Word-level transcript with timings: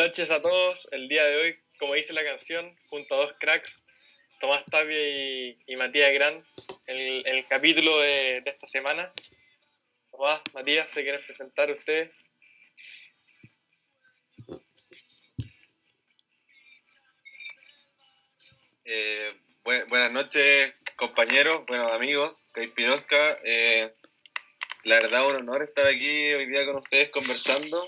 Noches 0.00 0.30
a 0.30 0.40
todos. 0.40 0.88
El 0.92 1.08
día 1.08 1.26
de 1.26 1.36
hoy, 1.36 1.58
como 1.78 1.92
dice 1.92 2.14
la 2.14 2.24
canción, 2.24 2.74
junto 2.88 3.14
a 3.14 3.18
dos 3.18 3.34
cracks, 3.38 3.86
Tomás 4.40 4.64
Tapia 4.70 4.96
y, 4.96 5.76
Matías 5.76 6.10
Gran, 6.14 6.42
el, 6.86 7.46
capítulo 7.48 7.98
de, 7.98 8.38
esta 8.46 8.66
semana. 8.66 9.12
Tomás, 10.10 10.40
Matías, 10.54 10.90
¿se 10.90 11.02
quieren 11.02 11.20
presentar 11.26 11.70
ustedes? 11.70 12.10
Eh, 18.86 19.34
bu- 19.64 19.86
buenas 19.90 20.12
noches, 20.12 20.72
compañeros, 20.96 21.66
buenos 21.66 21.92
amigos, 21.92 22.46
Caipirosca. 22.52 23.38
Eh, 23.44 23.92
la 24.84 24.94
verdad, 24.94 25.26
un 25.26 25.36
honor 25.36 25.62
estar 25.62 25.86
aquí 25.86 26.32
hoy 26.32 26.46
día 26.46 26.64
con 26.64 26.76
ustedes 26.76 27.10
conversando. 27.10 27.86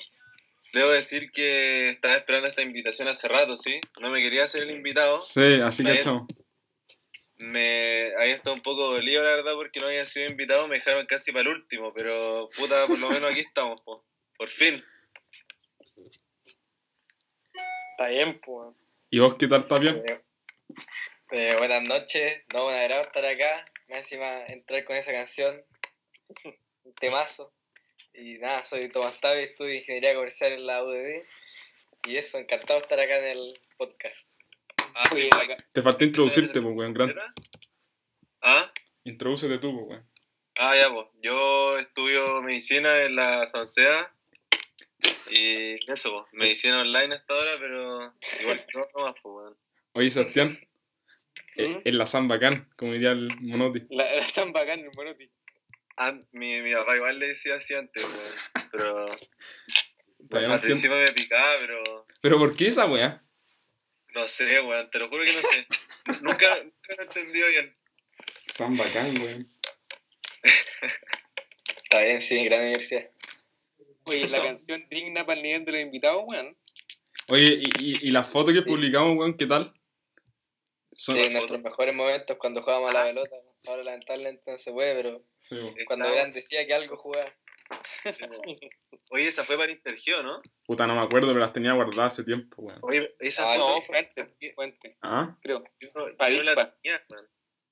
Debo 0.72 0.90
decir 0.90 1.30
que 1.32 1.90
estaba 1.90 2.16
esperando 2.16 2.48
esta 2.48 2.62
invitación 2.62 3.06
hace 3.06 3.28
rato, 3.28 3.56
¿sí? 3.56 3.78
No 4.00 4.10
me 4.10 4.22
quería 4.22 4.44
hacer 4.44 4.62
el 4.62 4.70
invitado. 4.70 5.18
Sí, 5.18 5.60
así 5.62 5.84
que 5.84 6.00
chao. 6.00 6.26
Me 7.36 8.14
había 8.16 8.34
estado 8.34 8.54
un 8.54 8.62
poco 8.62 8.86
dolido, 8.86 9.22
la 9.22 9.36
verdad, 9.36 9.52
porque 9.54 9.80
no 9.80 9.86
había 9.86 10.06
sido 10.06 10.30
invitado. 10.30 10.68
Me 10.68 10.76
dejaron 10.76 11.04
casi 11.06 11.30
para 11.30 11.42
el 11.42 11.56
último, 11.56 11.92
pero 11.92 12.48
puta, 12.56 12.86
por 12.86 12.98
lo 12.98 13.10
menos 13.10 13.30
aquí 13.30 13.40
estamos, 13.40 13.82
po. 13.82 14.06
por 14.38 14.48
fin. 14.48 14.82
Está 17.90 18.08
bien, 18.08 18.40
pues. 18.40 18.74
¿Y 19.10 19.18
vos 19.18 19.34
qué 19.34 19.48
tal, 19.48 19.68
Tapia? 19.68 19.90
Eh, 19.90 20.22
eh, 21.32 21.54
buenas 21.58 21.86
noches, 21.86 22.44
no, 22.54 22.68
me 22.68 22.74
agrado 22.74 23.02
estar 23.02 23.24
acá, 23.24 23.64
más 23.88 24.00
encima 24.00 24.44
entrar 24.46 24.84
con 24.84 24.96
esa 24.96 25.12
canción, 25.12 25.62
un 26.84 26.94
temazo. 26.94 27.52
Y 28.14 28.38
nada, 28.38 28.64
soy 28.64 28.88
Tomás 28.88 29.20
Tavi, 29.20 29.40
estudio 29.42 29.74
Ingeniería 29.74 30.14
Comercial 30.14 30.52
en 30.52 30.66
la 30.66 30.84
UDD. 30.84 31.22
Y 32.06 32.16
eso, 32.16 32.38
encantado 32.38 32.78
de 32.78 32.82
estar 32.82 33.00
acá 33.00 33.18
en 33.18 33.38
el 33.38 33.60
podcast. 33.76 34.16
Ah, 34.94 35.08
sí, 35.10 35.30
Te 35.72 35.82
falta 35.82 36.04
introducirte, 36.04 36.60
pues, 36.60 36.74
weón. 36.76 36.92
Gran... 36.92 37.10
¿Era? 37.10 37.34
¿Ah? 38.42 38.72
Introdúcete 39.04 39.58
tú, 39.58 39.72
pues, 39.74 39.88
weón. 39.88 40.06
Ah, 40.58 40.76
ya, 40.76 40.90
pues. 40.90 41.06
Yo 41.22 41.78
estudio 41.78 42.42
medicina 42.42 43.02
en 43.02 43.16
la 43.16 43.46
Sansea. 43.46 44.12
Y 45.30 45.74
eso, 45.90 46.10
pues. 46.12 46.32
Medicina 46.32 46.80
online 46.82 47.14
hasta 47.14 47.32
ahora, 47.32 47.52
pero 47.58 48.12
igual 48.42 48.66
no, 48.74 48.80
no 48.96 49.04
más, 49.06 49.14
pues, 49.22 49.34
weón. 49.34 49.56
Oye, 49.94 50.10
Sebastián. 50.10 50.58
eh, 51.56 51.68
¿Mm? 51.68 51.78
En 51.84 51.98
la 51.98 52.06
San 52.06 52.28
Bacán, 52.28 52.68
como 52.76 52.92
diría 52.92 53.12
el 53.12 53.28
Monoti. 53.40 53.86
La, 53.90 54.16
la 54.16 54.22
San 54.28 54.52
Bacán, 54.52 54.80
el 54.80 54.90
Monotti. 54.94 55.30
Ah, 55.96 56.14
mi, 56.32 56.60
mi 56.62 56.72
papá 56.74 56.96
igual 56.96 57.18
le 57.18 57.28
decía 57.28 57.56
así 57.56 57.74
antes, 57.74 58.02
weón. 58.04 58.68
Pero 58.70 59.06
Todavía 60.30 60.48
no 60.48 60.54
al 60.54 60.60
principio 60.60 60.96
me 60.96 61.12
picaba, 61.12 61.56
pero 61.60 62.06
Pero 62.20 62.38
¿por 62.38 62.56
qué 62.56 62.68
esa 62.68 62.86
weá? 62.86 63.22
no 64.14 64.28
sé, 64.28 64.60
weón. 64.60 64.90
Te 64.90 64.98
lo 64.98 65.08
juro 65.08 65.24
que 65.24 65.32
no 65.32 65.38
sé. 65.40 65.66
nunca, 66.22 66.62
nunca 66.62 66.94
lo 66.96 67.02
he 67.02 67.06
entendido 67.06 67.48
bien. 67.48 67.76
San 68.46 68.76
Bacán, 68.76 69.14
weón. 69.20 69.46
Está 71.84 72.00
bien, 72.02 72.20
sí, 72.20 72.44
gran 72.44 72.60
universidad. 72.62 73.10
Oye, 74.04 74.28
la 74.28 74.42
canción 74.42 74.86
digna 74.90 75.24
para 75.26 75.38
el 75.38 75.42
nivel 75.44 75.64
de 75.64 75.72
los 75.72 75.80
invitados, 75.80 76.22
weón. 76.26 76.56
Oye, 77.28 77.60
¿y, 77.60 77.70
y, 77.78 78.08
y 78.08 78.10
las 78.10 78.28
fotos 78.30 78.52
que 78.54 78.60
Sí. 78.62 78.68
publicamos, 78.68 79.16
weón, 79.16 79.36
qué 79.36 79.46
tal? 79.46 79.72
Son... 80.94 81.14
Sí, 81.16 81.20
nuestros 81.30 81.42
fotos. 81.52 81.62
mejores 81.62 81.94
momentos 81.94 82.36
cuando 82.36 82.60
jugábamos 82.62 82.90
a 82.90 82.98
la 82.98 83.04
pelota. 83.04 83.36
Ahora 83.66 83.84
lamentablemente 83.84 84.50
no 84.50 84.58
se 84.58 84.72
puede, 84.72 84.94
pero 85.02 85.22
Sí, 85.38 85.56
cuando 85.86 86.06
Estaba- 86.06 86.28
decía 86.30 86.66
que 86.66 86.74
algo 86.74 86.96
jugaba. 86.96 87.32
sí. 88.12 88.24
Oye, 89.10 89.28
esa 89.28 89.44
fue 89.44 89.56
para 89.56 89.70
Intergeo, 89.72 90.22
¿no? 90.22 90.42
Puta, 90.66 90.86
no 90.86 90.94
me 90.94 91.00
acuerdo, 91.02 91.28
pero 91.28 91.40
las 91.40 91.52
tenía 91.52 91.72
guardadas 91.72 92.12
hace 92.12 92.24
tiempo, 92.24 92.62
weón. 92.62 92.78
Oye, 92.82 93.14
esa 93.20 93.50
Ah, 93.50 93.54
foto 93.56 93.76
No, 93.76 93.82
fuente, 93.82 94.26
fuente, 94.54 94.96
¿Ah? 95.02 95.36
creo. 95.42 95.62
yo 95.80 95.88
no, 95.94 96.16
para 96.16 96.30
la 96.54 96.74
tenía, 96.74 97.02
weón. 97.10 97.28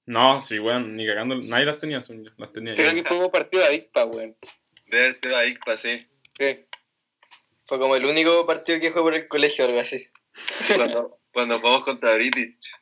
No, 0.07 0.41
sí, 0.41 0.59
weón, 0.59 0.97
ni 0.97 1.07
cagando. 1.07 1.37
Nadie 1.37 1.67
las 1.67 1.79
tenía, 1.79 2.01
son 2.03 2.25
yo. 2.25 2.31
Las 2.37 2.53
tenía 2.53 2.75
Creo 2.75 2.91
yo. 2.93 2.95
que 3.03 3.05
fue 3.09 3.19
un 3.19 3.31
partido 3.31 3.63
de 3.63 3.69
Adicpa, 3.69 4.05
weón. 4.07 4.37
Debe 4.87 5.05
haber 5.05 5.15
sido 5.15 5.37
pasé. 5.65 5.99
Sí. 6.39 6.67
Fue 7.67 7.79
como 7.79 7.95
el 7.95 8.05
único 8.07 8.45
partido 8.47 8.81
que 8.81 8.91
jugué 8.91 9.03
por 9.03 9.15
el 9.15 9.29
colegio 9.29 9.65
o 9.65 9.69
algo 9.69 9.81
así. 9.81 10.09
Cuando, 10.77 11.21
cuando 11.33 11.61
jugamos 11.61 11.85
contra 11.85 12.15
British. 12.15 12.73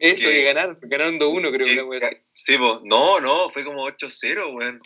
Eso, 0.00 0.28
que 0.28 0.42
ganaron, 0.42 0.78
ganaron 0.82 1.18
2-1, 1.18 1.52
creo 1.52 1.66
que 1.66 1.82
weón. 1.82 2.04
así. 2.04 2.16
Sí, 2.32 2.58
pues. 2.58 2.80
No, 2.84 3.20
no, 3.20 3.50
fue 3.50 3.64
como 3.64 3.86
8-0, 3.88 4.54
weón. 4.54 4.80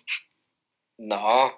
No, 0.98 1.54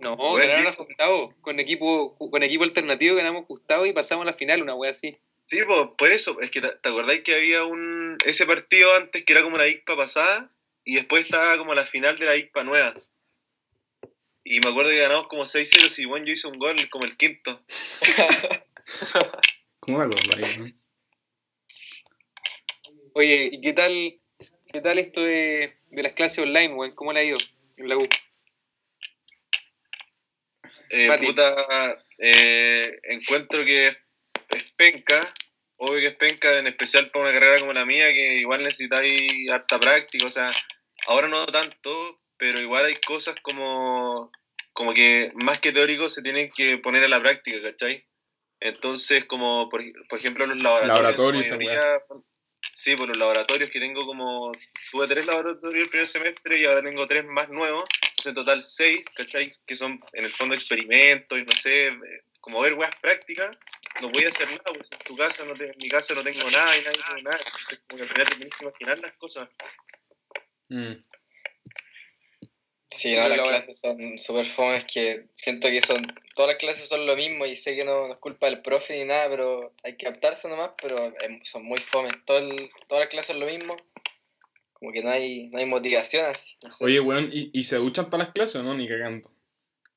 No, 0.00 0.14
Weón, 0.14 0.40
ganaron 0.40 0.66
a. 0.66 0.76
Gustavo. 0.76 1.34
Con 1.40 1.60
equipo, 1.60 2.16
con 2.18 2.42
equipo 2.42 2.64
alternativo 2.64 3.16
ganamos 3.16 3.46
Gustavo 3.46 3.86
y 3.86 3.92
pasamos 3.92 4.24
a 4.24 4.30
la 4.30 4.36
final, 4.36 4.62
una 4.62 4.74
wea 4.74 4.90
así. 4.90 5.16
Sí, 5.46 5.60
pues, 5.66 5.88
por 5.96 6.10
eso. 6.10 6.40
Es 6.40 6.50
que 6.50 6.60
te, 6.60 6.68
¿te 6.68 6.88
acordáis 6.88 7.22
que 7.22 7.34
había 7.34 7.64
un 7.64 8.18
ese 8.24 8.46
partido 8.46 8.94
antes 8.94 9.24
que 9.24 9.32
era 9.32 9.42
como 9.42 9.56
la 9.56 9.68
ICPA 9.68 9.96
pasada 9.96 10.50
y 10.84 10.96
después 10.96 11.24
estaba 11.24 11.56
como 11.58 11.74
la 11.74 11.86
final 11.86 12.18
de 12.18 12.26
la 12.26 12.36
ICPA 12.36 12.64
nueva. 12.64 12.94
Y 14.44 14.60
me 14.60 14.70
acuerdo 14.70 14.90
que 14.90 14.98
ganamos 14.98 15.28
como 15.28 15.42
6-0 15.44 15.98
y 15.98 16.04
bueno, 16.06 16.26
yo 16.26 16.32
hice 16.32 16.48
un 16.48 16.58
gol 16.58 16.76
como 16.90 17.04
el 17.04 17.16
quinto. 17.16 17.62
¿Cómo 19.80 19.98
me 19.98 20.04
acordáis, 20.04 20.58
weón? 20.58 20.79
Oye, 23.20 23.50
¿y 23.52 23.60
qué 23.60 23.74
tal, 23.74 24.18
qué 24.72 24.80
tal 24.80 24.98
esto 24.98 25.22
de, 25.22 25.76
de 25.90 26.02
las 26.02 26.12
clases 26.12 26.38
online, 26.38 26.72
weón? 26.72 26.94
¿Cómo 26.94 27.12
le 27.12 27.20
ha 27.20 27.24
ido 27.24 27.36
en 27.76 27.88
la 27.90 27.98
U? 27.98 28.08
Eh, 30.88 31.06
Mati. 31.06 31.26
puta, 31.26 31.98
eh, 32.16 32.98
encuentro 33.02 33.62
que 33.66 33.88
es, 33.88 33.98
penca, 34.74 35.20
obvio 35.76 36.00
que 36.00 36.06
es 36.06 36.14
penca, 36.14 36.58
en 36.58 36.68
especial 36.68 37.10
para 37.10 37.26
una 37.26 37.34
carrera 37.34 37.60
como 37.60 37.74
la 37.74 37.84
mía, 37.84 38.10
que 38.10 38.38
igual 38.38 38.62
necesitáis 38.62 39.20
harta 39.52 39.78
práctica, 39.78 40.24
o 40.24 40.30
sea, 40.30 40.48
ahora 41.06 41.28
no 41.28 41.44
tanto, 41.44 42.22
pero 42.38 42.58
igual 42.58 42.86
hay 42.86 42.98
cosas 43.06 43.36
como, 43.42 44.32
como 44.72 44.94
que 44.94 45.30
más 45.34 45.60
que 45.60 45.72
teórico 45.72 46.08
se 46.08 46.22
tienen 46.22 46.50
que 46.56 46.78
poner 46.78 47.04
a 47.04 47.08
la 47.08 47.20
práctica, 47.20 47.60
¿cachai? 47.60 48.02
Entonces, 48.60 49.26
como 49.26 49.68
por, 49.68 49.82
por 50.08 50.18
ejemplo 50.18 50.46
los 50.46 50.56
laboratorios, 50.62 50.88
Laboratorios, 50.96 51.46
su 51.46 51.54
esa 51.54 51.56
mayoría- 51.58 52.02
sí, 52.80 52.96
por 52.96 53.08
los 53.08 53.16
laboratorios 53.18 53.70
que 53.70 53.78
tengo 53.78 54.06
como, 54.06 54.52
tuve 54.90 55.06
tres 55.06 55.26
laboratorios 55.26 55.84
el 55.84 55.90
primer 55.90 56.08
semestre 56.08 56.58
y 56.58 56.64
ahora 56.64 56.82
tengo 56.82 57.06
tres 57.06 57.24
más 57.26 57.48
nuevos, 57.50 57.84
entonces 58.02 58.26
en 58.26 58.34
total 58.34 58.62
seis, 58.62 59.08
¿cachai? 59.10 59.48
Que 59.66 59.76
son 59.76 60.00
en 60.14 60.24
el 60.24 60.32
fondo 60.34 60.54
experimentos 60.54 61.38
y 61.38 61.42
no 61.42 61.52
sé, 61.52 61.88
eh, 61.88 62.22
como 62.40 62.60
ver 62.62 62.74
weas 62.74 62.94
prácticas, 62.96 63.56
no 64.00 64.08
voy 64.10 64.24
a 64.24 64.28
hacer 64.30 64.48
nada, 64.48 64.62
pues 64.74 64.88
en 64.92 64.98
tu 65.06 65.16
casa, 65.16 65.44
no 65.44 65.54
te- 65.54 65.70
en 65.72 65.78
mi 65.78 65.88
casa 65.88 66.14
no 66.14 66.22
tengo 66.22 66.50
nada 66.50 66.76
y 66.76 66.82
nadie 66.82 67.00
tiene 67.06 67.22
nada, 67.22 67.38
entonces 67.38 67.80
como 67.86 67.96
que 67.96 68.02
al 68.02 68.08
final 68.08 68.26
te 68.28 68.34
tienes 68.36 68.54
que 68.54 68.64
imaginar 68.64 68.98
las 69.00 69.12
cosas. 69.18 69.48
Mm. 70.68 70.92
Sí, 72.90 73.14
no, 73.14 73.28
las 73.28 73.40
clases 73.48 73.80
son 73.80 74.18
súper 74.18 74.46
fomes 74.46 74.84
que 74.84 75.26
siento 75.36 75.68
que 75.68 75.80
son, 75.80 76.02
todas 76.34 76.50
las 76.52 76.56
clases 76.58 76.88
son 76.88 77.06
lo 77.06 77.16
mismo 77.16 77.46
y 77.46 77.56
sé 77.56 77.76
que 77.76 77.84
no, 77.84 78.08
no 78.08 78.14
es 78.14 78.18
culpa 78.18 78.46
del 78.46 78.62
profe 78.62 78.94
ni 78.98 79.04
nada, 79.04 79.28
pero 79.30 79.72
hay 79.84 79.96
que 79.96 80.06
adaptarse 80.08 80.48
nomás, 80.48 80.72
pero 80.80 81.04
em, 81.22 81.40
son 81.44 81.64
muy 81.64 81.78
fomes, 81.78 82.12
Todo 82.26 82.38
el- 82.38 82.70
todas 82.88 83.02
las 83.04 83.08
clases 83.08 83.28
son 83.28 83.40
lo 83.40 83.46
mismo, 83.46 83.76
como 84.72 84.92
que 84.92 85.02
no 85.02 85.10
hay, 85.10 85.48
no 85.48 85.58
hay 85.58 85.66
motivación 85.66 86.26
así. 86.26 86.56
no 86.62 86.70
sé. 86.70 86.84
Oye, 86.84 87.00
weón, 87.00 87.30
¿y, 87.32 87.50
¿y 87.52 87.62
se 87.62 87.76
duchan 87.76 88.10
para 88.10 88.24
las 88.24 88.32
clases 88.32 88.56
o 88.56 88.62
no? 88.62 88.74
Ni 88.74 88.88
cagando. 88.88 89.30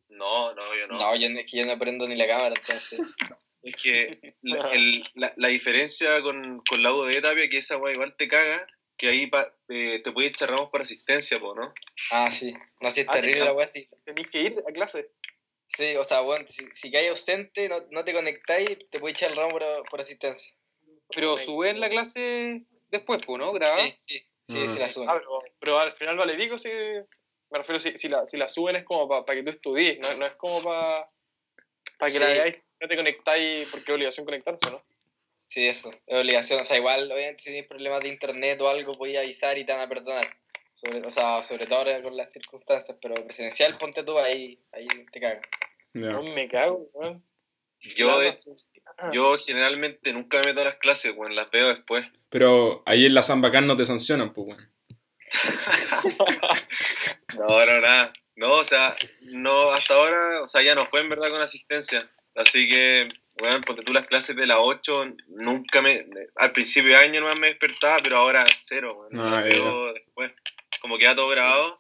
No, 0.10 0.54
no, 0.54 0.76
yo 0.76 0.88
no. 0.88 0.98
no, 1.00 1.16
yo, 1.16 1.30
no- 1.30 1.40
es 1.40 1.50
que 1.50 1.58
yo 1.58 1.66
no 1.66 1.80
prendo 1.80 2.08
ni 2.08 2.16
la 2.16 2.28
cámara, 2.28 2.54
entonces, 2.56 3.00
Es 3.64 3.76
que 3.82 4.36
la, 4.42 4.72
el- 4.72 5.04
la, 5.16 5.34
la 5.38 5.48
diferencia 5.48 6.22
con, 6.22 6.62
con 6.70 6.84
la 6.84 6.94
U 6.94 7.06
de 7.06 7.22
Tapia 7.22 7.48
que 7.50 7.60
esa 7.60 7.78
wea 7.78 7.94
igual 7.94 8.14
te 8.18 8.28
caga, 8.28 8.68
que 9.04 9.10
ahí 9.10 9.28
pa- 9.28 9.54
eh, 9.68 10.00
te 10.02 10.14
puedes 10.14 10.32
echar 10.32 10.50
ramos 10.50 10.70
por 10.70 10.82
asistencia, 10.82 11.38
po, 11.38 11.54
¿no? 11.54 11.74
ah, 12.12 12.32
sí, 12.32 12.54
no, 12.80 12.90
sí 12.90 13.02
es 13.02 13.08
Ah, 13.10 13.12
terrible 13.12 13.40
te- 13.42 13.46
la 13.46 13.52
wea, 13.52 13.68
sí. 13.68 13.90
Tenéis 14.06 14.30
que 14.30 14.42
ir 14.42 14.64
a 14.66 14.72
clase. 14.72 15.12
Sí, 15.76 15.94
o 15.98 16.06
sea, 16.06 16.22
bueno, 16.22 16.46
si, 16.48 16.66
si 16.74 16.90
caes 16.90 17.10
ausente, 17.10 17.68
no, 17.68 17.84
no 17.92 18.06
te 18.06 18.14
conectáis, 18.14 18.78
te 18.90 19.00
puedes 19.02 19.18
echar 19.18 19.32
el 19.32 19.36
ramo 19.38 19.50
por, 19.52 19.64
por 19.90 20.00
asistencia. 20.00 20.54
Pero 21.14 21.38
suben 21.38 21.82
la 21.82 21.90
clase 21.90 22.64
después, 22.92 23.22
pues, 23.26 23.40
¿no? 23.40 23.52
Grabada. 23.52 23.88
Sí, 23.90 23.94
sí, 23.98 24.18
sí, 24.48 24.58
Ah. 24.58 24.68
sí 24.74 24.80
la 24.80 24.90
suben. 24.90 25.10
Ah, 25.10 25.16
pero, 25.20 25.40
pero 25.60 25.80
al 25.80 25.92
final 25.92 26.16
vale 26.16 26.36
pico 26.36 26.58
si. 26.58 26.70
Me 26.70 27.58
refiero, 27.60 27.82
si, 27.82 27.98
si, 27.98 28.08
la, 28.08 28.26
si 28.26 28.38
la 28.38 28.48
suben 28.48 28.78
es 28.78 28.84
como 28.86 29.10
para 29.10 29.38
que 29.38 29.44
tú 29.44 29.50
estudies, 29.50 30.00
no, 30.00 30.14
no 30.16 30.26
es 30.26 30.34
como 30.36 30.64
para 30.64 31.10
que 32.06 32.12
Sí. 32.12 32.20
la 32.20 32.28
veáis, 32.28 32.64
no 32.80 32.88
te 32.88 32.96
conectáis 32.96 33.68
porque 33.70 33.92
es 33.92 33.96
obligación 33.96 34.26
conectarse, 34.26 34.72
¿no? 34.72 34.82
Sí, 35.54 35.68
eso, 35.68 35.92
es 36.08 36.20
obligación. 36.20 36.62
O 36.62 36.64
sea, 36.64 36.78
igual, 36.78 37.12
obviamente, 37.12 37.44
si 37.44 37.52
tienes 37.52 37.70
problemas 37.70 38.02
de 38.02 38.10
internet 38.10 38.60
o 38.60 38.70
algo, 38.70 38.98
podías 38.98 39.24
avisar 39.24 39.56
y 39.56 39.64
te 39.64 39.72
van 39.72 39.82
a 39.82 39.88
perdonar. 39.88 40.26
Sobre, 40.74 41.00
o 41.06 41.12
sea, 41.12 41.44
sobre 41.44 41.68
todo 41.68 41.78
ahora 41.78 42.02
con 42.02 42.18
las 42.18 42.32
circunstancias, 42.32 42.98
pero 43.00 43.14
presencial, 43.24 43.78
ponte 43.78 44.04
tú 44.04 44.18
ahí, 44.18 44.60
ahí 44.72 44.88
te 45.12 45.20
cagas. 45.20 45.44
Ya. 45.94 46.10
No 46.10 46.24
me 46.24 46.48
cago, 46.50 46.90
weón. 46.94 47.24
Yo, 47.96 48.18
de 48.18 48.36
Claro. 48.36 48.36
hecho, 48.36 48.58
yo 49.14 49.38
generalmente 49.46 50.12
nunca 50.12 50.40
me 50.40 50.46
meto 50.46 50.62
a 50.62 50.66
las 50.66 50.78
clases, 50.78 51.14
weón, 51.16 51.36
las 51.36 51.52
veo 51.52 51.68
después. 51.68 52.08
Pero 52.30 52.82
ahí 52.88 53.06
en 53.06 53.14
la 53.14 53.22
San 53.22 53.40
Bacán 53.42 53.68
no 53.68 53.78
te 53.78 53.86
sancionan, 53.86 54.34
pues, 54.34 54.48
weón. 54.48 54.74
No, 57.38 57.66
no, 57.66 57.80
nada. 57.80 58.12
No, 58.36 58.54
o 58.54 58.64
sea, 58.64 58.96
no, 59.22 59.72
hasta 59.72 59.94
ahora, 59.94 60.42
o 60.42 60.48
sea, 60.48 60.64
ya 60.64 60.74
no 60.74 60.88
fue 60.88 61.02
en 61.02 61.10
verdad 61.10 61.28
con 61.30 61.42
asistencia. 61.44 62.10
Así 62.34 62.68
que 62.68 63.08
weón, 63.42 63.62
porque 63.62 63.84
tú 63.84 63.94
las 63.94 64.06
clases 64.08 64.36
de 64.36 64.46
la 64.48 64.60
8 64.60 65.06
nunca 65.28 65.82
me. 65.82 66.06
Al 66.36 66.52
principio 66.52 66.92
de 66.92 66.98
año 66.98 67.22
no 67.22 67.36
me 67.36 67.48
despertaba, 67.48 67.98
pero 68.04 68.18
ahora 68.18 68.46
cero, 68.58 68.98
weón. 69.00 69.20
Ah, 69.20 69.30
Las 69.30 69.38
ya, 69.40 69.62
veo 69.64 69.94
después. 69.94 70.32
Como 70.82 70.98
queda 70.98 71.16
todo 71.16 71.30
grabado. 71.30 71.78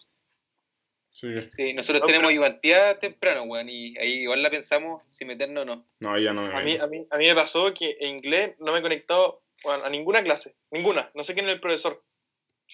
Sí. 1.11 1.27
Sí, 1.51 1.73
nosotros 1.73 2.01
No, 2.01 2.07
tenemos 2.07 2.29
pero- 2.29 2.35
Ivantía 2.35 2.97
temprano, 2.97 3.43
weón, 3.43 3.69
y 3.69 3.95
ahí 3.99 4.21
igual 4.21 4.41
la 4.41 4.49
pensamos 4.49 5.03
si 5.11 5.25
meternos 5.25 5.63
o 5.63 5.65
no. 5.65 5.87
No, 5.99 6.17
ya 6.17 6.33
no 6.33 6.41
me 6.47 6.55
A 6.57 6.61
mí, 6.61 6.75
a, 6.77 6.87
mí, 6.87 7.05
a 7.09 7.17
mí 7.17 7.27
me 7.27 7.35
pasó 7.35 7.71
que 7.73 7.97
en 7.99 8.15
inglés 8.17 8.55
no 8.59 8.71
me 8.73 8.79
he 8.79 8.81
conectado 8.81 9.43
bueno, 9.63 9.85
a 9.85 9.89
ninguna 9.89 10.23
clase. 10.23 10.55
Ninguna. 10.71 11.11
No 11.13 11.23
sé 11.23 11.35
quién 11.35 11.45
es 11.47 11.53
el 11.53 11.59
profesor. 11.61 12.03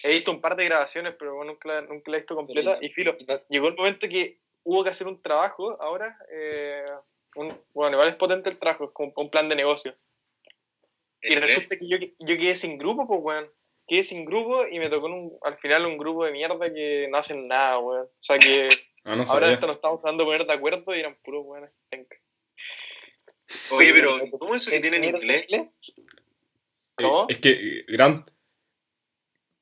He 0.02 0.10
visto 0.12 0.30
un 0.30 0.40
par 0.40 0.56
de 0.56 0.64
grabaciones, 0.64 1.14
pero 1.18 1.34
bueno, 1.34 1.52
nunca, 1.52 1.68
la- 1.68 1.82
nunca 1.82 2.10
la 2.10 2.16
he 2.16 2.20
visto 2.20 2.34
completa. 2.34 2.78
Y 2.80 2.88
filo, 2.90 3.14
no- 3.28 3.42
llegó 3.50 3.68
el 3.68 3.74
momento 3.76 4.08
que 4.08 4.40
hubo 4.62 4.82
que 4.84 4.90
hacer 4.90 5.06
un 5.06 5.20
trabajo 5.20 5.76
ahora. 5.82 6.16
eh, 6.32 6.84
un- 7.36 7.58
bueno, 7.74 7.96
igual 7.96 8.08
es 8.08 8.16
potente 8.16 8.50
el 8.50 8.58
trabajo, 8.58 8.84
es 8.84 8.90
como 8.92 9.12
un 9.16 9.30
plan 9.30 9.48
de 9.48 9.56
negocio. 9.56 9.96
Y 11.22 11.34
¿El 11.34 11.42
resulta 11.42 11.76
que 11.78 11.86
yo, 11.88 11.96
yo 11.98 12.36
quedé 12.38 12.54
sin 12.54 12.78
grupo, 12.78 13.06
pues, 13.06 13.20
weón. 13.22 13.50
Quedé 13.86 14.04
sin 14.04 14.24
grupo 14.24 14.66
y 14.70 14.78
me 14.78 14.88
tocó 14.88 15.06
un- 15.06 15.36
al 15.42 15.58
final 15.58 15.84
un 15.86 15.98
grupo 15.98 16.24
de 16.24 16.32
mierda 16.32 16.72
que 16.72 17.08
no 17.10 17.18
hacen 17.18 17.46
nada, 17.48 17.78
weón. 17.78 18.06
O 18.06 18.22
sea 18.22 18.38
que 18.38 18.68
Ah, 19.04 19.16
no 19.16 19.24
ahora 19.24 19.50
esto 19.52 19.66
nos 19.66 19.76
estamos 19.76 20.02
dando 20.02 20.24
poner 20.26 20.46
de 20.46 20.52
acuerdo 20.52 20.94
y 20.94 21.00
eran 21.00 21.16
puros 21.24 21.42
weones. 21.46 21.70
Oye, 23.70 23.92
pero 23.94 24.16
¿cómo 24.38 24.54
eso 24.54 24.70
que 24.70 24.80
tiene 24.80 24.98
en 24.98 25.04
¿Eximir 25.04 25.26
de 25.26 25.40
inglés? 25.40 25.60
Eh, 25.60 25.70
¿Cómo? 26.96 27.26
Es 27.28 27.38
que 27.38 27.50
eh, 27.50 27.84
Grant. 27.88 28.30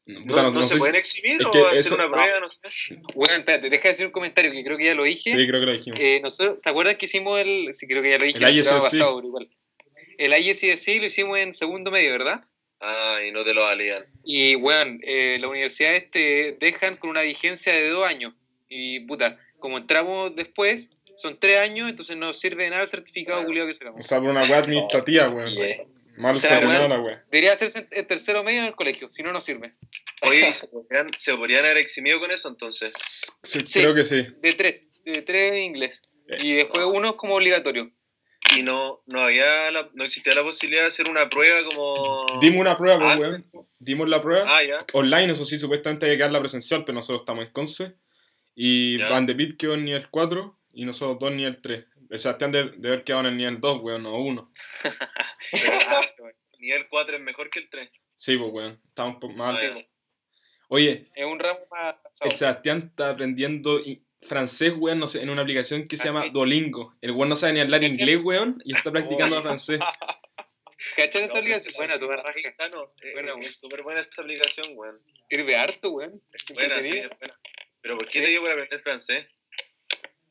No, 0.09 0.21
puta, 0.25 0.43
¿No, 0.43 0.43
no- 0.49 0.51
no 0.55 0.61
no 0.61 0.67
se 0.67 0.77
pueden 0.77 0.95
si- 0.95 0.99
exhibir 1.01 1.41
es 1.41 1.47
o 1.47 1.51
que 1.51 1.59
hacer 1.67 1.79
eso- 1.79 1.95
una 1.95 2.11
prueba? 2.11 2.41
No 2.41 2.49
sé. 2.49 2.61
Weón, 3.15 3.39
espérate, 3.41 3.69
deja 3.71 3.83
de 3.85 3.89
decir 3.91 4.07
un 4.07 4.13
comentario 4.13 4.51
que 4.51 4.65
creo 4.65 4.77
que 4.79 4.85
ya 4.87 4.95
lo 4.95 5.05
dije. 5.05 5.31
Sí, 5.31 5.47
creo 5.47 5.61
que 5.61 5.67
lo 5.67 5.73
dijimos. 5.73 6.01
Eh, 6.01 6.21
nosotros, 6.23 6.63
¿Se 6.63 6.71
acuerdan 6.71 6.97
que 6.97 7.07
hicimos 7.07 7.39
el. 7.41 7.69
Sí, 7.75 7.87
creo 7.87 8.03
que 8.03 8.11
ya 8.11 8.19
lo 8.19 8.25
dije 8.25 8.39
El 8.45 8.59
el 8.59 8.65
pasado, 8.65 9.17
pero 9.17 9.29
igual. 9.29 9.49
El 10.17 10.33
ISSC 10.33 10.99
lo 10.99 11.07
hicimos 11.07 11.39
en 11.39 11.53
segundo 11.55 11.91
medio, 11.91 12.11
¿verdad? 12.13 12.43
Ah, 12.81 13.19
y 13.27 13.33
no 13.33 13.45
te 13.45 13.53
lo 13.55 13.63
valían. 13.63 14.05
Y, 14.25 14.55
weón, 14.57 15.01
eh, 15.03 15.37
las 15.41 15.51
universidades 15.51 16.11
te 16.11 16.57
dejan 16.59 16.97
con 16.97 17.11
una 17.11 17.21
vigencia 17.23 17.73
de 17.75 17.89
dos 17.91 18.07
años. 18.07 18.35
Y, 18.69 19.01
puta, 19.01 19.39
como 19.59 19.79
entramos 19.79 20.35
después, 20.35 20.91
son 21.17 21.37
tres 21.39 21.59
años, 21.59 21.89
entonces 21.91 22.17
no 22.17 22.33
sirve 22.33 22.65
de 22.65 22.71
nada 22.71 22.83
el 22.83 22.89
certificado 22.89 23.45
culiado 23.45 23.67
que 23.67 23.73
O 23.73 23.75
sacamos. 23.75 24.07
sea, 24.07 24.19
por 24.21 24.29
una 24.31 24.43
weá 24.43 24.59
administrativa, 24.59 25.27
weón. 25.27 25.53
Mal 26.19 26.33
O 26.33 26.35
sea, 26.35 26.59
weón. 26.61 26.91
la 26.91 27.01
weá. 27.01 27.25
Debería 27.31 27.53
hacerse 27.53 27.87
en- 27.91 28.07
tercero 28.07 28.43
medio 28.45 28.61
en 28.61 28.67
el 28.67 28.75
colegio, 28.75 29.09
si 29.09 29.23
no, 29.23 29.33
no 29.33 29.41
sirve. 29.41 29.75
Oye, 30.23 30.49
¿y 30.49 30.53
¿se 30.53 30.67
podrían, 30.69 31.09
se 31.17 31.35
podrían 31.37 31.65
haber 31.65 31.79
eximido 31.79 32.19
con 32.21 32.31
eso 32.31 32.49
entonces? 32.49 32.93
Sí, 33.43 33.61
Sí. 33.65 33.81
Creo 33.81 33.95
que 33.95 34.05
sí. 34.05 34.27
De 34.41 34.53
tres, 34.55 34.93
de 35.05 35.23
tres 35.23 35.53
en 35.53 35.63
inglés. 35.63 36.03
Y 36.41 36.55
después 36.55 36.85
uno 36.93 37.11
es 37.11 37.15
como 37.15 37.35
obligatorio. 37.37 37.91
Y 38.57 38.63
no, 38.63 39.03
no 39.07 39.21
había 39.21 39.71
la- 39.71 39.91
no 39.95 40.05
existía 40.05 40.35
la 40.35 40.43
posibilidad 40.43 40.83
de 40.83 40.89
hacer 40.89 41.09
una 41.09 41.29
prueba 41.29 41.57
como. 41.67 42.27
Dimos 42.41 42.61
una 42.61 42.77
prueba, 42.77 43.17
pues, 43.17 43.29
weón. 43.31 43.47
Dimos 43.79 44.09
la 44.09 44.23
prueba. 44.23 44.45
Ah, 44.59 44.63
ya. 44.65 44.85
Online, 44.95 45.33
eso 45.33 45.45
sí, 45.45 45.59
supuestamente 45.59 46.07
hay 46.07 46.17
que 46.17 46.23
dar 46.23 46.33
la 46.33 46.41
presencial, 46.41 46.85
pero 46.85 46.95
nosotros 46.97 47.23
estamos 47.23 47.47
en 47.47 47.53
Conce. 47.53 47.95
Y 48.55 48.99
Ya. 48.99 49.09
Van 49.09 49.27
de 49.27 49.35
Pit 49.35 49.57
quedó 49.59 49.75
en 49.75 49.85
nivel 49.85 50.09
4 50.11 50.59
y 50.73 50.85
nosotros 50.85 51.19
dos 51.21 51.33
nivel 51.33 51.61
3. 51.63 51.85
El 52.11 52.21
Sebastián 52.21 52.53
de, 52.53 52.71
de 52.71 52.89
haber 52.89 53.05
quedado 53.05 53.21
en 53.23 53.27
el 53.33 53.37
nivel 53.37 53.61
2, 53.61 53.81
weón, 53.83 54.03
no 54.03 54.17
1. 54.19 54.53
Ah, 55.89 56.01
nivel 56.59 56.89
4 56.89 57.17
es 57.17 57.23
mejor 57.23 57.51
que 57.51 57.61
el 57.61 57.69
3. 57.69 57.91
Sí, 58.17 58.37
pues, 58.37 58.51
weón. 58.53 58.81
Estamos 58.89 59.15
un 59.15 59.21
poco 59.21 59.35
mal. 59.35 59.57
Ah, 59.57 59.63
ya. 59.63 59.87
Oye, 60.69 61.09
Es 61.15 61.25
un 61.27 61.39
ramo 61.39 61.61
más 61.71 61.97
el. 62.21 62.33
Sebastián 62.37 62.89
está 62.91 63.11
aprendiendo 63.11 63.81
francés, 64.23 64.73
weón, 64.77 64.99
no 64.99 65.07
sé, 65.07 65.23
en 65.23 65.31
una 65.31 65.43
aplicación 65.43 65.87
que 65.89 65.97
se 65.97 66.09
¿Ah, 66.09 66.13
llama 66.13 66.25
sí? 66.27 66.31
Duolingo. 66.33 66.95
El 67.01 67.13
weón 67.13 67.29
no 67.29 67.37
sabe 67.37 67.53
ni 67.55 67.61
hablar 67.61 67.83
inglés, 67.85 68.19
weón, 68.23 68.61
y 68.65 68.75
está 68.75 68.91
practicando 69.31 69.41
francés. 69.43 69.81
¿Cachai 70.97 71.25
esa 71.25 71.41
No, 71.41 71.45
pero 71.45 71.77
Buena, 71.77 71.99
tu 71.99 72.09
la- 72.09 72.17
raja. 72.23 72.39
No, 72.73 72.95
eh, 73.03 73.13
Buena, 73.13 73.31
eh, 73.31 73.33
weón. 73.35 73.43
es 73.45 73.59
súper 73.59 73.83
buena 73.83 74.01
esa 74.01 74.23
aplicación, 74.23 74.67
weón. 74.75 74.97
Sirve 75.29 75.57
harto, 75.57 75.91
weón. 75.91 76.23
Buena, 76.55 76.83
sí, 76.83 76.91
buena. 76.93 77.41
Pero 77.81 77.97
¿por 77.97 78.07
qué 78.07 78.13
Sí. 78.13 78.21
te 78.21 78.27
dio 78.31 78.41
por 78.41 78.51
aprender 78.51 78.81
francés? 78.81 79.27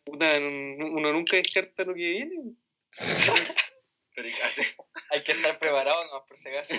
Puta, 0.08 0.40
no- 0.40 0.86
uno 0.88 1.12
nunca 1.12 1.36
descarta 1.36 1.84
lo 1.84 1.94
que 1.94 2.00
viene. 2.00 2.54
Pero. 4.16 4.30
Hay 5.12 5.24
que 5.24 5.34
estar 5.34 5.58
preparado, 5.60 6.04
no, 6.06 6.26
por 6.26 6.38
si 6.40 6.50
acaso. 6.50 6.74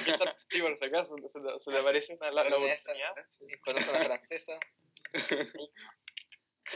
Sí, 0.51 0.61
por 0.61 0.77
si 0.77 0.85
acaso, 0.87 1.17
se, 1.29 1.39
le- 1.41 1.59
se 1.61 1.71
le 1.71 1.79
aparece 1.79 2.15
una, 2.15 2.31
la, 2.33 2.43
la 2.49 2.57
oportunidad. 2.57 3.15
Conoce 3.63 3.91
una 3.91 4.05
francesa. 4.07 4.59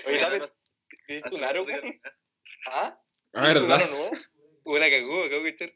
Oye, 0.07 0.19
Ah, 0.19 0.21
dame, 0.21 0.39
no, 0.39 0.49
¿te 1.07 1.13
diste 1.15 1.29
hace 1.29 1.37
un 1.37 1.45
aro, 1.45 1.65
weón? 1.65 2.01
¿Ah? 2.67 2.99
Ah, 3.35 3.43
¿Te 3.43 3.49
diste 3.55 3.59
un 3.63 3.69
¿verdad? 3.69 3.83
aro 3.87 3.97
nuevo? 3.97 4.11
Buena 4.65 4.89
cagó, 4.91 5.25
acabo 5.25 5.43
de 5.43 5.51
echar. 5.51 5.73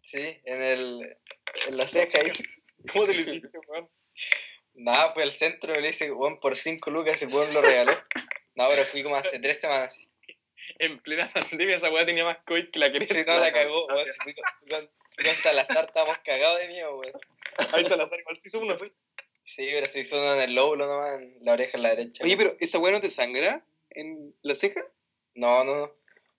Sí, 0.00 0.40
en 0.44 0.62
el. 0.62 1.18
En 1.68 1.76
la 1.76 1.86
ceja 1.88 2.20
ahí. 2.20 2.32
¿Cómo 2.92 3.06
te 3.06 3.14
lo 3.14 3.20
hiciste, 3.20 3.50
weón? 3.68 3.90
Nada, 4.74 5.12
fui 5.12 5.22
al 5.22 5.30
centro 5.30 5.72
y 5.78 5.82
le 5.82 5.88
dije, 5.88 6.10
weón, 6.12 6.40
por 6.40 6.56
5 6.56 6.90
lucas 6.90 7.16
ese 7.16 7.26
weón 7.26 7.52
lo 7.52 7.60
regaló. 7.62 7.92
No, 8.54 8.68
pero 8.68 8.84
fui 8.84 9.02
como 9.02 9.16
hace 9.16 9.38
3 9.38 9.60
semanas. 9.60 9.98
En 10.78 10.98
plena 10.98 11.30
pandemia 11.34 11.76
esa 11.76 11.90
weá 11.90 12.06
tenía 12.06 12.24
más 12.24 12.38
COVID 12.46 12.70
que 12.70 12.78
la 12.78 12.90
cresta. 12.92 13.14
Sí, 13.14 13.24
no, 13.26 13.38
la 13.38 13.52
cagó, 13.52 13.86
weón. 13.86 14.12
Si 14.12 14.18
fui 14.20 14.34
con, 14.34 14.44
fui 15.14 15.24
con, 15.24 15.34
Salazar, 15.34 15.84
estábamos 15.86 16.18
cagados 16.24 16.58
de 16.60 16.68
miedo, 16.68 16.96
weón. 16.98 17.12
Ahí 17.72 17.84
Salazar 17.86 18.18
igual 18.18 18.38
se 18.38 18.48
hizo 18.48 18.60
uno. 18.60 18.76
Sí, 19.44 19.68
pero 19.72 19.86
se 19.86 20.00
hizo 20.00 20.18
uno 20.20 20.34
en 20.34 20.40
el 20.40 20.54
lóbulo 20.54 20.86
nomás, 20.86 21.20
en 21.20 21.38
la 21.42 21.52
oreja 21.52 21.76
en 21.76 21.82
la 21.82 21.90
derecha. 21.90 22.24
Oye, 22.24 22.36
pero 22.36 22.56
¿esa 22.60 22.78
weá 22.78 22.92
no 22.92 23.00
te 23.00 23.10
sangra 23.10 23.64
en 23.90 24.34
la 24.42 24.54
ceja? 24.54 24.84
No, 25.34 25.62
no, 25.64 25.76
no. 25.76 25.92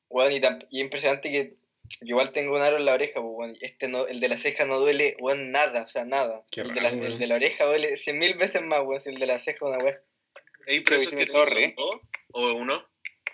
Weón, 0.09 0.31
y, 0.33 0.39
tan- 0.39 0.65
y 0.69 0.81
impresionante 0.81 1.31
que 1.31 1.53
yo 2.01 2.07
igual 2.15 2.31
tengo 2.31 2.55
un 2.55 2.61
aro 2.61 2.77
en 2.77 2.85
la 2.85 2.93
oreja, 2.93 3.21
pues, 3.21 3.33
weón. 3.35 3.57
y 3.59 3.65
Este 3.65 3.87
no, 3.87 4.07
el 4.07 4.19
de 4.19 4.29
la 4.29 4.37
ceja 4.37 4.65
no 4.65 4.79
duele, 4.79 5.15
weón, 5.19 5.51
nada, 5.51 5.83
o 5.83 5.87
sea, 5.87 6.03
nada. 6.03 6.43
Qué 6.51 6.61
el, 6.61 6.73
de 6.73 6.81
la, 6.81 6.89
raro, 6.89 7.01
weón. 7.01 7.13
el 7.13 7.19
de 7.19 7.27
la 7.27 7.35
oreja 7.35 7.65
duele 7.65 7.95
cien 7.97 8.17
mil 8.17 8.33
veces 8.33 8.61
más, 8.63 8.81
weón, 8.81 8.99
si 8.99 9.09
el 9.11 9.19
de 9.19 9.27
la 9.27 9.39
ceja 9.39 9.65
una 9.65 9.77
weón. 9.77 9.95
Creo 10.65 10.99
eso 10.99 11.09
que 11.15 11.25
sí 11.25 11.31
son 11.31 11.45
dos 11.75 12.01
o 12.31 12.53
uno. 12.53 12.85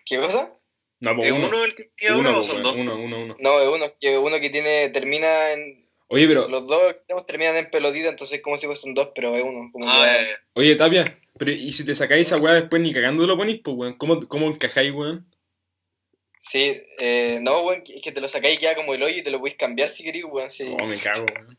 ¿Qué 0.06 0.18
cosa? 0.18 0.52
No, 1.00 1.12
¿Es 1.12 1.18
pues 1.18 1.32
uno. 1.32 1.48
uno 1.48 1.64
el 1.64 1.76
que 1.76 1.84
tenía 1.98 2.16
Uno, 2.18 2.30
uno 2.30 2.32
o 2.32 2.36
pues, 2.36 2.48
son 2.48 2.62
dos? 2.64 2.76
uno, 2.76 2.96
uno, 2.96 3.24
uno. 3.24 3.36
No, 3.40 3.60
es 3.62 3.68
uno, 3.70 3.86
que 4.00 4.18
uno 4.18 4.40
que 4.40 4.50
tiene, 4.50 4.90
termina 4.90 5.52
en, 5.54 5.88
Oye, 6.10 6.28
pero, 6.28 6.48
los 6.48 6.68
dos 6.68 6.92
extremos 6.92 7.26
terminan 7.26 7.56
en 7.56 7.70
pelotita, 7.72 8.10
entonces 8.10 8.38
es 8.38 8.44
como 8.44 8.58
si 8.58 8.66
fuesen 8.68 8.94
dos, 8.94 9.10
pero 9.16 9.36
es 9.36 9.44
uno. 9.44 9.70
Como 9.72 9.90
Ah, 9.90 10.18
que- 10.20 10.26
ya. 10.30 10.40
oye, 10.54 10.76
Tapia, 10.76 11.06
pero 11.40 11.52
¿y 11.52 11.72
si 11.72 11.86
te 11.86 11.96
sacáis 11.96 12.28
esa 12.28 12.38
weá 12.38 12.54
después 12.56 12.82
ni 12.82 12.94
cagando 12.94 13.26
lo 13.26 13.38
ponís, 13.38 13.62
pues, 13.64 13.76
weón? 13.78 13.94
¿Cómo, 13.98 14.28
cómo 14.28 14.48
encajáis, 14.48 14.94
weón? 14.94 15.26
Sí, 16.42 16.84
eh, 17.00 17.40
no, 17.42 17.62
weón, 17.62 17.82
que- 17.84 17.96
es 17.96 18.02
que 18.02 18.12
te 18.12 18.20
lo 18.22 18.28
sacáis 18.28 18.60
ya 18.60 18.76
como 18.76 18.94
el 18.94 19.02
hoyo 19.04 19.18
y 19.18 19.22
te 19.24 19.32
lo 19.32 19.40
podéis 19.40 19.56
cambiar 19.58 19.90
si 19.90 20.04
queréis, 20.04 20.26
weón. 20.26 20.50
Si, 20.52 20.64
Oh, 20.80 20.86
me 20.86 20.98
cago, 20.98 21.26
weón. 21.34 21.58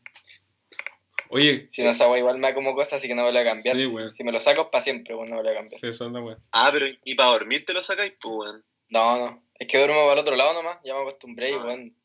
Oye, 1.33 1.69
si 1.71 1.83
no, 1.83 1.89
esa 1.89 2.07
weá 2.09 2.19
igual 2.19 2.37
me 2.37 2.47
da 2.47 2.53
como 2.53 2.75
cosa, 2.75 2.95
así 2.97 3.07
que 3.07 3.15
no 3.15 3.23
me 3.23 3.31
lo 3.31 3.39
voy 3.39 3.47
a 3.47 3.51
cambiar. 3.53 3.75
Sí, 3.75 3.81
Si- 3.83 3.87
weón. 3.87 4.13
Si 4.13 4.23
me 4.23 4.31
lo 4.31 4.39
saco 4.39 4.61
es 4.61 4.67
para 4.67 4.83
siempre, 4.83 5.15
weón, 5.15 5.29
no 5.29 5.37
me 5.37 5.43
lo 5.43 5.49
voy 5.49 5.57
a 5.57 5.59
cambiar. 5.61 5.81
sí, 5.81 5.87
esa 5.87 6.05
es 6.05 6.11
la 6.11 6.21
weá. 6.21 6.37
Ah, 6.51 6.69
pero 6.73 6.85
¿y 7.03 7.15
para 7.15 7.29
dormir 7.31 7.65
te 7.65 7.73
lo 7.73 7.81
sacáis? 7.83 8.13
Pues, 8.21 8.33
weón. 8.35 8.65
No, 8.89 9.17
no, 9.17 9.43
es 9.55 9.67
que 9.67 9.77
duermo 9.77 9.95
para 10.03 10.13
el 10.13 10.19
otro 10.19 10.35
lado 10.35 10.53
nomás, 10.53 10.77
ya 10.83 10.93
me 10.93 11.01
acostumbré 11.01 11.49
y 11.49 11.53
Ah. 11.53 11.63
weón. 11.63 11.95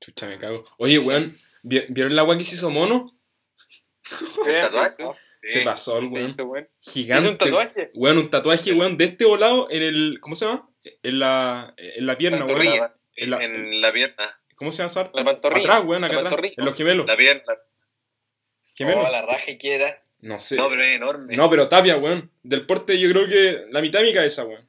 Chucha, 0.00 0.26
me 0.28 0.38
cago. 0.38 0.64
Oye, 0.78 0.98
weón, 0.98 1.36
¿vi- 1.62 1.84
¿vieron 1.88 2.16
la 2.16 2.24
weá 2.24 2.38
que 2.38 2.44
se 2.44 2.54
hizo 2.54 2.70
mono? 2.70 3.16
¿Tatuaje? 4.44 5.04
Se 5.42 5.58
Sí. 5.60 5.60
pasó 5.64 5.98
el 5.98 6.04
weón. 6.06 6.28
hizo, 6.28 6.44
weón. 6.44 6.68
Gigante. 6.80 7.22
¿Hizo 7.24 7.32
un 7.32 7.38
tatuaje? 7.38 7.90
Weón, 7.94 8.18
un 8.18 8.30
tatuaje, 8.30 8.72
weón, 8.72 8.96
de 8.96 9.04
este 9.06 9.24
volado 9.24 9.68
en 9.70 9.82
el. 9.82 10.18
¿Cómo 10.20 10.34
se 10.34 10.46
llama? 10.46 10.68
En 11.02 11.18
la, 11.18 11.74
en 11.76 12.06
la 12.06 12.16
pierna, 12.18 12.44
weón. 12.44 12.48
Pantorrilla. 12.48 12.94
En 13.16 13.30
la- 13.30 13.44
En 13.44 13.80
la 13.80 13.92
pierna. 13.92 14.39
¿Cómo 14.60 14.70
se 14.70 14.78
llama 14.82 14.90
esa? 14.92 15.10
La 15.14 15.24
pantorrilla. 15.24 15.68
Atrás, 15.70 15.84
weón, 15.86 16.02
La 16.02 16.06
acá 16.06 16.16
atrás. 16.18 16.30
pantorrilla. 16.32 16.54
En 16.58 16.64
los 16.66 16.76
gemelos. 16.76 17.06
La 17.06 17.16
pierna. 17.16 17.54
Gemelos. 18.74 19.04
Oh, 19.06 19.10
la 19.10 19.22
raja 19.22 19.58
que 19.58 19.74
era. 19.74 20.02
No 20.20 20.38
sé. 20.38 20.54
No, 20.56 20.68
pero 20.68 20.82
es 20.84 20.96
enorme. 20.96 21.34
No, 21.36 21.50
pero 21.50 21.66
tapia, 21.68 21.96
weón. 21.96 22.30
Del 22.42 22.66
porte 22.66 23.00
yo 23.00 23.10
creo 23.10 23.26
que 23.26 23.64
la 23.70 23.80
mitad 23.80 23.98
de 24.00 24.04
mi 24.06 24.14
cabeza, 24.14 24.44
weón. 24.44 24.68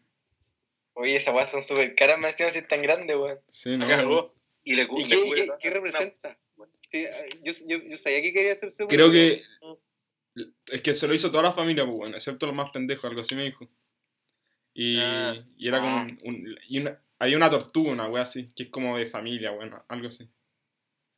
Oye, 0.94 1.16
esas 1.18 1.34
weas 1.36 1.52
son 1.52 1.62
súper 1.62 1.94
caras, 1.96 2.18
me 2.20 2.28
decían 2.28 2.52
si 2.52 2.60
es 2.60 2.68
tan 2.68 2.82
grande, 2.82 3.16
weón. 3.16 3.40
Sí, 3.50 3.76
no. 3.78 3.88
Cagó. 3.88 4.34
Y 4.64 4.76
le, 4.76 4.84
¿Y 4.84 5.10
qué, 5.10 5.32
qué- 5.36 5.46
la- 5.48 5.58
qué 5.58 5.70
representa? 5.70 6.38
Sí, 6.90 7.06
yo, 7.44 7.52
yo, 7.68 7.78
yo 7.90 7.98
sabía 7.98 8.22
que 8.22 8.34
quería 8.34 8.54
hacerse 8.54 8.88
Creo 8.88 9.12
que. 9.12 9.44
Es 10.72 10.82
que 10.82 10.96
se 10.96 11.08
lo 11.08 11.14
hizo 11.14 11.30
toda 11.32 11.44
la 11.44 11.52
familia, 11.54 11.84
pues, 11.86 11.98
weón. 11.98 12.14
Excepto 12.16 12.46
los 12.46 12.56
más 12.56 12.70
pendejos, 12.72 13.06
algo 13.06 13.22
así 13.22 13.36
me 13.36 13.44
dijo. 13.44 13.68
Y, 14.74 15.00
Ah. 15.02 15.46
y 15.58 15.68
era 15.68 15.80
como. 15.82 15.98
Ah. 15.98 16.02
un- 16.04 16.20
un- 16.24 16.58
y 16.70 16.80
una, 16.80 17.02
hay 17.22 17.36
una 17.36 17.50
tortuga, 17.50 17.92
una 17.92 18.08
wea 18.08 18.24
así, 18.24 18.52
que 18.56 18.64
es 18.64 18.70
como 18.70 18.98
de 18.98 19.06
familia, 19.06 19.52
weón. 19.52 19.76
Algo 19.88 20.08
así. 20.08 20.28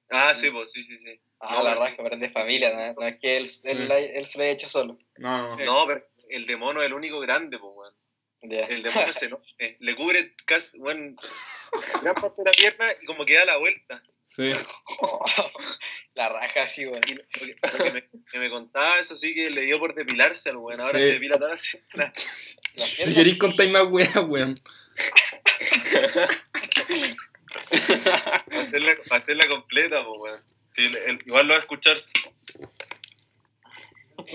Ah, 0.10 0.34
sí, 0.34 0.52
pues, 0.52 0.72
sí, 0.72 0.84
sí, 0.84 0.98
sí. 0.98 1.20
Ah, 1.40 1.56
No, 1.56 1.64
la 1.64 1.76
raja, 1.76 1.96
pero 1.98 2.16
es 2.16 2.20
de 2.22 2.30
familia, 2.30 2.72
¿no? 2.76 3.02
No 3.02 3.08
es 3.08 3.20
que 3.20 3.38
él, 3.38 3.50
él, 3.64 3.90
él 3.92 4.26
se 4.26 4.38
lo 4.38 4.44
haya 4.44 4.54
hecho 4.54 4.68
solo. 4.68 4.98
No, 5.18 5.44
no. 5.44 5.50
Sí. 5.50 5.64
No, 5.64 5.86
pero 5.88 6.06
el 6.30 6.46
de 6.46 6.58
mono 6.58 6.82
es 6.82 6.88
el 6.88 6.94
único 6.94 7.20
grande, 7.22 7.58
pues, 7.58 7.72
weón. 7.74 7.94
El 8.42 8.84
de 8.84 8.92
mono 8.92 9.14
se 9.14 9.30
no, 9.30 9.42
eh, 9.60 9.78
le 9.80 9.96
cubre 9.96 10.36
casi, 10.46 10.78
weón, 10.78 11.16
gran 12.04 12.16
parte 12.16 12.42
de 12.42 12.46
la 12.46 12.52
pierna 12.52 12.88
y 13.02 13.06
como 13.06 13.26
que 13.26 13.36
da 13.36 13.46
la 13.46 13.58
vuelta. 13.58 14.04
Sí. 14.28 14.50
la 16.16 16.30
raja, 16.30 16.68
sí, 16.68 16.86
weón. 16.86 17.02
Que, 17.02 17.16
que 17.32 17.92
me, 17.92 18.10
que 18.30 18.40
me 18.40 18.50
contaba, 18.50 19.00
eso 19.00 19.16
sí 19.16 19.34
que 19.34 19.50
le 19.50 19.62
dio 19.62 19.80
por 19.80 19.96
depilarse 19.96 20.50
al 20.50 20.58
weón. 20.58 20.82
Ahora 20.82 21.00
Sí. 21.00 21.06
se 21.06 21.14
depila 21.14 21.38
toda 21.38 21.52
la. 21.94 22.14
Las 22.76 22.90
Si 22.90 22.96
piernas, 22.98 23.16
queréis 23.16 23.38
contar 23.38 23.68
más 23.70 23.84
weas, 23.90 24.16
weón. 24.28 24.60
Para 28.50 28.60
hacerla, 28.62 28.96
hacerla 29.12 29.48
completa, 29.48 30.04
pues, 30.06 30.20
weón. 30.22 30.42
Sí, 30.70 30.86
el- 30.86 30.96
el- 30.98 31.20
igual 31.26 31.48
lo 31.48 31.54
va 31.54 31.60
a 31.60 31.62
escuchar. 31.62 31.98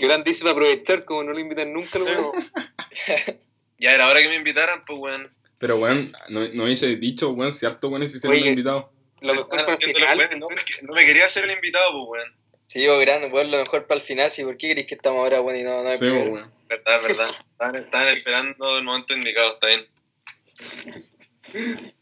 Gran 0.00 0.22
dice 0.24 0.40
para 0.40 0.52
aprovechar, 0.52 1.04
como 1.04 1.24
no 1.24 1.32
lo 1.32 1.38
invitan 1.38 1.72
nunca, 1.72 1.98
lo. 1.98 2.32
Ya 3.80 3.94
era 3.94 4.08
hora 4.08 4.20
que 4.20 4.28
me 4.28 4.34
invitaran, 4.34 4.84
pues, 4.84 4.98
weón. 4.98 5.32
Pero, 5.58 5.76
weón, 5.76 6.12
no, 6.28 6.48
no 6.48 6.64
hubiese 6.64 6.96
dicho, 6.96 7.30
weón, 7.30 7.52
si 7.52 7.64
harto 7.64 7.88
weón 7.88 8.08
si 8.08 8.18
se 8.18 8.26
Oye, 8.28 8.40
han 8.40 8.46
invitado. 8.48 8.92
Lo 9.20 9.34
mejor 9.34 9.48
para 9.48 9.74
el 9.74 9.78
final, 9.94 10.30
¿no? 10.38 10.48
me 10.94 11.06
quería 11.06 11.26
hacer 11.26 11.44
el 11.44 11.52
invitado, 11.52 11.92
pues, 11.92 12.22
weón. 12.22 12.34
Sí, 12.66 12.82
yo 12.82 12.98
grande, 12.98 13.28
weón, 13.28 13.50
lo 13.52 13.58
mejor 13.58 13.86
para 13.86 14.00
el 14.00 14.04
final, 14.04 14.30
sí, 14.30 14.42
¿por 14.44 14.56
qué 14.58 14.72
crees 14.72 14.86
que 14.86 14.94
estamos 14.96 15.18
ahora, 15.20 15.40
weón, 15.40 15.58
y 15.60 15.62
no, 15.62 15.82
no 15.82 15.88
hay 15.88 15.98
Sí, 15.98 16.04
weón. 16.06 16.52
Verdad, 16.68 17.02
verdad. 17.02 17.30
Estaban, 17.52 17.76
estaban 17.76 18.08
esperando 18.08 18.78
el 18.78 18.84
momento 18.84 19.14
indicado, 19.14 19.54
está 19.54 19.68
bien. 19.68 19.86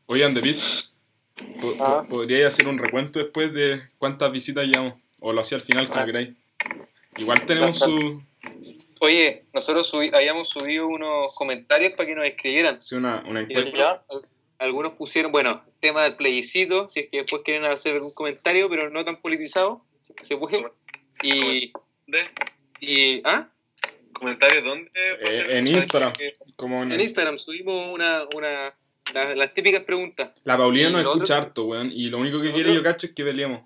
Oigan, 0.07 0.35
David, 0.35 0.57
po- 1.61 1.75
Ah. 1.81 2.03
po- 2.03 2.09
¿podríais 2.09 2.47
hacer 2.47 2.69
un 2.69 2.79
recuento 2.79 3.19
después 3.19 3.53
de 3.53 3.83
cuántas 3.99 4.31
visitas 4.33 4.65
llevamos? 4.67 4.95
O 5.21 5.33
lo 5.33 5.41
hacía 5.41 5.57
al 5.59 5.63
final, 5.63 5.89
como 5.89 6.01
Ah. 6.01 6.07
queráis. 6.07 6.31
Igual 7.17 7.45
tenemos 7.47 7.79
su, 7.79 8.23
Oye, 9.01 9.45
nosotros 9.53 9.93
subi- 9.93 10.15
habíamos 10.15 10.49
subido 10.49 10.87
unos 10.87 11.35
comentarios 11.35 11.93
para 11.93 12.07
que 12.09 12.15
nos 12.15 12.25
escribieran. 12.25 12.81
sí, 12.81 12.95
una, 12.95 13.23
una 13.27 13.41
encuesta. 13.41 13.77
¿Ya? 13.77 14.03
algunos, 14.59 14.93
pusieron, 14.95 15.33
bueno, 15.33 15.63
tema 15.81 16.05
del 16.05 16.17
plebiscito, 16.17 16.89
si 16.89 17.01
es 17.01 17.09
que 17.11 17.19
después 17.19 17.43
quieren 17.43 17.65
hacer 17.67 17.95
algún 17.97 18.15
comentario, 18.15 18.71
pero 18.71 18.89
no 18.89 19.05
tan 19.05 19.21
politizado, 19.21 19.85
si 20.03 20.13
es 20.15 20.17
que 20.17 20.25
se 20.25 20.37
puede. 20.39 20.65
Y, 21.23 21.73
¿Dónde? 22.07 22.31
y 22.81 23.21
¿ah? 23.27 23.51
¿Comentarios 24.15 24.65
dónde? 24.65 24.91
Eh, 24.95 25.59
en 25.59 25.69
Instagram. 25.69 26.11
que- 26.15 26.37
Como 26.57 26.83
en- 26.83 26.93
en 26.93 27.01
Instagram 27.01 27.37
subimos 27.37 27.93
una, 27.93 28.25
una 28.35 28.75
la- 29.15 29.35
las 29.35 29.55
típicas 29.55 29.83
preguntas. 29.85 30.33
La 30.45 30.57
Paulina 30.57 30.91
nos 30.91 31.01
escucha 31.03 31.35
otro- 31.35 31.37
harto, 31.37 31.65
weón. 31.67 31.91
Y 31.93 32.09
lo 32.11 32.19
único 32.19 32.41
que 32.41 32.53
quiere 32.53 32.71
otro- 32.71 32.75
yo 32.75 32.83
cacho 32.83 33.07
es 33.07 33.13
que 33.15 33.25
peleemos. 33.25 33.63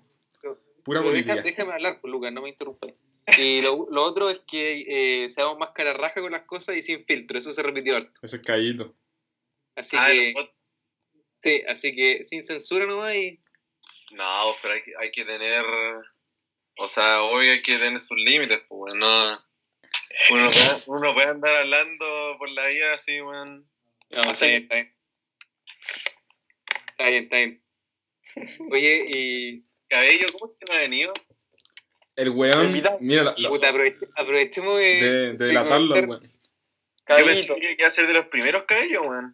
Pura 0.83 1.01
política. 1.03 1.35
deja- 1.35 1.43
déjame 1.43 1.73
hablar, 1.73 1.99
pues, 2.01 2.11
Lucas, 2.11 2.31
no 2.33 2.41
me 2.41 2.49
interrumpas. 2.49 2.91
Y 3.37 3.61
lo, 3.61 3.87
lo 3.91 4.03
otro 4.03 4.29
es 4.29 4.39
que 4.39 5.23
eh, 5.25 5.29
seamos 5.29 5.57
más 5.59 5.71
cara 5.71 5.93
raja 5.93 6.21
con 6.21 6.31
las 6.31 6.41
cosas 6.43 6.75
y 6.75 6.81
sin 6.81 7.05
filtro, 7.05 7.37
eso 7.37 7.53
se 7.53 7.61
repitió 7.61 7.95
harto. 7.95 8.19
Ese 8.23 8.37
es 8.37 8.41
callito. 8.41 8.95
Así 9.75 9.95
Ah, 9.99 10.07
que, 10.11 10.33
bot- 10.33 10.51
sí, 11.39 11.61
así 11.67 11.95
que 11.95 12.23
sin 12.23 12.43
censura 12.43 12.85
nomás 12.87 13.15
y 13.15 13.39
No, 14.11 14.53
pero 14.61 14.73
hay 14.73 14.81
que, 14.83 14.91
hay 14.99 15.11
que 15.11 15.23
tener. 15.23 15.63
O 16.77 16.89
sea, 16.89 17.21
hoy 17.23 17.47
hay 17.47 17.61
que 17.61 17.77
tener 17.77 17.99
sus 17.99 18.17
límites, 18.17 18.59
pues, 18.67 18.79
weón. 18.95 18.99
No, 18.99 19.39
uno, 20.31 20.43
no 20.45 20.51
puede, 20.51 20.83
uno 20.87 20.99
no 20.99 21.13
puede 21.13 21.27
andar 21.27 21.55
hablando 21.57 22.35
por 22.39 22.49
la 22.49 22.65
vida 22.67 22.93
así, 22.95 23.21
weón. 23.21 23.65
No, 24.09 24.31
está 24.31 24.47
bien, 24.47 24.67
está 27.09 27.37
bien. 27.37 27.61
Está 28.35 28.41
bien. 28.57 28.71
Oye, 28.71 29.05
y 29.09 29.63
Cabello, 29.89 30.27
¿cómo 30.37 30.51
es 30.53 30.57
que 30.59 30.65
no 30.71 30.77
ha 30.77 30.81
venido? 30.81 31.13
El 32.15 32.29
weón, 32.29 32.71
mira, 32.99 33.23
la- 33.23 33.33
la- 33.37 33.49
puta, 33.49 33.71
aprove- 33.73 33.97
aprovechemos 34.15 34.77
de, 34.77 34.83
de, 34.83 35.01
de 35.01 35.33
de 35.37 35.45
delatarlo, 35.45 35.95
comentar- 35.95 36.09
weón. 36.09 36.31
Yo 37.19 37.25
pensé 37.25 37.55
que 37.55 37.75
iba 37.77 37.87
a 37.87 37.91
ser 37.91 38.07
de 38.07 38.13
los 38.13 38.25
primeros 38.27 38.63
cabellos, 38.63 39.05
weón. 39.05 39.33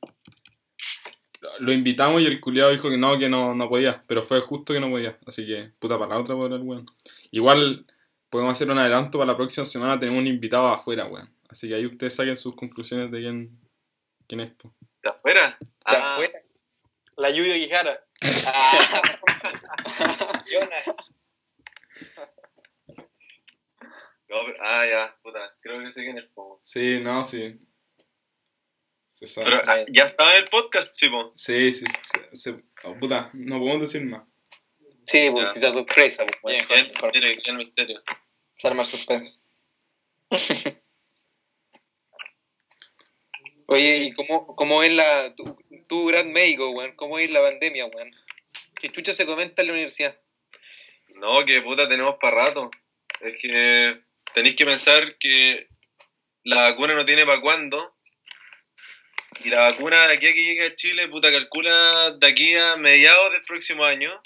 Lo 1.60 1.72
invitamos 1.72 2.22
y 2.22 2.26
el 2.26 2.40
culiado 2.40 2.72
dijo 2.72 2.90
que 2.90 2.98
no, 2.98 3.18
que 3.20 3.30
no, 3.30 3.54
no 3.54 3.70
podía. 3.70 4.04
Pero 4.08 4.24
fue 4.24 4.42
justo 4.42 4.74
que 4.74 4.80
no 4.80 4.90
podía. 4.90 5.18
Así 5.28 5.46
que, 5.46 5.72
puta 5.80 5.98
para 6.00 6.16
la 6.16 6.20
otra, 6.20 6.36
por 6.36 6.52
el 6.52 6.62
weón. 6.62 6.86
Igual, 7.32 7.86
podemos 8.30 8.54
hacer 8.54 8.70
un 8.72 8.80
adelanto 8.80 9.20
para 9.20 9.32
la 9.32 9.38
próxima 9.38 9.66
semana. 9.66 10.00
Tenemos 10.00 10.20
un 10.22 10.28
invitado 10.28 10.68
afuera, 10.68 11.06
weón. 11.06 11.30
Así 11.50 11.68
que 11.68 11.76
ahí 11.76 11.86
ustedes 11.86 12.16
saquen 12.16 12.36
sus 12.38 12.56
conclusiones 12.56 13.12
de 13.12 13.20
quién, 13.20 13.60
quién 14.28 14.42
es. 14.42 14.52
po. 14.56 14.74
¿De 15.04 15.10
afuera? 15.10 15.58
¿De 15.60 15.68
Ah, 15.86 16.14
afuera? 16.14 16.34
La 17.18 17.30
Yuyo 17.30 17.54
Guijara. 17.56 18.00
Ah. 18.46 19.20
Jonas. 20.52 20.86
no, 24.30 24.36
pero- 24.46 24.58
ah, 24.64 24.86
ya, 24.86 25.16
puta. 25.24 25.56
Creo 25.62 25.84
que 25.84 25.92
sé 25.92 26.04
quién 26.04 26.18
es, 26.18 26.26
po. 26.34 26.60
Sí, 26.64 27.00
no, 27.00 27.24
sí. 27.26 27.60
Se 29.10 29.26
sabe. 29.26 29.50
Pero 29.50 29.62
ah, 29.68 29.84
ya 29.92 30.06
estaba 30.06 30.32
en 30.36 30.44
el 30.44 30.50
podcast, 30.50 30.94
chico. 30.96 31.32
Sí, 31.36 31.74
sí, 31.74 31.86
sí, 31.86 32.20
se- 32.34 32.64
oh, 32.84 32.96
puta, 33.00 33.30
no 33.34 33.58
podemos 33.60 33.82
decir 33.92 34.06
más. 34.06 34.24
Sí, 35.06 35.30
pues 35.32 35.46
Ya. 35.46 35.52
quizás 35.54 35.74
sorpresa. 35.74 36.26
Pues, 36.42 36.68
Bien, 36.68 36.88
mejor. 36.90 37.12
Misterio, 37.14 37.42
¿quién 37.44 37.58
misterio? 37.58 38.04
Se 38.58 38.68
arma 38.68 38.84
el 38.84 38.88
suspenso. 38.88 39.42
Oye, 43.70 43.98
¿y 43.98 44.12
cómo, 44.14 44.56
cómo 44.56 44.82
es 44.82 44.94
la, 44.94 45.36
tu, 45.36 45.58
tu 45.88 46.06
gran 46.08 46.32
médico, 46.32 46.70
weón? 46.72 46.96
¿Cómo 46.96 47.20
es 47.20 47.30
la 47.30 47.42
pandemia, 47.42 47.86
weón? 47.86 48.16
¿Qué 48.80 48.90
chucha 48.90 49.14
se 49.14 49.26
comenta 49.26 49.62
en 49.62 49.68
la 49.68 49.74
universidad? 49.74 50.18
No, 51.16 51.44
que 51.46 51.62
puta 51.62 51.88
tenemos 51.90 52.16
para 52.16 52.46
rato. 52.46 52.72
Es 53.20 53.36
que 53.42 54.00
tenéis 54.34 54.56
que 54.56 54.66
pensar 54.66 55.18
que 55.18 55.68
la 56.44 56.62
vacuna 56.62 56.96
no 56.96 57.04
tiene 57.04 57.26
para 57.26 57.42
cuándo. 57.42 57.94
Y 59.44 59.50
la 59.50 59.64
vacuna 59.64 60.08
de 60.08 60.14
aquí 60.14 60.28
a 60.28 60.34
que 60.34 60.44
llegue 60.44 60.68
a 60.68 60.76
Chile, 60.76 61.10
puta, 61.10 61.30
calcula 61.30 62.12
de 62.12 62.26
aquí 62.28 62.56
a 62.56 62.78
mediados 62.78 63.34
del 63.34 63.44
próximo 63.44 63.84
año. 63.84 64.22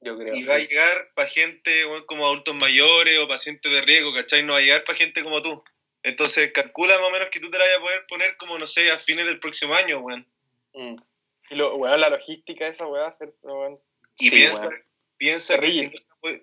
Yo 0.00 0.16
creo. 0.16 0.34
Y 0.34 0.44
va 0.44 0.54
a 0.54 0.60
llegar 0.60 1.10
para 1.14 1.28
gente 1.28 1.84
weón, 1.84 2.06
como 2.06 2.24
adultos 2.24 2.54
mayores 2.54 3.18
o 3.18 3.28
pacientes 3.28 3.70
de 3.70 3.82
riesgo, 3.82 4.14
¿cachai? 4.14 4.42
No 4.44 4.54
va 4.54 4.60
a 4.60 4.62
llegar 4.62 4.82
para 4.84 4.96
gente 4.96 5.22
como 5.22 5.42
tú. 5.42 5.62
Entonces, 6.06 6.52
calcula 6.52 7.00
más 7.00 7.08
o 7.08 7.10
menos 7.10 7.30
que 7.32 7.40
tú 7.40 7.50
te 7.50 7.58
la 7.58 7.64
vayas 7.64 7.78
a 7.78 7.80
poder 7.80 8.06
poner 8.06 8.36
como, 8.36 8.56
no 8.56 8.68
sé, 8.68 8.92
a 8.92 8.98
fines 9.00 9.26
del 9.26 9.40
próximo 9.40 9.74
año, 9.74 9.98
weón. 9.98 10.24
Mm. 10.72 10.94
Y 11.50 11.54
lo, 11.56 11.74
weón, 11.74 12.00
la 12.00 12.10
logística 12.10 12.64
de 12.64 12.70
esa 12.70 12.86
weá, 12.86 13.08
hacer, 13.08 13.34
weón. 13.42 13.80
Y 14.20 14.30
Sí, 14.30 14.36
piensa, 14.36 14.68
weón. 14.68 14.84
piensa 15.16 15.58
que 15.58 15.72
si 15.72 15.90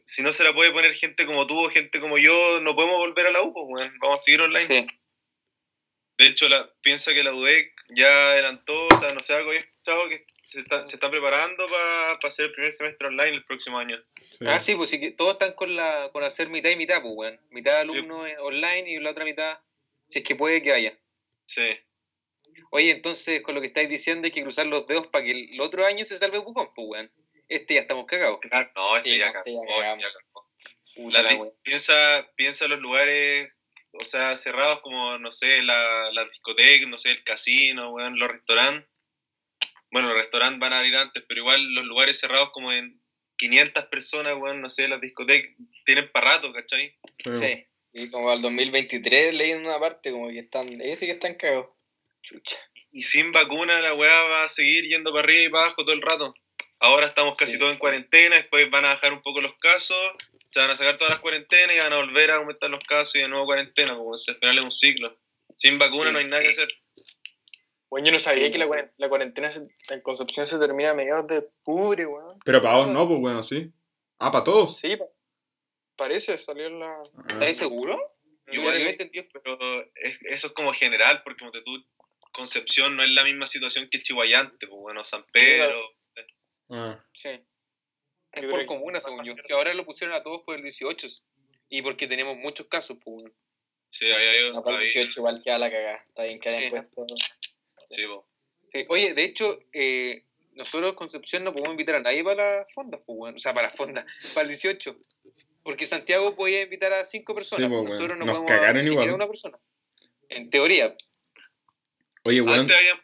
si 0.03 0.21
no 0.21 0.33
se 0.33 0.43
la 0.43 0.53
puede 0.53 0.73
poner 0.73 0.93
gente 0.95 1.25
como 1.25 1.47
tú 1.47 1.65
o 1.65 1.69
gente 1.69 2.01
como 2.01 2.17
yo, 2.17 2.59
no 2.59 2.75
podemos 2.75 2.97
volver 2.97 3.27
a 3.27 3.31
la 3.31 3.41
U, 3.41 3.53
pues, 3.53 3.65
weón. 3.69 3.99
Vamos 4.01 4.21
a 4.21 4.23
seguir 4.25 4.41
online. 4.41 4.65
Sí. 4.65 4.85
De 6.17 6.27
hecho, 6.27 6.49
la, 6.49 6.69
piensa 6.81 7.13
que 7.13 7.23
la 7.23 7.33
UDEC 7.33 7.73
ya 7.95 8.31
adelantó, 8.31 8.87
o 8.87 8.99
sea, 8.99 9.13
no 9.13 9.21
sé, 9.21 9.33
algo 9.33 9.51
había 9.51 9.61
escuchado 9.61 10.09
que 10.09 10.25
se 10.47 10.61
está, 10.61 10.85
se 10.85 10.95
está 10.95 11.09
preparando 11.09 11.65
para 11.67 12.17
hacer 12.23 12.45
el 12.45 12.51
primer 12.51 12.71
semestre 12.71 13.07
online 13.07 13.37
el 13.37 13.45
próximo 13.45 13.79
año. 13.79 13.97
Sí. 14.31 14.45
Ah, 14.47 14.59
sí, 14.59 14.75
pues 14.75 14.89
sí 14.89 14.99
que 14.99 15.11
todos 15.11 15.33
están 15.33 15.53
con 15.53 15.75
la 15.75 16.09
con 16.11 16.23
hacer 16.23 16.49
mitad 16.49 16.69
y 16.69 16.75
mitad, 16.75 17.01
pues, 17.01 17.13
weón. 17.15 17.39
Mitad 17.49 17.83
Sí. 17.85 17.91
alumnos 17.91 18.27
eh, 18.27 18.37
online 18.39 18.91
y 18.91 18.99
la 18.99 19.11
otra 19.11 19.25
mitad, 19.25 19.59
si 20.05 20.19
es 20.19 20.25
que 20.25 20.35
puede 20.35 20.61
que 20.61 20.73
haya. 20.73 20.97
Sí. 21.45 21.69
Oye, 22.69 22.91
entonces, 22.91 23.41
con 23.41 23.55
lo 23.55 23.61
que 23.61 23.67
estáis 23.67 23.89
diciendo, 23.89 24.25
hay 24.25 24.31
que 24.31 24.43
cruzar 24.43 24.67
los 24.67 24.85
dedos 24.85 25.07
para 25.07 25.25
que 25.25 25.31
el 25.31 25.61
otro 25.61 25.85
año 25.85 26.05
se 26.05 26.17
salve 26.17 26.41
Pucón, 26.41 26.71
pues, 26.75 26.87
weón. 26.87 27.11
Este 27.49 27.75
ya 27.75 27.81
estamos 27.81 28.05
cagados. 28.05 28.39
Claro, 28.41 28.71
no, 28.75 28.97
este 28.97 29.11
Sí, 29.11 29.17
ya 29.17 29.31
no, 29.31 29.39
este 29.39 29.53
ya. 29.53 29.97
Puta 30.95 31.23
La 31.23 31.49
piensa, 31.63 32.27
piensa 32.35 32.67
los 32.67 32.79
lugares, 32.79 33.51
o 33.93 34.05
sea, 34.05 34.35
cerrados 34.37 34.81
como, 34.81 35.17
no 35.17 35.31
sé, 35.31 35.61
la, 35.63 36.11
la 36.11 36.23
discoteca, 36.25 36.85
no 36.87 36.99
sé, 36.99 37.11
el 37.11 37.23
casino, 37.23 37.91
weón, 37.91 38.17
los 38.19 38.29
restaurantes. 38.29 38.87
Bueno, 39.93 40.07
los 40.07 40.17
restaurantes 40.17 40.59
van 40.59 40.73
a 40.73 40.79
abrir 40.79 40.95
antes, 40.95 41.23
pero 41.27 41.41
igual 41.41 41.63
los 41.75 41.85
lugares 41.85 42.19
cerrados 42.19 42.49
como 42.51 42.73
en 42.73 42.99
500 43.37 43.85
personas, 43.85 44.35
weón, 44.37 44.59
no 44.59 44.67
sé, 44.67 44.87
las 44.87 44.99
discotecas 44.99 45.51
tienen 45.85 46.09
para 46.11 46.35
rato, 46.35 46.51
¿cachai? 46.51 46.97
Sí. 47.23 47.31
Sí. 47.31 47.65
Y 47.93 48.09
como 48.09 48.31
al 48.31 48.41
2023 48.41 49.35
leí 49.35 49.51
en 49.51 49.67
una 49.67 49.79
parte 49.79 50.11
como 50.11 50.29
que 50.29 50.39
están, 50.39 50.81
ellos 50.81 50.97
sí 50.97 51.05
que 51.05 51.11
están 51.11 51.35
cagados. 51.35 51.67
Chucha. 52.23 52.57
Y 52.91 53.03
sin 53.03 53.31
vacuna 53.31 53.81
la 53.81 53.93
weá 53.93 54.21
va 54.23 54.43
a 54.45 54.47
seguir 54.47 54.85
yendo 54.85 55.11
para 55.11 55.25
arriba 55.25 55.43
y 55.43 55.49
para 55.49 55.65
abajo 55.65 55.85
todo 55.85 55.93
el 55.93 56.01
rato. 56.01 56.33
Ahora 56.79 57.05
estamos 57.05 57.37
casi 57.37 57.53
Sí, 57.53 57.59
todos 57.59 57.75
en 57.75 57.79
cuarentena, 57.79 58.37
después 58.37 58.67
van 58.71 58.85
a 58.85 58.95
bajar 58.95 59.13
un 59.13 59.21
poco 59.21 59.41
los 59.41 59.55
casos, 59.59 59.97
se 60.49 60.59
van 60.59 60.71
a 60.71 60.75
sacar 60.75 60.97
todas 60.97 61.11
las 61.11 61.19
cuarentenas 61.19 61.75
y 61.75 61.79
van 61.79 61.93
a 61.93 61.97
volver 61.97 62.31
a 62.31 62.35
aumentar 62.37 62.71
los 62.71 62.83
casos 62.83 63.15
y 63.15 63.19
de 63.19 63.27
nuevo 63.27 63.45
cuarentena, 63.45 63.95
como 63.95 64.17
final 64.17 64.57
es 64.57 64.63
un 64.63 64.71
ciclo. 64.71 65.19
Sin 65.55 65.77
vacuna 65.77 66.07
Sí, 66.07 66.13
no 66.13 66.19
hay 66.19 66.25
nada 66.25 66.41
que 66.41 66.49
hacer. 66.49 66.67
Weón, 67.93 68.05
yo 68.07 68.11
no 68.11 68.17
sabía 68.19 68.47
Sí, 68.47 68.51
que 68.53 68.57
la, 68.97 69.09
cuarentena 69.09 69.51
se- 69.51 69.67
en 69.93 70.01
Concepción 70.01 70.47
se 70.47 70.57
termina 70.57 70.89
a 70.89 70.93
mediados 70.95 71.27
de 71.27 71.37
octubre, 71.37 72.05
weón. 72.07 72.39
Pero 72.43 72.59
para 72.61 72.77
vos 72.77 72.87
no, 72.87 73.07
pues 73.07 73.19
bueno, 73.19 73.43
sí. 73.43 73.71
Ah, 74.17 74.31
para 74.31 74.43
todos. 74.43 74.77
Sí, 74.79 74.97
pa- 74.97 75.05
parece, 75.95 76.37
salió 76.39 76.65
en 76.67 76.79
la... 76.79 76.87
Ah, 76.91 77.23
¿Estás 77.29 77.57
seguro? 77.57 77.99
Igual 78.47 78.77
yo 78.79 78.83
yo 78.85 78.89
entendí. 78.89 79.21
pero 79.31 79.83
es- 79.95 80.17
eso 80.23 80.47
es 80.47 80.53
como 80.53 80.73
general, 80.73 81.21
porque 81.23 81.39
como 81.39 81.51
te 81.51 81.61
tú, 81.61 81.71
Concepción 82.31 82.95
no 82.97 83.03
es 83.03 83.11
la 83.11 83.23
misma 83.23 83.45
situación 83.45 83.87
que 83.91 84.01
Chihuayante, 84.01 84.65
pues 84.67 84.81
bueno, 84.81 85.05
San 85.05 85.23
Pedro. 85.31 85.79
ah. 86.71 86.99
Sí. 87.13 87.29
Es 88.31 88.41
Yo 88.43 88.49
por 88.49 88.61
que- 88.61 88.65
comuna, 88.65 88.99
según 89.01 89.23
yo. 89.23 89.35
Que 89.35 89.53
ahora 89.53 89.71
lo 89.75 89.85
pusieron 89.85 90.15
a 90.15 90.23
todos 90.23 90.41
por 90.41 90.55
el 90.55 90.63
18. 90.63 91.07
Y 91.69 91.83
porque 91.83 92.07
tenemos 92.07 92.37
muchos 92.37 92.65
casos, 92.65 92.97
pues, 93.03 93.21
weón. 93.21 93.33
Sí, 93.89 94.07
ahí 94.07 94.27
hay, 94.27 94.51
No, 94.51 94.63
para 94.63 94.77
el 94.77 94.81
ahí- 94.81 94.87
18 94.87 95.19
igual 95.19 95.41
queda 95.43 95.59
la 95.59 95.69
cagada. 95.69 96.03
Está 96.07 96.23
bien 96.23 96.39
que 96.39 96.49
hayan 96.49 96.63
Sí. 96.63 96.69
puesto. 96.71 97.05
Sí. 97.95 98.85
Oye, 98.89 99.13
de 99.13 99.23
hecho, 99.23 99.59
eh, 99.71 100.23
nosotros 100.53 100.93
Concepción 100.93 101.43
no 101.43 101.51
podemos 101.51 101.71
invitar 101.73 101.95
a 101.95 101.99
nadie 102.01 102.23
para 102.23 102.59
las 102.59 102.73
fondas, 102.73 103.01
pues. 103.05 103.33
O 103.35 103.37
sea, 103.37 103.53
para 103.53 103.67
las 103.67 103.75
fondas, 103.75 104.05
para 104.33 104.43
el 104.43 104.47
18. 104.49 104.95
Porque 105.63 105.85
Santiago 105.85 106.35
podía 106.35 106.61
invitar 106.63 106.91
a 106.93 107.05
cinco 107.05 107.33
personas. 107.33 107.69
Sí, 107.69 107.69
pues, 107.75 107.91
nosotros 107.93 108.17
no 108.17 108.25
Nos 108.25 108.33
podemos 108.35 108.51
cagaron 108.51 108.77
ni 108.77 108.83
siquiera 108.83 109.03
igual. 109.05 109.15
una 109.15 109.27
persona. 109.27 109.57
En 110.29 110.49
teoría. 110.49 110.95
Oye, 112.23 112.41
weón. 112.41 112.59
Antes 112.61 112.75
habían, 112.77 112.99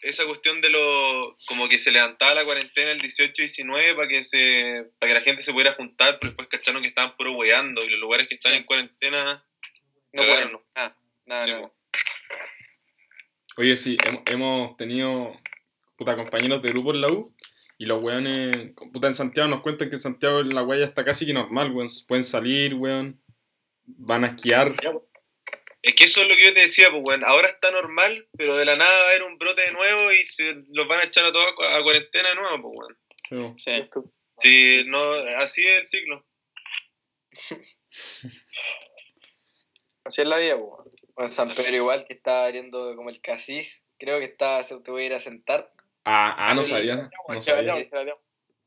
esa 0.00 0.24
cuestión 0.26 0.60
de 0.60 0.70
lo 0.70 1.36
como 1.46 1.68
que 1.68 1.78
se 1.78 1.90
levantaba 1.92 2.34
la 2.34 2.44
cuarentena 2.44 2.92
el 2.92 3.00
18-19 3.02 3.94
para 3.94 4.08
que 4.08 4.22
se 4.22 4.90
para 4.98 5.12
que 5.12 5.18
la 5.20 5.24
gente 5.24 5.42
se 5.42 5.52
pudiera 5.52 5.74
juntar, 5.74 6.18
pero 6.18 6.30
después 6.30 6.48
cacharon 6.48 6.82
que 6.82 6.88
estaban 6.88 7.16
puro 7.16 7.32
weando 7.36 7.84
y 7.84 7.90
los 7.90 8.00
lugares 8.00 8.26
que 8.28 8.34
están 8.36 8.52
Sí. 8.52 8.58
en 8.58 8.64
cuarentena 8.64 9.44
No 10.12 10.22
Cagaron. 10.22 10.50
pueden. 10.50 10.66
Ah, 10.74 10.96
nada, 11.26 11.44
Sí, 11.44 11.52
nada. 11.52 11.72
Oye, 13.56 13.76
sí, 13.76 13.96
hem- 13.98 14.22
hemos 14.30 14.76
tenido 14.76 15.32
puta, 15.96 16.16
compañeros 16.16 16.60
de 16.62 16.70
grupo 16.70 16.92
en 16.92 17.00
la 17.00 17.08
U 17.08 17.34
y 17.78 17.86
los 17.86 18.02
weones, 18.02 18.72
puta, 18.92 19.06
en 19.08 19.14
Santiago 19.14 19.48
nos 19.48 19.60
cuentan 19.62 19.88
que 19.90 19.96
en 19.96 20.02
Santiago 20.02 20.42
la 20.42 20.64
ya 20.76 20.84
está 20.84 21.04
casi 21.04 21.26
que 21.26 21.32
normal, 21.32 21.72
weón. 21.72 21.88
Pueden 22.08 22.24
salir, 22.24 22.74
weón. 22.74 23.20
Van 23.86 24.24
a 24.24 24.28
esquiar. 24.28 24.72
Es 25.82 25.94
que 25.94 26.04
eso 26.04 26.22
es 26.22 26.28
lo 26.28 26.36
que 26.36 26.44
yo 26.44 26.54
te 26.54 26.60
decía, 26.60 26.90
pues 26.90 27.02
weón, 27.04 27.24
ahora 27.24 27.48
está 27.48 27.70
normal, 27.70 28.26
pero 28.36 28.56
de 28.56 28.64
la 28.64 28.76
nada 28.76 28.90
va 28.90 29.04
a 29.04 29.08
haber 29.10 29.22
un 29.24 29.36
brote 29.38 29.62
de 29.62 29.72
nuevo 29.72 30.12
y 30.12 30.24
se 30.24 30.54
los 30.70 30.88
van 30.88 31.00
a 31.00 31.04
echar 31.04 31.24
a 31.26 31.32
todos 31.32 31.46
a 31.46 31.54
cu- 31.54 31.62
a 31.64 31.82
cuarentena 31.82 32.30
de 32.30 32.34
nuevo, 32.36 32.56
pues 32.62 32.74
weón. 32.78 32.98
Sí. 33.58 33.70
Sí, 34.38 34.82
no, 34.86 35.12
así 35.38 35.64
es 35.66 35.76
el 35.76 35.86
ciclo. 35.86 36.26
Así 40.04 40.20
es 40.20 40.26
la 40.28 40.36
vida, 40.38 40.56
po. 40.56 40.83
Bueno, 41.14 41.28
San 41.28 41.48
Pedro 41.48 41.76
igual, 41.76 42.04
que 42.06 42.14
está 42.14 42.46
abriendo 42.46 42.94
como 42.96 43.10
el 43.10 43.20
casis. 43.20 43.82
Creo 43.98 44.18
que 44.18 44.24
está, 44.26 44.64
se 44.64 44.76
te 44.80 44.90
voy 44.90 45.04
a 45.04 45.06
ir 45.06 45.14
a 45.14 45.20
sentar. 45.20 45.72
Ah, 46.04 46.34
ah, 46.36 46.54
no 46.54 46.62
Sí, 46.62 46.70
sabía. 46.70 47.10
No 47.28 47.40
sabía. 47.40 47.76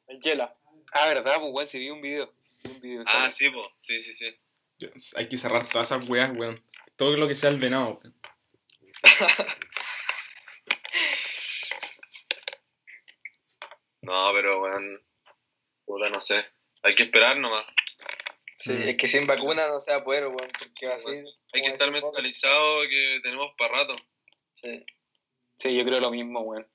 El 0.07 0.21
hiela. 0.21 0.55
Ah, 0.93 1.07
verdad, 1.07 1.35
pues 1.39 1.51
weón, 1.51 1.67
se 1.67 1.79
vio 1.79 1.93
un 1.93 2.01
video. 2.01 2.33
Vi 2.63 2.71
un 2.71 2.81
video 2.81 3.03
Ah, 3.07 3.29
sí, 3.29 3.49
pues, 3.49 3.65
sí, 3.79 3.99
sí, 4.01 4.13
sí. 4.13 4.33
Hay 5.15 5.27
que 5.27 5.37
cerrar 5.37 5.67
todas 5.67 5.91
esas 5.91 6.09
weas, 6.09 6.35
weón. 6.37 6.55
Todo 6.95 7.15
lo 7.17 7.27
que 7.27 7.35
sea 7.35 7.49
el 7.49 7.57
venado, 7.57 7.99
weón. 8.01 8.15
No, 14.01 14.31
pero 14.33 14.61
weón, 14.61 15.03
puta, 15.85 16.09
no 16.09 16.21
sé. 16.21 16.45
Hay 16.83 16.95
que 16.95 17.03
esperar 17.03 17.37
nomás. 17.37 17.65
Sí, 18.67 18.73
Mm. 18.73 18.87
es 18.89 18.97
que 18.97 19.07
sin 19.07 19.25
vacuna 19.27 19.67
no 19.67 19.79
se 19.79 19.91
va 19.91 19.97
a 19.97 20.03
poder, 20.03 20.25
weón, 20.27 20.37
porque 20.59 20.87
así. 20.87 21.09
Hay 21.53 21.61
que 21.61 21.67
estar 21.69 21.89
mentalizado 21.91 22.81
que 22.89 23.19
tenemos 23.23 23.51
para 23.57 23.73
rato. 23.77 23.95
Sí. 24.53 24.85
Sí, 25.57 25.75
yo 25.75 25.83
creo 25.85 25.99
lo 25.99 26.11
mismo, 26.11 26.41
weón. 26.41 26.67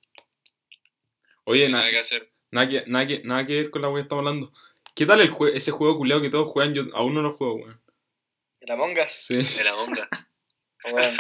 Oye, 1.45 1.69
Nada 1.69 1.83
nada, 1.85 1.91
que 1.93 1.99
hacer. 1.99 2.33
nada, 2.51 2.69
que, 2.69 2.85
nada, 2.87 3.07
que, 3.07 3.21
nada 3.25 3.47
que 3.47 3.55
ver 3.63 3.71
con 3.71 3.83
la 3.83 3.89
wea 3.89 3.97
que 3.97 4.03
estamos 4.03 4.27
hablando. 4.27 4.53
¿Qué 4.95 5.07
tal 5.07 5.21
el 5.21 5.31
jue 5.31 5.57
ese 5.57 5.71
juego 5.71 5.97
culiado 5.99 6.23
que 6.23 6.31
todos 6.31 6.51
juegan? 6.51 6.75
Yo 6.75 6.83
aún 6.95 7.15
no 7.15 7.23
lo 7.23 7.35
juego, 7.35 7.55
weón. 7.57 7.81
¿Y 8.61 8.67
la 8.67 8.77
monga? 8.77 9.09
Sí. 9.09 9.37
De 9.43 9.65
la 9.65 9.75
onda. 9.77 10.09
Weón. 10.85 11.17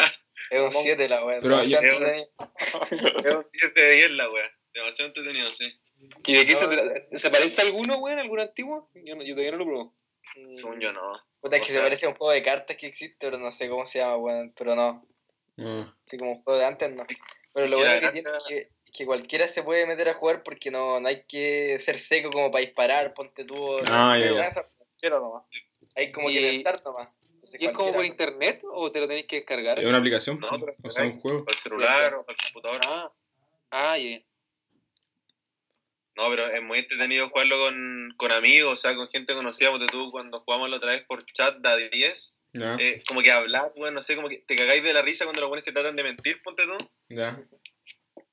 Es 0.50 0.60
un 0.60 0.70
7 0.70 1.08
la 1.08 1.24
weón. 1.24 1.40
Pero 1.42 1.56
demasiado 1.56 1.84
yo- 1.84 1.92
entretenido. 1.92 2.30
es 3.28 3.34
un 3.36 3.46
7 3.52 3.80
de 3.80 3.92
10 3.94 4.10
la 4.12 4.30
wea. 4.30 4.50
Demasiado 4.74 5.08
entretenido, 5.08 5.46
sí. 5.50 5.72
¿Y 6.26 6.32
de 6.34 6.46
qué 6.46 6.54
se? 6.56 6.66
¿Se 7.16 7.30
parece 7.30 7.62
a 7.62 7.64
alguno, 7.64 7.98
weón? 7.98 8.18
¿Algún 8.18 8.40
antiguo? 8.40 8.90
Yo, 8.94 9.14
no- 9.16 9.22
yo 9.22 9.34
todavía 9.34 9.52
no 9.52 9.58
lo 9.58 9.64
probé. 9.66 9.90
Mm, 10.36 10.50
Según 10.50 10.80
yo, 10.80 10.92
no. 10.92 11.12
Puta, 11.40 11.56
es 11.56 11.62
O 11.62 11.64
que 11.66 11.72
sea- 11.72 11.80
se 11.80 11.82
parece 11.84 12.06
a 12.06 12.08
un 12.10 12.14
juego 12.14 12.32
de 12.32 12.42
cartas 12.42 12.76
que 12.76 12.86
existe, 12.86 13.16
pero 13.20 13.38
no 13.38 13.50
sé 13.50 13.68
cómo 13.68 13.84
se 13.86 13.98
llama, 13.98 14.16
weón. 14.16 14.52
Pero 14.56 14.74
no. 14.76 15.04
Así 16.06 16.16
como 16.18 16.32
un 16.32 16.42
juego 16.42 16.58
de 16.58 16.64
antes, 16.66 16.90
no. 16.94 17.04
Pero 17.52 17.66
lo 17.68 17.76
bueno 17.78 17.92
que 17.92 18.00
gracia- 18.00 18.22
tiene 18.22 18.38
es 18.38 18.44
que, 18.44 18.68
que 18.92 19.06
cualquiera 19.06 19.46
se 19.48 19.62
puede 19.62 19.86
meter 19.86 20.08
a 20.08 20.14
jugar 20.14 20.42
porque 20.42 20.70
no, 20.70 21.00
no 21.00 21.08
hay 21.08 21.24
que 21.24 21.78
ser 21.80 21.98
seco 21.98 22.30
como 22.30 22.50
para 22.50 22.64
disparar, 22.64 23.12
ponte 23.14 23.44
tú. 23.44 23.76
Ah, 23.90 24.16
ya, 24.18 24.30
no, 24.30 24.36
ya. 25.02 25.10
nomás. 25.10 25.44
Hay 25.96 26.10
como 26.12 26.30
Y- 26.30 26.34
que 26.34 26.40
pensar 26.42 26.76
nomás. 26.84 27.08
Entonces, 27.34 27.60
¿Y 27.60 27.66
es 27.66 27.72
como 27.72 27.92
por 27.92 28.04
internet 28.04 28.62
o 28.70 28.90
te 28.92 29.00
lo 29.00 29.08
tenéis 29.08 29.26
que 29.26 29.36
descargar? 29.36 29.78
¿Es 29.80 29.84
una 29.84 29.98
aplicación? 29.98 30.38
No, 30.40 30.48
o 30.82 30.90
sea, 30.90 31.04
un 31.04 31.20
juego. 31.20 31.44
Para 31.44 31.54
el 31.56 31.60
celular 31.60 32.14
o 32.14 32.24
para 32.24 32.36
el 32.38 32.44
computador. 32.52 32.80
Ah, 32.86 33.12
ah, 33.72 33.98
ya. 33.98 34.20
No, 36.16 36.28
pero 36.28 36.46
es 36.48 36.62
muy 36.62 36.80
entretenido 36.80 37.28
jugarlo 37.30 37.58
con, 37.58 38.14
con 38.18 38.32
amigos, 38.32 38.72
o 38.72 38.76
sea, 38.76 38.94
con 38.94 39.08
gente 39.08 39.34
conocida, 39.34 39.70
porque 39.70 39.86
tú 39.86 40.10
cuando 40.10 40.40
jugamos 40.40 40.68
la 40.68 40.76
otra 40.76 40.92
vez 40.92 41.04
por 41.06 41.24
chat 41.24 41.56
de 41.56 41.88
10, 41.88 42.44
Ya, 42.52 42.76
eh, 42.78 43.02
como 43.08 43.22
que 43.22 43.30
hablar, 43.30 43.72
weón, 43.76 43.94
no 43.94 44.02
sé, 44.02 44.14
como 44.14 44.28
que 44.28 44.44
te 44.46 44.54
cagáis 44.54 44.82
de 44.84 44.92
la 44.92 45.00
risa 45.02 45.24
cuando 45.24 45.40
los 45.40 45.48
buenos 45.48 45.64
te 45.64 45.72
tratan 45.72 45.96
de 45.96 46.02
mentir, 46.02 46.42
ponte 46.42 46.64
tú. 46.64 46.76
ya. 47.08 47.38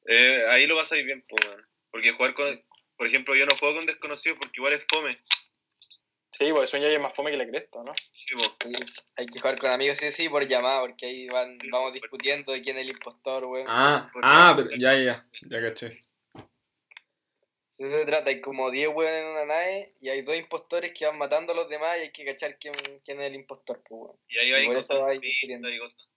Eh, 0.07 0.43
ahí 0.49 0.65
lo 0.67 0.75
pasáis 0.75 1.05
bien, 1.05 1.23
pues, 1.27 1.45
weón. 1.45 1.65
Porque 1.91 2.11
jugar 2.11 2.33
con, 2.33 2.53
por 2.97 3.07
ejemplo, 3.07 3.35
yo 3.35 3.45
no 3.45 3.55
juego 3.55 3.75
con 3.75 3.85
desconocidos 3.85 4.37
porque 4.39 4.59
igual 4.59 4.73
es 4.73 4.85
fome. 4.89 5.17
Sí, 6.31 6.51
pues 6.51 6.69
eso 6.69 6.77
ya 6.77 6.87
es 6.89 6.99
más 6.99 7.13
fome 7.13 7.31
que 7.31 7.37
la 7.37 7.47
cresta, 7.47 7.83
¿no? 7.83 7.93
Sí. 8.13 8.33
Sí, 8.61 8.71
hay 9.15 9.25
que 9.25 9.39
jugar 9.39 9.57
con 9.59 9.71
amigos, 9.71 9.97
sí, 9.97 10.11
sí, 10.11 10.29
por 10.29 10.47
llamada, 10.47 10.81
porque 10.81 11.05
ahí 11.05 11.27
van, 11.27 11.57
vamos 11.71 11.93
discutiendo 11.93 12.51
de 12.53 12.61
quién 12.61 12.77
es 12.77 12.83
el 12.83 12.91
impostor, 12.91 13.45
weón. 13.45 13.65
Ah, 13.69 14.11
ah, 14.21 14.53
pero 14.55 14.69
ya, 14.77 14.93
ya, 14.95 15.25
ya 15.49 15.61
caché. 15.61 15.99
Eso 17.79 17.97
se 17.97 18.05
trata, 18.05 18.29
hay 18.29 18.41
como 18.41 18.69
10 18.71 18.89
weones 18.89 19.23
en 19.23 19.31
una 19.31 19.45
nave 19.45 19.95
y 20.01 20.09
hay 20.09 20.21
dos 20.21 20.35
impostores 20.35 20.91
que 20.93 21.05
van 21.05 21.17
matando 21.17 21.53
a 21.53 21.55
los 21.55 21.69
demás 21.69 21.97
y 21.97 22.01
hay 22.01 22.11
que 22.11 22.25
cachar 22.25 22.59
quién, 22.59 22.73
quién 23.05 23.21
es 23.21 23.27
el 23.27 23.35
impostor, 23.35 23.81
pues, 23.87 24.01
weón. 24.01 24.17
Y 24.27 24.37
ahí 24.37 24.51
hay 24.51 24.65
Por 24.65 24.75
cosas 24.75 24.97
y 25.21 25.79
cosas. 25.79 26.09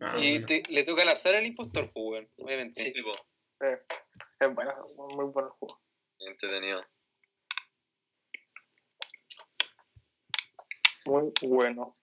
Ah, 0.00 0.14
Y 0.18 0.30
bueno. 0.32 0.46
te- 0.46 0.62
le 0.70 0.84
toca 0.84 1.02
al 1.02 1.08
azar 1.10 1.34
al 1.36 1.44
impostor, 1.44 1.90
pues, 1.92 2.04
weón. 2.06 2.28
Obviamente. 2.38 2.82
Sí, 2.82 2.94
po. 3.02 3.12
Es 4.40 4.54
bueno, 4.54 4.72
muy 4.96 5.26
buen 5.26 5.48
juego. 5.48 5.80
Entretenido. 6.18 6.82
Muy 11.04 11.32
bueno. 11.42 11.96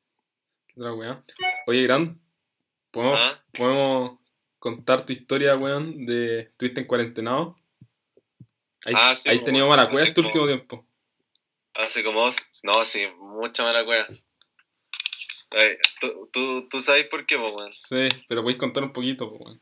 Otra 0.77 0.93
weá. 0.93 1.23
Oye, 1.67 1.83
Gran, 1.83 2.21
¿podemos, 2.91 3.19
Ah, 3.21 3.43
podemos 3.51 4.19
contar 4.59 5.05
tu 5.05 5.13
historia, 5.13 5.55
weón, 5.57 6.05
de 6.05 6.41
estuviste 6.41 6.81
en 6.81 6.87
cuarentenado? 6.87 7.57
¿Hay, 8.85 8.93
Ah, 8.95 9.15
sí, 9.15 9.29
¿hay 9.29 9.37
pues, 9.37 9.45
tenido 9.45 9.71
hace 9.73 9.93
este 10.03 10.13
como- 10.13 10.27
último 10.27 10.47
tiempo? 10.47 10.85
hace 11.75 12.03
como 12.03 12.21
dos, 12.25 12.37
no, 12.63 12.85
sí, 12.85 13.07
mucha. 13.17 13.63
Ay, 15.51 15.77
¿tú, 16.01 16.29
tú, 16.31 16.67
tú 16.69 16.81
sabes 16.81 17.05
por 17.07 17.25
qué, 17.25 17.37
po, 17.37 17.49
weón. 17.49 17.73
Sí, 17.73 18.09
pero 18.27 18.41
podéis 18.41 18.59
contar 18.59 18.83
un 18.83 18.93
poquito, 18.93 19.29
po, 19.29 19.37
weón. 19.37 19.61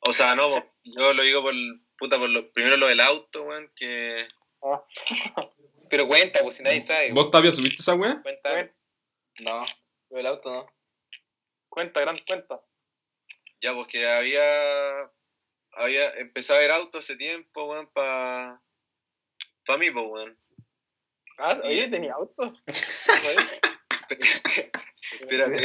O 0.00 0.12
sea, 0.12 0.34
no, 0.34 0.48
po, 0.50 0.66
yo 0.84 1.12
lo 1.12 1.22
digo 1.22 1.42
por, 1.42 1.54
puta, 1.98 2.18
por 2.18 2.28
lo, 2.28 2.50
primero 2.52 2.76
lo 2.76 2.86
del 2.86 3.00
auto, 3.00 3.42
weón, 3.42 3.70
que... 3.74 4.26
Pero 5.90 6.06
cuenta, 6.06 6.40
pues 6.42 6.56
si 6.56 6.62
nadie 6.62 6.80
sabe. 6.80 7.12
¿Vos, 7.12 7.30
Tapia, 7.30 7.50
subiste 7.52 7.80
esa 7.80 7.94
weá? 7.94 8.20
Cuenta. 8.22 8.70
No, 9.40 9.64
lo 10.10 10.16
del 10.16 10.26
auto 10.26 10.50
no. 10.52 10.66
Cuenta, 11.68 12.00
gran 12.00 12.18
cuenta. 12.26 12.60
Ya, 13.60 13.72
porque 13.74 14.06
había, 14.06 15.10
había 15.78 16.10
empezado 16.10 16.58
a 16.58 16.62
ver 16.62 16.70
auto 16.70 16.98
hace 16.98 17.16
tiempo, 17.16 17.64
weón, 17.66 17.86
pa, 17.92 18.60
pa 19.66 19.78
mí, 19.78 19.90
pues, 19.90 20.06
weón. 20.08 20.38
Ah, 21.38 21.58
oye, 21.64 21.88
tenía 21.88 22.14
auto. 22.14 22.54
Espérate. 25.20 25.60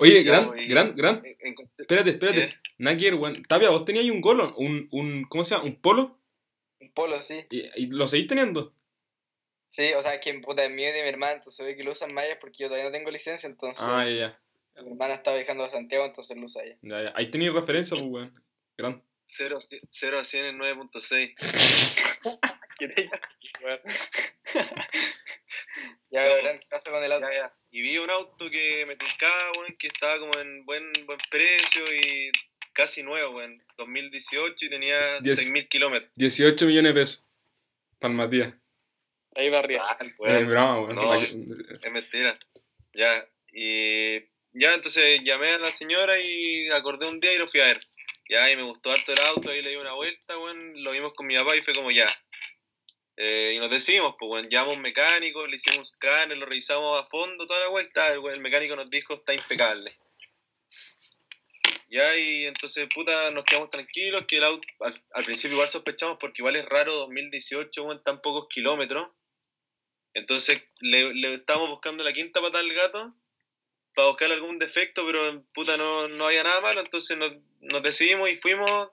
Oye, 0.00 0.22
Gran. 0.24 0.50
Gran, 0.68 0.96
Gran, 0.96 1.22
espérate, 1.78 2.10
espérate. 2.10 2.54
Que 2.78 2.94
ver, 3.04 3.14
weón. 3.14 3.42
Tapia, 3.44 3.70
¿vos 3.70 3.84
tenías 3.84 4.04
ahí 4.04 4.10
un 4.10 4.20
golo? 4.20 4.54
Un, 4.56 4.88
un, 4.90 5.24
¿cómo 5.28 5.44
se 5.44 5.54
llama? 5.54 5.66
¿Un 5.66 5.80
polo? 5.80 6.18
Un 6.80 6.92
polo, 6.92 7.20
sí. 7.20 7.46
¿Y, 7.50 7.60
y 7.82 7.86
lo 7.90 8.08
seguís 8.08 8.26
teniendo? 8.26 8.74
Sí, 9.70 9.92
o 9.94 10.02
sea, 10.02 10.20
que 10.20 10.34
puta 10.40 10.64
es 10.64 10.70
mío 10.70 10.88
y 10.88 10.92
de 10.92 11.02
mi 11.02 11.08
hermana, 11.08 11.34
entonces 11.34 11.64
ve 11.66 11.76
que 11.76 11.82
lo 11.82 11.92
usan 11.92 12.16
ella 12.16 12.38
porque 12.40 12.58
yo 12.58 12.66
todavía 12.68 12.88
no 12.88 12.92
tengo 12.92 13.10
licencia, 13.10 13.48
entonces 13.48 13.84
Ah, 13.88 14.04
ya, 14.04 14.38
ya. 14.76 14.82
mi 14.82 14.90
hermana 14.90 15.14
está 15.14 15.34
viajando 15.34 15.64
a 15.64 15.70
Santiago, 15.70 16.04
entonces 16.06 16.36
lo 16.36 16.44
usa 16.44 16.62
ella. 16.62 16.76
ya, 16.82 17.02
ya. 17.04 17.12
Ahí 17.16 17.30
tenéis 17.30 17.52
referencia, 17.52 17.96
pues, 17.96 18.08
weón. 18.08 18.43
Gran. 18.76 19.02
0, 19.26 19.58
0 19.90 20.18
a 20.18 20.24
100 20.24 20.46
en 20.46 20.58
9.6. 20.58 21.34
Ya 26.10 26.24
Ya, 26.26 26.34
verán 26.34 26.58
qué 26.60 26.66
pasa 26.70 26.90
con 26.90 27.02
el 27.02 27.10
auto. 27.12 27.26
Ya, 27.28 27.36
ya. 27.36 27.54
Y 27.70 27.82
vi 27.82 27.98
un 27.98 28.08
auto 28.10 28.48
que 28.50 28.84
me 28.86 28.96
tincaba, 28.96 29.50
weón, 29.58 29.76
que 29.78 29.88
estaba 29.88 30.18
como 30.18 30.38
en 30.38 30.64
buen, 30.64 30.92
buen 31.06 31.18
precio 31.30 31.84
y 31.92 32.30
casi 32.72 33.02
nuevo, 33.02 33.36
weón. 33.36 33.60
2018 33.78 34.66
y 34.66 34.70
tenía 34.70 35.18
Diez. 35.20 35.40
6.000 35.48 35.68
kilómetros. 35.68 36.12
18 36.14 36.66
millones 36.66 36.94
de 36.94 37.00
pesos. 37.00 37.28
Para 37.98 38.14
Matías. 38.14 38.54
Ahí 39.34 39.50
va 39.50 39.58
arriba. 39.58 39.84
Ah, 39.90 39.98
Es 40.04 40.46
broma, 40.46 40.80
weón. 40.80 40.94
no. 40.96 41.14
Es 41.14 41.90
mentira. 41.90 42.38
Ya, 42.92 43.26
y 43.52 44.20
ya 44.52 44.74
entonces 44.74 45.20
llamé 45.24 45.50
a 45.50 45.58
la 45.58 45.72
señora 45.72 46.16
y 46.20 46.68
acordé 46.70 47.08
un 47.08 47.18
día 47.18 47.32
y 47.32 47.38
lo 47.38 47.48
fui 47.48 47.60
a 47.60 47.66
ver. 47.66 47.78
Ya, 48.28 48.50
y 48.50 48.56
me 48.56 48.62
gustó 48.62 48.90
harto 48.90 49.12
el 49.12 49.20
auto, 49.20 49.50
ahí 49.50 49.60
le 49.60 49.70
di 49.70 49.76
una 49.76 49.92
vuelta, 49.92 50.38
weón, 50.38 50.82
lo 50.82 50.92
vimos 50.92 51.12
con 51.12 51.26
mi 51.26 51.36
papá 51.36 51.56
y 51.56 51.62
fue 51.62 51.74
como 51.74 51.90
ya. 51.90 52.06
Eh, 53.16 53.52
y 53.54 53.58
nos 53.58 53.70
decidimos, 53.70 54.16
pues, 54.18 54.30
weón, 54.30 54.48
llamamos 54.48 54.78
mecánico, 54.78 55.46
le 55.46 55.56
hicimos 55.56 55.78
un 55.78 55.84
scanner, 55.84 56.36
lo 56.36 56.46
revisamos 56.46 57.00
a 57.00 57.06
fondo, 57.06 57.46
toda 57.46 57.60
la 57.60 57.68
vuelta, 57.68 58.08
el, 58.08 58.24
el 58.26 58.40
mecánico 58.40 58.76
nos 58.76 58.88
dijo, 58.88 59.14
está 59.14 59.34
impecable. 59.34 59.92
Ya, 61.88 62.16
y 62.16 62.46
entonces, 62.46 62.88
puta, 62.92 63.30
nos 63.30 63.44
quedamos 63.44 63.70
tranquilos, 63.70 64.24
que 64.26 64.38
el 64.38 64.44
auto, 64.44 64.66
al, 64.80 64.94
al 65.12 65.24
principio 65.24 65.54
igual 65.54 65.68
sospechamos 65.68 66.16
porque 66.18 66.40
igual 66.40 66.56
es 66.56 66.64
raro 66.64 66.94
2018, 66.94 67.84
weón, 67.84 68.02
tan 68.02 68.20
pocos 68.22 68.48
kilómetros. 68.48 69.10
Entonces, 70.14 70.62
le, 70.80 71.12
le 71.14 71.34
estábamos 71.34 71.68
buscando 71.68 72.02
la 72.02 72.12
quinta 72.12 72.40
pata 72.40 72.58
al 72.58 72.72
gato 72.72 73.14
para 73.94 74.08
buscar 74.08 74.32
algún 74.32 74.58
defecto, 74.58 75.04
pero 75.06 75.44
puta 75.54 75.76
no, 75.76 76.08
no 76.08 76.26
había 76.26 76.42
nada 76.42 76.60
malo, 76.60 76.80
entonces 76.80 77.16
nos, 77.16 77.32
nos 77.64 77.82
decidimos 77.82 78.30
y 78.30 78.36
fuimos. 78.36 78.90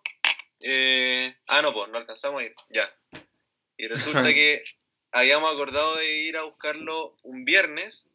eh, 0.59 1.35
ah, 1.47 1.61
no, 1.61 1.73
pues 1.73 1.89
no 1.89 1.97
alcanzamos 1.97 2.41
a 2.41 2.45
ir, 2.45 2.55
ya. 2.69 2.93
Y 3.77 3.87
resulta 3.87 4.23
que 4.33 4.63
habíamos 5.11 5.53
acordado 5.53 5.97
de 5.97 6.23
ir 6.23 6.37
a 6.37 6.43
buscarlo 6.43 7.17
un 7.23 7.45
viernes, 7.45 8.09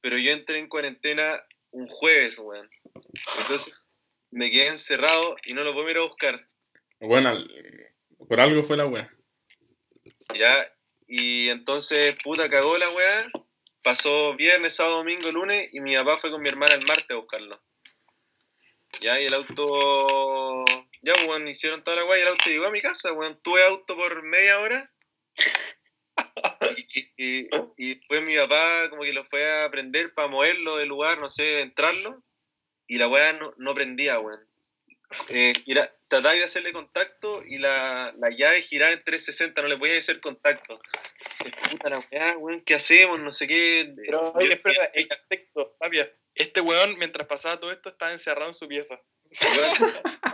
pero 0.00 0.18
yo 0.18 0.32
entré 0.32 0.58
en 0.58 0.68
cuarentena 0.68 1.42
un 1.70 1.88
jueves, 1.88 2.38
weón. 2.38 2.70
Entonces 3.40 3.74
me 4.30 4.50
quedé 4.50 4.68
encerrado 4.68 5.36
y 5.44 5.54
no 5.54 5.64
lo 5.64 5.72
puedo 5.72 5.90
ir 5.90 5.98
a 5.98 6.02
buscar. 6.02 6.46
Bueno, 7.00 7.32
por 8.28 8.40
algo 8.40 8.62
fue 8.64 8.76
la 8.76 8.86
wea. 8.86 9.10
Ya, 10.34 10.72
y 11.06 11.48
entonces, 11.48 12.16
puta, 12.22 12.48
cagó 12.48 12.78
la 12.78 12.90
weá. 12.90 13.30
Pasó 13.82 14.34
viernes, 14.34 14.76
sábado, 14.76 14.96
domingo, 14.98 15.30
lunes, 15.30 15.68
y 15.72 15.80
mi 15.80 15.94
papá 15.94 16.18
fue 16.18 16.30
con 16.30 16.40
mi 16.40 16.48
hermana 16.48 16.74
el 16.74 16.86
martes 16.86 17.10
a 17.10 17.16
buscarlo. 17.16 17.60
Ya, 19.00 19.20
y 19.20 19.26
el 19.26 19.34
auto. 19.34 20.64
Ya, 21.02 21.12
pues, 21.14 21.26
weón, 21.26 21.48
hicieron 21.48 21.82
toda 21.84 21.98
la 21.98 22.04
weá 22.04 22.18
y 22.18 22.22
el 22.22 22.28
auto 22.28 22.44
llegó 22.46 22.66
a 22.66 22.70
mi 22.70 22.80
casa, 22.80 23.12
weón. 23.12 23.38
Tuve 23.42 23.64
auto 23.64 23.96
por 23.96 24.22
media 24.22 24.60
hora. 24.60 24.90
Y, 26.96 27.12
y, 27.16 27.48
y 27.76 27.94
después 27.96 28.22
mi 28.22 28.36
papá, 28.36 28.88
como 28.88 29.02
que 29.02 29.12
lo 29.12 29.24
fue 29.24 29.62
a 29.62 29.70
prender 29.70 30.14
para 30.14 30.28
moverlo 30.28 30.76
del 30.76 30.88
lugar, 30.88 31.18
no 31.18 31.28
sé, 31.28 31.60
entrarlo. 31.60 32.22
Y 32.86 32.96
la 32.96 33.08
weá 33.08 33.32
no, 33.32 33.52
no 33.58 33.74
prendía, 33.74 34.18
weón. 34.20 34.40
Eh, 35.28 35.52
era- 35.66 35.94
trataba 36.08 36.34
de 36.34 36.44
hacerle 36.44 36.72
contacto 36.72 37.42
y 37.44 37.58
la, 37.58 38.14
la 38.18 38.30
llave 38.30 38.62
giraba 38.62 38.92
en 38.92 39.02
360, 39.02 39.62
no 39.62 39.68
le 39.68 39.76
podía 39.78 39.96
hacer 39.96 40.20
contacto. 40.20 40.80
Se 41.34 41.50
puta 41.50 41.88
la 41.90 41.98
weá, 42.10 42.36
weón, 42.38 42.60
¿qué 42.62 42.74
hacemos? 42.74 43.20
No 43.20 43.32
sé 43.32 43.46
qué. 43.46 43.92
Pero, 43.96 44.12
Yo- 44.12 44.32
oye, 44.34 44.54
espera, 44.54 44.90
el 44.94 45.08
contexto, 45.08 45.76
Tapia. 45.80 46.10
Este 46.34 46.60
weón, 46.60 46.98
mientras 46.98 47.26
pasaba 47.28 47.60
todo 47.60 47.70
esto, 47.72 47.90
estaba 47.90 48.12
encerrado 48.12 48.48
en 48.48 48.54
su 48.54 48.66
pieza. 48.66 49.00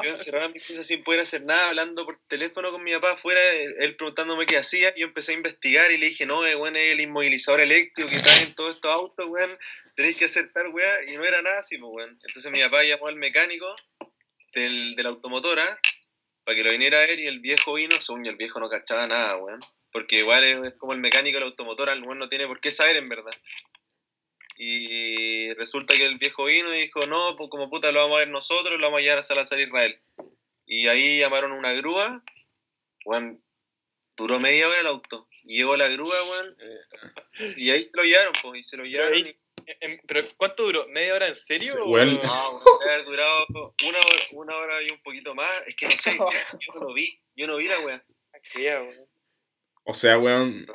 Yo 0.02 0.11
encerrado 0.11 0.46
en 0.46 0.52
mi 0.52 0.61
pieza 0.61 0.83
sin 0.85 1.02
poder 1.02 1.20
hacer 1.20 1.42
nada, 1.42 1.68
hablando 1.68 2.04
por 2.04 2.14
teléfono 2.28 2.70
con 2.70 2.83
mi 2.83 2.92
papá 2.94 3.12
afuera, 3.12 3.40
él 3.52 3.96
preguntándome 3.96 4.46
qué 4.46 4.59
hacía, 4.59 4.94
yo 4.94 5.06
empecé 5.06 5.33
a 5.33 5.37
investigar 5.37 5.90
y 5.90 5.98
le 5.98 6.06
dije, 6.06 6.26
no, 6.26 6.46
eh, 6.46 6.54
weón, 6.56 6.76
es 6.76 6.92
el 6.92 7.00
inmovilizador 7.00 7.61
eléctrico 7.61 8.09
que 8.11 8.18
trae 8.20 8.42
en 8.42 8.54
todos 8.54 8.76
estos 8.76 8.90
autos, 8.94 9.26
weón, 9.28 9.59
tenéis 9.94 10.18
que 10.18 10.24
hacer 10.26 10.52
tal 10.52 10.68
weá, 10.68 11.04
y 11.04 11.16
no 11.16 11.24
era 11.24 11.40
nada 11.42 11.61
así, 11.61 11.78
pues, 11.78 11.90
weón. 11.92 12.18
Entonces 12.26 12.50
mi 12.52 12.61
papá 12.61 12.83
llamó 12.83 13.09
al 13.09 13.16
mecánico 13.16 13.74
del, 14.52 14.94
de 14.96 15.02
la 15.02 15.08
automotora 15.10 15.80
para 16.44 16.56
que 16.56 16.64
lo 16.64 16.70
viniera 16.72 16.98
a 16.98 17.06
ver, 17.06 17.18
y 17.20 17.26
el 17.26 17.40
viejo 17.40 17.74
vino, 17.74 18.00
según 18.00 18.24
yo, 18.24 18.30
el 18.30 18.36
viejo 18.36 18.58
no 18.60 18.68
cachaba 18.68 19.06
nada, 19.06 19.36
weón. 19.36 19.60
Porque 19.92 20.18
igual 20.20 20.44
es, 20.44 20.72
es 20.72 20.74
como 20.78 20.92
el 20.92 21.00
mecánico 21.00 21.36
de 21.36 21.40
la 21.40 21.46
automotora, 21.46 21.92
el 21.92 22.02
weón 22.02 22.18
no 22.18 22.28
tiene 22.28 22.46
por 22.46 22.60
qué 22.60 22.70
saber 22.70 22.96
en 22.96 23.08
verdad. 23.08 23.32
Y 24.56 25.52
resulta 25.54 25.94
que 25.96 26.04
el 26.04 26.18
viejo 26.18 26.44
vino 26.44 26.74
y 26.74 26.82
dijo, 26.82 27.06
no, 27.06 27.36
pues 27.36 27.48
como 27.50 27.70
puta 27.70 27.92
lo 27.92 28.00
vamos 28.00 28.16
a 28.16 28.20
ver 28.20 28.28
nosotros, 28.28 28.78
lo 28.78 28.86
vamos 28.86 28.98
a 28.98 29.02
llevar 29.02 29.18
a 29.18 29.22
Salazar 29.22 29.58
Israel. 29.60 29.98
Y 30.66 30.86
ahí 30.88 31.18
llamaron 31.18 31.52
una 31.52 31.72
grúa, 31.72 32.22
weón, 33.04 33.42
duró 34.16 34.38
media 34.38 34.68
hora 34.68 34.80
el 34.80 34.86
auto. 34.86 35.28
Llegó 35.44 35.76
la 35.76 35.88
grúa, 35.88 36.14
weón, 36.30 36.56
y 37.56 37.70
ahí 37.70 37.84
se 37.84 37.96
lo 37.96 38.04
llevaron, 38.04 38.34
pues, 38.42 38.60
y 38.60 38.62
se 38.62 38.76
lo 38.76 38.84
llevaron. 38.84 39.14
ahí- 39.14 39.20
y- 39.30 39.36
¿Pero 40.06 40.26
cuánto 40.37 40.64
duró? 40.64 40.87
¿Media 40.88 41.14
hora 41.14 41.28
en 41.28 41.37
serio? 41.37 41.72
Sí, 41.72 41.78
o- 41.78 41.87
weón. 41.88 42.20
no, 42.22 42.62
haber 42.87 43.04
durado 43.04 43.74
una 43.85 43.98
hora, 43.98 44.22
una 44.33 44.56
hora 44.56 44.83
y 44.83 44.90
un 44.90 45.02
poquito 45.02 45.35
más. 45.35 45.50
Es 45.66 45.76
que 45.76 45.87
no 45.87 45.92
sé, 45.92 46.16
yo 46.16 46.74
no 46.74 46.80
lo 46.88 46.94
vi, 46.94 47.20
yo 47.37 47.46
no 47.46 47.56
vi 47.56 47.68
la 47.68 47.78
weá. 47.80 48.04
Qué 48.52 48.62
ya, 48.64 48.80
weón. 48.83 49.06
O 49.85 49.94
sea, 49.94 50.18
weón, 50.18 50.66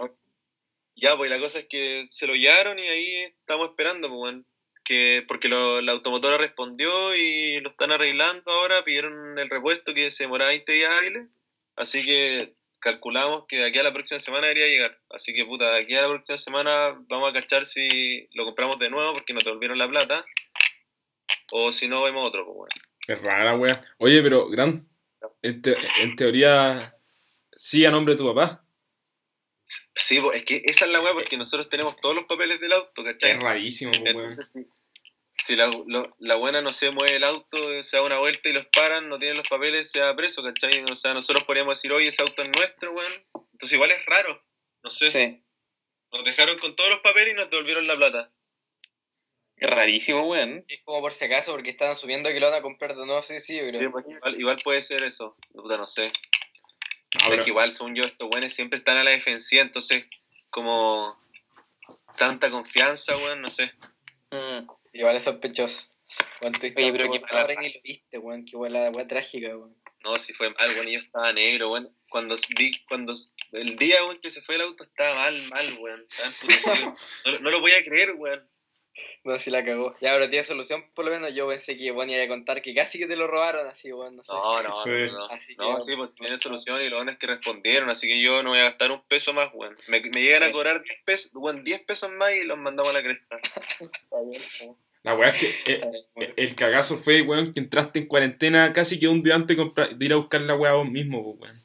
Ya, 0.96 1.16
pues 1.18 1.30
la 1.30 1.40
cosa 1.40 1.60
es 1.60 1.66
que 1.68 2.02
se 2.04 2.28
lo 2.28 2.34
llevaron 2.36 2.80
y 2.80 2.88
ahí 2.88 3.16
estamos 3.40 3.70
esperando, 3.70 4.08
pues, 4.10 4.20
weón. 4.22 4.48
Que, 4.84 5.24
porque 5.28 5.48
lo- 5.48 5.82
la 5.82 5.94
automotora 5.94 6.38
respondió 6.38 7.16
y 7.16 7.60
lo 7.62 7.70
están 7.70 7.92
arreglando 7.92 8.52
ahora, 8.52 8.84
pidieron 8.84 9.38
el 9.40 9.50
repuesto 9.50 9.96
que 9.96 10.12
se 10.12 10.26
demoraba 10.26 10.50
20 10.52 10.72
días 10.72 10.92
hábiles, 10.92 11.40
así 11.76 12.06
que 12.06 12.54
calculamos 12.86 13.46
que 13.48 13.58
de 13.58 13.66
aquí 13.68 13.80
a 13.80 13.84
la 13.84 13.92
próxima 13.92 14.20
semana 14.20 14.46
debería 14.48 14.68
llegar. 14.68 15.00
Así 15.10 15.34
que, 15.34 15.44
puta, 15.44 15.72
de 15.72 15.82
aquí 15.82 15.96
a 15.96 16.04
la 16.04 16.10
próxima 16.10 16.38
semana 16.38 16.96
vamos 17.10 17.32
a 17.32 17.34
cachar 17.34 17.66
si 17.66 18.30
lo 18.34 18.46
compramos 18.46 18.78
de 18.78 18.92
nuevo 18.92 19.14
porque 19.14 19.34
nos 19.34 19.44
devolvieron 19.44 19.78
la 19.80 19.90
plata, 19.90 20.24
o 21.52 21.72
si 21.72 21.88
no, 21.88 22.04
vemos 22.04 22.28
otro, 22.28 22.46
pues, 22.46 22.70
es 23.08 23.22
rara 23.22 23.56
wea. 23.56 23.84
Oye, 23.98 24.22
pero, 24.22 24.48
Gran, 24.50 24.88
en, 25.42 25.62
te- 25.62 25.78
en 26.00 26.16
teoría, 26.16 26.96
sí 27.54 27.86
a 27.86 27.92
nombre 27.92 28.14
de 28.14 28.20
tu 28.20 28.34
papá. 28.34 28.62
Sí, 29.96 30.20
pues, 30.22 30.38
es 30.38 30.46
que 30.46 30.62
esa 30.66 30.86
es 30.86 30.92
la 30.92 31.02
weá 31.02 31.14
porque 31.14 31.38
nosotros 31.38 31.70
tenemos 31.70 31.96
todos 32.00 32.14
los 32.14 32.26
papeles 32.26 32.60
del 32.62 32.74
auto, 32.74 33.04
¿cachai? 33.04 33.32
Es 33.32 33.40
rarísimo. 33.42 33.92
Entonces, 33.96 34.52
si, 34.54 34.60
si 35.44 35.56
la, 35.56 35.68
lo- 35.68 36.16
la 36.20 36.36
buena 36.36 36.62
no 36.62 36.72
se 36.74 36.90
mueve 36.92 37.18
el 37.18 37.24
auto, 37.24 37.84
se 37.84 37.98
da 37.98 38.04
una 38.04 38.18
vuelta 38.20 38.50
y 38.50 38.54
los 38.54 38.66
paran, 38.68 39.10
no 39.10 39.18
tienen 39.20 39.38
los 39.38 39.48
papeles, 39.48 39.92
se 39.92 40.00
da 40.00 40.16
preso, 40.16 40.42
¿cachai? 40.44 40.84
O 40.92 40.96
sea, 40.96 41.14
nosotros 41.14 41.44
podríamos 41.44 41.78
decir, 41.78 41.92
oye, 41.92 42.08
ese 42.08 42.22
auto 42.22 42.42
es 42.42 42.50
nuestro, 42.56 42.92
weón. 42.92 43.14
Entonces, 43.54 43.74
igual 43.74 43.92
es 43.92 44.06
raro. 44.06 44.44
No 44.84 44.90
sé, 44.92 45.10
Sí. 45.12 45.44
nos 46.12 46.24
dejaron 46.24 46.58
con 46.60 46.76
todos 46.76 46.90
los 46.90 47.00
papeles 47.00 47.34
y 47.34 47.36
nos 47.36 47.50
devolvieron 47.50 47.88
la 47.88 47.96
plata. 47.98 48.32
Rarísimo, 49.58 50.22
weón. 50.28 50.66
Es 50.68 50.82
como 50.84 51.02
por 51.02 51.14
si 51.14 51.26
acaso, 51.26 51.54
porque 51.54 51.70
estaban 51.70 51.94
asumiendo 51.94 52.30
que 52.30 52.40
lo 52.40 52.50
van 52.50 52.60
a 52.60 52.62
comprar 52.62 52.96
de 52.96 53.06
nuevo, 53.06 53.22
sí, 53.22 53.40
sí, 53.40 53.58
creo. 53.58 53.80
Sí, 53.82 53.88
pues, 53.88 54.06
igual, 54.08 54.40
igual 54.40 54.58
puede 54.64 54.82
ser 54.82 55.04
eso, 55.04 55.38
puta, 55.54 55.78
no 55.78 55.88
sé. 55.88 56.12
No, 57.14 57.22
Es 57.22 57.30
pero- 57.30 57.44
que 57.44 57.50
igual, 57.52 57.72
según 57.72 57.96
yo, 57.96 58.04
estos 58.04 58.30
weones 58.30 58.54
siempre 58.54 58.78
están 58.80 58.98
a 58.98 59.04
la 59.04 59.12
defensiva, 59.12 59.62
entonces, 59.62 60.06
como 60.50 61.18
tanta 62.18 62.52
confianza, 62.52 63.16
weón, 63.18 63.42
no 63.42 63.50
sé. 63.50 63.72
Mm, 64.32 64.68
igual 65.00 65.16
es 65.16 65.24
sospechoso. 65.24 65.86
Cuando 66.40 66.60
tú 66.60 66.68
Oye, 66.68 66.92
pero 66.92 67.12
qué 67.12 67.22
ahora 67.30 67.56
ni 67.60 67.74
lo 67.74 67.82
viste, 67.84 68.18
weón, 68.18 68.46
qué 68.46 68.56
weá, 68.56 68.90
weá 68.92 69.08
trágica, 69.08 69.50
weón. 69.58 69.76
No, 70.04 70.16
si 70.18 70.34
fue 70.34 70.50
mal, 70.52 70.70
weón, 70.70 70.88
y 70.88 70.94
yo 70.94 71.00
estaba 71.00 71.34
negro, 71.34 71.72
weón. 71.72 71.96
Cuando 72.10 72.36
vi, 72.58 72.72
cuando 72.88 73.14
el 73.54 73.76
día, 73.78 74.04
weón, 74.04 74.20
que 74.22 74.30
se 74.32 74.42
fue 74.42 74.56
el 74.56 74.62
auto 74.62 74.84
estaba 74.84 75.16
mal, 75.16 75.48
mal, 75.50 75.78
weón. 75.80 76.06
No, 77.26 77.32
lo- 77.32 77.40
no 77.40 77.50
lo 77.50 77.60
podía 77.62 77.84
creer, 77.84 78.14
weón. 78.14 78.48
No, 79.26 79.38
si 79.40 79.52
la 79.52 79.66
cagó. 79.66 79.94
Ya, 80.00 80.14
pero 80.14 80.30
tiene 80.30 80.46
solución, 80.46 80.86
por 80.94 81.04
lo 81.04 81.12
menos 81.12 81.36
yo 81.36 81.50
pensé 81.50 81.76
que 81.78 81.92
bueno, 81.92 82.14
iba 82.14 82.24
a 82.24 82.28
contar 82.30 82.62
que 82.62 82.74
casi 82.74 82.98
que 82.98 83.08
te 83.08 83.18
lo 83.18 83.28
robaron 83.28 83.68
así, 83.68 83.92
weón, 83.92 84.16
no 84.16 84.24
sé. 84.24 84.32
No, 84.32 84.64
no, 84.64 84.84
Sí. 84.84 84.90
no, 84.90 85.12
no. 85.18 85.26
Así 85.26 85.56
que- 85.56 85.62
No, 85.62 85.82
sí, 85.82 85.96
pues 85.98 86.16
tiene 86.16 86.38
solución 86.38 86.82
y 86.82 86.88
lo 86.90 86.98
bueno 86.98 87.12
es 87.12 87.18
que 87.18 87.28
respondieron, 87.28 87.90
así 87.90 88.08
que 88.08 88.22
yo 88.22 88.42
no 88.44 88.52
voy 88.52 88.60
a 88.60 88.66
gastar 88.70 88.92
un 88.92 89.02
peso 89.08 89.34
más, 89.34 89.50
weón. 89.54 89.76
Me, 89.88 90.00
me 90.02 90.22
llegan 90.22 90.44
a 90.44 90.52
cobrar 90.52 90.82
10 90.84 91.00
pesos, 91.04 91.32
weón, 91.34 91.64
10 91.66 91.82
pesos 91.82 92.10
más 92.12 92.32
y 92.34 92.44
los 92.46 92.58
mandamos 92.58 92.92
a 92.92 92.94
la 92.94 93.04
cresta. 93.04 93.38
Está 93.82 94.22
bien, 94.22 94.42
weón. 94.62 94.85
La 95.06 95.16
weá 95.16 95.30
es 95.30 95.38
que 95.38 95.74
eh, 95.74 95.80
bien, 95.82 95.94
weón. 96.16 96.34
el 96.36 96.56
cagazo 96.56 96.98
fue, 96.98 97.22
weón, 97.22 97.54
que 97.54 97.60
entraste 97.60 98.00
en 98.00 98.08
cuarentena 98.08 98.74
casi 98.74 99.00
que 99.00 99.08
un 99.08 99.22
día 99.22 99.36
antes 99.36 99.56
de, 99.56 100.06
ir 100.06 100.14
a 100.14 100.16
buscar 100.16 100.42
la 100.42 100.56
weá 100.56 100.74
vos 100.74 100.90
mismo, 100.90 101.20
weón. 101.22 101.64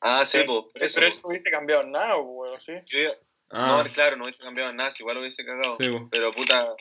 Ah, 0.00 0.24
sí, 0.24 0.38
pues, 0.38 0.46
por 0.62 0.72
Pero 0.72 0.86
eso. 0.86 1.00
eso 1.02 1.20
no 1.22 1.28
hubiese 1.28 1.50
cambiado 1.50 1.84
nada, 1.84 2.16
weón, 2.16 2.58
¿sí? 2.60 2.72
Yo 2.86 3.12
Ah, 3.50 3.84
No, 3.86 3.92
claro, 3.92 4.16
no 4.16 4.24
hubiese 4.24 4.42
cambiado 4.42 4.72
nada, 4.72 4.90
si 4.90 5.02
igual 5.02 5.16
lo 5.16 5.20
hubiese 5.20 5.44
cagado. 5.44 5.76
sí. 5.76 5.84
Pero 6.10 6.32
puta, 6.32 6.74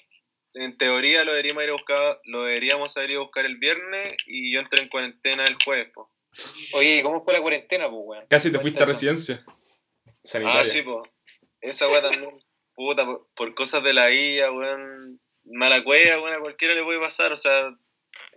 en 0.53 0.77
teoría 0.77 1.25
lo 1.25 1.31
deberíamos 1.31 1.63
ir 1.63 1.69
a 1.69 1.73
buscar, 1.73 2.21
lo 2.23 2.43
deberíamos 2.43 2.95
haber 2.95 3.11
ido 3.11 3.21
a 3.21 3.23
buscar 3.25 3.45
el 3.45 3.57
viernes 3.57 4.15
y 4.25 4.53
yo 4.53 4.61
entré 4.61 4.81
en 4.83 4.87
cuarentena 4.87 5.43
el 5.43 5.57
jueves, 5.63 5.91
pues. 5.93 6.07
Oye, 6.73 6.99
¿y 6.99 7.01
¿cómo 7.03 7.21
fue 7.21 7.33
la 7.33 7.41
cuarentena, 7.41 7.89
pues, 7.89 8.01
weón? 8.05 8.25
Casi 8.29 8.49
te 8.49 8.59
fuiste 8.59 8.81
a 8.81 8.85
residencia 8.85 9.43
sanitaria. 10.23 10.61
Ah, 10.61 10.63
sí, 10.63 10.81
pues. 10.81 11.09
Esa 11.59 11.89
weá 11.89 12.01
también, 12.01 12.33
puta, 12.73 13.05
por, 13.05 13.21
por 13.35 13.53
cosas 13.55 13.83
de 13.83 13.91
la 13.91 14.09
IA, 14.09 14.49
weón, 14.53 15.19
mala 15.45 15.83
cueva, 15.83 16.21
weón, 16.21 16.35
a 16.35 16.39
cualquiera 16.39 16.73
le 16.75 16.83
puede 16.83 16.99
pasar, 16.99 17.33
o 17.33 17.37
sea, 17.37 17.75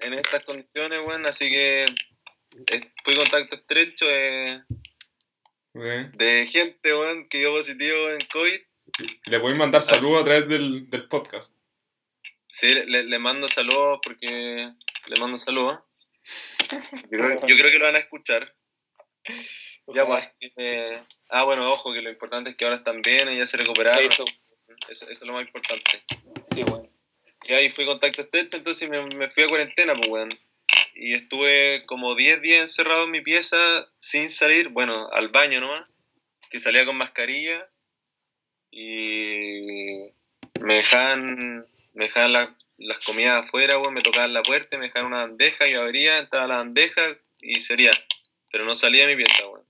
en 0.00 0.14
estas 0.14 0.44
condiciones, 0.44 1.00
weón, 1.06 1.26
así 1.26 1.48
que 1.50 1.84
eh, 1.84 2.92
fui 3.04 3.16
contacto 3.16 3.56
estrecho 3.56 4.06
de, 4.06 4.62
Eh, 5.74 6.10
de 6.14 6.46
gente, 6.46 6.94
weón, 6.94 7.28
que 7.28 7.38
dio 7.38 7.52
positivo 7.52 8.10
en 8.10 8.20
COVID. 8.32 8.60
Le 9.26 9.38
voy 9.38 9.52
a 9.52 9.56
mandar 9.56 9.82
saludos 9.82 10.22
a 10.22 10.24
través 10.24 10.48
del, 10.48 10.88
del 10.88 11.08
podcast. 11.08 11.52
Sí, 12.48 12.72
le, 12.72 13.02
le 13.02 13.18
mando 13.18 13.48
saludos 13.48 13.98
porque 14.02 14.70
le 15.06 15.20
mando 15.20 15.36
saludos. 15.36 15.80
Yo 17.10 17.18
creo, 17.18 17.46
yo 17.46 17.56
creo 17.56 17.70
que 17.72 17.78
lo 17.78 17.86
van 17.86 17.96
a 17.96 17.98
escuchar. 17.98 18.54
Ya, 19.88 20.06
pues, 20.06 20.36
eh, 20.56 21.02
ah, 21.30 21.42
bueno, 21.42 21.68
ojo, 21.68 21.92
que 21.92 22.02
lo 22.02 22.10
importante 22.10 22.50
es 22.50 22.56
que 22.56 22.64
ahora 22.64 22.76
están 22.76 23.02
bien 23.02 23.32
y 23.32 23.38
ya 23.38 23.46
se 23.46 23.56
recuperaron. 23.56 24.04
Eso. 24.04 24.24
Eso, 24.88 25.06
eso 25.08 25.10
es 25.10 25.22
lo 25.22 25.32
más 25.32 25.46
importante. 25.46 26.04
Sí, 26.54 26.62
weón. 26.62 26.88
Y 27.46 27.52
ahí 27.52 27.70
fui 27.70 27.84
contacto 27.84 28.22
estrecho, 28.22 28.56
entonces 28.56 28.88
me, 28.88 29.04
me 29.16 29.28
fui 29.28 29.42
a 29.44 29.48
cuarentena, 29.48 29.94
pues, 29.94 30.08
weón. 30.08 30.38
Y 30.94 31.14
estuve 31.14 31.84
como 31.86 32.14
10 32.14 32.40
días 32.40 32.62
encerrado 32.62 33.04
en 33.04 33.10
mi 33.10 33.20
pieza 33.20 33.86
sin 33.98 34.28
salir, 34.28 34.68
bueno, 34.68 35.08
al 35.12 35.28
baño 35.28 35.60
nomás, 35.60 35.88
que 36.50 36.58
salía 36.58 36.86
con 36.86 36.96
mascarilla. 36.96 37.68
Y 38.70 40.10
me 40.60 40.74
dejaban, 40.74 41.66
me 41.92 42.04
dejaban 42.06 42.32
la- 42.32 42.56
las 42.78 42.98
comidas 43.00 43.44
afuera, 43.46 43.78
weón, 43.78 43.94
me 43.94 44.02
tocaban 44.02 44.32
la 44.32 44.42
puerta, 44.42 44.78
me 44.78 44.86
dejaban 44.86 45.08
una 45.12 45.22
bandeja, 45.26 45.66
yo 45.68 45.82
abría, 45.82 46.18
entraba 46.18 46.46
la 46.46 46.56
bandeja 46.56 47.16
y 47.40 47.60
sería. 47.60 47.92
Pero 48.50 48.64
no 48.64 48.74
salía 48.74 49.06
de 49.06 49.16
mi 49.16 49.22
pieza, 49.24 49.46
weón. 49.48 49.66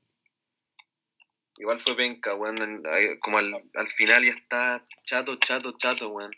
Igual 1.56 1.80
fue 1.80 1.96
penca, 1.96 2.34
weón. 2.34 2.82
Como 3.20 3.38
al, 3.38 3.62
al 3.74 3.88
final 3.88 4.24
ya 4.24 4.32
está 4.32 4.84
chato, 5.04 5.36
chato, 5.36 5.74
chato, 5.76 6.08
weón. 6.08 6.34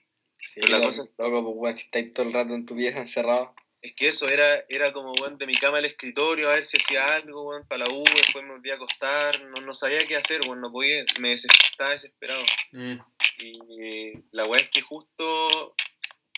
Sí, 0.56 0.62
Pero 0.62 0.78
la 0.78 0.86
cosa- 0.86 1.02
loco, 1.18 1.44
pues 1.44 1.54
weón, 1.58 1.76
si 1.76 1.84
estáis 1.84 2.12
todo 2.14 2.26
el 2.26 2.32
rato 2.32 2.54
en 2.54 2.64
tu 2.64 2.74
pieza 2.74 2.98
encerrado. 3.00 3.54
Es 3.82 3.94
que 3.94 4.08
eso 4.08 4.26
era, 4.26 4.64
era 4.70 4.90
como, 4.94 5.12
weón, 5.12 5.36
de 5.36 5.46
mi 5.46 5.52
cama 5.52 5.76
al 5.78 5.84
escritorio, 5.84 6.48
a 6.48 6.54
ver 6.54 6.64
si 6.64 6.78
hacía 6.78 7.14
algo, 7.14 7.46
weón, 7.50 7.68
para 7.68 7.84
la 7.86 7.92
U, 7.94 8.02
después 8.04 8.42
me 8.42 8.52
volvía 8.52 8.72
a 8.72 8.76
acostar, 8.76 9.44
no, 9.44 9.60
no 9.60 9.74
sabía 9.74 9.98
qué 10.08 10.16
hacer, 10.16 10.40
weón, 10.40 10.62
no 10.62 10.72
podía, 10.72 11.04
me 11.20 11.28
des- 11.30 11.46
estaba 11.70 11.90
desesperado. 11.92 12.42
Mm. 12.72 12.96
Y 13.40 14.12
la 14.32 14.46
weá 14.46 14.62
es 14.62 14.70
que 14.70 14.80
justo 14.80 15.74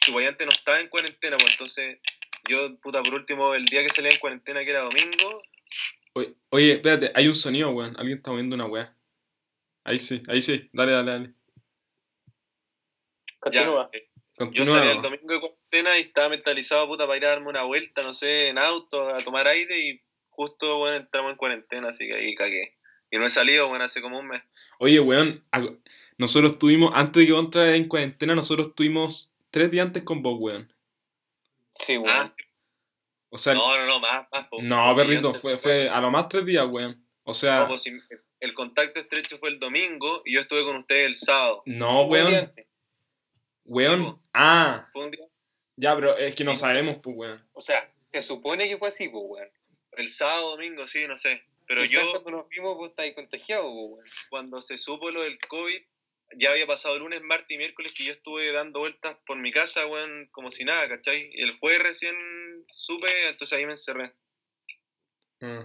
Chupayante 0.00 0.44
no 0.46 0.50
estaba 0.50 0.80
en 0.80 0.88
cuarentena, 0.88 1.36
pues 1.38 1.52
entonces 1.52 2.00
yo, 2.48 2.76
puta, 2.80 3.02
por 3.04 3.14
último, 3.14 3.54
el 3.54 3.66
día 3.66 3.84
que 3.84 3.90
salía 3.90 4.10
en 4.10 4.18
cuarentena, 4.18 4.64
que 4.64 4.70
era 4.70 4.80
domingo, 4.80 5.42
Oye, 6.14 6.34
oye, 6.50 6.72
espérate, 6.72 7.12
hay 7.14 7.28
un 7.28 7.34
sonido, 7.36 7.70
weón. 7.70 7.94
Alguien 7.96 8.18
está 8.18 8.30
moviendo 8.32 8.56
una 8.56 8.66
weá. 8.66 8.96
Ahí 9.84 10.00
sí, 10.00 10.20
ahí 10.26 10.42
sí. 10.42 10.68
Dale, 10.72 10.90
dale, 10.90 11.10
dale. 11.12 11.34
Continúa. 13.38 13.88
ya, 13.92 13.98
eh, 13.98 14.07
yo 14.52 14.66
salí 14.66 14.90
el 14.90 15.02
domingo 15.02 15.32
de 15.34 15.40
cuarentena 15.40 15.98
y 15.98 16.02
estaba 16.02 16.28
mentalizado, 16.28 16.86
puta, 16.86 17.06
para 17.06 17.16
ir 17.16 17.26
a 17.26 17.30
darme 17.30 17.48
una 17.48 17.62
vuelta, 17.64 18.02
no 18.02 18.14
sé, 18.14 18.48
en 18.48 18.58
auto, 18.58 19.08
a 19.14 19.18
tomar 19.18 19.46
aire 19.48 19.78
y 19.80 20.00
justo, 20.30 20.78
bueno, 20.78 20.96
entramos 20.96 21.32
en 21.32 21.36
cuarentena, 21.36 21.88
así 21.88 22.06
que 22.06 22.14
ahí 22.14 22.34
cagué. 22.34 22.76
Y 23.10 23.18
no 23.18 23.26
he 23.26 23.30
salido, 23.30 23.68
bueno, 23.68 23.84
hace 23.84 24.00
como 24.02 24.18
un 24.18 24.28
mes. 24.28 24.42
Oye, 24.78 25.00
weón, 25.00 25.44
nosotros 26.18 26.58
tuvimos, 26.58 26.92
antes 26.94 27.20
de 27.20 27.26
que 27.26 27.32
vos 27.32 27.44
entraras 27.44 27.74
en 27.76 27.88
cuarentena, 27.88 28.34
nosotros 28.34 28.74
tuvimos 28.74 29.32
tres 29.50 29.70
días 29.70 29.86
antes 29.86 30.02
con 30.04 30.22
vos, 30.22 30.36
weón. 30.38 30.72
Sí, 31.72 31.96
weón. 31.96 32.16
Ah, 32.16 32.34
O 33.30 33.38
sea, 33.38 33.54
no, 33.54 33.76
no, 33.76 33.86
no, 33.86 34.00
más, 34.00 34.26
más. 34.32 34.46
po. 34.48 34.62
no, 34.62 34.94
perrito, 34.96 35.34
fue, 35.34 35.58
fue- 35.58 35.88
a 35.88 36.00
lo 36.00 36.10
más 36.10 36.28
tres 36.28 36.44
días, 36.46 36.66
weón. 36.66 37.04
O 37.24 37.34
sea, 37.34 37.60
No, 37.60 37.68
pues, 37.68 37.82
si- 37.82 37.98
el 38.40 38.54
contacto 38.54 39.00
estrecho 39.00 39.36
fue 39.38 39.48
el 39.50 39.58
domingo 39.58 40.22
y 40.24 40.34
yo 40.34 40.40
estuve 40.40 40.62
con 40.64 40.76
ustedes 40.76 41.06
el 41.06 41.16
sábado. 41.16 41.62
no, 41.66 42.08
día 42.08 42.52
weón. 43.68 44.20
Ah, 44.32 44.88
Fue 44.92 45.04
un 45.04 45.10
día, 45.10 45.26
ya, 45.76 45.94
pero 45.94 46.16
es 46.16 46.34
que 46.34 46.44
no 46.44 46.54
sabemos, 46.56 46.98
pues, 47.02 47.16
weón. 47.16 47.48
O 47.52 47.60
sea, 47.60 47.88
se 48.10 48.22
supone 48.22 48.68
que 48.68 48.78
fue 48.78 48.88
así, 48.88 49.08
pues, 49.08 49.24
weón. 49.26 49.48
el 49.92 50.08
sábado, 50.08 50.50
domingo, 50.50 50.86
sí, 50.86 51.06
no 51.06 51.16
sé. 51.16 51.42
Pero 51.66 51.82
Quizás 51.82 52.02
yo, 52.02 52.10
cuando 52.12 52.30
nos 52.30 52.48
vimos, 52.48 52.76
vos 52.76 52.90
estáis 52.90 53.14
contagiado, 53.14 53.62
pues, 53.62 53.74
weón. 53.92 54.06
cuando 54.30 54.62
se 54.62 54.76
supo 54.78 55.10
lo 55.10 55.22
del 55.22 55.38
COVID, 55.38 55.80
ya 56.36 56.50
había 56.50 56.66
pasado 56.66 56.98
lunes, 56.98 57.22
martes 57.22 57.50
y 57.50 57.58
miércoles 57.58 57.92
que 57.96 58.04
yo 58.04 58.12
estuve 58.12 58.52
dando 58.52 58.80
vueltas 58.80 59.16
por 59.26 59.38
mi 59.38 59.52
casa, 59.52 59.86
weón, 59.86 60.28
como 60.32 60.50
si 60.50 60.64
nada, 60.64 60.88
¿cachai? 60.88 61.30
Y 61.32 61.42
el 61.42 61.58
jueves 61.58 61.82
recién 61.82 62.16
supe, 62.68 63.28
entonces 63.28 63.56
ahí 63.56 63.66
me 63.66 63.72
encerré. 63.72 64.12
Mm. 65.40 65.62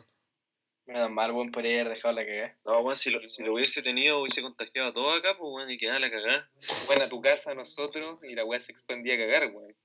Menos 0.85 1.11
mal, 1.11 1.31
weón, 1.31 1.51
por 1.51 1.63
haber 1.65 1.87
dejado 1.89 2.13
la 2.13 2.25
cagada. 2.25 2.57
No, 2.65 2.79
weón, 2.81 2.95
si 2.95 3.09
lo, 3.09 3.25
si 3.25 3.43
lo 3.43 3.53
hubiese 3.53 3.81
tenido, 3.81 4.19
hubiese 4.19 4.41
contagiado 4.41 4.89
a 4.89 4.93
todos 4.93 5.17
acá, 5.17 5.37
pues, 5.37 5.49
weón, 5.53 5.71
y 5.71 5.77
quedaba 5.77 5.99
la 5.99 6.11
cagada. 6.11 6.49
Fueron 6.85 7.05
a 7.05 7.09
tu 7.09 7.21
casa 7.21 7.53
nosotros 7.53 8.19
y 8.23 8.35
la 8.35 8.43
weá 8.43 8.59
se 8.59 8.73
expandía 8.73 9.15
a 9.15 9.17
cagar, 9.17 9.51
weón. 9.53 9.75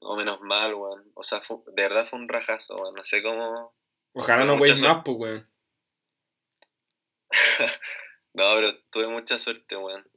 No, 0.00 0.14
menos 0.16 0.40
mal, 0.40 0.74
weón. 0.74 1.10
O 1.14 1.24
sea, 1.24 1.40
fue- 1.40 1.58
de 1.74 1.82
verdad 1.82 2.06
fue 2.06 2.20
un 2.20 2.28
rajazo, 2.28 2.76
weón. 2.76 2.94
No 2.94 3.02
sé 3.02 3.22
cómo... 3.22 3.74
Ojalá 4.14 4.44
no 4.44 4.54
weis 4.54 4.80
más, 4.80 5.02
pues, 5.04 5.16
weón. 5.16 5.50
No, 8.34 8.54
pero 8.54 8.78
tuve 8.90 9.08
mucha 9.08 9.38
suerte, 9.38 9.76
weón. 9.76 10.08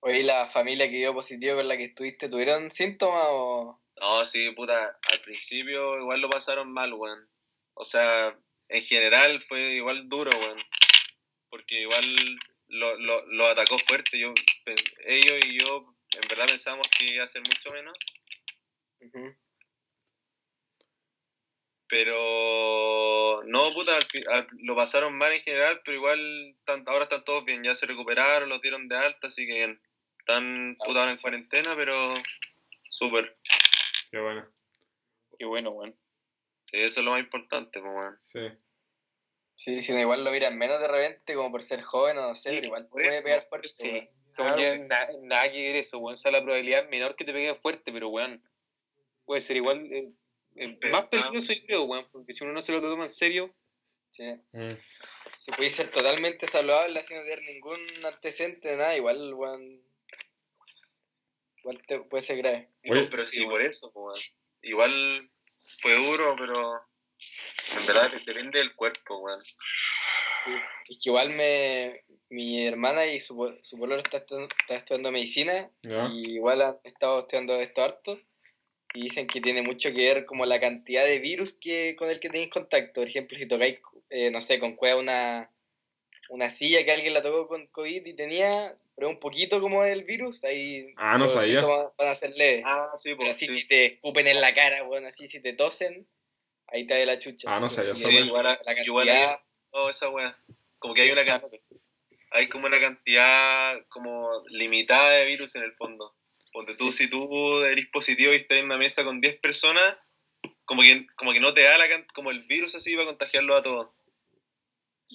Oye, 0.00 0.20
¿y 0.20 0.22
la 0.24 0.46
familia 0.46 0.90
que 0.90 0.96
dio 0.96 1.14
positivo 1.14 1.56
con 1.56 1.68
la 1.68 1.76
que 1.76 1.84
estuviste, 1.84 2.28
¿tuvieron 2.28 2.70
síntomas 2.70 3.24
o...? 3.30 3.80
No, 4.00 4.24
sí, 4.24 4.50
puta, 4.50 4.98
al 5.10 5.20
principio 5.20 5.98
igual 5.98 6.20
lo 6.20 6.28
pasaron 6.28 6.72
mal, 6.72 6.92
weón. 6.92 7.26
O 7.74 7.84
sea, 7.84 8.36
en 8.72 8.82
general 8.82 9.42
fue 9.42 9.74
igual 9.74 10.08
duro, 10.08 10.30
weón. 10.38 10.62
Porque 11.50 11.82
igual 11.82 12.04
lo, 12.68 12.96
lo, 12.98 13.26
lo 13.26 13.46
atacó 13.46 13.78
fuerte. 13.78 14.18
Yo, 14.18 14.32
ellos 15.06 15.38
y 15.46 15.60
yo, 15.60 15.94
en 16.14 16.28
verdad 16.28 16.46
pensábamos 16.48 16.88
que 16.88 17.04
iba 17.06 17.24
a 17.24 17.28
ser 17.28 17.42
mucho 17.42 17.70
menos. 17.72 17.96
Pero 21.88 23.42
no, 23.44 23.74
puta, 23.74 23.96
al 23.96 24.06
al- 24.28 24.46
lo 24.62 24.74
pasaron 24.74 25.16
mal 25.18 25.32
en 25.32 25.42
general, 25.42 25.82
pero 25.84 25.96
igual 25.98 26.56
tan- 26.64 26.84
ahora 26.86 27.04
están 27.04 27.24
todos 27.24 27.44
bien. 27.44 27.62
Ya 27.62 27.74
se 27.74 27.84
recuperaron, 27.86 28.48
lo 28.48 28.58
dieron 28.60 28.88
de 28.88 28.96
alta, 28.96 29.26
así 29.26 29.46
que 29.46 29.52
bien. 29.52 29.82
Están 30.18 30.76
puta 30.82 31.10
en 31.10 31.18
cuarentena, 31.18 31.76
pero 31.76 32.14
súper. 32.88 33.36
Qué 34.10 34.18
bueno. 34.20 34.48
Qué 35.38 35.44
bueno, 35.44 35.70
weón. 35.70 35.94
Sí, 36.72 36.80
eso 36.80 37.00
es 37.00 37.04
lo 37.04 37.12
más 37.12 37.20
importante, 37.20 37.80
pues, 37.80 37.92
weón. 37.92 38.18
Sí. 38.24 38.40
Sí, 39.54 39.82
si 39.82 39.92
no, 39.92 40.00
igual 40.00 40.24
lo 40.24 40.30
miran 40.32 40.56
menos 40.56 40.80
de 40.80 40.88
repente, 40.88 41.34
como 41.34 41.50
por 41.52 41.62
ser 41.62 41.82
joven 41.82 42.16
o 42.18 42.28
no 42.28 42.34
sé, 42.34 42.48
Sí, 42.50 42.56
pero 42.56 42.66
igual 42.66 42.88
puede 42.88 43.08
eso, 43.08 43.22
pegar 43.22 43.42
fuerte. 43.42 43.68
Sí. 43.68 43.90
weón. 43.90 44.08
Claro. 44.34 44.56
yo, 44.58 44.78
na- 44.86 45.08
nada 45.20 45.50
que 45.50 45.62
ver 45.66 45.76
eso, 45.76 45.98
weón. 45.98 46.14
O 46.14 46.16
sea, 46.16 46.32
la 46.32 46.42
probabilidad 46.42 46.84
es 46.84 46.90
menor 46.90 47.14
que 47.14 47.24
te 47.26 47.32
pegue 47.34 47.54
fuerte, 47.54 47.92
pero 47.92 48.08
weón, 48.08 48.42
puede 49.26 49.40
ser 49.42 49.56
igual. 49.56 49.84
eh, 49.92 50.10
eh, 50.56 50.78
más 50.90 51.04
peligroso, 51.08 51.52
yo 51.52 51.66
creo, 51.66 51.82
weón, 51.84 52.06
porque 52.10 52.32
si 52.32 52.42
uno 52.44 52.54
no 52.54 52.62
se 52.62 52.72
lo 52.72 52.80
toma 52.80 53.04
en 53.04 53.10
serio, 53.10 53.54
Sí. 54.10 54.24
Mm. 54.52 54.68
Si 55.38 55.50
puede 55.52 55.70
ser 55.70 55.90
totalmente 55.90 56.46
saludable 56.46 57.00
así 57.00 57.14
no 57.14 57.22
tener 57.22 57.40
ningún 57.42 57.80
antecedente 58.04 58.68
de 58.68 58.76
nada, 58.76 58.94
igual, 58.96 59.32
weón. 59.32 59.82
Igual 61.58 61.82
te, 61.86 62.00
puede 62.00 62.22
ser 62.22 62.36
grave. 62.38 62.68
Oye, 62.90 63.06
pero 63.10 63.22
sí, 63.22 63.38
sí, 63.38 63.44
por 63.46 63.62
eso, 63.62 63.90
pues, 63.92 64.04
weón. 64.04 64.18
Igual 64.62 65.30
fue 65.80 65.94
duro, 65.94 66.34
pero 66.38 66.80
en 67.78 67.86
verdad 67.86 68.10
te 68.10 68.32
depende 68.32 68.58
del 68.58 68.74
cuerpo, 68.74 69.18
weón. 69.18 69.38
Sí. 69.38 70.52
Es 70.88 70.98
que 71.02 71.10
igual 71.10 71.30
me. 71.34 72.04
Mi 72.28 72.66
hermana 72.66 73.04
y 73.06 73.20
su, 73.20 73.36
po- 73.36 73.54
su 73.62 73.78
pololo 73.78 74.00
está, 74.02 74.16
está 74.16 74.74
estudiando 74.74 75.12
medicina 75.12 75.70
Ya. 75.82 76.08
y 76.10 76.36
igual 76.36 76.62
han 76.62 76.78
estado 76.82 77.20
estudiando 77.20 77.60
esto 77.60 77.84
harto 77.84 78.18
y 78.94 79.02
dicen 79.02 79.26
que 79.26 79.42
tiene 79.42 79.60
mucho 79.60 79.90
que 79.90 79.98
ver 79.98 80.24
como 80.24 80.46
la 80.46 80.58
cantidad 80.58 81.04
de 81.04 81.18
virus 81.18 81.52
que 81.52 81.94
con 81.94 82.08
el 82.10 82.20
que 82.20 82.30
tenéis 82.30 82.48
contacto. 82.50 83.02
Por 83.02 83.08
ejemplo, 83.08 83.36
si 83.36 83.46
tocáis, 83.46 83.78
eh, 84.08 84.30
no 84.30 84.40
sé, 84.40 84.58
con 84.58 84.76
cueva 84.76 84.98
una, 84.98 85.50
una 86.30 86.48
silla 86.48 86.82
que 86.86 86.92
alguien 86.92 87.12
la 87.12 87.22
tocó 87.22 87.46
con 87.48 87.66
COVID 87.66 88.06
y 88.06 88.14
tenía, 88.14 88.74
pero 88.94 89.08
un 89.08 89.18
poquito 89.18 89.60
como 89.60 89.82
del 89.82 90.04
virus, 90.04 90.44
ahí 90.44 90.92
Ah, 90.96 91.12
no 91.18 91.24
los 91.24 91.32
sabía. 91.32 91.60
síntomas 91.60 91.92
van 91.96 92.08
a 92.08 92.14
ser 92.14 92.30
leves. 92.36 92.64
Ah, 92.66 92.90
sí, 92.94 93.10
Pero 93.10 93.16
pues 93.18 93.30
así 93.32 93.46
sí. 93.46 93.60
si 93.60 93.68
te 93.68 93.86
escupen 93.86 94.26
en 94.26 94.40
la 94.40 94.54
cara, 94.54 94.82
bueno, 94.82 95.08
así 95.08 95.28
si 95.28 95.40
te 95.40 95.52
tosen, 95.54 96.06
ahí 96.68 96.86
te 96.86 96.98
da 96.98 97.06
la 97.06 97.18
chucha. 97.18 97.54
Ah, 97.54 97.60
no 97.60 97.68
sabía 97.68 97.94
Sí, 97.94 98.16
igual, 98.18 98.46
a- 98.46 98.58
la 98.64 98.82
igual 98.82 99.06
cantidad, 99.06 99.30
hay 99.32 99.36
oh, 99.70 99.88
esa 99.88 100.08
weá. 100.08 100.36
Como 100.78 100.94
que 100.94 101.02
hay 101.02 101.10
una 101.10 101.24
can- 101.24 101.42
hay 102.32 102.48
como 102.48 102.66
una 102.66 102.80
cantidad 102.80 103.86
como 103.88 104.42
limitada 104.48 105.10
de 105.10 105.26
virus 105.26 105.54
en 105.56 105.62
el 105.62 105.72
fondo. 105.74 106.14
Ponte 106.52 106.74
tú, 106.74 106.92
si 106.92 107.08
tú 107.08 107.60
eres 107.62 107.86
positivo 107.88 108.32
y 108.32 108.36
estás 108.36 108.58
en 108.58 108.66
una 108.66 108.76
mesa 108.76 109.04
con 109.04 109.20
10 109.20 109.38
personas, 109.40 109.98
como 110.64 110.82
que, 110.82 111.06
como 111.16 111.32
que 111.32 111.40
no 111.40 111.54
te 111.54 111.62
da 111.62 111.78
la 111.78 111.86
como 112.14 112.30
el 112.30 112.40
virus 112.44 112.74
así 112.74 112.94
para 112.94 113.06
contagiarlo 113.06 113.56
a 113.56 113.62
todos. 113.62 113.88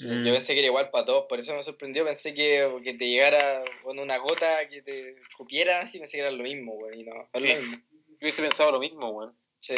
Mm. 0.01 0.25
Yo 0.25 0.33
pensé 0.33 0.53
que 0.53 0.59
era 0.59 0.67
igual 0.67 0.89
para 0.91 1.05
todos, 1.05 1.25
por 1.27 1.39
eso 1.39 1.55
me 1.55 1.63
sorprendió. 1.63 2.05
Pensé 2.05 2.33
que, 2.33 2.69
que 2.83 2.93
te 2.93 3.09
llegara 3.09 3.61
con 3.83 3.97
una 3.99 4.17
gota 4.17 4.67
que 4.69 4.81
te 4.81 5.19
escupiera, 5.21 5.81
así 5.81 5.99
pensé 5.99 6.17
que 6.17 6.21
era 6.21 6.31
lo 6.31 6.43
mismo, 6.43 6.73
güey. 6.73 7.01
Y 7.01 7.03
no, 7.03 7.29
es 7.33 7.41
Sí. 7.43 7.49
lo 7.49 7.55
mismo. 7.61 7.77
yo 8.09 8.17
hubiese 8.21 8.41
pensado 8.41 8.71
lo 8.71 8.79
mismo, 8.79 9.09
weón. 9.09 9.35
Sí. 9.59 9.75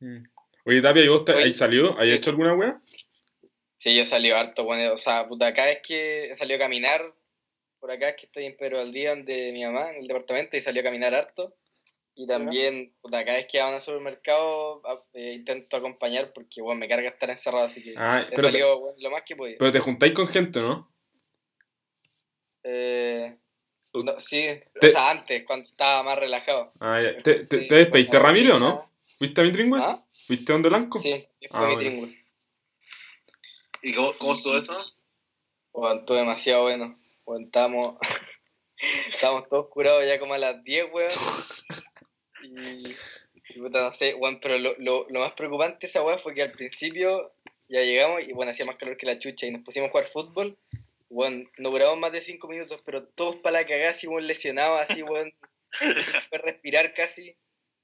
Mm. 0.00 0.22
Oye, 0.64 0.80
Tapia, 0.82 1.04
¿y 1.04 1.08
vos 1.08 1.24
te, 1.24 1.32
Oye, 1.32 1.44
¿hay 1.44 1.54
salido? 1.54 1.98
¿Hay 1.98 2.08
eso. 2.10 2.16
hecho 2.18 2.30
alguna 2.30 2.54
weá? 2.54 2.80
Sí, 3.76 3.96
yo 3.96 4.06
salí 4.06 4.30
harto, 4.30 4.62
bueno, 4.64 4.92
o 4.92 4.98
sea, 4.98 5.26
puta, 5.26 5.48
acá 5.48 5.68
es 5.70 5.80
que 5.82 6.30
he 6.30 6.36
salido 6.36 6.56
a 6.56 6.60
caminar, 6.60 7.12
por 7.80 7.90
acá 7.90 8.10
es 8.10 8.16
que 8.16 8.26
estoy 8.26 8.44
en 8.44 8.56
Pedro 8.56 8.78
Valdía, 8.78 9.10
donde 9.10 9.50
mi 9.52 9.64
mamá, 9.64 9.90
en 9.90 10.02
el 10.02 10.06
departamento, 10.06 10.56
y 10.56 10.60
salió 10.60 10.82
a 10.82 10.84
caminar 10.84 11.14
harto. 11.16 11.56
Y 12.14 12.26
también, 12.26 12.94
puta, 13.00 13.20
acá 13.20 13.38
es 13.38 13.46
que 13.46 13.60
van 13.60 13.74
al 13.74 13.80
supermercado, 13.80 14.82
a- 14.86 15.02
eh, 15.14 15.32
intento 15.32 15.76
acompañar 15.76 16.32
porque, 16.34 16.60
bueno, 16.60 16.78
me 16.80 16.88
carga 16.88 17.08
estar 17.08 17.30
encerrado, 17.30 17.64
así 17.64 17.82
que 17.82 17.94
Ah, 17.96 18.20
he 18.20 18.30
pero, 18.30 18.48
te, 18.48 18.52
salido 18.52 18.78
bueno, 18.80 18.96
lo 19.00 19.10
más 19.10 19.22
que 19.22 19.34
pude. 19.34 19.56
pero 19.58 19.72
te 19.72 19.80
juntáis 19.80 20.12
con 20.12 20.26
gente, 20.28 20.60
¿no? 20.60 20.90
Eh, 22.64 23.36
no, 23.94 24.18
sí, 24.18 24.46
Te- 24.80 24.86
o 24.88 24.90
sea, 24.90 25.10
antes, 25.10 25.44
cuando 25.46 25.64
estaba 25.66 26.02
más 26.02 26.18
relajado. 26.18 26.72
Ah, 26.80 27.00
ya. 27.02 27.16
¿Te, 27.22 27.46
te, 27.46 27.60
Sí, 27.62 27.68
te 27.68 27.74
despediste, 27.76 28.18
Ramiro, 28.18 28.58
no? 28.58 28.90
¿Fuiste 29.16 29.40
a 29.40 29.44
mi 29.44 29.52
tringüe? 29.52 29.80
¿Ah? 29.80 30.04
¿Fuiste 30.26 30.52
donde 30.52 30.68
Blanco? 30.68 31.00
Sí, 31.00 31.26
fue 31.50 31.60
Ah, 31.64 31.68
mi 31.68 31.74
bueno. 31.74 32.08
¿Y 33.82 33.94
cómo, 33.94 34.12
cómo 34.18 34.34
estuvo 34.34 34.58
eso? 34.58 34.76
Bueno, 35.72 36.00
estuvo 36.00 36.16
demasiado 36.18 36.62
bueno. 36.62 36.98
Bueno, 37.24 37.46
estábamos, 37.46 37.96
estábamos 39.08 39.48
todos 39.48 39.68
curados 39.70 40.04
ya 40.06 40.18
como 40.20 40.34
a 40.34 40.38
las 40.38 40.62
10, 40.62 40.86
weón. 40.92 41.10
Y, 42.56 42.94
y 43.54 43.58
puta, 43.60 43.82
no 43.82 43.92
sé, 43.92 44.14
weón, 44.14 44.40
pero 44.40 44.58
lo, 44.58 44.74
lo, 44.78 45.06
lo 45.08 45.20
más 45.20 45.32
preocupante 45.32 45.78
de 45.80 45.86
esa 45.88 46.02
weá 46.02 46.18
fue 46.18 46.34
que 46.34 46.42
al 46.42 46.52
principio 46.52 47.32
ya 47.68 47.80
llegamos 47.82 48.26
y 48.26 48.32
bueno, 48.32 48.50
hacía 48.52 48.66
más 48.66 48.76
calor 48.76 48.96
que 48.96 49.06
la 49.06 49.18
chucha 49.18 49.46
y 49.46 49.50
nos 49.50 49.62
pusimos 49.62 49.88
a 49.88 49.92
jugar 49.92 50.06
fútbol. 50.06 50.58
Weón, 51.08 51.50
no 51.58 51.70
duramos 51.70 51.98
más 51.98 52.12
de 52.12 52.20
5 52.22 52.48
minutos, 52.48 52.80
pero 52.84 53.04
todos 53.04 53.36
para 53.36 53.60
la 53.60 53.66
cagada, 53.66 53.90
así, 53.90 54.06
weón, 54.06 54.26
lesionados, 54.26 54.80
así, 54.80 55.02
weón. 55.02 55.32
Fue 56.28 56.38
respirar 56.38 56.94
casi. 56.94 57.36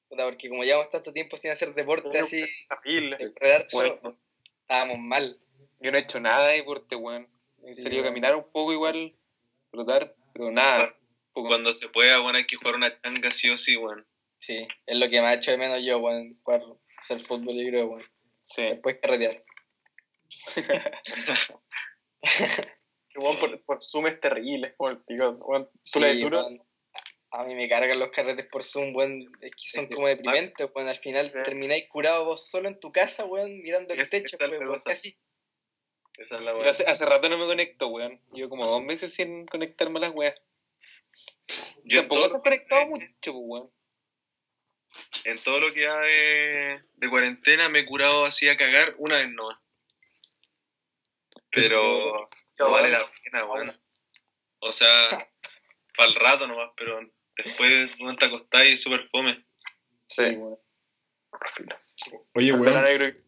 Puta, 0.08 0.24
porque 0.24 0.48
como 0.48 0.64
llevamos 0.64 0.90
tanto 0.90 1.12
tiempo 1.12 1.36
sin 1.36 1.50
hacer 1.50 1.74
deporte 1.74 2.18
así, 2.18 2.40
de 2.84 3.32
Bueno, 3.72 4.18
estábamos 4.62 4.98
mal. 4.98 5.38
yo 5.80 5.90
no 5.92 5.98
he 5.98 6.00
hecho 6.00 6.20
nada 6.20 6.48
de 6.48 6.56
deporte, 6.58 6.96
weón. 6.96 7.28
He 7.66 7.74
Sí, 7.74 7.82
salido 7.82 8.02
a 8.02 8.06
caminar 8.06 8.34
un 8.34 8.50
poco 8.50 8.72
igual, 8.72 9.14
trotar, 9.70 10.14
pero 10.32 10.50
nada. 10.50 10.94
Cuando 11.34 11.72
se 11.74 11.88
pueda, 11.88 12.20
weón, 12.22 12.36
hay 12.36 12.46
que 12.46 12.56
jugar 12.56 12.76
una 12.76 12.96
changa 12.96 13.30
sí 13.30 13.50
o 13.50 13.56
sí, 13.58 13.76
weón. 13.76 14.06
Sí, 14.38 14.66
es 14.86 14.98
lo 14.98 15.08
que 15.10 15.20
me 15.20 15.26
ha 15.28 15.34
hecho 15.34 15.50
de 15.50 15.58
menos 15.58 15.82
yo, 15.84 15.98
weón, 15.98 16.38
jugar, 16.42 16.62
hacer 16.98 17.20
fútbol, 17.20 17.54
yo 17.56 17.68
creo, 17.68 17.86
weón. 17.86 18.02
Sí. 18.40 18.62
Después 18.62 18.98
carretear. 19.00 19.44
Que 23.10 23.18
weón 23.18 23.38
por, 23.38 23.62
por 23.64 23.82
Zoom 23.82 24.06
es 24.06 24.20
terrible, 24.20 24.68
es 24.68 24.74
como 24.76 24.90
el 24.90 24.98
pico. 24.98 25.30
Weón, 25.40 25.68
Sí, 25.82 25.92
tú 25.94 26.00
le 26.00 26.14
duro. 26.20 26.38
weón. 26.40 26.62
A 27.30 27.44
mí 27.44 27.54
me 27.54 27.68
cargan 27.68 27.98
los 27.98 28.08
carretes 28.10 28.46
por 28.46 28.62
Zoom, 28.62 28.94
weón. 28.94 29.22
Es 29.40 29.50
que 29.52 29.70
son 29.70 29.84
Es 29.88 29.94
como 29.94 30.06
deprimentes, 30.08 30.72
weón. 30.74 30.88
Al 30.88 30.96
final 30.98 31.26
Sí. 31.34 31.42
termináis 31.44 31.88
curado 31.88 32.24
vos 32.24 32.48
solo 32.48 32.68
en 32.68 32.78
tu 32.80 32.92
casa, 32.92 33.24
weón, 33.24 33.60
mirando 33.62 33.94
el 33.94 34.00
Es- 34.00 34.10
techo, 34.10 34.36
weón. 34.40 34.74
Casi. 34.84 35.16
Esa 36.18 36.36
es 36.36 36.40
la 36.42 36.50
Pero 36.50 36.56
weón. 36.58 36.68
hace, 36.68 36.84
hace 36.86 37.06
rato 37.06 37.28
no 37.28 37.38
me 37.38 37.46
conecto, 37.46 37.88
weón. 37.88 38.20
Llevo 38.32 38.50
como 38.50 38.66
dos 38.66 38.82
meses 38.84 39.14
sin 39.14 39.46
conectarme 39.46 39.98
a 39.98 40.02
las 40.02 40.12
weas. 40.14 40.34
Yo 41.84 42.00
Tampoco 42.00 42.20
todo, 42.20 42.30
se 42.30 42.36
han 42.36 42.42
conectado 42.42 42.86
mucho, 42.88 43.06
pues, 43.22 43.34
weón. 43.34 43.70
En 45.24 45.38
todo 45.42 45.60
lo 45.60 45.72
que 45.72 45.86
va 45.86 46.00
de, 46.00 46.80
de 46.94 47.10
cuarentena 47.10 47.68
me 47.68 47.80
he 47.80 47.86
curado 47.86 48.24
así 48.24 48.48
a 48.48 48.56
cagar 48.56 48.94
una 48.98 49.18
vez 49.18 49.30
no. 49.30 49.48
Pero 51.50 52.28
no 52.58 52.70
vale 52.70 52.90
la 52.90 53.10
pena, 53.22 53.44
weón. 53.44 53.80
O 54.60 54.72
sea, 54.72 55.18
para 55.96 56.08
el 56.10 56.14
rato 56.16 56.46
nomás, 56.46 56.70
pero 56.76 57.00
después 57.36 57.90
no 57.98 58.16
te 58.16 58.26
acostáis 58.26 58.70
y 58.70 58.72
es 58.74 58.82
súper 58.82 59.08
fome. 59.08 59.44
Sí. 60.08 60.36
Oye, 62.34 62.52
weón. 62.52 63.24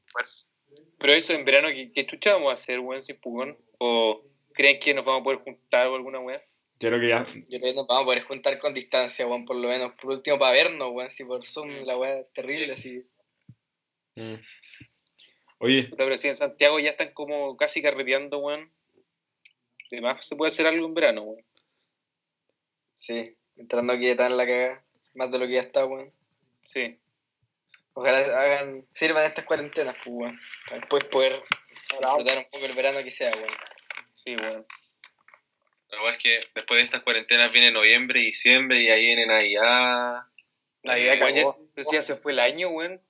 Pero 0.98 1.12
eso 1.14 1.32
en 1.32 1.44
verano, 1.44 1.68
¿qué, 1.68 1.92
qué 1.92 2.06
chucha 2.06 2.34
vamos 2.34 2.50
a 2.50 2.54
hacer, 2.54 2.80
weón, 2.80 3.02
sin 3.02 3.18
pugón? 3.20 3.58
¿O 3.78 4.22
creen 4.52 4.78
que 4.78 4.92
nos 4.92 5.04
vamos 5.04 5.22
a 5.22 5.24
poder 5.24 5.38
juntar 5.40 5.86
o 5.88 5.96
alguna 5.96 6.20
wea? 6.20 6.44
Yo 6.80 6.88
creo 6.88 7.00
que 7.00 7.08
ya. 7.08 7.26
Yo 7.26 7.60
creo 7.60 7.72
que 7.72 7.74
nos 7.74 7.86
vamos 7.86 8.02
a 8.02 8.06
poder 8.06 8.22
juntar 8.22 8.58
con 8.58 8.72
distancia, 8.72 9.26
weón, 9.26 9.44
por 9.44 9.56
lo 9.56 9.68
menos. 9.68 9.92
Por 10.00 10.12
último, 10.12 10.38
para 10.38 10.52
vernos, 10.52 10.88
weón. 10.90 11.10
Si 11.10 11.24
por 11.24 11.46
Zoom 11.46 11.84
la 11.84 11.98
weá 11.98 12.20
es 12.20 12.32
terrible, 12.32 12.72
así. 12.72 13.04
Mm. 14.16 14.36
Oye, 15.58 15.84
Puta, 15.84 16.04
pero 16.04 16.16
si 16.16 16.28
en 16.28 16.36
Santiago 16.36 16.80
ya 16.80 16.90
están 16.90 17.12
como 17.12 17.54
casi 17.58 17.82
carreteando, 17.82 18.38
weón. 18.38 18.72
Además, 19.92 20.24
se 20.26 20.36
puede 20.36 20.48
hacer 20.48 20.66
algo 20.66 20.86
en 20.86 20.94
verano, 20.94 21.22
weón. 21.22 21.44
Sí, 22.94 23.36
entrando 23.56 23.92
aquí 23.92 24.14
tan 24.14 24.38
la 24.38 24.46
cagada. 24.46 24.82
Más 25.12 25.30
de 25.30 25.38
lo 25.38 25.46
que 25.46 25.52
ya 25.52 25.60
está, 25.60 25.84
weón. 25.84 26.10
Sí. 26.62 26.98
Ojalá 27.92 28.20
hagan, 28.20 28.86
sirvan 28.90 29.24
estas 29.24 29.44
cuarentenas, 29.44 29.96
pues, 30.02 30.16
weón. 30.16 30.40
Para 30.64 30.80
después 30.80 31.04
poder 31.04 31.42
disfrutar 31.68 32.38
un 32.38 32.48
poco 32.50 32.64
el 32.64 32.74
verano 32.74 33.04
que 33.04 33.10
sea, 33.10 33.30
weón. 33.30 33.54
Sí, 34.14 34.34
weón. 34.36 34.66
La 35.90 35.98
verdad 35.98 36.16
es 36.16 36.22
que 36.22 36.40
después 36.54 36.78
de 36.78 36.84
estas 36.84 37.02
cuarentenas 37.02 37.52
viene 37.52 37.72
noviembre, 37.72 38.20
diciembre 38.20 38.80
y 38.80 38.88
ahí 38.88 39.02
viene 39.02 39.26
Navidad. 39.26 40.22
Navidad 40.82 41.20
Weón, 41.20 41.34
ya 41.34 41.42
pero 41.74 41.84
si 41.84 41.96
ya 41.96 42.02
se 42.02 42.16
fue 42.16 42.32
el 42.32 42.40
año, 42.40 42.68
weón. 42.68 43.02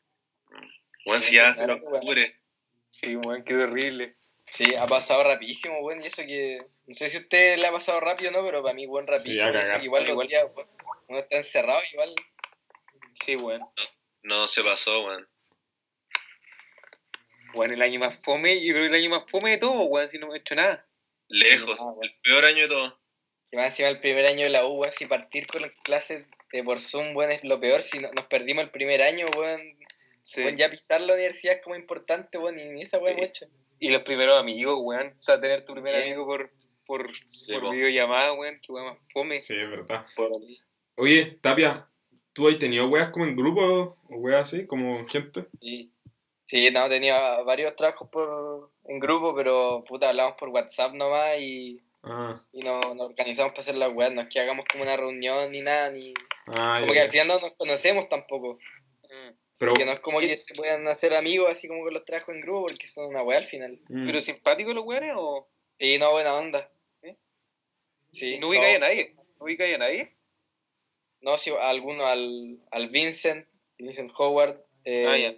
Bueno, 1.04 1.20
si 1.20 1.34
ya 1.36 1.54
se 1.54 1.66
lo 1.66 1.74
octubre. 1.74 2.40
Sí, 2.88 3.16
weón, 3.16 3.44
qué 3.44 3.54
horrible. 3.54 4.16
Sí, 4.44 4.74
ha 4.74 4.86
pasado 4.86 5.22
rapidísimo, 5.22 5.78
weón, 5.80 6.02
y 6.02 6.06
eso 6.06 6.22
que... 6.22 6.58
No 6.86 6.94
sé 6.94 7.08
si 7.08 7.18
a 7.18 7.20
usted 7.20 7.58
le 7.58 7.66
ha 7.66 7.72
pasado 7.72 8.00
rápido 8.00 8.30
o 8.30 8.32
no, 8.32 8.44
pero 8.44 8.62
para 8.62 8.74
mí, 8.74 8.86
weón, 8.86 9.06
rapidísimo. 9.06 9.52
que 9.52 9.84
igual 9.84 10.08
Igual. 10.08 10.26
días, 10.26 10.46
weón, 10.54 10.68
uno 11.08 11.18
está 11.18 11.36
encerrado, 11.36 11.80
igual... 11.92 12.14
Sí, 13.24 13.36
weón. 13.36 13.62
No 14.22 14.48
se 14.48 14.62
pasó, 14.62 15.06
weón. 15.06 15.28
Weón, 17.54 17.72
el 17.72 17.82
año 17.82 18.00
más 18.00 18.20
fome, 18.22 18.64
yo 18.64 18.72
creo 18.72 18.82
que 18.82 18.96
el 18.96 19.02
año 19.02 19.10
más 19.10 19.30
fome 19.30 19.50
de 19.50 19.58
todo, 19.58 19.82
weón, 19.82 20.08
si 20.08 20.18
no 20.18 20.28
me 20.28 20.34
he 20.34 20.38
hecho 20.38 20.54
nada. 20.54 20.86
Lejos, 21.30 21.78
Ah, 21.80 21.84
bueno. 21.84 22.00
el 22.02 22.14
peor 22.22 22.44
año 22.44 22.62
de 22.64 22.68
todo. 22.68 22.98
Y 23.52 23.56
más 23.56 23.66
encima 23.66 23.88
el 23.88 24.00
primer 24.00 24.26
año 24.26 24.44
de 24.44 24.50
la 24.50 24.66
U, 24.66 24.74
weón, 24.80 24.92
si 24.92 25.06
partir 25.06 25.46
con 25.46 25.62
las 25.62 25.72
clases 25.82 26.26
de 26.52 26.62
por 26.64 26.78
Zoom, 26.80 27.16
weón, 27.16 27.32
es 27.32 27.42
lo 27.44 27.58
peor. 27.60 27.82
Si 27.82 27.98
no- 27.98 28.10
nos 28.12 28.26
perdimos 28.26 28.64
el 28.64 28.70
primer 28.70 29.00
año, 29.02 29.26
weón, 29.36 29.60
Sí. 30.22 30.42
weón, 30.42 30.56
ya 30.56 30.70
pisar 30.70 31.00
la 31.00 31.14
universidad 31.14 31.56
es 31.56 31.62
como 31.62 31.76
importante, 31.76 32.36
weón, 32.38 32.58
y 32.60 32.64
ni 32.68 32.82
esa 32.82 32.98
weón 32.98 33.18
Sí. 33.18 33.24
hecho. 33.24 33.46
Y 33.78 33.88
los 33.90 34.02
primeros 34.02 34.38
amigos, 34.38 34.76
weón. 34.82 35.06
O 35.08 35.18
sea, 35.18 35.40
tener 35.40 35.64
tu 35.64 35.72
primer 35.72 35.94
Sí. 35.96 36.02
amigo 36.02 36.26
por, 36.26 36.50
por, 36.84 37.08
Sí, 37.26 37.52
por 37.54 37.62
po. 37.62 37.70
videollamada, 37.70 38.32
weón, 38.34 38.60
que 38.60 38.72
weón 38.72 38.86
más 38.86 38.98
fome. 39.12 39.40
sí, 39.42 39.54
es 39.56 39.70
verdad. 39.70 40.06
Por- 40.16 40.30
Oye, 40.96 41.38
Tapia, 41.40 41.88
¿tú 42.32 42.46
has 42.48 42.58
tenido 42.58 42.88
weas 42.88 43.08
como 43.10 43.24
en 43.26 43.34
grupo 43.36 43.96
o 44.08 44.16
weas 44.16 44.42
así, 44.52 44.66
como 44.66 45.06
gente? 45.08 45.46
Sí, 45.60 45.90
sí 46.50 46.70
no, 46.72 46.88
tenía 46.88 47.42
varios 47.42 47.76
trabajos 47.76 48.08
por, 48.10 48.72
en 48.86 48.98
grupo, 48.98 49.34
pero 49.36 49.84
puta, 49.86 50.08
hablamos 50.08 50.34
por 50.36 50.48
WhatsApp 50.48 50.92
nomás 50.94 51.38
y, 51.38 51.80
Ah, 52.02 52.42
y 52.52 52.62
no- 52.62 52.94
nos 52.94 53.08
organizamos 53.10 53.52
para 53.52 53.60
hacer 53.60 53.74
las 53.76 53.92
weas. 53.92 54.10
No 54.12 54.22
es 54.22 54.28
que 54.28 54.40
hagamos 54.40 54.64
como 54.64 54.82
una 54.84 54.96
reunión 54.96 55.52
ni 55.52 55.60
nada, 55.60 55.90
ni. 55.90 56.14
ah, 56.46 56.78
Como 56.80 56.94
ya, 56.94 57.00
que 57.00 57.00
al 57.06 57.10
final 57.12 57.28
no 57.28 57.40
nos 57.40 57.52
conocemos 57.52 58.08
tampoco. 58.08 58.54
Mm. 59.04 59.34
Pero- 59.58 59.72
Así 59.72 59.78
que 59.80 59.84
no 59.84 59.92
es 59.92 60.00
como 60.00 60.18
que 60.18 60.34
se 60.36 60.54
puedan 60.54 60.88
hacer 60.88 61.14
amigos 61.14 61.50
así 61.50 61.68
como 61.68 61.84
con 61.84 61.92
los 61.92 62.04
trabajos 62.06 62.34
en 62.34 62.40
grupo, 62.40 62.62
porque 62.68 62.86
son 62.88 63.06
una 63.06 63.22
wea 63.22 63.36
al 63.38 63.44
final. 63.44 63.78
Mm. 63.90 64.06
¿Pero 64.06 64.20
simpáticos 64.22 64.74
los 64.74 64.84
weones 64.86 65.12
o 65.16 65.48
Y 65.78 65.98
no, 65.98 66.10
buena 66.12 66.34
onda. 66.34 66.70
¿Sí? 67.02 67.16
Sí. 68.12 68.38
no 68.38 68.48
ubicáis 68.48 68.82
a 68.82 68.86
nadie? 68.86 69.14
¿No 69.38 69.44
ubicáis 69.44 69.74
a 69.74 69.78
nadie? 69.78 70.16
No, 71.20 71.36
sí, 71.36 71.50
a 71.50 71.68
alguno, 71.68 72.06
al, 72.06 72.58
al 72.70 72.88
Vincent, 72.88 73.46
Vincent 73.76 74.10
Howard, 74.16 74.56
eh, 74.84 75.06
Ah, 75.06 75.18
ya. 75.18 75.34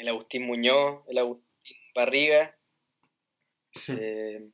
El 0.00 0.08
Agustín 0.08 0.46
Muñoz, 0.46 1.02
el 1.08 1.18
Agustín 1.18 1.76
Barriga. 1.94 2.56
eh, 3.88 4.48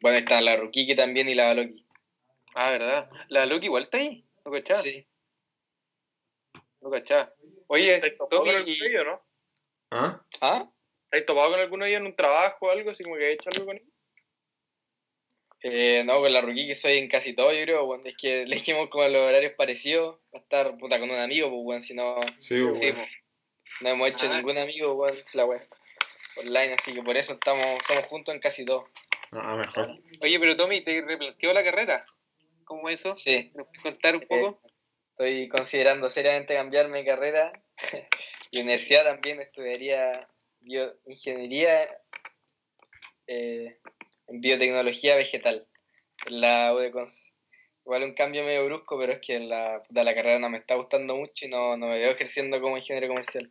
bueno, 0.00 0.18
está 0.18 0.40
la 0.40 0.56
Ruquique 0.56 0.94
también 0.94 1.28
y 1.28 1.34
la 1.34 1.46
Baloqui. 1.48 1.84
Ah, 2.54 2.70
¿verdad? 2.70 3.10
La 3.28 3.44
Loki 3.46 3.66
igual 3.66 3.84
está 3.84 3.98
ahí. 3.98 4.24
¿No 4.44 4.52
cachaba? 4.52 4.82
Sí. 4.82 5.06
No 6.80 6.90
cachaba. 6.90 7.32
Oye, 7.66 7.94
¿Estáis 7.96 8.16
topado 8.16 8.42
Tommy, 8.42 8.50
con 8.50 8.56
alguno 8.56 8.76
de 8.76 8.86
y- 8.86 8.92
ellos, 8.92 9.04
no? 9.04 9.22
¿Ah? 9.90 10.24
¿Ah? 10.40 10.70
¿Estáis 11.04 11.26
topado 11.26 11.50
con 11.50 11.60
alguno 11.60 11.84
de 11.84 11.90
ellos 11.90 12.00
en 12.00 12.06
un 12.06 12.16
trabajo 12.16 12.66
o 12.66 12.70
algo? 12.70 12.90
Así 12.90 13.02
como 13.04 13.16
que 13.16 13.28
he 13.28 13.32
hecho 13.32 13.50
algo 13.50 13.66
con 13.66 13.76
ellos. 13.76 13.88
Eh, 15.62 16.04
no, 16.04 16.20
con 16.20 16.32
la 16.32 16.40
Ruquique 16.42 16.74
soy 16.76 16.98
en 16.98 17.08
casi 17.08 17.32
todo, 17.34 17.52
yo 17.52 17.62
creo, 17.62 17.86
bueno, 17.86 18.04
es 18.06 18.16
que 18.16 18.46
le 18.46 18.56
dijimos 18.56 18.88
como 18.88 19.08
los 19.08 19.22
horarios 19.28 19.52
parecidos, 19.54 20.16
va 20.32 20.38
a 20.38 20.42
estar 20.42 20.76
puta 20.78 21.00
con 21.00 21.10
un 21.10 21.16
amigo, 21.16 21.48
pues, 21.50 21.62
bueno, 21.64 21.80
si 21.80 21.94
no, 21.94 22.20
Sí, 22.38 22.60
weón. 22.62 22.74
Sí, 22.74 22.92
po. 22.92 23.00
No 23.80 23.88
hemos 23.90 24.08
hecho 24.08 24.26
Ah. 24.26 24.36
ningún 24.36 24.58
amigo, 24.58 24.94
bueno, 24.94 25.14
la 25.34 25.44
web 25.44 25.60
online, 26.38 26.74
así 26.78 26.92
que 26.94 27.02
por 27.02 27.16
eso 27.16 27.34
estamos, 27.34 27.66
estamos 27.80 28.04
juntos 28.04 28.34
en 28.34 28.40
casi 28.40 28.64
todo. 28.64 28.88
Ah, 29.32 29.56
mejor. 29.56 29.98
Oye, 30.20 30.38
pero 30.38 30.56
Tommy, 30.56 30.80
¿te 30.82 31.02
replanteó 31.02 31.52
la 31.52 31.64
carrera? 31.64 32.06
¿Cómo 32.64 32.88
eso? 32.88 33.14
Sí, 33.16 33.50
¿Nos 33.54 33.66
puedes 33.66 33.82
contar 33.82 34.16
un 34.16 34.22
poco? 34.26 34.60
estoy 35.10 35.48
considerando 35.48 36.10
seriamente 36.10 36.54
cambiarme 36.54 36.98
de 36.98 37.04
carrera 37.06 37.52
y 38.50 38.60
universidad 38.60 39.04
también, 39.04 39.40
estudiaría 39.40 40.28
bioingeniería 40.60 41.88
eh, 43.26 43.78
en 44.28 44.40
biotecnología 44.40 45.16
vegetal, 45.16 45.66
en 46.26 46.40
la 46.40 46.74
U 46.74 46.78
de. 46.78 46.92
Igual 47.86 48.02
un 48.02 48.14
cambio 48.14 48.42
medio 48.42 48.64
brusco, 48.64 48.98
pero 48.98 49.12
es 49.12 49.20
que 49.20 49.38
la, 49.38 49.80
puta, 49.86 50.02
la 50.02 50.12
carrera 50.12 50.40
no 50.40 50.50
me 50.50 50.58
está 50.58 50.74
gustando 50.74 51.14
mucho 51.14 51.46
y 51.46 51.48
no, 51.48 51.76
no 51.76 51.86
me 51.86 52.00
veo 52.00 52.10
ejerciendo 52.10 52.60
como 52.60 52.76
ingeniero 52.76 53.06
comercial. 53.06 53.48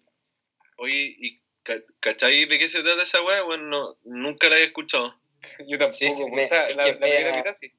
Oye, 0.75 1.15
¿y 1.17 1.41
ca- 1.63 1.81
cachai 2.01 2.43
de 2.45 2.59
qué 2.59 2.67
se 2.67 2.83
trata 2.83 3.03
esa 3.03 3.23
weá? 3.23 3.43
Bueno, 3.43 3.63
no, 3.63 3.97
nunca 4.03 4.49
la 4.49 4.57
he 4.59 4.65
escuchado. 4.65 5.07
Yo 5.65 5.77
tampoco. 5.77 5.93
Sí, 5.93 6.09
sí, 6.09 6.23
po. 6.23 6.35
me- 6.35 6.43
o 6.43 6.47
sea, 6.47 6.69
la, 6.71 6.83
primera 6.99 7.31
me- 7.31 7.37
mitad 7.37 7.53
sí. 7.53 7.71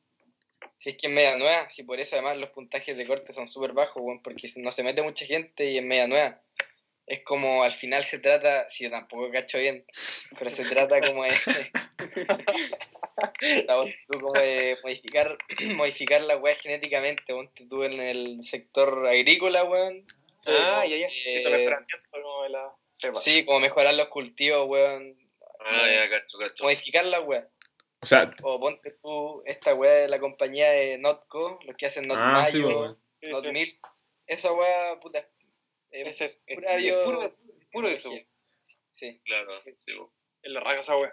Si 0.78 0.88
es 0.88 0.96
que 0.96 1.08
es 1.08 1.12
media 1.12 1.36
nueva, 1.36 1.68
si 1.68 1.82
por 1.82 2.00
eso 2.00 2.16
además 2.16 2.38
los 2.38 2.48
puntajes 2.48 2.96
de 2.96 3.06
corte 3.06 3.34
son 3.34 3.48
súper 3.48 3.72
bajos, 3.74 4.02
weón, 4.02 4.22
porque 4.22 4.48
no 4.56 4.72
se 4.72 4.82
mete 4.82 5.02
mucha 5.02 5.26
gente 5.26 5.70
y 5.70 5.76
es 5.76 5.84
media 5.84 6.06
nueva. 6.06 6.40
Es 7.06 7.20
como 7.22 7.64
al 7.64 7.72
final 7.72 8.02
se 8.02 8.18
trata, 8.18 8.68
si 8.70 8.84
yo 8.84 8.90
tampoco 8.90 9.30
cacho 9.30 9.58
bien, 9.58 9.84
pero 10.38 10.50
se 10.50 10.64
trata 10.64 11.02
como 11.02 11.22
de, 11.24 11.32
Estamos 11.32 11.90
tú 14.08 14.20
como 14.20 14.32
de 14.32 14.78
modificar, 14.82 15.38
modificar 15.76 16.20
la 16.22 16.36
weá 16.36 16.54
genéticamente, 16.56 17.22
ponte 17.26 17.66
tú 17.68 17.82
en 17.84 18.00
el 18.00 18.42
sector 18.44 19.06
agrícola, 19.06 19.64
weón. 19.64 20.06
Ah, 20.46 20.82
como 20.84 20.90
ya, 20.90 20.96
ya. 20.96 21.08
Eh, 21.24 21.42
como 22.10 22.42
de 22.44 22.48
la 22.50 22.72
cepa. 22.88 23.18
sí, 23.18 23.44
como 23.44 23.60
mejorar 23.60 23.94
los 23.94 24.08
cultivos, 24.08 24.68
weón. 24.68 25.16
Ah, 25.60 25.88
ya, 25.90 26.10
cacho, 26.10 26.38
cacho. 26.38 26.64
Modificar 26.64 27.04
la 27.06 27.20
weá. 27.20 27.48
O 28.00 28.06
sea, 28.06 28.30
O 28.42 28.60
ponte 28.60 28.92
tú 29.02 29.42
esta 29.46 29.74
weá 29.74 29.92
de 29.94 30.08
la 30.08 30.20
compañía 30.20 30.70
de 30.70 30.98
Notco, 30.98 31.58
los 31.64 31.76
que 31.76 31.86
hacen 31.86 32.06
Not 32.06 32.18
ah, 32.20 32.46
sí, 32.48 32.58
Mayo, 32.58 32.80
weón. 32.80 32.98
Sí, 33.20 33.26
Not 33.28 33.42
sí. 33.42 33.52
Milk. 33.52 33.88
Esa 34.26 34.52
weá, 34.52 35.00
puta. 35.00 35.20
eh, 35.90 36.02
es, 36.06 36.20
es, 36.20 36.42
pura 36.46 36.76
Es 36.76 36.92
puro, 37.04 37.28
puro 37.72 37.88
eso. 37.88 38.10
Sí. 38.92 39.20
Claro, 39.24 39.62
sí, 39.62 39.74
es 40.42 40.52
la 40.52 40.60
raja 40.60 40.78
esa 40.78 40.96
wea. 40.96 41.12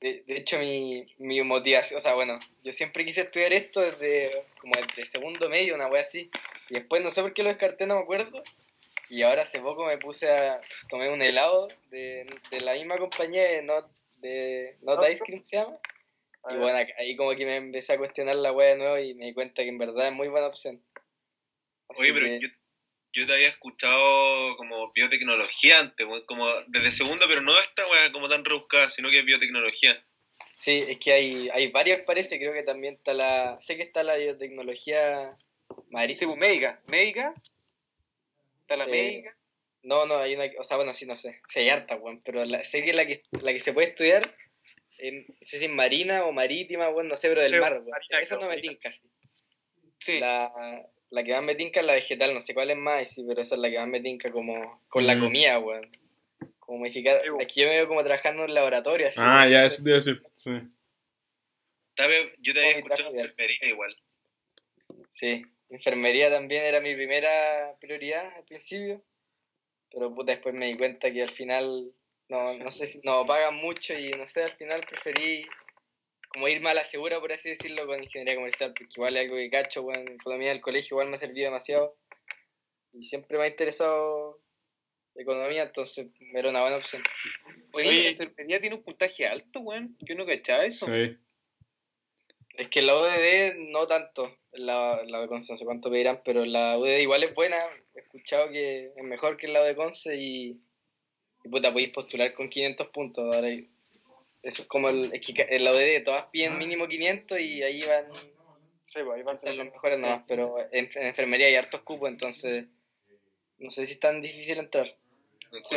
De, 0.00 0.22
de 0.26 0.36
hecho, 0.38 0.58
mi, 0.58 1.06
mi 1.18 1.42
motivación, 1.42 1.98
o 1.98 2.00
sea, 2.00 2.14
bueno, 2.14 2.38
yo 2.62 2.72
siempre 2.72 3.04
quise 3.04 3.22
estudiar 3.22 3.52
esto 3.52 3.80
desde 3.80 4.44
como 4.58 4.72
desde 4.76 5.04
segundo 5.04 5.48
medio, 5.50 5.74
una 5.74 5.88
wea 5.88 6.00
así. 6.00 6.30
Y 6.70 6.74
después 6.74 7.02
no 7.02 7.10
sé 7.10 7.20
por 7.20 7.34
qué 7.34 7.42
lo 7.42 7.50
descarté, 7.50 7.86
no 7.86 7.96
me 7.96 8.02
acuerdo. 8.02 8.42
Y 9.10 9.22
ahora 9.22 9.42
hace 9.42 9.60
poco 9.60 9.84
me 9.84 9.98
puse 9.98 10.30
a. 10.30 10.60
tomé 10.88 11.10
un 11.10 11.20
helado 11.20 11.68
de, 11.90 12.26
de 12.50 12.60
la 12.60 12.74
misma 12.74 12.96
compañía 12.96 13.42
de 13.42 13.62
Not, 13.62 13.90
de 14.16 14.76
Not. 14.82 15.06
Ice 15.10 15.22
Cream 15.24 15.44
se 15.44 15.56
llama. 15.56 15.78
Y 16.48 16.56
bueno, 16.56 16.78
ahí 16.96 17.16
como 17.16 17.36
que 17.36 17.44
me 17.44 17.56
empecé 17.56 17.92
a 17.92 17.98
cuestionar 17.98 18.36
la 18.36 18.52
wea 18.52 18.70
de 18.70 18.76
nuevo 18.76 18.98
y 18.98 19.12
me 19.14 19.26
di 19.26 19.34
cuenta 19.34 19.62
que 19.62 19.68
en 19.68 19.76
verdad 19.76 20.06
es 20.06 20.12
muy 20.14 20.28
buena 20.28 20.46
opción. 20.46 20.82
Así 21.88 22.02
Oye, 22.02 22.12
pero 22.14 22.26
que- 22.26 22.40
yo, 22.40 22.48
yo 23.12 23.26
te 23.26 23.32
había 23.34 23.48
escuchado 23.48 24.56
como 24.56 24.92
biotecnología 24.92 25.78
antes, 25.78 26.06
weón, 26.06 26.24
como 26.26 26.48
desde 26.68 26.92
segundo, 26.92 27.26
pero 27.28 27.40
no 27.40 27.58
esta 27.60 27.86
weá 27.88 28.12
como 28.12 28.28
tan 28.28 28.44
rebuscada, 28.44 28.88
sino 28.88 29.10
que 29.10 29.20
es 29.20 29.24
biotecnología. 29.24 30.02
Sí, 30.58 30.84
es 30.86 30.98
que 30.98 31.12
hay, 31.12 31.48
hay 31.50 31.68
varias, 31.68 32.02
parece. 32.02 32.38
Creo 32.38 32.52
que 32.52 32.62
también 32.62 32.94
está 32.94 33.14
la. 33.14 33.58
Sé 33.60 33.76
que 33.76 33.82
está 33.82 34.02
la 34.02 34.16
biotecnología 34.16 35.34
marítima. 35.88 36.18
Sí, 36.18 36.26
pues 36.26 36.38
médica. 36.38 36.80
Médica. 36.86 37.34
Está 38.60 38.76
la 38.76 38.84
Eh, 38.84 38.90
médica. 38.90 39.36
No, 39.82 40.04
no, 40.04 40.18
hay 40.18 40.34
una. 40.34 40.44
O 40.58 40.64
sea, 40.64 40.76
bueno, 40.76 40.92
sí, 40.92 41.06
no 41.06 41.16
sé. 41.16 41.40
Sí, 41.48 41.60
hay 41.60 41.70
harta, 41.70 41.96
weón. 41.96 42.20
Pero 42.22 42.44
la, 42.44 42.62
sé 42.62 42.84
que 42.84 42.92
la 42.92 43.06
que, 43.06 43.22
la 43.40 43.52
que 43.52 43.60
se 43.60 43.72
puede 43.72 43.88
estudiar. 43.88 44.22
No 45.02 45.34
sé 45.40 45.58
si 45.58 45.64
en 45.64 45.74
marina 45.74 46.24
o 46.26 46.32
marítima, 46.32 46.90
weón, 46.90 47.08
no 47.08 47.16
sé, 47.16 47.28
pero 47.30 47.40
del 47.40 47.54
Sí, 47.54 47.58
mar, 47.60 47.80
weón. 47.82 47.98
Esa 48.20 48.36
no 48.36 48.48
me 48.48 48.58
tinca, 48.58 48.92
sí. 48.92 49.08
Sí. 49.98 50.18
La, 50.18 50.52
la 51.10 51.24
que 51.24 51.32
más 51.32 51.42
me 51.42 51.54
tinca 51.54 51.80
es 51.80 51.86
la 51.86 51.94
vegetal, 51.94 52.32
no 52.34 52.40
sé 52.40 52.54
cuál 52.54 52.70
es 52.70 52.76
más, 52.76 53.08
sí, 53.08 53.24
pero 53.26 53.40
esa 53.42 53.54
es 53.56 53.60
la 53.60 53.70
que 53.70 53.78
más 53.78 53.88
me 53.88 54.00
tinca 54.00 54.30
como 54.30 54.82
con 54.88 55.06
la 55.06 55.16
Mm. 55.16 55.20
comida, 55.20 55.58
weón. 55.58 55.90
Como 56.58 56.78
modificar. 56.78 57.20
Aquí 57.42 57.60
yo 57.62 57.66
me 57.68 57.74
veo 57.74 57.88
como 57.88 58.02
trabajando 58.04 58.44
en 58.44 58.54
laboratorio, 58.54 59.08
así. 59.08 59.18
Ah, 59.20 59.48
ya, 59.48 59.64
eso 59.64 59.82
te 59.82 59.88
iba 59.90 59.96
a 59.96 60.00
decir. 60.00 60.22
Sí. 60.36 60.50
Yo 62.38 62.54
te 62.54 62.60
había 62.60 62.78
escuchado 62.78 63.10
enfermería 63.10 63.68
igual. 63.68 63.96
Sí, 65.12 65.42
enfermería 65.68 66.30
también 66.30 66.62
era 66.64 66.80
mi 66.80 66.94
primera 66.94 67.74
prioridad 67.80 68.32
al 68.36 68.44
principio, 68.44 69.02
pero 69.90 70.14
puta, 70.14 70.32
después 70.32 70.54
me 70.54 70.66
di 70.68 70.76
cuenta 70.76 71.12
que 71.12 71.22
al 71.22 71.28
final, 71.30 71.92
no, 72.28 72.54
no 72.54 72.70
sé 72.70 72.86
si 72.86 73.00
no 73.02 73.26
pagan 73.26 73.56
mucho 73.56 73.92
y 73.98 74.10
no 74.12 74.26
sé, 74.26 74.44
al 74.44 74.52
final 74.52 74.80
preferí 74.88 75.44
como 76.32 76.48
ir 76.48 76.60
más 76.60 76.72
a 76.72 76.76
la 76.76 76.84
segura, 76.84 77.20
por 77.20 77.32
así 77.32 77.50
decirlo, 77.50 77.86
con 77.86 78.02
ingeniería 78.02 78.36
comercial, 78.36 78.72
porque 78.72 78.92
igual 78.94 79.16
es 79.16 79.22
algo 79.22 79.36
que 79.36 79.50
cacho, 79.50 79.82
bueno, 79.82 80.10
economía 80.10 80.50
del 80.50 80.60
colegio 80.60 80.94
igual 80.94 81.08
me 81.08 81.16
ha 81.16 81.18
servido 81.18 81.46
demasiado 81.46 81.96
y 82.92 83.04
siempre 83.04 83.36
me 83.36 83.44
ha 83.44 83.48
interesado 83.48 84.40
economía, 85.14 85.64
entonces 85.64 86.08
era 86.32 86.50
una 86.50 86.62
buena 86.62 86.76
opción. 86.76 87.02
Oye, 87.72 87.88
Oye. 87.88 88.02
la 88.02 88.08
enfermería 88.10 88.60
tiene 88.60 88.76
un 88.76 88.82
puntaje 88.82 89.26
alto, 89.26 89.60
weón. 89.60 89.96
Yo 90.00 90.14
no 90.14 90.26
cachaba 90.26 90.64
eso. 90.64 90.86
Sí. 90.86 91.16
Es 92.54 92.68
que 92.68 92.82
la 92.82 92.96
UDD 92.96 93.56
no 93.70 93.86
tanto, 93.86 94.36
la, 94.52 95.02
la 95.06 95.20
de 95.20 95.28
Conce 95.28 95.52
no 95.52 95.56
sé 95.56 95.64
cuánto 95.64 95.90
pedirán, 95.90 96.20
pero 96.24 96.44
la 96.44 96.78
UDD 96.78 96.98
igual 96.98 97.22
es 97.22 97.34
buena, 97.34 97.56
he 97.94 98.00
escuchado 98.00 98.50
que 98.50 98.92
es 98.94 99.04
mejor 99.04 99.36
que 99.36 99.48
la 99.48 99.62
de 99.62 99.76
Conce 99.76 100.16
y, 100.16 100.60
y 101.44 101.48
puta, 101.48 101.72
podéis 101.72 101.90
postular 101.90 102.32
con 102.32 102.48
500 102.48 102.88
puntos. 102.88 103.24
Ahora, 103.34 103.48
eso 104.42 104.62
es 104.62 104.68
como 104.68 104.88
el, 104.88 105.10
es 105.12 105.20
que 105.20 105.46
en 105.48 105.64
la 105.64 105.72
UDD 105.72 106.02
todas 106.04 106.26
piden 106.26 106.58
mínimo 106.58 106.88
500 106.88 107.40
y 107.40 107.62
ahí 107.62 107.82
van 107.82 108.06
Sí, 108.84 108.98
pues 109.04 109.18
ahí 109.18 109.22
van 109.22 109.36
están 109.36 109.56
los 109.56 109.66
mejores 109.66 110.00
nomás, 110.00 110.24
pero 110.26 110.58
en, 110.72 110.90
en 110.94 111.06
enfermería 111.06 111.46
hay 111.46 111.54
hartos 111.54 111.82
cupos, 111.82 112.08
entonces 112.08 112.66
no 113.58 113.70
sé 113.70 113.86
si 113.86 113.92
es 113.92 114.00
tan 114.00 114.20
difícil 114.20 114.58
entrar. 114.58 114.96
Sí, 115.62 115.76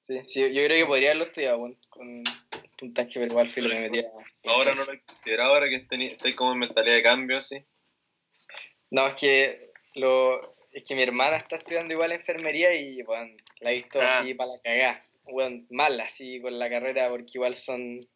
sí, 0.00 0.18
sí, 0.24 0.40
yo 0.52 0.64
creo 0.64 0.78
que 0.78 0.86
podría 0.86 1.10
haberlo 1.10 1.24
estudiado 1.24 1.58
bueno, 1.58 1.76
con 1.88 2.22
puntaje, 2.76 3.12
pero 3.14 3.26
igual 3.26 3.48
filo 3.48 3.68
me 3.68 3.80
metía. 3.80 4.10
Ahora 4.46 4.74
no 4.74 4.84
lo 4.84 4.92
he 4.92 5.00
considerado, 5.00 5.54
ahora 5.54 5.68
que 5.68 5.76
estáis 5.76 6.36
como 6.36 6.52
en 6.52 6.58
mentalidad 6.58 6.96
de 6.96 7.02
cambio, 7.02 7.40
sí. 7.40 7.64
No, 8.90 9.06
es 9.06 9.14
que 9.14 9.72
lo 9.94 10.56
es 10.72 10.84
que 10.84 10.94
mi 10.94 11.02
hermana 11.02 11.36
está 11.36 11.56
estudiando 11.56 11.94
igual 11.94 12.12
enfermería 12.12 12.74
y 12.74 13.02
bueno, 13.02 13.34
la 13.60 13.72
he 13.72 13.76
visto 13.76 14.00
Ah. 14.00 14.18
así 14.20 14.34
para 14.34 14.52
la 14.52 14.60
cagada. 14.60 15.06
Bueno, 15.30 15.64
mal 15.70 16.00
así 16.00 16.40
con 16.40 16.58
la 16.58 16.68
carrera 16.70 17.08
porque 17.10 17.32
igual 17.34 17.54
son 17.54 18.08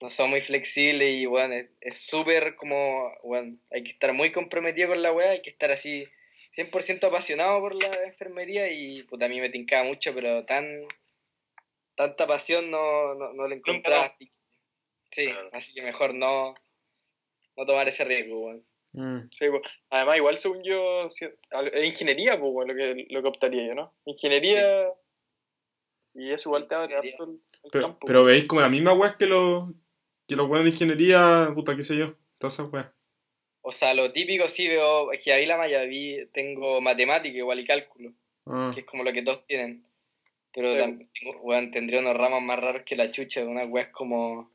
no 0.00 0.10
son 0.10 0.30
muy 0.30 0.40
flexibles 0.40 1.08
y 1.20 1.24
bueno, 1.26 1.54
es 1.80 1.96
súper 1.96 2.56
como 2.56 3.10
bueno, 3.22 3.56
hay 3.70 3.82
que 3.84 3.90
estar 3.92 4.12
muy 4.12 4.32
comprometido 4.32 4.88
con 4.88 5.02
la 5.02 5.12
weá, 5.12 5.30
hay 5.30 5.42
que 5.42 5.50
estar 5.50 5.70
así 5.70 6.06
100% 6.56 7.04
apasionado 7.06 7.60
por 7.60 7.74
la 7.74 8.04
enfermería 8.04 8.70
y 8.70 9.02
puta 9.04 9.26
a 9.26 9.28
mí 9.28 9.40
me 9.40 9.50
tincaba 9.50 9.84
mucho, 9.84 10.12
pero 10.14 10.44
tan 10.44 10.86
tanta 11.96 12.26
pasión 12.26 12.70
no, 12.70 13.14
no, 13.14 13.32
no 13.32 13.48
la 13.48 13.54
encontraba. 13.54 14.06
así- 14.06 14.30
Sí, 15.10 15.26
Claro. 15.26 15.48
así 15.52 15.72
que 15.72 15.82
mejor 15.82 16.12
no 16.14 16.54
no 17.56 17.64
tomar 17.66 17.86
ese 17.86 18.04
riesgo, 18.04 18.40
weón. 18.46 18.66
Mm. 18.94 19.28
Sí, 19.30 19.46
pues. 19.48 19.62
Además, 19.90 20.16
igual 20.16 20.36
según 20.38 20.62
yo, 20.64 21.08
si- 21.08 21.24
es 21.24 21.84
ingeniería, 21.86 22.38
pues, 22.38 22.52
bueno, 22.52 22.72
lo 22.72 22.78
que, 22.78 23.06
lo 23.10 23.22
que 23.22 23.28
optaría 23.28 23.66
yo, 23.68 23.74
¿no? 23.76 23.94
Ingeniería. 24.06 24.88
Y 26.14 26.30
eso 26.30 26.48
igual 26.50 26.66
te 26.68 26.74
abre 26.74 26.96
harto 26.96 27.24
el, 27.24 27.30
el 27.64 27.70
Pero, 27.72 27.86
campo. 27.88 28.06
pero 28.06 28.24
veis 28.24 28.44
como 28.46 28.60
la 28.60 28.68
misma 28.68 28.92
weá 28.92 29.16
que 29.18 29.26
los 29.26 29.70
que 30.26 30.36
los 30.36 30.48
weones 30.48 30.64
de 30.64 30.70
ingeniería, 30.70 31.50
puta, 31.54 31.76
qué 31.76 31.82
sé 31.82 31.96
yo. 31.98 32.14
Todas 32.38 32.54
esas 32.54 32.72
weas. 32.72 32.86
O 33.62 33.72
sea, 33.72 33.94
lo 33.94 34.12
típico 34.12 34.46
sí 34.48 34.68
veo, 34.68 35.12
es 35.12 35.22
que 35.24 35.32
ahí 35.32 35.44
la 35.46 35.56
malla 35.56 35.82
vi, 35.82 36.26
tengo 36.32 36.80
matemática 36.80 37.36
igual 37.36 37.60
y 37.60 37.64
cálculo, 37.66 38.12
Ah. 38.46 38.70
que 38.74 38.80
es 38.80 38.86
como 38.86 39.02
lo 39.04 39.12
que 39.12 39.22
todos 39.22 39.46
tienen. 39.46 39.84
Pero 40.52 40.72
Sí. 40.72 40.78
también 40.78 41.10
tengo, 41.18 41.40
weón, 41.40 41.70
tendría 41.72 42.00
unos 42.00 42.16
ramos 42.16 42.42
más 42.42 42.58
raros 42.60 42.82
que 42.82 42.94
la 42.96 43.10
chucha, 43.10 43.44
unas 43.44 43.68
weas 43.68 43.88
como 43.88 44.50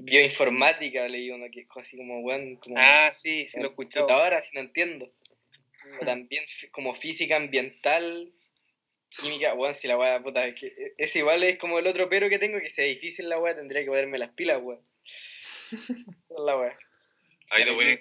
bioinformática, 0.00 1.06
leí 1.08 1.30
uno 1.30 1.46
que 1.52 1.60
es 1.60 1.66
así 1.76 1.96
como, 1.96 2.20
weón, 2.20 2.56
como 2.56 2.76
Ah, 2.78 3.10
sí, 3.12 3.46
sí 3.46 3.58
lo 3.60 3.66
he 3.66 3.70
escuchado. 3.70 4.06
computadora, 4.06 4.40
si 4.40 4.54
no 4.54 4.60
entiendo. 4.62 5.12
O 6.00 6.04
también 6.04 6.44
como 6.72 6.94
física 6.94 7.36
ambiental, 7.36 8.32
química, 9.10 9.54
weón, 9.54 9.74
si 9.74 9.88
la 9.88 9.98
wea, 9.98 10.22
puta, 10.22 10.46
es 10.46 10.58
que 10.58 10.94
es 10.96 11.16
igual 11.16 11.42
es 11.42 11.58
como 11.58 11.78
el 11.78 11.86
otro 11.86 12.08
pero 12.08 12.28
que 12.28 12.38
tengo, 12.38 12.58
que 12.60 12.70
sea 12.70 12.84
difícil 12.84 13.28
la 13.28 13.38
wea, 13.38 13.54
tendría 13.56 13.82
que 13.82 13.88
ponerme 13.88 14.18
las 14.18 14.30
pilas, 14.30 14.58
weón. 14.62 14.82
La 16.46 16.56
wea. 16.56 16.78
Ahí 17.50 17.64
te 17.64 17.70
voy. 17.72 18.00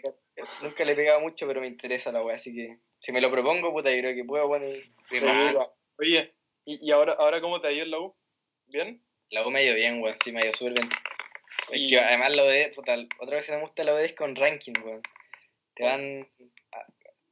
Nunca, 0.62 0.86
le 0.86 0.94
he 0.94 0.96
pegado 0.96 1.20
mucho, 1.20 1.46
pero 1.48 1.60
me 1.60 1.68
interesa 1.68 2.12
la 2.12 2.24
wea, 2.24 2.36
así 2.36 2.54
que 2.56 2.78
si 3.00 3.12
me 3.12 3.20
lo 3.22 3.30
propongo, 3.30 3.74
puta, 3.74 3.92
yo 3.92 4.00
creo 4.00 4.16
que 4.16 4.24
puedo, 4.24 4.48
De 4.60 5.22
lo 5.22 5.30
hago. 5.30 5.76
Oye, 5.98 6.34
¿y, 6.66 6.88
y 6.88 6.92
ahora, 6.92 7.14
ahora 7.20 7.42
cómo 7.42 7.60
te 7.60 7.68
ha 7.68 7.72
ido 7.72 7.84
en 7.84 7.92
la 7.92 8.00
U? 8.00 8.16
¿Bien? 8.68 9.04
La 9.32 9.46
U 9.46 9.52
me 9.52 9.60
ha 9.60 9.64
ido 9.64 9.76
bien, 9.76 10.02
weón, 10.02 10.16
sí, 10.24 10.32
me 10.32 10.40
ha 10.40 10.44
ido 10.44 10.54
súper 10.54 10.74
bien. 10.74 10.90
Es 11.72 11.80
Y- 11.82 11.90
que 11.90 12.00
además 12.00 12.32
la 12.36 12.44
OD, 12.44 12.72
puta, 12.74 12.96
otra 13.20 13.36
vez 13.36 13.46
que 13.48 13.52
me 13.54 13.62
gusta 13.62 13.84
la 13.84 13.94
OD 13.94 14.06
es 14.06 14.14
con 14.14 14.36
ranking, 14.36 14.74
weón. 14.84 15.02
Te 15.76 15.84
van, 15.84 16.30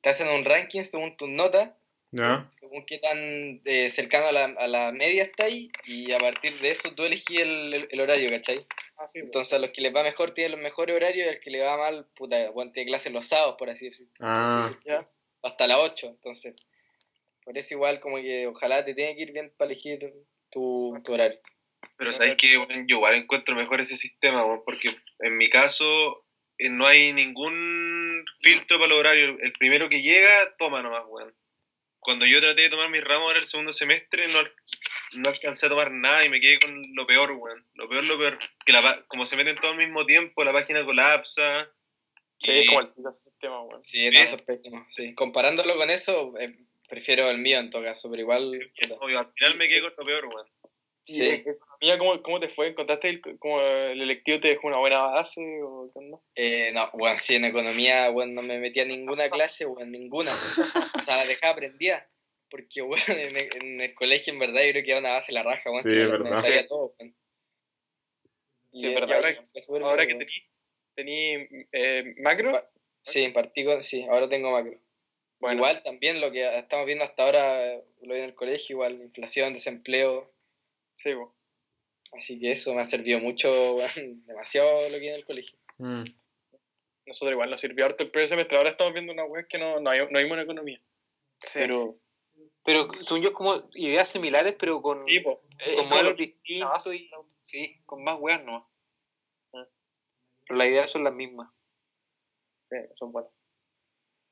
te 0.01 0.09
hacen 0.09 0.27
un 0.29 0.43
ranking 0.45 0.83
según 0.83 1.15
tus 1.17 1.29
notas, 1.29 1.71
Ya. 2.11 2.47
según 2.51 2.85
qué 2.85 2.99
tan 2.99 3.61
eh, 3.65 3.89
cercano 3.89 4.27
a 4.27 4.31
la, 4.31 4.45
a 4.45 4.67
la 4.67 4.91
media 4.93 5.23
está 5.23 5.43
ahí, 5.45 5.69
y 5.85 6.11
a 6.13 6.17
partir 6.17 6.53
de 6.59 6.69
eso 6.69 6.93
tú 6.95 7.03
elegís 7.03 7.39
el, 7.41 7.73
el- 7.73 7.87
el 7.91 7.99
horario, 7.99 8.29
¿cachai? 8.29 8.65
Ah, 8.97 9.07
sí, 9.09 9.19
pues. 9.19 9.25
Entonces 9.25 9.53
a 9.53 9.59
los 9.59 9.71
que 9.71 9.81
les 9.81 9.93
va 9.93 10.03
mejor 10.03 10.31
tienen 10.33 10.53
los 10.53 10.61
mejores 10.61 10.95
horarios 10.95 11.25
y 11.27 11.29
al 11.29 11.39
que 11.39 11.49
le 11.51 11.59
va 11.61 11.77
mal, 11.77 12.07
puta, 12.15 12.49
bueno, 12.51 12.71
tiene 12.71 12.87
clases 12.89 13.11
los 13.11 13.25
sábados, 13.27 13.55
por 13.59 13.69
así 13.69 13.85
decirlo. 13.89 14.11
Ah. 14.21 14.71
Hasta 15.43 15.67
las 15.67 15.77
8, 15.77 16.07
entonces. 16.07 16.55
Por 17.43 17.57
eso 17.57 17.75
igual 17.75 17.99
como 17.99 18.17
que 18.17 18.47
ojalá 18.47 18.83
te 18.83 18.93
tiene 18.93 19.15
que 19.15 19.21
ir 19.23 19.31
bien 19.33 19.51
para 19.57 19.71
elegir 19.71 20.13
tu, 20.49 20.93
tu 21.03 21.13
horario. 21.13 21.39
Pero 21.97 22.11
sabes 22.13 22.35
que 22.37 22.57
bueno, 22.57 22.73
yo 22.87 22.97
igual 22.97 23.15
encuentro 23.15 23.55
mejor 23.55 23.81
ese 23.81 23.97
sistema, 23.97 24.43
porque 24.65 24.89
en 25.19 25.37
mi 25.37 25.49
caso 25.49 26.25
eh, 26.57 26.69
no 26.69 26.85
hay 26.87 27.13
ningún 27.13 28.23
filtro 28.41 28.77
para 28.77 28.89
los 28.89 28.99
horarios. 28.99 29.37
El 29.41 29.53
primero 29.53 29.89
que 29.89 30.01
llega, 30.01 30.55
toma 30.57 30.81
nomás, 30.81 31.03
weón. 31.07 31.33
Cuando 32.07 32.25
yo 32.25 32.39
traté 32.39 32.61
de 32.61 32.69
tomar 32.69 32.89
mis 32.89 33.03
ramos 33.03 33.23
ahora 33.27 33.39
el 33.39 33.47
segundo 33.47 33.73
semestre, 33.73 34.29
no, 34.29 34.39
no 35.21 35.29
alcancé 35.29 35.65
a 35.65 35.69
tomar 35.69 35.91
nada 35.91 36.25
y 36.25 36.29
me 36.29 36.39
quedé 36.39 36.57
con 36.57 36.95
lo 36.95 37.05
peor, 37.05 37.31
weón. 37.33 37.67
Lo 37.73 37.89
peor, 37.89 38.05
lo 38.05 38.17
peor. 38.17 38.39
Que 38.65 38.71
la, 38.71 38.81
pa- 38.81 39.05
como 39.09 39.25
se 39.25 39.35
meten 39.35 39.57
todos 39.57 39.73
al 39.73 39.77
mismo 39.85 40.05
tiempo, 40.05 40.41
la 40.45 40.53
página 40.53 40.85
colapsa. 40.85 41.69
Sí, 42.39 42.51
y- 42.51 42.59
es 42.61 42.67
como 42.69 42.79
el 42.79 43.13
sistema, 43.13 43.61
weón. 43.63 43.83
Sí, 43.83 44.07
eso 44.07 44.37
es 44.37 44.41
pésimo, 44.43 44.87
sí. 44.89 45.13
Comparándolo 45.15 45.75
con 45.75 45.89
eso, 45.89 46.33
eh, 46.39 46.55
prefiero 46.87 47.29
el 47.29 47.39
mío 47.39 47.59
en 47.59 47.69
todo 47.69 47.83
caso, 47.83 48.09
pero 48.09 48.21
igual... 48.21 48.71
obvio, 49.01 49.19
al 49.19 49.33
final 49.33 49.57
me 49.57 49.67
quedé 49.67 49.81
con 49.81 49.93
lo 49.97 50.05
peor, 50.05 50.25
weón. 50.27 50.47
¿Y 51.07 51.13
Sí. 51.13 51.29
economía, 51.29 51.97
¿cómo, 51.97 52.21
¿cómo 52.21 52.39
te 52.39 52.49
fue? 52.49 52.67
¿Encontraste 52.67 53.09
el, 53.09 53.21
cómo 53.39 53.61
el 53.61 54.01
electivo 54.01 54.39
te 54.41 54.49
dejó 54.49 54.67
una 54.67 54.79
buena 54.79 55.01
base 55.03 55.41
o 55.63 55.89
qué 55.93 55.99
onda? 55.99 56.19
Eh, 56.35 56.71
no, 56.73 56.89
bueno, 56.93 57.17
sí, 57.17 57.35
en 57.35 57.45
economía, 57.45 58.09
bueno, 58.09 58.33
no 58.33 58.41
me 58.41 58.59
metía 58.59 58.83
a 58.83 58.87
ninguna 58.87 59.29
clase, 59.29 59.65
bueno, 59.65 59.89
ninguna. 59.89 60.31
O 60.95 60.99
sea, 61.01 61.17
la 61.17 61.25
dejaba 61.25 61.53
aprendida. 61.53 62.07
Porque, 62.49 62.81
bueno, 62.83 63.03
en 63.07 63.37
el, 63.37 63.49
en 63.55 63.81
el 63.81 63.93
colegio, 63.95 64.33
en 64.33 64.39
verdad, 64.39 64.63
yo 64.63 64.71
creo 64.71 64.83
que 64.83 64.91
era 64.91 64.99
una 64.99 65.13
base 65.13 65.31
la 65.31 65.43
raja, 65.43 65.69
bueno, 65.69 65.83
Sí, 65.83 65.89
si 65.91 65.95
me 65.95 66.07
verdad. 66.07 66.41
sabía 66.41 66.67
todo. 66.67 66.93
Y, 68.73 68.81
Sí, 68.81 68.87
verdad. 68.93 69.23
ahora 69.83 70.05
bien, 70.05 70.19
que 70.19 70.25
tení, 70.95 71.35
tení 71.35 71.65
eh, 71.71 72.15
macro, 72.21 72.63
Sí, 73.03 73.23
en 73.23 73.31
particular, 73.31 73.83
sí, 73.83 74.03
ahora 74.09 74.27
tengo 74.27 74.51
macro. 74.51 74.77
bueno, 75.39 75.55
Igual 75.57 75.81
también 75.83 76.19
lo 76.19 76.31
que 76.31 76.57
estamos 76.57 76.85
viendo 76.85 77.05
hasta 77.05 77.23
ahora, 77.23 77.75
lo 78.01 78.13
vi 78.13 78.19
en 78.19 78.25
el 78.25 78.35
colegio, 78.35 78.73
igual, 78.75 79.01
inflación, 79.01 79.53
desempleo. 79.53 80.29
Sí, 80.97 81.13
po. 81.15 81.33
Así 82.13 82.39
que 82.39 82.51
eso 82.51 82.73
me 82.73 82.81
ha 82.81 82.85
servido 82.85 83.19
mucho, 83.19 83.77
demasiado 84.27 84.89
lo 84.89 84.97
que 84.99 85.09
en 85.09 85.15
el 85.15 85.25
colegio. 85.25 85.57
Mm. 85.77 86.03
nosotros 87.05 87.31
igual 87.33 87.49
nos 87.49 87.61
sirvió 87.61 87.85
harto 87.85 88.03
el 88.03 88.11
primer 88.11 88.27
semestre. 88.27 88.57
Ahora 88.57 88.71
estamos 88.71 88.93
viendo 88.93 89.13
una 89.13 89.23
web 89.25 89.47
que 89.47 89.57
no, 89.57 89.79
no, 89.79 89.89
hay, 89.89 89.99
no 90.09 90.17
hay 90.19 90.27
buena 90.27 90.43
economía. 90.43 90.81
Sí. 91.41 91.59
Pero, 91.59 91.93
Pero 92.63 92.89
son 93.01 93.21
yo 93.21 93.31
como 93.33 93.69
ideas 93.75 94.07
similares, 94.09 94.55
pero 94.59 94.81
con, 94.81 95.05
sí. 95.07 95.17
Es 95.59 95.75
con 95.75 95.89
modelos 95.89 96.11
lo- 96.11 96.17
distintos 96.17 96.87
y 96.93 97.09
sí, 97.43 97.81
con 97.85 98.03
más 98.03 98.17
weas 98.19 98.43
no. 98.43 98.69
Pero 99.51 100.57
las 100.57 100.67
ideas 100.69 100.89
son 100.89 101.03
las 101.03 101.13
mismas. 101.13 101.49
Sí, 102.69 102.77
son 102.95 103.11
buenas. 103.11 103.31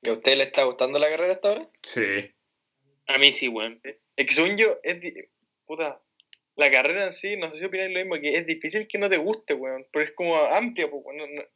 ¿Y 0.01 0.09
a 0.09 0.13
usted 0.13 0.38
le 0.38 0.43
está 0.43 0.63
gustando 0.63 0.97
la 0.99 1.09
carrera 1.09 1.34
hasta 1.34 1.49
ahora? 1.49 1.70
Sí. 1.84 2.05
A 3.07 3.18
mí 3.18 3.32
sí, 3.32 3.47
weón. 3.49 3.82
Es 3.84 4.26
que 4.28 4.34
según 4.34 4.57
yo, 4.57 4.80
es 4.84 4.97
puta, 5.66 6.01
la 6.55 6.71
carrera 6.71 7.05
en 7.05 7.13
sí, 7.13 7.37
no 7.37 7.51
sé 7.51 7.59
si 7.59 7.65
opináis 7.65 7.91
lo 7.91 7.99
mismo, 7.99 8.15
que 8.21 8.29
es 8.33 8.45
difícil 8.47 8.87
que 8.87 8.97
no 8.97 9.09
te 9.09 9.17
guste, 9.17 9.53
weón, 9.53 9.85
pero 9.91 10.05
es 10.05 10.11
como 10.13 10.35
amplia, 10.37 10.89
pues, 10.89 11.01
weón, 11.05 11.17
no- 11.17 11.27
no- 11.27 11.47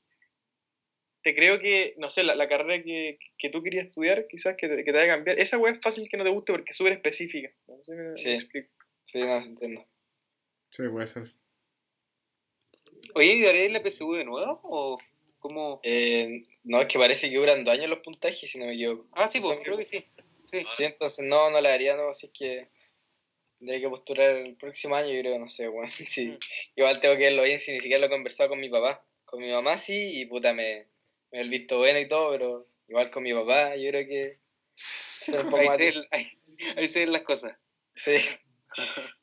Te 1.22 1.36
creo 1.36 1.60
que, 1.60 1.96
no 1.98 2.10
sé, 2.10 2.24
la, 2.24 2.34
la 2.34 2.48
carrera 2.48 2.82
que, 2.82 3.20
que 3.38 3.50
tú 3.50 3.62
querías 3.62 3.86
estudiar, 3.88 4.26
quizás 4.28 4.56
que 4.56 4.70
te, 4.70 4.78
que 4.78 4.84
te 4.86 4.92
vaya 5.00 5.12
a 5.14 5.16
cambiar, 5.18 5.38
esa 5.38 5.58
weá 5.58 5.74
es 5.74 5.82
fácil 5.82 6.08
que 6.10 6.16
no 6.16 6.24
te 6.24 6.30
guste 6.30 6.54
porque 6.54 6.70
es 6.72 6.78
súper 6.78 6.94
específica. 6.94 7.52
No 7.68 7.84
sé 7.84 7.92
si 7.92 7.98
me, 7.98 8.10
me 8.12 8.18
Sí. 8.18 8.30
explico. 8.32 8.70
Sí, 9.04 9.20
no, 9.20 9.42
se 9.42 9.50
entiendo. 9.50 9.86
Sí, 10.72 10.84
puede 10.90 11.08
ser. 11.08 11.34
Oye, 13.16 13.34
¿y 13.34 13.42
daré 13.42 13.68
la 13.70 13.82
PSU 13.84 14.14
de 14.14 14.24
nuevo? 14.24 14.60
¿O 14.64 14.98
cómo? 15.40 15.82
Eh, 15.84 16.46
no, 16.64 16.80
es 16.82 16.88
que 16.88 16.98
parece 17.00 17.30
que 17.30 17.36
duran 17.38 17.64
dos 17.66 17.74
años 17.74 17.90
los 17.90 18.00
puntajes, 18.00 18.50
si 18.50 18.58
no 18.58 18.66
me 18.66 18.76
equivoco. 18.76 19.08
Ah, 19.14 19.28
sí, 19.28 19.42
pues 19.42 19.60
creo 19.64 19.78
que 19.78 19.86
sí. 19.86 20.06
Sí. 20.46 20.66
Sí, 20.78 20.84
entonces 20.84 21.26
no, 21.26 21.50
no 21.50 21.60
la 21.60 21.74
haría, 21.74 21.96
no, 21.96 22.12
es 22.12 22.30
que 22.34 22.68
tendría 23.60 23.82
que 23.82 23.90
postular 23.90 24.30
el 24.38 24.56
próximo 24.56 24.96
año, 24.96 25.14
yo 25.14 25.22
creo, 25.22 25.40
no 25.40 25.48
sé, 25.48 25.70
weón. 25.70 25.90
Sí. 25.90 26.28
Mm. 26.28 26.38
Igual 26.76 27.00
tengo 27.00 27.16
que 27.16 27.24
verlo 27.24 27.44
bien, 27.44 27.60
si 27.60 27.74
ni 27.74 27.80
siquiera 27.80 28.00
lo 28.00 28.08
he 28.08 28.10
conversado 28.10 28.50
con 28.50 28.60
mi 28.60 28.70
papá. 28.70 29.06
Con 29.26 29.42
mi 29.42 29.52
mamá 29.52 29.78
sí, 29.78 30.20
y 30.22 30.26
puta, 30.26 30.54
me, 30.54 30.88
me 31.32 31.42
el 31.42 31.50
visto 31.50 31.78
bueno 31.78 32.00
y 32.00 32.08
todo, 32.08 32.32
pero 32.32 32.68
igual 32.88 33.12
con 33.12 33.24
mi 33.24 33.34
papá, 33.34 33.76
yo 33.76 33.90
creo 33.90 34.08
que... 34.08 34.40
Ahí 35.60 35.70
se, 35.78 35.94
ahí, 36.12 36.40
ahí 36.78 36.88
se 36.88 37.00
ven 37.02 37.12
las 37.12 37.22
cosas. 37.22 37.56
Sí. 37.96 38.16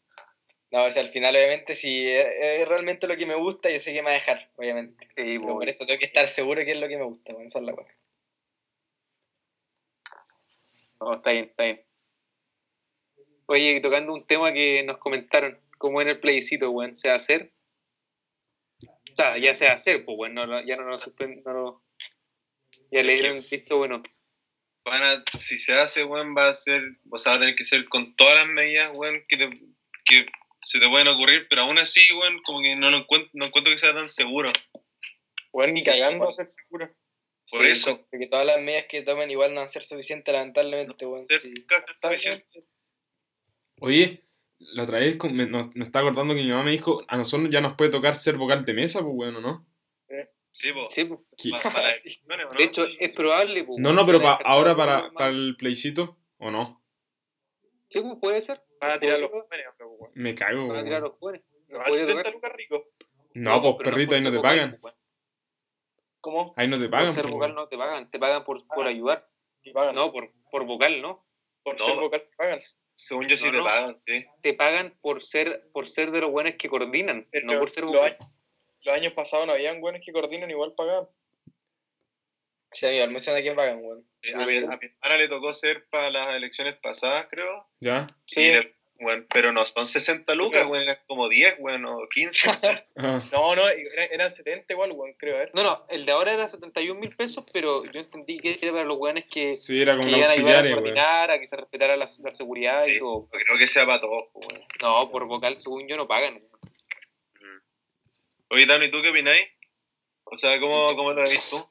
No, 0.72 0.84
o 0.84 0.90
sea, 0.90 1.02
al 1.02 1.10
final, 1.10 1.34
obviamente, 1.34 1.76
si 1.76 2.08
es, 2.08 2.68
realmente 2.68 3.06
lo 3.06 3.16
que 3.16 3.24
me 3.24 3.36
gusta, 3.36 3.70
yo 3.70 3.78
sé 3.78 3.92
que 3.92 4.02
me 4.02 4.06
va 4.06 4.10
a 4.10 4.14
dejar, 4.14 4.50
obviamente. 4.56 5.06
Sí, 5.06 5.12
Pero 5.14 5.42
pues, 5.42 5.54
por 5.54 5.68
eso 5.68 5.86
tengo 5.86 6.00
que 6.00 6.06
estar 6.06 6.26
seguro 6.26 6.64
que 6.64 6.72
es 6.72 6.76
lo 6.76 6.88
que 6.88 6.96
me 6.96 7.04
gusta, 7.04 7.32
bueno, 7.32 7.46
esa 7.46 7.60
es 7.60 7.64
la 7.64 7.72
cosa. 7.72 7.94
No, 11.00 11.14
está 11.14 11.30
bien, 11.30 11.44
está 11.44 11.62
bien. 11.62 11.85
Oye, 13.46 13.80
tocando 13.80 14.12
un 14.12 14.26
tema 14.26 14.52
que 14.52 14.82
nos 14.82 14.98
comentaron, 14.98 15.60
¿cómo 15.78 16.00
era 16.00 16.10
el 16.12 16.20
plebiscito, 16.20 16.70
weón? 16.70 16.96
¿Se 16.96 17.08
va 17.08 17.14
a 17.14 17.18
hacer? 17.18 17.52
O 18.82 19.14
sea, 19.16 19.38
ya 19.38 19.54
se 19.54 19.66
va 19.66 19.72
a 19.72 19.74
hacer, 19.74 20.04
pues, 20.04 20.16
weón, 20.18 20.34
no, 20.34 20.46
no- 20.46 20.64
ya 20.64 20.76
no 20.76 20.84
nos 20.84 21.00
suspenden, 21.02 21.42
no 21.44 21.52
lo- 21.52 21.82
Ya 22.90 23.02
le 23.02 23.14
dieron 23.14 23.44
visto, 23.50 23.78
bueno. 23.78 24.02
Van 24.84 25.02
a- 25.02 25.24
si 25.36 25.58
se 25.58 25.74
hace, 25.74 26.04
weón, 26.04 26.36
va 26.36 26.48
a 26.48 26.52
ser, 26.52 26.82
o 27.10 27.18
sea, 27.18 27.32
va 27.32 27.38
a 27.38 27.40
tener 27.40 27.56
que 27.56 27.64
ser 27.64 27.88
con 27.88 28.14
todas 28.16 28.36
las 28.36 28.46
medidas, 28.48 28.90
weón, 28.94 29.24
que, 29.28 29.36
te- 29.36 29.50
que 30.04 30.26
se 30.62 30.78
te 30.80 30.88
pueden 30.88 31.08
ocurrir, 31.08 31.46
pero 31.48 31.62
aún 31.62 31.78
así, 31.78 32.00
weón, 32.12 32.42
como 32.42 32.60
que 32.62 32.76
no 32.76 32.90
lo 32.90 32.98
encuentro, 32.98 33.30
no 33.34 33.46
encuentro 33.46 33.72
que 33.72 33.78
sea 33.78 33.92
tan 33.94 34.08
seguro. 34.08 34.50
Weón, 35.52 35.72
ni 35.74 35.82
cagando 35.82 36.28
a 36.28 36.32
ser 36.34 36.46
seguro. 36.48 36.94
Por 37.50 37.62
Sí, 37.64 37.70
eso. 37.70 38.06
Porque 38.10 38.26
todas 38.26 38.44
las 38.44 38.60
medidas 38.60 38.86
que 38.86 39.02
tomen 39.02 39.30
igual 39.30 39.54
no 39.54 39.60
van 39.60 39.66
a 39.66 39.68
ser 39.68 39.84
suficientes, 39.84 40.32
lamentablemente, 40.34 41.04
bueno, 41.04 41.24
Ser 41.28 41.40
sí. 41.40 41.54
casi 41.66 41.90
Está 41.92 42.08
bien. 42.10 42.20
suficiente. 42.20 42.64
Oye, 43.80 44.24
la 44.58 44.84
otra 44.84 44.98
vez 44.98 45.16
me, 45.32 45.46
no- 45.46 45.70
me 45.74 45.84
está 45.84 46.00
acordando 46.00 46.34
que 46.34 46.42
mi 46.42 46.50
mamá 46.50 46.62
me 46.64 46.70
dijo, 46.70 47.02
a 47.08 47.16
nosotros 47.16 47.50
ya 47.50 47.60
nos 47.60 47.74
puede 47.74 47.90
tocar 47.90 48.14
ser 48.14 48.36
vocal 48.36 48.64
de 48.64 48.72
mesa, 48.74 49.02
pues 49.02 49.14
bueno, 49.14 49.40
¿no? 49.40 49.66
Sí, 50.52 50.72
pues. 50.72 50.94
Para 50.94 51.92
Sí. 51.94 52.08
elecciones, 52.08 52.46
¿o 52.46 52.52
no? 52.52 52.58
De 52.58 52.64
hecho, 52.64 52.82
es 52.84 53.10
probable, 53.10 53.64
pues. 53.64 53.78
No, 53.78 53.92
no, 53.92 54.06
pero 54.06 54.22
pa- 54.22 54.40
ahora 54.44 54.74
para, 54.74 55.10
para 55.12 55.28
el 55.30 55.54
plebiscito, 55.58 56.16
¿o 56.38 56.50
no? 56.50 56.82
Sí, 57.90 58.00
pues 58.00 58.14
puede 58.20 58.40
ser. 58.40 58.62
Van 58.80 58.92
a 58.92 58.98
tirar 58.98 59.18
los 59.20 59.30
ser. 59.30 59.40
jóvenes. 59.42 59.66
Me 60.14 60.34
cago, 60.34 60.68
Van 60.68 60.78
a 60.78 60.84
tirar 60.84 61.02
los 61.02 61.12
jóvenes. 61.18 61.42
No, 61.68 61.78
puede 61.84 62.00
70 62.06 62.22
tocar. 62.22 62.32
lucas 62.34 62.52
rico. 62.56 62.84
No, 63.34 63.60
pues 63.60 63.74
perrito, 63.84 64.08
por 64.10 64.16
ahí 64.16 64.22
no 64.22 64.26
ser 64.28 64.32
te 64.32 64.36
vocal, 64.38 64.56
pagan. 64.56 64.78
pues. 64.80 64.94
¿Cómo? 66.20 66.54
Ahí 66.56 66.68
no 66.68 66.76
te 66.78 66.84
Por 66.84 66.90
pagan. 66.90 67.12
ser 67.12 67.22
pues, 67.24 67.34
vocal 67.34 67.54
no 67.54 67.68
te 67.68 67.76
pagan, 67.76 68.10
te 68.10 68.18
pagan 68.18 68.44
por, 68.44 68.66
por 68.66 68.86
ayudar. 68.86 69.28
Te 69.62 69.72
pagan. 69.72 69.94
No, 69.94 70.10
por, 70.12 70.32
por 70.50 70.64
vocal, 70.64 71.02
¿no? 71.02 71.26
por 71.62 71.78
No. 71.78 71.84
ser 71.84 71.96
vocal 71.96 72.22
te 72.22 72.36
pagan. 72.36 72.58
Según 72.98 73.28
yo 73.28 73.36
sí 73.36 73.44
No, 73.46 73.52
te 73.52 73.58
no. 73.58 73.64
pagan, 73.64 73.96
sí. 73.98 74.24
Te 74.40 74.54
pagan 74.54 74.98
por 75.02 75.20
ser, 75.20 75.68
por 75.72 75.86
ser 75.86 76.10
de 76.10 76.22
los 76.22 76.30
buenos 76.30 76.54
que 76.58 76.68
coordinan, 76.68 77.28
Pero 77.30 77.46
no 77.46 77.58
por 77.58 77.68
ser 77.68 77.84
los 77.84 77.94
años- 77.96 78.16
Los 78.80 78.94
años 78.96 79.12
pasados 79.12 79.46
no 79.46 79.52
habían 79.52 79.80
buenos 79.80 80.00
que 80.04 80.12
coordinan 80.12 80.50
igual 80.50 80.72
pagaban. 80.74 81.06
Sí, 82.72 82.86
amigo, 82.86 83.06
me 83.08 83.18
suena 83.20 83.42
que 83.42 83.52
pagan, 83.52 83.78
weón. 83.82 84.08
Sí, 84.22 84.32
A 84.32 84.38
mi, 84.38 84.42
a 84.42 84.46
mi 84.46 84.56
hermana 84.86 85.16
le 85.18 85.28
tocó 85.28 85.52
ser 85.52 85.86
para 85.88 86.10
las 86.10 86.26
elecciones 86.28 86.76
pasadas, 86.82 87.26
creo. 87.30 87.66
¿Ya? 87.80 88.06
Sí. 88.24 88.40
Y 88.50 88.75
weón, 89.00 89.26
pero 89.32 89.52
no 89.52 89.64
son 89.66 89.86
60 89.86 90.34
lucas, 90.34 90.66
weón, 90.66 90.82
eran 90.84 90.98
como 91.06 91.28
10, 91.28 91.56
weón, 91.58 91.84
o 91.86 92.08
15. 92.12 92.50
no 92.96 93.54
No, 93.54 93.68
eran, 93.68 94.08
eran 94.12 94.30
70 94.30 94.72
igual, 94.72 94.92
weón, 94.92 95.14
creo, 95.18 95.36
a 95.36 95.38
ver. 95.40 95.50
No, 95.54 95.62
no, 95.62 95.84
el 95.88 96.04
de 96.06 96.12
ahora 96.12 96.32
era 96.32 96.46
71 96.48 96.98
mil 97.00 97.14
pesos, 97.16 97.44
pero 97.52 97.84
yo 97.84 98.00
entendí 98.00 98.38
que 98.38 98.58
era 98.60 98.72
para 98.72 98.84
los 98.84 98.98
buenos 98.98 99.24
que, 99.24 99.54
sí, 99.54 99.80
era 99.82 99.94
que 99.96 100.02
como 100.02 100.16
iban 100.16 100.28
a 100.30 100.32
ayudar 100.32 100.66
a 100.66 100.70
coordinar, 100.72 101.30
a 101.30 101.38
que 101.38 101.46
se 101.46 101.56
respetara 101.56 101.96
la, 101.96 102.06
la 102.22 102.30
seguridad 102.30 102.80
Sí. 102.84 102.94
y 102.94 102.98
todo. 102.98 103.28
Creo 103.30 103.58
que 103.58 103.66
sea 103.66 103.86
para 103.86 104.00
todos, 104.00 104.24
weón. 104.34 104.62
No, 104.82 105.10
por 105.10 105.26
vocal, 105.26 105.56
según 105.56 105.86
yo, 105.88 105.96
no 105.96 106.06
pagan. 106.08 106.34
Mm. 107.40 107.60
Oye, 108.50 108.66
Tano, 108.66 108.84
¿y 108.84 108.90
tú 108.90 109.02
qué 109.02 109.10
opináis? 109.10 109.46
O 110.24 110.36
sea, 110.36 110.58
¿cómo, 110.60 110.94
cómo 110.96 111.12
lo 111.12 111.22
has 111.22 111.30
visto? 111.30 111.70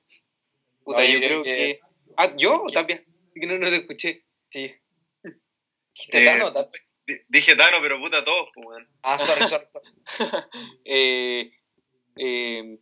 Puta, 0.84 1.02
No, 1.02 1.08
yo, 1.08 1.14
yo 1.20 1.28
creo 1.28 1.44
que... 1.44 1.56
que- 1.56 1.80
Ah, 2.18 2.34
¿yo 2.38 2.64
o 2.64 2.70
Tapia? 2.70 2.96
Es 3.34 3.42
Que 3.42 3.46
no, 3.48 3.58
no 3.58 3.68
te 3.70 3.76
escuché. 3.76 4.24
Sí. 4.50 4.74
Eh, 5.24 6.12
¿Te 6.12 6.24
dan 6.24 6.40
nota? 6.40 6.64
Di- 6.64 6.80
Dije 7.28 7.56
Tano, 7.56 7.78
pero 7.82 8.00
puta 8.00 8.24
todos, 8.24 8.50
pues, 8.54 8.68
weón. 8.68 8.90
Ah, 9.04 9.18
sorry, 9.18 9.48
sorry, 9.48 9.66
sorry. 9.68 9.90
Eh, 10.86 11.52
eh, 12.18 12.80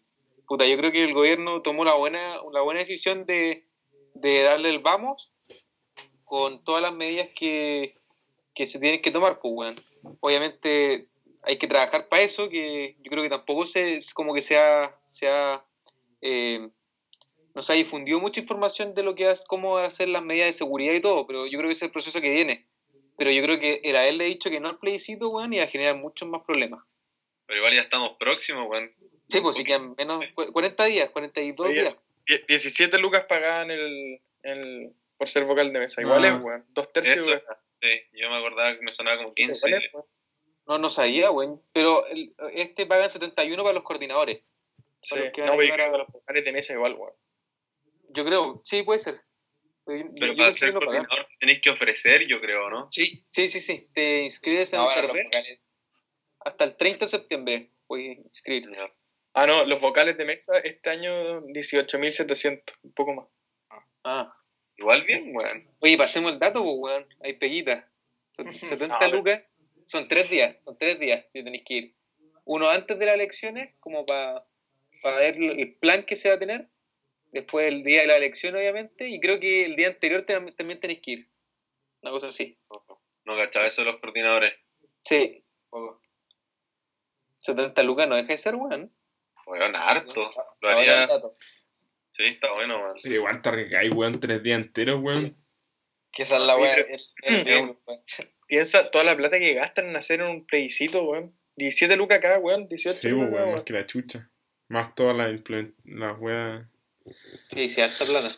puta, 0.47 0.65
yo 0.65 0.77
creo 0.77 0.91
que 0.91 1.03
el 1.03 1.13
gobierno 1.13 1.61
tomó 1.61 1.83
la 1.83 1.95
buena, 1.95 2.37
la 2.51 2.61
buena 2.61 2.79
decisión 2.79 3.25
de, 3.25 3.67
de 4.13 4.43
darle 4.43 4.69
el 4.69 4.79
vamos 4.79 5.33
con 6.23 6.63
todas 6.63 6.81
las 6.81 6.95
medidas 6.95 7.29
que, 7.35 7.99
que 8.53 8.65
se 8.65 8.79
tienen 8.79 9.01
que 9.01 9.11
tomar, 9.11 9.39
pues, 9.39 9.53
weón. 9.55 9.83
Obviamente 10.19 11.09
hay 11.43 11.57
que 11.57 11.67
trabajar 11.67 12.07
para 12.07 12.21
eso, 12.21 12.49
que 12.49 12.95
yo 13.03 13.11
creo 13.11 13.23
que 13.23 13.29
tampoco 13.29 13.65
se, 13.65 13.95
es 13.95 14.13
como 14.13 14.33
que 14.33 14.41
sea, 14.41 14.97
sea 15.03 15.65
eh, 16.21 16.69
no 17.53 17.61
se 17.61 17.73
ha 17.73 17.75
difundido 17.75 18.19
mucha 18.19 18.41
información 18.41 18.93
de 18.95 19.03
lo 19.03 19.13
que 19.15 19.29
es, 19.29 19.45
cómo 19.45 19.77
hacer 19.77 20.07
las 20.07 20.23
medidas 20.23 20.47
de 20.47 20.53
seguridad 20.53 20.93
y 20.93 21.01
todo, 21.01 21.27
pero 21.27 21.45
yo 21.45 21.57
creo 21.57 21.69
que 21.69 21.73
ese 21.73 21.85
es 21.85 21.89
el 21.89 21.91
proceso 21.91 22.21
que 22.21 22.31
viene. 22.31 22.65
Pero 23.23 23.31
yo 23.31 23.41
creo 23.41 23.57
que 23.57 23.79
el 23.85 23.95
haberle 23.95 24.25
dicho 24.25 24.49
que 24.49 24.59
no 24.59 24.67
al 24.67 24.79
plebiscito, 24.79 25.29
weón, 25.29 25.53
iba 25.53 25.63
a 25.63 25.67
generar 25.69 25.95
muchos 25.95 26.27
más 26.27 26.41
problemas. 26.43 26.83
Pero 27.45 27.59
igual 27.59 27.73
ya 27.73 27.83
estamos 27.83 28.17
próximos, 28.19 28.67
weón. 28.69 28.91
Sí, 29.29 29.39
pues 29.39 29.55
sí 29.55 29.63
quedan 29.63 29.95
menos 29.97 30.21
cu- 30.35 30.51
40 30.51 30.83
días, 30.83 31.09
42 31.11 31.69
Oye, 31.69 31.81
días. 31.83 31.95
Die- 32.27 32.43
17 32.49 32.97
lucas 32.97 33.23
pagaban 33.23 33.71
el, 33.71 34.19
el, 34.41 34.93
por 35.17 35.29
ser 35.29 35.45
vocal 35.45 35.71
de 35.71 35.79
mesa. 35.79 36.01
Igual 36.01 36.25
Ah. 36.25 36.27
es, 36.27 36.43
weón. 36.43 36.65
Dos 36.71 36.91
tercios. 36.91 37.19
Eso, 37.25 37.29
weón. 37.29 37.41
sí, 37.81 37.89
yo 38.11 38.29
me 38.29 38.35
acordaba 38.39 38.75
que 38.77 38.81
me 38.83 38.91
sonaba 38.91 39.15
como 39.23 39.33
15. 39.33 39.69
Igual 39.69 39.83
es, 39.85 39.93
weón. 39.93 40.05
No, 40.67 40.77
no 40.79 40.89
sabía, 40.89 41.29
güey. 41.29 41.47
Pero 41.71 42.05
el- 42.07 42.35
este 42.55 42.85
pagan 42.85 43.09
71 43.09 43.63
para 43.63 43.73
los 43.75 43.83
coordinadores. 43.83 44.41
Sí. 45.01 45.11
Para 45.11 45.23
los 45.23 45.31
que 45.33 45.41
No, 45.43 45.53
a 45.53 45.55
pero 45.55 45.61
yo 45.61 45.73
ayudar 45.73 45.77
creo 45.77 45.87
a- 45.87 45.91
que 45.91 45.97
los 45.99 46.07
vocales 46.11 46.43
de 46.43 46.51
mesa 46.51 46.73
igual, 46.73 46.93
weón. 46.95 47.13
Yo 48.09 48.25
creo, 48.25 48.59
sí, 48.65 48.83
puede 48.83 48.99
ser. 48.99 49.21
Pero, 49.85 49.99
yo- 49.99 50.11
Pero 50.19 50.35
para 50.37 50.51
ser 50.51 50.73
coordinador 50.73 51.27
tenéis 51.39 51.61
que 51.61 51.69
ofrecer, 51.69 52.25
yo 52.27 52.39
creo, 52.39 52.69
¿no? 52.69 52.87
Sí, 52.91 53.23
sí, 53.27 53.47
sí, 53.47 53.59
sí. 53.59 53.87
Te 53.93 54.21
inscribes 54.21 54.71
en 54.73 54.79
No, 54.79 54.85
el 54.87 54.93
server 54.93 55.27
hasta 56.45 56.63
el 56.65 56.75
30 56.75 57.05
de 57.05 57.11
septiembre. 57.11 57.69
Puedes 57.87 58.17
inscribirte. 58.17 58.71
Ya. 58.77 58.91
Ah, 59.33 59.47
no, 59.47 59.65
los 59.65 59.79
vocales 59.81 60.17
de 60.17 60.25
mesa 60.25 60.57
este 60.59 60.89
año 60.89 61.41
18.700, 61.47 62.61
un 62.83 62.93
poco 62.93 63.13
más. 63.13 63.27
Ah. 64.03 64.35
Igual 64.77 65.03
bien, 65.05 65.35
weón. 65.35 65.67
Oye, 65.79 65.97
pasemos 65.97 66.33
el 66.33 66.39
dato, 66.39 66.63
pues, 66.63 66.75
weón. 66.77 67.05
Hay 67.21 67.33
peguitas. 67.33 67.85
Set- 68.31 68.51
70 68.51 68.95
Ah, 68.95 68.99
pero- 68.99 69.17
lucas. 69.17 69.41
Son 69.85 70.07
tres 70.07 70.29
días. 70.29 70.55
Son 70.63 70.77
tres 70.77 70.97
días 70.99 71.25
que 71.33 71.43
tenéis 71.43 71.63
que 71.65 71.73
ir. 71.73 71.95
Uno 72.45 72.69
antes 72.69 72.97
de 72.97 73.05
las 73.05 73.15
elecciones, 73.15 73.73
como 73.79 74.05
para 74.05 74.45
ver 75.03 75.35
el 75.37 75.75
plan 75.75 76.03
que 76.03 76.15
se 76.15 76.29
va 76.29 76.35
a 76.35 76.39
tener. 76.39 76.67
Después 77.33 77.67
el 77.73 77.83
día 77.83 78.01
de 78.01 78.07
la 78.07 78.15
elección, 78.15 78.55
obviamente. 78.55 79.09
Y 79.09 79.19
creo 79.19 79.39
que 79.39 79.65
el 79.65 79.75
día 79.75 79.87
anterior 79.89 80.25
tam- 80.25 80.55
también 80.55 80.79
tenéis 80.79 80.99
que 81.01 81.11
ir. 81.11 81.29
Una 82.01 82.11
cosa 82.11 82.27
así. 82.27 82.57
No 83.25 83.35
cachaba 83.37 83.65
eso 83.67 83.81
de 83.83 83.91
los 83.91 83.99
coordinadores. 83.99 84.53
Sí. 85.01 85.43
Poco. 85.69 86.01
70 87.39 87.83
lucas 87.83 88.07
no 88.07 88.15
deja 88.15 88.27
de 88.29 88.37
ser, 88.37 88.55
weón. 88.55 88.93
Weón, 89.45 89.75
harto. 89.75 90.31
Lo 90.61 90.69
haría. 90.69 91.07
Sí, 92.11 92.23
está 92.25 92.51
bueno, 92.53 92.77
weón. 92.81 92.97
Pero 93.01 93.15
igual 93.15 93.41
te 93.41 93.51
recáis, 93.51 93.91
weón, 93.93 94.19
tres 94.19 94.41
días 94.43 94.61
enteros, 94.61 95.01
weón. 95.01 95.35
Que 96.11 96.23
esa 96.23 96.35
es 96.37 96.41
la 96.43 96.55
Sí, 96.55 96.61
el- 97.23 97.45
weón. 97.45 97.79
Piensa 98.47 98.91
toda 98.91 99.03
la 99.03 99.15
plata 99.17 99.39
que 99.39 99.53
gastan 99.55 99.87
en 99.87 99.95
hacer 99.95 100.21
un 100.21 100.45
plebiscito, 100.45 101.03
weón. 101.03 101.35
17 101.55 101.95
lucas 101.97 102.19
acá, 102.19 102.37
weón. 102.39 102.67
18 102.67 102.97
Sí, 102.99 103.09
pues, 103.09 103.13
lucas, 103.13 103.31
weón, 103.31 103.43
weón. 103.45 103.55
más 103.55 103.63
que 103.63 103.73
la 103.73 103.85
chucha. 103.87 104.29
Más 104.69 104.93
todas 104.95 105.15
las 105.17 105.31
las 105.85 106.19
weas. 106.19 106.65
Sí, 107.51 107.69
sí, 107.69 107.81
harta 107.81 108.05
plata. 108.05 108.29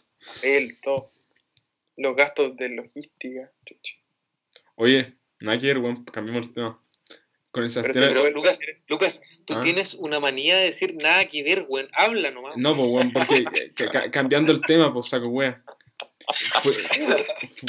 Él, 0.42 0.80
todo. 0.82 1.12
Los 1.98 2.16
gastos 2.16 2.56
de 2.58 2.70
logística. 2.70 3.52
Oye, 4.76 5.16
nada 5.40 5.58
que 5.58 5.68
ver, 5.68 5.78
weón, 5.78 6.04
cambiemos 6.06 6.48
el 6.48 6.54
tema. 6.54 6.82
Con 7.52 7.64
el 7.64 7.72
Pero, 7.74 7.94
pero, 7.94 8.30
Lucas, 8.32 8.60
Lucas, 8.88 9.22
tú 9.46 9.54
Ah. 9.56 9.62
tienes 9.62 9.94
una 9.94 10.20
manía 10.20 10.58
de 10.58 10.66
decir 10.66 10.96
nada 10.96 11.24
que 11.26 11.42
ver, 11.42 11.66
weón. 11.70 11.88
Habla 11.94 12.32
nomás. 12.32 12.58
No, 12.58 12.76
pues, 12.76 12.92
weón, 12.92 13.12
porque 13.14 13.46
ca- 13.76 13.90
ca- 13.92 14.12
cambiando 14.12 14.52
el 14.52 14.60
tema, 14.62 14.94
pues 14.94 15.08
saco 15.08 15.28
weón. 15.30 15.64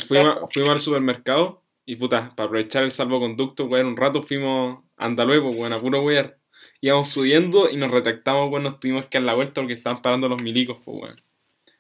Fuimos, 0.08 0.52
fuimos 0.52 0.70
al 0.70 0.80
supermercado 0.80 1.62
y 1.84 1.96
puta, 1.96 2.32
para 2.34 2.46
aprovechar 2.46 2.82
el 2.82 2.90
salvoconducto, 2.90 3.66
weón, 3.66 3.86
un 3.86 3.96
rato 3.96 4.22
fuimos 4.22 4.82
a 4.96 5.04
Andalue, 5.04 5.40
pues, 5.40 5.56
weón, 5.56 5.72
a 5.72 5.80
puro 5.80 6.02
weón. 6.02 6.34
Íbamos 6.80 7.08
subiendo 7.08 7.70
y 7.70 7.76
nos 7.76 7.90
retractamos, 7.90 8.50
weón, 8.50 8.64
nos 8.64 8.80
tuvimos 8.80 9.06
que 9.06 9.18
dar 9.18 9.24
la 9.24 9.34
vuelta 9.34 9.60
porque 9.60 9.74
estaban 9.74 10.02
parando 10.02 10.28
los 10.28 10.40
milicos, 10.42 10.78
pues, 10.84 10.96
weón. 11.02 11.22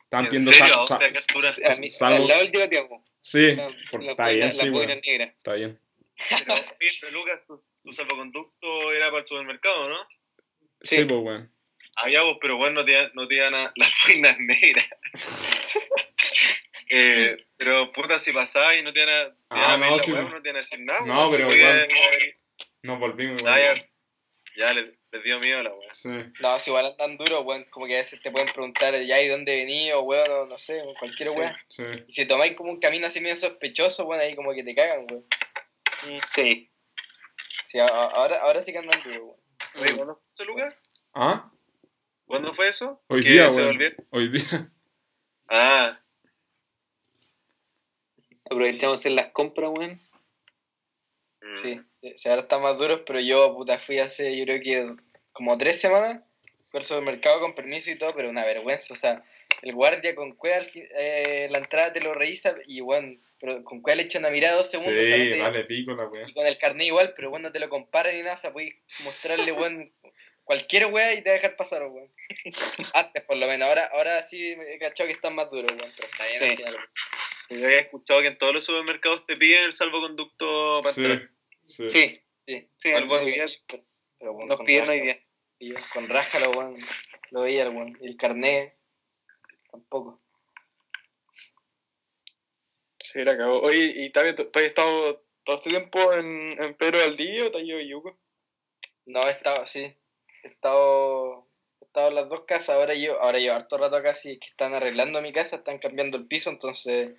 Estaban 0.04 0.26
¿En 0.26 0.30
pidiendo 0.30 0.52
Salvo- 0.52 2.16
al 2.16 2.28
lado 2.28 2.40
del 2.40 2.50
Tibatiamo. 2.50 3.04
Sí, 3.20 3.56
La, 3.56 3.68
por- 3.90 4.02
la, 4.04 4.10
está 4.12 4.22
boina- 4.24 4.32
bien, 4.34 4.46
la 4.46 4.50
sí, 4.52 4.70
weón. 4.70 5.00
negra. 5.04 5.24
Está 5.26 5.52
bien. 5.54 5.80
Oye, 6.48 6.90
pero 7.00 7.12
Lucas, 7.12 7.40
tu, 7.46 7.62
tu 7.84 7.92
salvoconducto 7.92 8.92
era 8.92 9.06
para 9.10 9.20
el 9.22 9.26
supermercado, 9.26 9.88
¿no? 9.88 9.96
Sí, 10.80 10.96
Sí. 10.96 11.04
pues, 11.04 11.20
weón. 11.20 11.52
Ah, 11.96 12.08
ya, 12.10 12.22
vos, 12.22 12.36
pero 12.40 12.56
bueno, 12.56 12.80
no 12.80 12.84
te, 12.84 13.10
no 13.14 13.26
te 13.26 13.34
iban 13.34 13.54
a 13.54 13.72
las 13.76 13.90
boinas 14.06 14.36
negras. 14.38 14.86
eh, 16.90 17.36
pero 17.56 17.90
puta, 17.92 18.18
si 18.18 18.32
pasaba 18.32 18.74
y 18.76 18.82
no 18.82 18.92
te 18.92 19.02
iban 19.02 19.14
a, 19.14 19.28
te 19.30 19.34
Ah, 19.50 19.76
no, 19.76 19.96
la 19.96 20.02
sí, 20.02 20.10
pues. 20.12 20.22
no 20.24 20.42
te 20.42 20.48
iban 20.48 20.56
a 20.56 20.58
decir 20.60 20.80
nada. 20.80 21.00
No, 21.02 21.30
si 21.30 21.36
pero 21.36 21.52
igual. 21.54 21.86
podía- 21.88 22.34
Nos 22.82 22.98
volvimos, 23.00 23.42
Ah, 23.44 23.54
weón. 23.56 23.82
Ya, 24.56 24.72
les, 24.72 24.94
les 25.12 25.22
dio 25.24 25.38
miedo 25.40 25.62
la 25.62 25.72
weá. 25.74 25.92
Sí, 25.94 26.08
No, 26.40 26.58
si 26.58 26.70
igual 26.70 26.86
andan 26.86 27.16
duros, 27.16 27.44
weón, 27.44 27.64
como 27.70 27.86
que 27.86 27.94
a 27.94 27.98
veces 27.98 28.20
te 28.22 28.30
pueden 28.30 28.48
preguntar 28.48 28.94
ya 29.02 29.20
y 29.22 29.28
dónde 29.28 29.54
venís 29.54 29.92
o 29.92 30.00
weón, 30.02 30.30
o 30.30 30.46
no 30.46 30.58
sé, 30.58 30.82
cualquier 30.98 31.28
Sí. 31.28 31.38
weón. 31.38 31.52
sí. 31.68 31.82
Y 32.08 32.12
si 32.12 32.26
tomáis 32.26 32.56
como 32.56 32.70
un 32.70 32.80
camino 32.80 33.06
así 33.06 33.20
medio 33.20 33.36
sospechoso, 33.36 34.04
weón, 34.06 34.20
ahí 34.22 34.34
como 34.34 34.52
que 34.54 34.64
te 34.64 34.74
cagan, 34.74 35.06
weón. 35.10 35.24
Sí. 36.26 36.70
Sí, 37.66 37.78
a- 37.78 37.84
a- 37.86 38.10
ahora, 38.10 38.40
ahora 38.42 38.62
sí 38.62 38.72
que 38.72 38.78
andan 38.78 39.00
duros, 39.02 39.18
weón. 39.20 39.36
Oye, 39.78 39.94
¿cuándo 39.96 40.14
fue 40.16 40.24
eso, 40.32 40.44
Lucas? 40.44 40.74
¿Ah? 41.14 41.52
¿Cuándo 42.26 42.54
fue 42.54 42.68
eso? 42.68 43.02
Hoy 43.08 43.22
¿Que 43.22 43.30
día, 43.30 43.50
se 43.50 43.62
weón. 43.62 43.78
Hoy 44.10 44.28
día. 44.30 44.70
Ah, 45.48 46.00
Aprovechamos 48.50 49.04
en 49.06 49.16
las 49.16 49.28
compras, 49.32 49.70
weón. 49.76 50.00
Sí, 51.62 51.80
sí, 51.92 52.12
sí, 52.16 52.28
ahora 52.28 52.42
están 52.42 52.62
más 52.62 52.78
duros, 52.78 53.02
pero 53.06 53.20
yo, 53.20 53.54
puta, 53.54 53.78
fui 53.78 53.98
hace, 53.98 54.36
yo 54.36 54.44
creo 54.44 54.60
que 54.60 54.96
como 55.32 55.56
tres 55.58 55.80
semanas, 55.80 56.20
fui 56.68 56.78
al 56.78 56.84
supermercado 56.84 57.40
con 57.40 57.54
permiso 57.54 57.90
y 57.90 57.98
todo, 57.98 58.14
pero 58.14 58.28
una 58.30 58.44
vergüenza, 58.44 58.94
o 58.94 58.96
sea, 58.96 59.22
el 59.62 59.72
guardia 59.72 60.14
con 60.14 60.32
cueva 60.32 60.64
eh, 60.74 61.48
la 61.50 61.58
entrada 61.58 61.92
te 61.92 62.00
lo 62.00 62.14
revisa 62.14 62.54
y, 62.66 62.80
weón, 62.80 63.22
pero 63.40 63.62
con 63.64 63.80
cueva 63.80 63.96
le 63.96 64.02
echa 64.04 64.18
una 64.18 64.30
mirada 64.30 64.56
dos 64.56 64.70
segundos, 64.70 65.02
Sí, 65.04 65.38
vale, 65.38 65.64
pico 65.64 65.92
la 65.94 66.06
weá. 66.08 66.26
y 66.28 66.32
con 66.34 66.46
el 66.46 66.58
carnet 66.58 66.86
igual, 66.88 67.14
pero 67.16 67.30
bueno, 67.30 67.48
no 67.48 67.52
te 67.52 67.58
lo 67.60 67.68
comparan 67.68 68.14
ni 68.14 68.22
nada, 68.22 68.34
o 68.34 68.38
sea, 68.38 68.52
podéis 68.52 68.74
mostrarle, 69.04 69.52
weón, 69.52 69.92
cualquier 70.44 70.86
weá 70.86 71.12
y 71.14 71.22
te 71.22 71.30
va 71.30 71.34
a 71.34 71.38
dejar 71.38 71.56
pasar, 71.56 71.82
weón. 71.86 72.10
Antes, 72.94 73.22
por 73.24 73.36
lo 73.36 73.46
menos, 73.46 73.68
ahora, 73.68 73.86
ahora 73.92 74.22
sí 74.22 74.54
me 74.56 74.74
he 74.74 74.78
cachado 74.78 75.06
que 75.08 75.12
están 75.14 75.34
más 75.34 75.50
duros, 75.50 75.70
weón, 75.70 75.90
pero 75.96 76.08
está 76.08 76.26
bien, 76.26 76.38
Sí. 76.38 76.44
al 76.44 76.56
final, 76.56 76.76
Yo 77.50 77.66
había 77.66 77.80
escuchado 77.80 78.20
que 78.22 78.26
en 78.28 78.38
todos 78.38 78.52
los 78.54 78.64
supermercados 78.64 79.24
te 79.26 79.36
piden 79.36 79.64
el 79.64 79.72
salvoconducto 79.72 80.80
para 80.82 80.92
Sí, 80.94 81.04
entrar. 81.04 81.30
Sí. 81.68 81.88
Sí, 81.88 82.22
Sí, 82.46 82.68
sí, 82.76 82.92
Algo 82.92 83.18
sí, 83.18 83.40
así. 83.40 83.56
pero 84.18 84.38
nos 84.46 84.60
pidieron 84.60 84.88
hoy 84.90 85.00
día. 85.00 85.20
con 85.92 86.08
raja 86.08 86.38
lo, 86.38 86.50
weón, 86.52 86.74
lo 87.30 87.42
veía 87.42 87.64
el 87.64 87.96
el 88.00 88.16
carnet, 88.16 88.76
tampoco. 89.70 90.20
Sí, 93.00 93.24
la 93.24 93.36
cagó. 93.36 93.60
Oye, 93.62 93.92
¿y 93.96 94.10
también 94.10 94.36
tú 94.36 94.48
has 94.54 94.62
estado 94.62 95.24
todo 95.44 95.56
este 95.56 95.70
tiempo 95.70 96.12
en, 96.12 96.60
en 96.62 96.74
Pedro 96.74 96.98
Valdivia 97.00 97.46
o 97.46 97.50
te 97.50 97.58
has 97.58 97.64
ido 97.64 97.78
a 97.78 97.82
Yuco? 97.82 98.18
No, 99.06 99.26
he 99.26 99.30
estado, 99.30 99.66
sí, 99.66 99.80
he 100.42 100.48
estado, 100.48 101.48
he 101.80 101.84
estado 101.84 102.08
en 102.08 102.14
las 102.16 102.28
dos 102.28 102.42
casas, 102.42 102.70
ahora 102.70 102.94
yo, 102.94 103.20
ahora 103.22 103.38
yo 103.38 103.54
harto 103.54 103.76
rato 103.78 103.96
acá, 103.96 104.14
sí, 104.14 104.38
que 104.38 104.48
están 104.48 104.74
arreglando 104.74 105.22
mi 105.22 105.32
casa, 105.32 105.56
están 105.56 105.78
cambiando 105.78 106.16
el 106.18 106.26
piso, 106.26 106.50
entonces... 106.50 107.16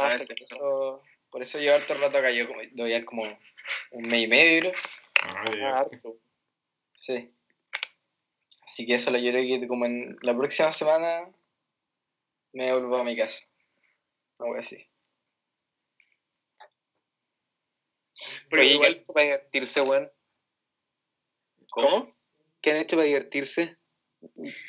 Ah, 0.00 0.16
eso, 0.16 1.02
por 1.36 1.42
eso 1.42 1.58
llevo 1.58 1.74
harto 1.76 1.92
rato 1.92 2.16
acá, 2.16 2.30
yo 2.30 2.46
voy 2.76 2.94
a 2.94 3.04
como 3.04 3.22
un 3.90 4.02
mes 4.08 4.22
y 4.22 4.26
medio, 4.26 4.60
creo. 4.60 4.72
Ah, 5.22 5.44
Ah, 5.64 5.78
harto. 5.80 6.16
Sí. 6.96 7.30
Así 8.64 8.86
que 8.86 8.94
eso 8.94 9.10
lo 9.10 9.18
yo 9.18 9.32
creo 9.32 9.60
que 9.60 9.68
como 9.68 9.84
en 9.84 10.16
la 10.22 10.34
próxima 10.34 10.72
semana 10.72 11.30
me 12.54 12.72
vuelvo 12.72 12.96
a 12.96 13.04
mi 13.04 13.14
casa. 13.18 13.44
Algo 14.38 14.54
así. 14.54 14.88
Pero 18.48 18.62
Oye, 18.62 18.68
¿qué 18.70 18.74
igual- 18.76 18.92
han 18.94 18.98
hecho 18.98 19.12
para 19.12 19.26
divertirse, 19.26 19.80
weón? 19.82 20.12
¿Cómo? 21.68 22.16
¿Qué 22.62 22.70
han 22.70 22.76
hecho 22.78 22.96
para 22.96 23.08
divertirse? 23.08 23.76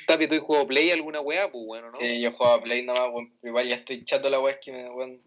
Tapi, 0.06 0.28
¿tú 0.28 0.38
jugado 0.42 0.68
Play 0.68 0.92
alguna 0.92 1.22
weá? 1.22 1.50
Pues 1.50 1.66
bueno, 1.66 1.92
¿no? 1.92 1.98
Sí, 1.98 2.20
yo 2.20 2.34
juego 2.34 2.56
a 2.56 2.62
Play 2.62 2.84
nomás, 2.84 3.10
weón, 3.14 3.40
igual 3.42 3.70
ya 3.70 3.76
estoy 3.76 4.04
chato 4.04 4.30
la 4.30 4.42
weá, 4.42 4.56
es 4.56 4.60
que 4.62 4.74
me, 4.74 4.90
weón, 4.90 5.22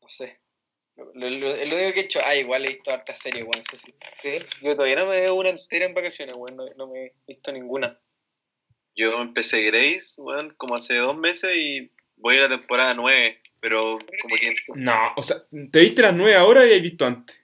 no 0.00 0.08
sé. 0.08 0.39
Lo, 1.14 1.28
lo, 1.28 1.30
lo- 1.30 1.56
lo 1.56 1.76
único 1.76 1.92
que 1.94 2.00
he 2.00 2.04
hecho, 2.04 2.20
ah, 2.24 2.34
igual 2.36 2.64
he 2.64 2.68
visto 2.68 2.90
hartas 2.92 3.18
series, 3.18 3.44
weón, 3.44 3.60
eso 3.66 3.76
sí. 3.76 3.94
Sí, 4.20 4.38
Yo 4.62 4.74
todavía 4.74 4.96
no 4.96 5.06
me 5.06 5.16
veo 5.16 5.34
una 5.34 5.50
entera 5.50 5.86
en 5.86 5.94
vacaciones, 5.94 6.34
weón. 6.36 6.56
No, 6.56 6.64
no 6.76 6.86
me 6.88 7.06
he 7.06 7.12
visto 7.26 7.50
ninguna. 7.52 7.98
Yo 8.94 9.20
empecé 9.22 9.62
Grace, 9.62 10.20
weón, 10.20 10.54
como 10.56 10.74
hace 10.76 10.96
dos 10.96 11.16
meses 11.16 11.56
y 11.56 11.90
voy 12.16 12.36
a 12.36 12.42
la 12.42 12.48
temporada 12.48 12.92
9, 12.94 13.34
pero 13.60 13.98
como 14.22 14.36
que... 14.38 14.54
No, 14.76 15.12
o 15.16 15.22
sea, 15.22 15.38
¿te 15.72 15.80
viste 15.80 16.02
las 16.02 16.14
nueve 16.14 16.34
ahora 16.36 16.66
y 16.66 16.72
has 16.74 16.82
visto 16.82 17.06
antes? 17.06 17.39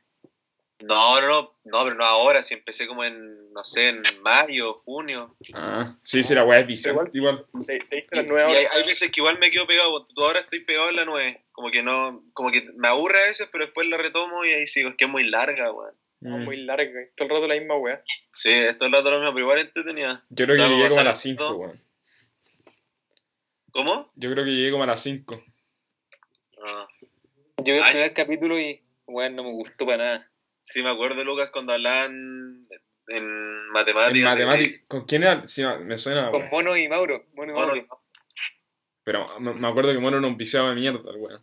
No, 0.81 1.21
no, 1.23 1.27
no, 1.27 1.53
no, 1.65 1.85
pero 1.85 1.95
no 1.97 2.05
ahora, 2.05 2.43
si 2.43 2.53
empecé 2.53 2.87
como 2.87 3.03
en, 3.03 3.51
no 3.53 3.65
sé, 3.65 3.89
en 3.89 4.03
mayo, 4.23 4.75
junio. 4.85 5.35
Ah, 5.55 5.97
sí, 6.03 6.23
sí, 6.23 6.35
la 6.35 6.45
weá 6.45 6.61
es 6.61 6.67
viciante 6.67 7.11
igual. 7.17 7.47
¿Te, 7.67 7.79
te 7.79 8.07
Y, 8.13 8.21
hay, 8.21 8.85
veces 8.87 9.11
que 9.11 9.21
igual 9.21 9.39
me 9.39 9.51
quedo 9.51 9.67
pegado, 9.67 10.05
tú 10.05 10.23
ahora 10.23 10.41
estoy 10.41 10.61
pegado 10.65 10.91
en 10.91 10.97
la 10.97 11.05
9, 11.07 11.45
como 11.53 11.71
que 11.71 11.83
no, 11.83 12.23
como 12.35 12.51
que 12.51 12.63
me 12.77 12.89
aburre 12.89 13.21
a 13.21 13.27
veces, 13.27 13.49
pero 13.51 13.65
después 13.65 13.89
la 13.89 13.97
retomo 13.97 14.45
y 14.45 14.53
ahí 14.53 14.67
sigo, 14.67 14.91
es 14.91 14.97
que 14.97 15.07
es 15.07 15.11
muy 15.11 15.25
larga, 15.25 15.73
weón. 15.73 15.95
No, 16.21 16.39
Mm. 16.39 16.45
muy 16.45 16.57
larga, 16.59 16.91
todo 17.15 17.29
el 17.29 17.35
rato 17.35 17.49
la 17.49 17.55
misma 17.57 17.77
weá. 17.77 18.03
Sí, 18.33 18.51
esto 18.51 18.87
es 18.87 18.91
lo 18.91 19.01
mismo, 19.03 19.33
pero 19.33 19.39
igual 19.39 19.59
entretenida. 19.59 20.25
Yo 20.31 20.47
creo 20.47 20.57
que 20.57 20.63
O 20.63 20.67
sea, 20.67 20.69
llegué 20.77 20.89
como 20.89 21.01
a 21.01 21.05
las 21.05 21.21
5, 21.21 21.45
todo. 21.45 21.57
weón. 21.57 21.81
¿Cómo? 23.73 24.11
Yo 24.17 24.31
creo 24.31 24.45
que 24.45 24.51
llegué 24.51 24.71
como 24.71 24.85
a 24.85 24.87
las 24.87 25.03
5. 25.03 25.43
Ah, 26.63 26.87
Yo 27.59 27.75
vi 27.75 27.79
el 27.81 27.85
primer 27.91 28.15
capítulo 28.15 28.59
y, 28.59 28.83
weón, 29.07 29.37
no 29.37 29.45
me 29.45 29.51
gustó 29.53 29.85
para 29.87 29.99
nada. 30.05 30.31
Sí, 30.67 30.83
me 30.83 30.91
acuerdo, 30.91 31.23
Lucas, 31.25 31.51
cuando 31.51 31.73
hablaban 31.73 32.63
en 33.09 33.69
matemáticas. 33.71 34.19
En 34.19 34.25
matemáticas. 34.25 34.85
¿Con 34.89 35.05
quién 35.07 35.23
era? 35.23 35.47
Sí, 35.47 35.63
me 35.85 35.97
suena. 35.97 36.29
Con. 36.31 36.49
Mono 36.51 36.77
y 36.77 36.89
Mauro. 36.89 37.25
Mono 37.35 37.53
y. 37.53 37.55
Mauro. 37.55 38.03
Pero 39.05 39.25
me, 39.39 39.55
me 39.55 39.69
acuerdo 39.69 39.93
que 39.93 39.99
Mono 39.99 40.19
era 40.19 40.27
un 40.27 40.37
viciado 40.37 40.69
de 40.69 40.75
mierda, 40.75 41.09
el 41.11 41.17
weón. 41.17 41.43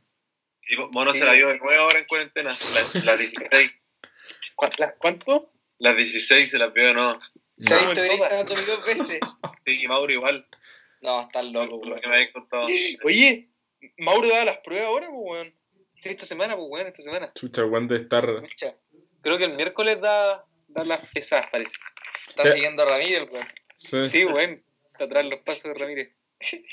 sí, 0.61 0.76
Mono 0.91 1.13
Sí. 1.13 1.19
se 1.19 1.26
la 1.26 1.34
dio 1.34 1.47
de 1.47 1.57
nuevo 1.59 1.82
ahora 1.84 1.99
en 1.99 2.05
cuarentena, 2.05 2.49
las, 2.49 3.05
las 3.05 3.17
16. 3.19 3.82
¿Cu- 4.55 4.67
¿Las 4.78 4.95
cuánto? 4.99 5.51
Las 5.80 5.95
16 5.95 6.51
se 6.51 6.57
las 6.57 6.74
vio 6.74 6.88
de 6.88 6.93
nuevo. 6.93 7.19
¿Se 7.57 7.74
ha 7.74 7.78
visto 7.80 8.01
dos 8.67 8.86
veces? 8.86 9.19
Sí, 9.65 9.82
y 9.82 9.88
Mauro 9.88 10.11
igual, 10.11 10.45
No, 11.01 11.21
estás 11.21 11.45
loco, 11.45 11.78
weón. 11.78 11.99
Oye, 13.05 13.49
Mauro 13.97 14.28
daba 14.28 14.45
las 14.45 14.57
pruebas 14.59 14.88
ahora, 14.88 15.07
pues 15.07 15.19
weón. 15.24 15.53
Sí, 16.01 16.09
esta 16.09 16.26
semana, 16.26 16.55
pues, 16.57 16.67
weón, 16.69 16.88
esta 16.88 17.01
semana. 17.01 17.32
Chucha, 17.34 17.63
weón 17.65 17.88
de 17.88 17.95
estar. 17.97 18.30
Escucha, 18.43 18.76
Creo 19.24 19.38
que 19.39 19.45
el 19.45 19.55
miércoles 19.55 19.99
da, 20.01 20.45
da 20.67 20.84
las 20.86 21.01
pesadas, 21.11 21.47
parece. 21.51 21.78
está 22.30 22.43
¿Qué? 22.43 22.51
siguiendo 22.51 22.84
a 22.84 22.86
Ramírez, 22.86 23.32
weón. 23.34 23.47
Sí, 23.78 24.01
Sí, 24.09 24.26
weón. 24.26 24.63
Está 24.91 25.05
atrás 25.05 25.26
los 25.26 25.39
pasos 25.39 25.63
de 25.63 25.74
Ramírez. 25.74 26.15
Se 26.39 26.63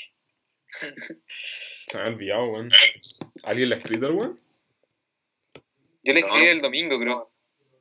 me 1.97 2.03
ha 2.03 2.07
olvidado, 2.07 2.45
weón. 2.51 2.69
¿Alguien 3.43 3.69
le 3.69 3.75
ha 3.75 3.77
escrito 3.79 4.05
al 4.05 4.11
weón? 4.13 4.39
Yo 6.03 6.13
le 6.13 6.21
No. 6.21 6.27
escribí 6.27 6.47
el 6.47 6.61
domingo, 6.61 6.99
creo. 6.99 7.31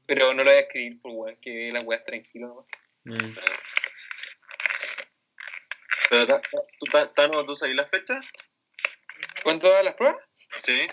Pero 0.07 0.33
no 0.35 0.43
lo 0.45 0.51
voy 0.51 0.59
a 0.59 0.63
escribir, 0.63 0.99
pues, 1.03 1.15
weón, 1.15 1.37
que 1.37 1.69
la 1.73 1.81
weá 1.81 1.99
es 1.99 2.05
tranquila 2.05 2.47
nomás. 2.49 2.67
Mm. 3.05 3.35
Pero, 6.11 6.41
¿tú, 6.81 6.87
Ta- 6.91 7.11
Tano, 7.11 7.45
¿tú 7.47 7.55
sabes 7.55 7.77
las 7.77 7.89
fechas? 7.91 8.21
¿Cuánto 9.45 9.71
da 9.71 9.83
las 9.83 9.95
pruebas? 9.95 10.19
Sí. 10.59 10.87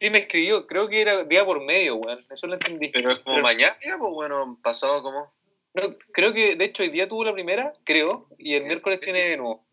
Sí, 0.00 0.08
me 0.10 0.18
escribió. 0.20 0.66
Creo 0.66 0.88
que 0.88 1.02
era 1.02 1.24
día 1.24 1.44
por 1.44 1.60
medio, 1.62 1.96
weón. 1.96 2.26
Eso 2.30 2.46
lo 2.46 2.54
entendí. 2.54 2.88
Pero 2.88 3.10
es 3.12 3.18
como 3.20 3.36
Pero- 3.36 3.42
mañana, 3.42 3.76
pues 3.98 4.12
bueno, 4.12 4.58
pasado 4.62 5.02
como. 5.02 5.32
No, 5.74 5.96
creo 6.12 6.32
que, 6.32 6.56
de 6.56 6.64
hecho, 6.64 6.82
hoy 6.82 6.88
día 6.88 7.08
tuvo 7.08 7.24
la 7.24 7.32
primera, 7.32 7.72
creo, 7.84 8.28
y 8.38 8.54
el 8.54 8.64
miércoles 8.64 8.98
tiene 9.00 9.20
de 9.28 9.36
nuevo. 9.36 9.64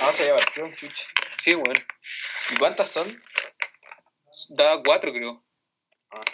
Vamos 0.00 0.18
a 0.18 0.22
llevar, 0.24 0.44
tío, 0.54 0.68
chucha. 0.74 1.06
Sí, 1.36 1.54
weón. 1.54 1.76
¿Y 2.52 2.56
cuántas 2.58 2.88
son? 2.90 3.22
Daba 4.48 4.82
cuatro, 4.82 5.12
creo. 5.12 5.44
Ah. 6.10 6.24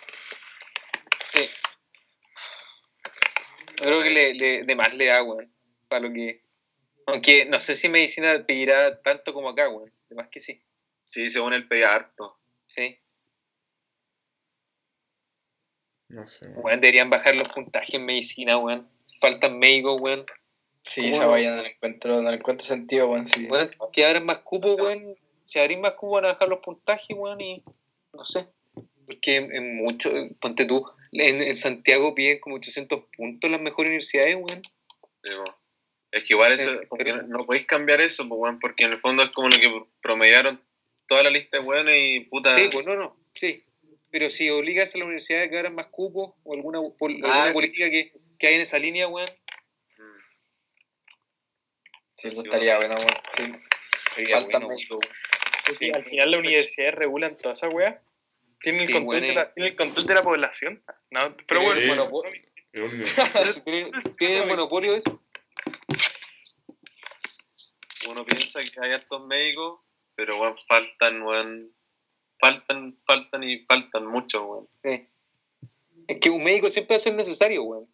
Sí. 1.33 1.51
Creo 3.77 4.03
que 4.03 4.11
le, 4.11 4.35
le- 4.35 4.63
de 4.63 4.77
más 4.77 4.95
le 4.95 5.07
da, 5.07 5.23
weón. 5.23 5.53
Para 5.89 6.07
lo 6.07 6.13
que. 6.15 6.43
Aunque 7.07 7.45
no 7.45 7.59
sé 7.59 7.75
si 7.75 7.89
medicina 7.89 8.45
pedirá 8.47 9.03
tanto 9.03 9.35
como 9.35 9.49
acá, 9.51 9.69
weón. 9.69 9.93
De 10.09 10.15
más 10.15 10.29
que 10.29 10.41
sí. 10.41 10.63
Sí, 11.15 11.29
según 11.29 11.55
el 11.55 11.69
pega 11.69 11.95
harto. 11.95 12.41
Sí. 12.67 12.99
No 16.09 16.27
sé, 16.27 16.47
weón. 16.49 16.65
Weón, 16.65 16.81
deberían 16.81 17.09
bajar 17.09 17.37
los 17.37 17.49
puntajes 17.51 17.95
en 17.95 18.05
medicina, 18.05 18.59
weón. 18.59 18.89
Faltan 19.21 19.61
médicos, 19.61 20.01
weón. 20.01 20.27
Sí, 20.83 21.03
¿Cómo 21.03 21.15
esa 21.15 21.27
vaya 21.27 21.55
no 21.55 21.63
le 21.63 21.71
encuentro, 21.71 22.21
no 22.21 22.31
le 22.31 22.37
encuentro 22.37 22.67
sentido, 22.67 23.11
weón. 23.11 23.27
Sí. 23.27 23.47
Weón, 23.47 23.71
que 23.93 24.05
abran 24.05 24.27
más 24.27 24.41
cupos, 24.41 24.75
weón. 24.75 25.05
Si 25.45 25.61
abrís 25.61 25.79
más 25.79 25.93
cupos 25.93 26.21
van 26.21 26.25
a 26.25 26.33
bajar 26.33 26.49
los 26.49 26.59
puntajes, 26.59 27.17
weón, 27.17 27.41
y 27.41 27.63
no 28.13 28.25
sé. 28.25 28.49
Porque 29.07 29.37
en, 29.37 29.77
mucho, 29.77 30.11
ponte 30.41 30.65
tú, 30.65 30.85
en, 31.13 31.43
en 31.43 31.55
Santiago 31.55 32.13
piden 32.17 32.41
como 32.41 32.57
800 32.57 33.05
puntos 33.17 33.49
las 33.53 33.61
mejores 33.61 33.91
universidades, 33.91 34.35
weón. 34.35 34.63
Sí. 35.23 35.31
Es 36.11 36.25
que 36.25 36.33
igual 36.33 36.59
Sí, 36.59 36.63
eso, 36.63 36.81
porque 36.89 37.13
no, 37.13 37.23
no 37.23 37.47
podéis 37.47 37.69
cambiar 37.69 38.01
eso, 38.01 38.29
pues, 38.29 38.41
weón, 38.41 38.59
porque 38.59 38.83
en 38.83 38.91
el 38.91 39.01
fondo 39.01 39.23
es 39.23 39.31
como 39.31 39.49
lo 39.49 39.61
que 39.61 39.87
promediaron 40.03 40.61
toda 41.07 41.23
la 41.23 41.31
lista 41.31 41.59
de 41.59 41.65
weones 41.65 41.95
y 42.03 42.21
puta. 42.21 42.55
Sí, 42.57 42.69
pues 42.73 42.87
no, 42.87 42.95
no, 42.97 43.17
sí. 43.35 43.65
Pero 44.11 44.29
si 44.31 44.49
obligas 44.51 44.95
a 44.95 44.99
la 44.99 45.05
universidad 45.05 45.43
a 45.43 45.49
que 45.51 45.57
abran 45.59 45.75
más 45.75 45.89
cupos 45.89 46.35
o 46.45 46.55
alguna, 46.55 46.79
pol- 46.97 47.15
alguna 47.15 47.47
sí. 47.49 47.53
política 47.53 47.91
que, 47.91 48.13
que 48.39 48.47
hay 48.47 48.55
en 48.55 48.61
esa 48.61 48.79
línea, 48.79 49.09
weón, 49.09 49.29
Mm. 49.97 50.03
Sí, 52.17 52.29
Sí, 52.31 52.35
gustaría, 52.37 52.77
bueno. 52.79 52.95
bueno, 52.97 53.11
weón. 53.39 53.63
Sí. 54.17 54.27
Faltan 54.27 54.63
bueno, 54.63 54.77
weón. 54.91 55.01
Sí, 55.67 55.75
Sí. 55.77 55.91
al 55.95 56.05
final 56.05 56.31
las 56.31 56.41
universidades 56.41 56.95
regulan 56.95 57.37
toda 57.37 57.53
esa 57.55 57.69
weá. 57.69 58.03
¿Tienen 58.61 58.83
el, 58.83 58.87
control 58.93 59.05
bueno, 59.05 59.27
de 59.27 59.35
la, 59.35 59.53
¿tienen 59.53 59.73
el 59.73 59.77
control 59.77 60.07
de 60.07 60.15
la 60.15 60.23
población? 60.23 60.83
No, 61.11 61.37
pero 61.49 61.61
Sí. 61.61 61.67
bueno, 61.67 62.11
Es 62.73 62.83
un- 62.83 63.07
Si 64.03 64.11
tienen, 64.17 64.43
el 64.43 64.49
monopolio 64.49 64.93
de 64.93 64.99
eso. 65.05 65.21
Uno 68.09 68.25
piensa 68.27 68.61
que 68.61 68.81
hay 68.81 68.93
hartos 68.93 69.27
médicos, 69.27 69.81
pero 70.17 70.41
weón, 70.41 70.57
faltan, 70.69 71.23
weón. 71.23 71.71
Faltan, 72.41 72.99
faltan 73.07 73.43
y 73.45 73.59
faltan 73.67 74.07
muchos, 74.07 74.43
weón. 74.45 74.69
Sí. 74.83 75.09
Es 76.09 76.21
que 76.21 76.31
un 76.31 76.45
médico 76.45 76.69
siempre 76.69 76.95
va 76.95 76.97
a 76.97 77.01
ser 77.01 77.15
necesario, 77.15 77.63
weón. 77.63 77.89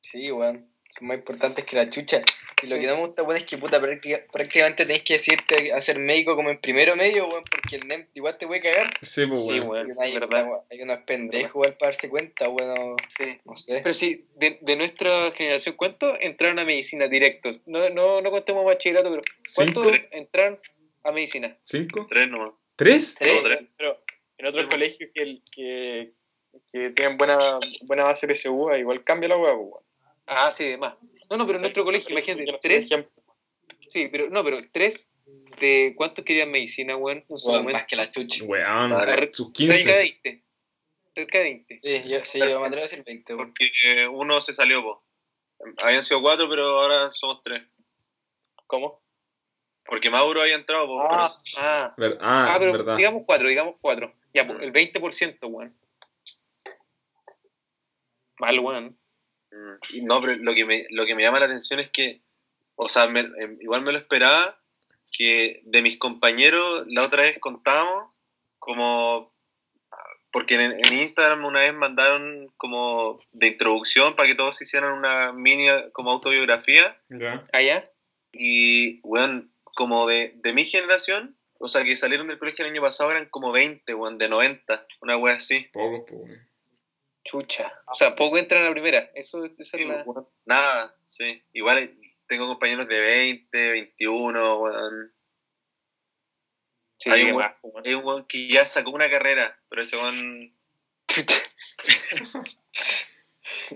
Sí, 0.00 0.30
weón. 0.32 0.68
Son 0.90 1.08
más 1.08 1.16
importantes 1.18 1.64
que 1.64 1.74
la 1.76 1.90
chucha. 1.90 2.22
Y 2.62 2.68
lo 2.68 2.76
Sí. 2.76 2.82
que 2.82 2.86
no 2.86 2.94
me 2.96 3.00
gusta, 3.06 3.22
weón, 3.24 3.36
es 3.36 3.44
que 3.44 3.58
puta, 3.58 3.80
práctica- 3.80 4.22
prácticamente 4.32 4.86
tenés 4.86 5.02
que 5.02 5.14
decirte 5.14 5.72
a 5.72 5.80
ser 5.80 5.98
médico 5.98 6.36
como 6.36 6.50
en 6.50 6.58
primero 6.60 6.94
medio, 6.96 7.26
weón, 7.26 7.42
porque 7.50 7.76
el 7.76 7.88
NEM 7.88 8.06
igual 8.14 8.38
te 8.38 8.46
puede 8.46 8.60
cagar. 8.62 8.90
Sí, 9.02 9.26
pues, 9.26 9.44
Sí, 9.44 9.60
weón. 9.60 9.68
weón, 9.88 9.96
hay, 10.00 10.14
verdad. 10.14 10.44
puta, 10.46 10.64
hay 10.70 10.82
unos 10.82 10.98
pendejos, 11.00 11.54
weón, 11.54 11.76
para 11.78 11.90
darse 11.92 12.08
cuenta, 12.08 12.48
weón. 12.48 12.96
Sí. 13.08 13.38
No 13.44 13.56
sé. 13.56 13.80
Pero 13.82 13.92
sí, 13.94 14.26
de, 14.36 14.58
de 14.60 14.76
nuestra 14.76 15.30
generación, 15.32 15.74
¿cuántos 15.76 16.16
entraron 16.20 16.58
a 16.60 16.64
medicina 16.64 17.08
directos? 17.08 17.60
No, 17.66 17.88
no, 17.90 18.20
no 18.20 18.30
contemos 18.30 18.64
bachillerato, 18.64 19.10
pero 19.10 19.22
¿cuántos 19.54 19.86
entraron 20.12 20.58
a 21.04 21.12
medicina? 21.12 21.56
¿Cinco? 21.62 22.06
Tres 22.08 22.28
nomás. 22.28 22.50
¿Tres? 22.76 23.14
Tres, 23.18 23.42
tres. 23.42 23.64
pero 23.76 24.02
en 24.38 24.46
otros 24.46 24.66
colegios 24.66 25.10
que, 25.14 25.22
el- 25.22 25.42
que, 25.52 26.12
que 26.72 26.90
tienen 26.90 27.16
buena, 27.16 27.58
buena 27.82 28.04
base 28.04 28.26
PSU, 28.26 28.74
igual 28.74 29.04
cambia 29.04 29.28
la 29.28 29.36
weá, 29.36 29.54
pues, 29.54 29.66
weón. 29.70 29.84
Ah, 30.26 30.50
sí, 30.50 30.64
demás. 30.70 30.96
No, 31.30 31.36
no, 31.36 31.46
pero 31.46 31.58
en 31.58 31.62
nuestro 31.62 31.84
colegio, 31.84 32.10
imagínate, 32.10 32.58
tres, 32.62 32.88
sí, 33.88 34.08
pero 34.08 34.28
no, 34.30 34.42
pero 34.42 34.58
tres 34.72 35.12
de 35.60 35.94
cuántos 35.96 36.24
querían 36.24 36.50
medicina, 36.50 36.96
weón, 36.96 37.24
Weón, 37.28 37.42
momento. 37.62 37.72
más 37.72 37.86
que 37.86 37.96
la 37.96 38.10
chucha. 38.10 38.44
Weón, 38.44 38.90
sus 39.32 39.52
Cerca 39.52 39.72
de 39.74 39.78
15. 39.78 39.94
20. 39.96 40.44
Cerca 41.14 41.38
de 41.38 41.44
20. 41.44 41.78
Sí, 41.78 42.02
yo, 42.08 42.24
sí, 42.24 42.38
yo 42.40 42.60
me 42.60 42.66
atrevo 42.66 42.80
a 42.84 42.88
decir 42.88 43.04
20, 43.04 43.34
weón. 43.34 43.48
Porque 43.48 44.08
uno 44.10 44.40
se 44.40 44.52
salió, 44.52 44.82
po. 44.82 45.04
Habían 45.82 46.02
sido 46.02 46.20
cuatro, 46.20 46.48
pero 46.48 46.80
ahora 46.80 47.10
somos 47.12 47.40
tres. 47.42 47.62
¿Cómo? 48.66 49.03
Porque 49.86 50.10
Mauro 50.10 50.40
había 50.40 50.54
entrado, 50.54 50.86
po. 50.86 50.96
por 51.08 51.18
Ah, 51.20 51.24
eso. 51.24 51.44
ah, 51.58 51.94
Ver- 51.96 52.18
ah, 52.20 52.54
Ah, 52.54 52.56
pero 52.58 52.72
verdad. 52.72 52.96
digamos 52.96 53.22
cuatro, 53.26 53.48
digamos 53.48 53.76
cuatro. 53.80 54.14
Ya, 54.32 54.46
pues, 54.46 54.60
el 54.62 54.72
20%, 54.72 55.46
weón. 55.48 55.74
Mal, 58.38 58.58
weón. 58.60 58.98
Mm, 59.52 60.06
No, 60.06 60.20
pero 60.20 60.36
lo 60.36 60.54
que, 60.54 60.64
me, 60.64 60.84
lo 60.90 61.06
que 61.06 61.14
me 61.14 61.22
llama 61.22 61.38
la 61.38 61.46
atención 61.46 61.78
es 61.80 61.90
que, 61.90 62.20
o 62.76 62.88
sea, 62.88 63.06
me- 63.06 63.20
em, 63.20 63.58
igual 63.60 63.82
me 63.82 63.92
lo 63.92 63.98
esperaba, 63.98 64.58
que 65.12 65.60
de 65.64 65.82
mis 65.82 65.98
compañeros 65.98 66.84
la 66.88 67.02
otra 67.04 67.22
vez 67.22 67.38
contábamos, 67.38 68.10
como, 68.58 69.32
porque 70.32 70.54
en, 70.56 70.72
en 70.72 70.98
Instagram 70.98 71.44
una 71.44 71.60
vez 71.60 71.72
mandaron 71.74 72.52
como 72.56 73.20
de 73.32 73.46
introducción 73.48 74.16
para 74.16 74.26
que 74.28 74.34
todos 74.34 74.60
hicieran 74.60 74.92
una 74.94 75.32
mini 75.32 75.66
como 75.92 76.10
autobiografía, 76.10 76.98
Ya. 77.10 77.44
Allá. 77.52 77.84
y, 78.32 78.98
weón, 79.06 79.52
como 79.74 80.06
de, 80.06 80.32
de 80.36 80.52
mi 80.52 80.64
generación, 80.64 81.36
o 81.58 81.68
sea, 81.68 81.84
que 81.84 81.96
salieron 81.96 82.26
del 82.28 82.38
colegio 82.38 82.64
el 82.64 82.70
año 82.72 82.82
pasado 82.82 83.10
eran 83.10 83.26
como 83.28 83.52
20, 83.52 83.94
weón, 83.94 84.18
de 84.18 84.28
90, 84.28 84.86
una 85.00 85.16
wea 85.16 85.36
así. 85.36 85.60
Pocos, 85.72 86.04
pues, 86.08 86.20
weón. 86.22 86.48
Chucha. 87.24 87.72
O 87.86 87.94
sea, 87.94 88.14
poco 88.14 88.36
entra 88.36 88.58
en 88.58 88.66
la 88.66 88.70
primera. 88.72 89.10
Eso, 89.14 89.44
es 89.44 89.52
Sí, 89.68 89.84
la... 89.84 90.02
weón, 90.04 90.28
Nada, 90.44 90.94
sí. 91.06 91.42
Igual 91.52 91.96
tengo 92.26 92.46
compañeros 92.46 92.86
de 92.88 93.00
20, 93.00 93.70
21, 93.70 94.58
weón. 94.60 95.14
Sí, 96.98 97.10
Hay 97.10 97.22
un 97.24 97.36
más, 97.38 97.54
weón-. 97.62 97.86
Hay 97.86 97.94
un 97.94 98.04
weón 98.04 98.26
que 98.26 98.48
ya 98.48 98.64
sacó 98.64 98.90
una 98.90 99.10
carrera, 99.10 99.58
pero 99.68 99.82
ese 99.82 99.96
weón. 99.96 100.54
Chucha. 101.08 101.42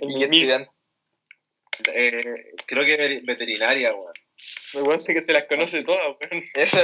¿Y 0.00 0.18
qué 0.18 0.28
Mis- 0.28 0.42
estudiante? 0.50 0.70
eh, 1.94 2.54
creo 2.66 2.84
que 2.84 3.16
es 3.16 3.24
veterinaria, 3.24 3.94
weón. 3.94 4.12
Me 4.74 4.98
sé 4.98 5.14
que 5.14 5.22
se 5.22 5.32
las 5.32 5.44
conoce 5.44 5.82
todas, 5.84 6.06
weón. 6.20 6.44
Esa. 6.54 6.82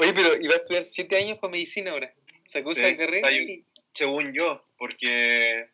Oye, 0.00 0.12
pero 0.12 0.36
iba 0.40 0.54
a 0.54 0.58
estudiar 0.58 0.84
siete 0.86 1.16
años 1.16 1.38
para 1.38 1.50
medicina 1.50 1.90
ahora. 1.90 2.12
Sacó 2.44 2.72
Sí, 2.72 2.84
esa 2.84 2.96
carrera, 2.96 3.26
o 3.26 3.30
sea, 3.30 3.36
yo- 3.38 3.42
y- 3.44 3.66
Según 3.94 4.32
yo, 4.32 4.64
porque. 4.78 5.68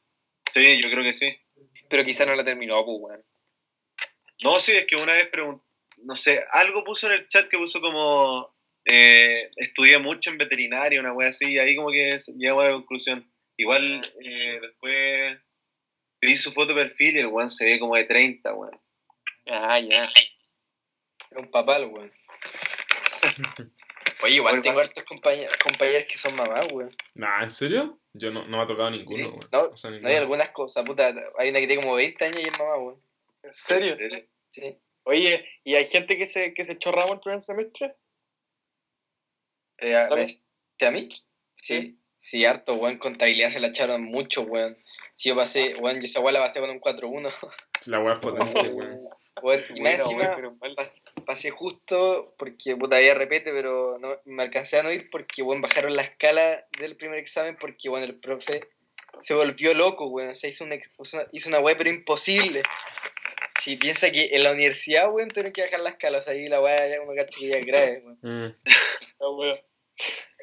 Sí, 0.52 0.80
yo 0.82 0.90
creo 0.90 1.04
que 1.04 1.14
sí. 1.14 1.36
pero 1.88 2.04
quizá 2.04 2.26
no 2.26 2.34
la 2.34 2.44
terminó, 2.44 2.84
pues, 2.84 2.96
weón. 3.00 3.24
No, 4.42 4.58
sí, 4.58 4.72
es 4.72 4.86
que 4.86 4.96
una 4.96 5.12
vez 5.14 5.28
pregunté. 5.28 5.64
No 6.04 6.14
sé, 6.16 6.44
algo 6.52 6.84
puso 6.84 7.06
en 7.08 7.14
el 7.14 7.28
chat 7.28 7.48
que 7.48 7.58
puso 7.58 7.80
como. 7.80 8.54
Eh, 8.84 9.50
estudié 9.56 9.98
mucho 9.98 10.30
en 10.30 10.38
veterinaria, 10.38 11.00
una 11.00 11.12
wea 11.12 11.28
así, 11.28 11.46
y 11.52 11.58
ahí 11.58 11.76
como 11.76 11.90
que 11.90 12.16
llegó 12.36 12.60
a 12.60 12.66
la 12.66 12.72
conclusión. 12.72 13.30
Igual 13.56 14.00
eh, 14.24 14.58
después 14.62 15.38
vi 16.22 16.36
su 16.36 16.52
foto 16.52 16.72
de 16.74 16.84
perfil 16.84 17.16
y 17.16 17.20
el 17.20 17.26
weón 17.26 17.50
se 17.50 17.66
ve 17.66 17.78
como 17.78 17.96
de 17.96 18.04
30, 18.04 18.54
weón. 18.54 18.80
Ah, 19.46 19.78
ya. 19.80 20.08
Es 21.30 21.36
un 21.38 21.50
papal, 21.50 21.86
weón. 21.86 22.12
Oye, 24.22 24.34
igual 24.34 24.62
tengo 24.62 24.80
hartos 24.80 25.04
compañeros, 25.04 25.54
compañeros 25.62 26.06
que 26.10 26.18
son 26.18 26.34
mamás, 26.36 26.66
weón. 26.72 26.90
Nah, 27.14 27.42
¿en 27.42 27.50
serio? 27.50 28.00
Yo 28.14 28.30
no, 28.32 28.44
no 28.46 28.56
me 28.56 28.62
ha 28.62 28.66
tocado 28.66 28.90
ninguno, 28.90 29.16
Sí. 29.18 29.24
weón. 29.24 29.48
No, 29.52 29.60
O 29.72 29.76
sea, 29.76 29.90
No 29.90 30.08
hay 30.08 30.16
algunas 30.16 30.50
cosas, 30.50 30.84
puta. 30.84 31.14
Hay 31.38 31.50
una 31.50 31.60
que 31.60 31.66
tiene 31.66 31.82
como 31.82 31.94
20 31.94 32.24
años 32.24 32.38
y 32.42 32.48
es 32.48 32.58
mamá, 32.58 32.76
weón. 32.78 33.02
¿En 33.42 33.52
serio? 33.52 33.96
Sí. 34.48 34.78
Oye, 35.04 35.48
¿y 35.64 35.74
hay 35.74 35.86
gente 35.86 36.18
que 36.18 36.26
se, 36.26 36.52
que 36.52 36.64
se 36.64 36.72
echó 36.72 36.90
ramo 36.92 37.14
el 37.14 37.20
primer 37.20 37.40
semestre? 37.42 37.96
Eh, 39.78 39.94
a, 39.94 40.08
¿Dame? 40.08 40.16
¿me 40.16 40.22
decís 40.22 40.42
a 40.86 40.90
mí? 40.90 41.08
Sí. 41.54 41.98
Sí, 42.18 42.44
harto, 42.44 42.74
weón. 42.74 42.98
Contabilidad 42.98 43.50
se 43.50 43.60
la 43.60 43.68
echaron 43.68 44.02
mucho, 44.04 44.42
weón. 44.42 44.76
Si 45.14 45.28
yo 45.28 45.36
pasé, 45.36 45.76
weón, 45.76 45.96
yo 46.00 46.04
esa 46.06 46.20
weá 46.20 46.32
la 46.32 46.40
pasé 46.40 46.60
con 46.60 46.70
un 46.70 46.80
4-1. 46.80 47.32
La 47.86 48.00
weá 48.00 48.14
es 48.14 48.20
potente, 48.22 48.68
weón. 48.70 49.08
Bueno, 49.42 49.64
pero 50.36 50.54
mal. 50.56 50.76
pasé 51.26 51.50
justo 51.50 52.34
porque, 52.38 52.76
puta, 52.76 52.96
había 52.96 53.14
repete, 53.14 53.52
pero 53.52 53.98
no, 53.98 54.16
me 54.24 54.42
alcancé 54.42 54.78
a 54.78 54.82
no 54.82 54.92
ir 54.92 55.10
porque, 55.10 55.42
weón, 55.42 55.60
bajaron 55.60 55.96
la 55.96 56.02
escala 56.02 56.66
del 56.78 56.96
primer 56.96 57.18
examen 57.18 57.56
porque, 57.60 57.88
weón, 57.88 58.04
el 58.04 58.16
profe 58.16 58.68
se 59.22 59.34
volvió 59.34 59.74
loco, 59.74 60.06
weón. 60.06 60.30
O 60.30 60.34
sea, 60.34 60.50
hizo, 60.50 60.64
un 60.64 60.72
hizo 60.72 61.16
una, 61.16 61.26
hizo 61.32 61.48
una 61.48 61.60
weá, 61.60 61.76
pero 61.76 61.90
imposible. 61.90 62.62
Si 63.62 63.76
piensa 63.76 64.10
que 64.10 64.30
en 64.32 64.44
la 64.44 64.52
universidad, 64.52 65.12
weón, 65.12 65.28
tuvieron 65.28 65.52
que 65.52 65.62
bajar 65.62 65.80
las 65.80 65.92
escalas, 65.94 66.28
ahí 66.28 66.48
la 66.48 66.60
weá 66.60 66.88
ya 66.88 67.00
uno 67.00 67.14
cacho 67.14 67.38
que 67.38 67.48
ya 67.48 67.58
es 67.58 67.66
grave, 67.66 68.02
weón. 68.04 68.18
Mm. 68.22 68.54
No. 69.20 69.36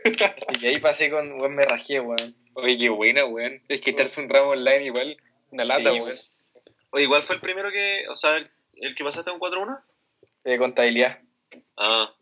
Y 0.61 0.67
ahí 0.67 0.79
pasé 0.79 1.09
con, 1.09 1.39
weón, 1.39 1.55
me 1.55 1.65
rajé, 1.65 1.99
weón. 1.99 2.35
Oye, 2.53 2.77
qué 2.77 2.89
buena, 2.89 3.25
weón. 3.25 3.61
Es 3.67 3.81
que 3.81 3.91
echarse 3.91 4.21
un 4.21 4.29
ramo 4.29 4.49
online 4.49 4.85
igual, 4.85 5.17
una 5.51 5.65
lata, 5.65 5.91
Sí, 5.91 5.99
weón. 5.99 6.17
Oye, 6.91 7.03
igual 7.03 7.23
fue 7.23 7.35
el 7.35 7.41
primero 7.41 7.71
que. 7.71 8.07
O 8.09 8.15
sea, 8.15 8.37
el, 8.75 8.95
que 8.95 9.03
pasaste 9.03 9.29
a 9.29 9.33
un 9.33 9.39
4-1. 9.39 9.81
De 10.43 10.57
contabilidad. 10.57 11.19
Ah. 11.77 12.13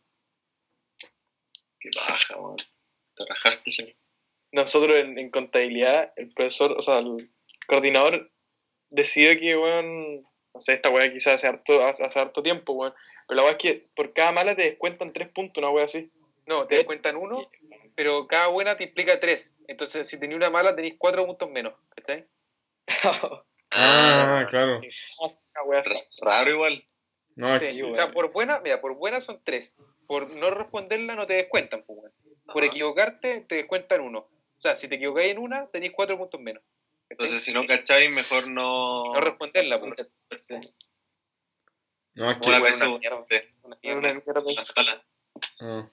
Qué 1.80 1.90
baja, 1.96 2.38
weón. 2.38 2.58
Te 3.16 3.26
rajaste, 3.28 3.72
sí. 3.72 3.96
Nosotros 4.52 4.98
en, 4.98 5.18
en 5.18 5.30
contabilidad, 5.30 6.14
el 6.16 6.30
profesor, 6.30 6.76
o 6.78 6.82
sea, 6.82 7.00
el 7.00 7.30
coordinador 7.68 8.32
decidió 8.90 9.38
que, 9.40 9.58
weón, 9.58 10.22
no 10.54 10.62
sé, 10.62 10.74
esta 10.74 10.90
weá 10.90 11.12
quizás 11.12 11.36
hace 11.36 11.48
harto, 11.48 11.86
hace, 11.86 12.06
hace 12.06 12.20
harto 12.20 12.44
tiempo, 12.44 12.74
weón. 12.74 12.94
Pero 13.28 13.38
la 13.38 13.44
weá 13.44 13.52
es 13.54 13.58
que 13.58 13.88
por 13.96 14.14
cada 14.14 14.32
mala 14.32 14.56
te 14.56 14.64
descuentan 14.64 15.14
tres 15.14 15.30
puntos, 15.30 15.62
una 15.62 15.72
weá 15.72 15.86
así. 15.86 16.12
No, 16.46 16.68
te 16.68 16.76
descuentan 16.76 17.16
uno, 17.16 17.50
pero 17.96 18.28
cada 18.28 18.48
buena 18.48 18.76
te 18.76 18.84
implica 18.84 19.20
tres. 19.20 19.56
Entonces, 19.68 20.08
si 20.08 20.20
tenés 20.20 20.36
una 20.36 20.50
mala, 20.50 20.76
tenés 20.76 20.96
cuatro 20.98 21.26
puntos 21.26 21.50
menos. 21.50 21.74
¿Cachai? 21.96 22.28
Ah, 23.76 24.48
claro. 24.50 24.80
Una 24.80 25.80
así. 25.80 25.94
Ra- 25.94 26.02
Raro 26.22 26.50
igual. 26.52 26.86
No, 27.36 27.58
Sí, 27.60 27.66
es 27.66 27.76
que- 27.76 27.84
O 27.84 27.94
sea, 27.94 28.12
por 28.12 28.32
buena, 28.32 28.60
mira, 28.64 28.80
por 28.82 28.96
buena 28.96 29.20
son 29.20 29.40
tres. 29.44 29.78
Por 30.08 30.30
no 30.30 30.50
responderla 30.52 31.16
no 31.16 31.26
te 31.26 31.34
descuentan, 31.34 31.84
pues, 31.84 32.00
weón. 32.00 32.14
Por 32.46 32.64
equivocarte 32.64 33.42
te 33.42 33.56
descuentan 33.56 34.02
uno. 34.02 34.20
O 34.20 34.60
sea, 34.64 34.76
si 34.76 34.88
te 34.88 34.96
equivocáis 34.96 35.32
en 35.32 35.40
una, 35.40 35.68
tenés 35.68 35.92
cuatro 35.92 36.18
puntos 36.18 36.40
menos. 36.40 36.62
Entonces, 37.10 37.44
si 37.44 37.54
no 37.54 37.66
cacháis, 37.68 38.10
mejor 38.14 38.48
no. 38.48 39.14
No 39.14 39.20
responderla, 39.22 39.80
pues. 39.80 39.94
No, 42.16 42.30
es 42.32 42.38
que. 42.38 42.50
Bueno, 42.50 42.66
PSU, 42.66 42.90
una 42.90 43.00
mierda. 43.00 43.26
Una 43.64 43.78
mierda. 43.82 44.00
una 44.00 44.42
mierda. 44.42 45.04
Ah. 45.60 45.90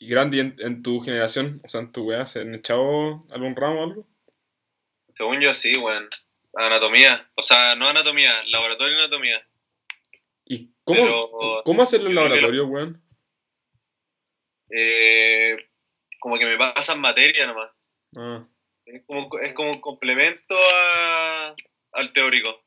Y 0.00 0.08
Grandi, 0.08 0.40
en, 0.40 0.54
en 0.58 0.82
tu 0.82 1.00
generación, 1.00 1.60
o 1.64 1.68
sea, 1.68 1.80
en 1.80 1.92
tu 1.92 2.04
weá, 2.04 2.26
¿se 2.26 2.40
han 2.40 2.54
echado 2.54 3.24
algún 3.30 3.56
ramo 3.56 3.80
o 3.80 3.84
algo? 3.84 4.06
Según 5.14 5.40
yo, 5.40 5.52
sí, 5.54 5.76
weón. 5.76 6.08
Anatomía. 6.54 7.30
O 7.34 7.42
sea, 7.42 7.74
no 7.76 7.88
anatomía, 7.88 8.32
laboratorio 8.46 8.94
de 8.96 9.02
anatomía. 9.02 9.40
¿Y 10.46 10.70
cómo, 10.84 11.04
Pero- 11.04 11.62
cómo 11.64 11.82
hacerlo 11.82 12.08
en 12.08 12.14
laboratorio, 12.14 12.66
weón? 12.66 13.02
Eh, 14.70 15.56
como 16.20 16.38
que 16.38 16.46
me 16.46 16.56
pasan 16.56 17.00
materia 17.00 17.46
nomás. 17.46 17.70
Ah, 18.16 18.44
Es 18.86 19.04
como, 19.06 19.28
es 19.38 19.52
como 19.52 19.70
un 19.72 19.80
complemento 19.80 20.56
a- 20.56 21.54
al 21.92 22.12
teórico. 22.12 22.62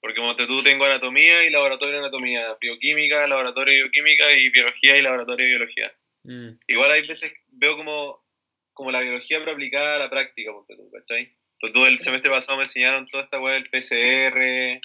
Porque 0.00 0.18
como 0.18 0.34
te 0.34 0.46
tú 0.46 0.62
tengo 0.62 0.84
anatomía 0.84 1.44
y 1.44 1.50
laboratorio 1.50 1.94
de 1.94 2.00
anatomía, 2.00 2.56
bioquímica, 2.60 3.26
laboratorio 3.26 3.74
de 3.74 3.82
bioquímica 3.82 4.32
y 4.32 4.48
biología 4.50 4.96
y 4.96 5.02
laboratorio 5.02 5.44
de 5.46 5.50
biología. 5.56 5.92
mm, 6.24 6.50
Igual 6.68 6.90
hay 6.92 7.06
veces 7.06 7.32
veo 7.48 7.76
como, 7.76 8.24
como 8.72 8.90
la 8.90 9.00
biología 9.00 9.38
pero 9.40 9.52
aplicada 9.52 9.96
a 9.96 9.98
la 9.98 10.10
práctica, 10.10 10.52
porque 10.52 10.74
tú, 10.76 10.90
¿cachai? 10.90 11.36
Pues 11.62 11.72
todo 11.72 11.86
el 11.86 12.00
semestre 12.00 12.28
pasado 12.28 12.58
me 12.58 12.64
enseñaron 12.64 13.06
toda 13.06 13.22
esta 13.22 13.40
weá 13.40 13.54
del 13.54 13.70
PCR, 13.70 14.80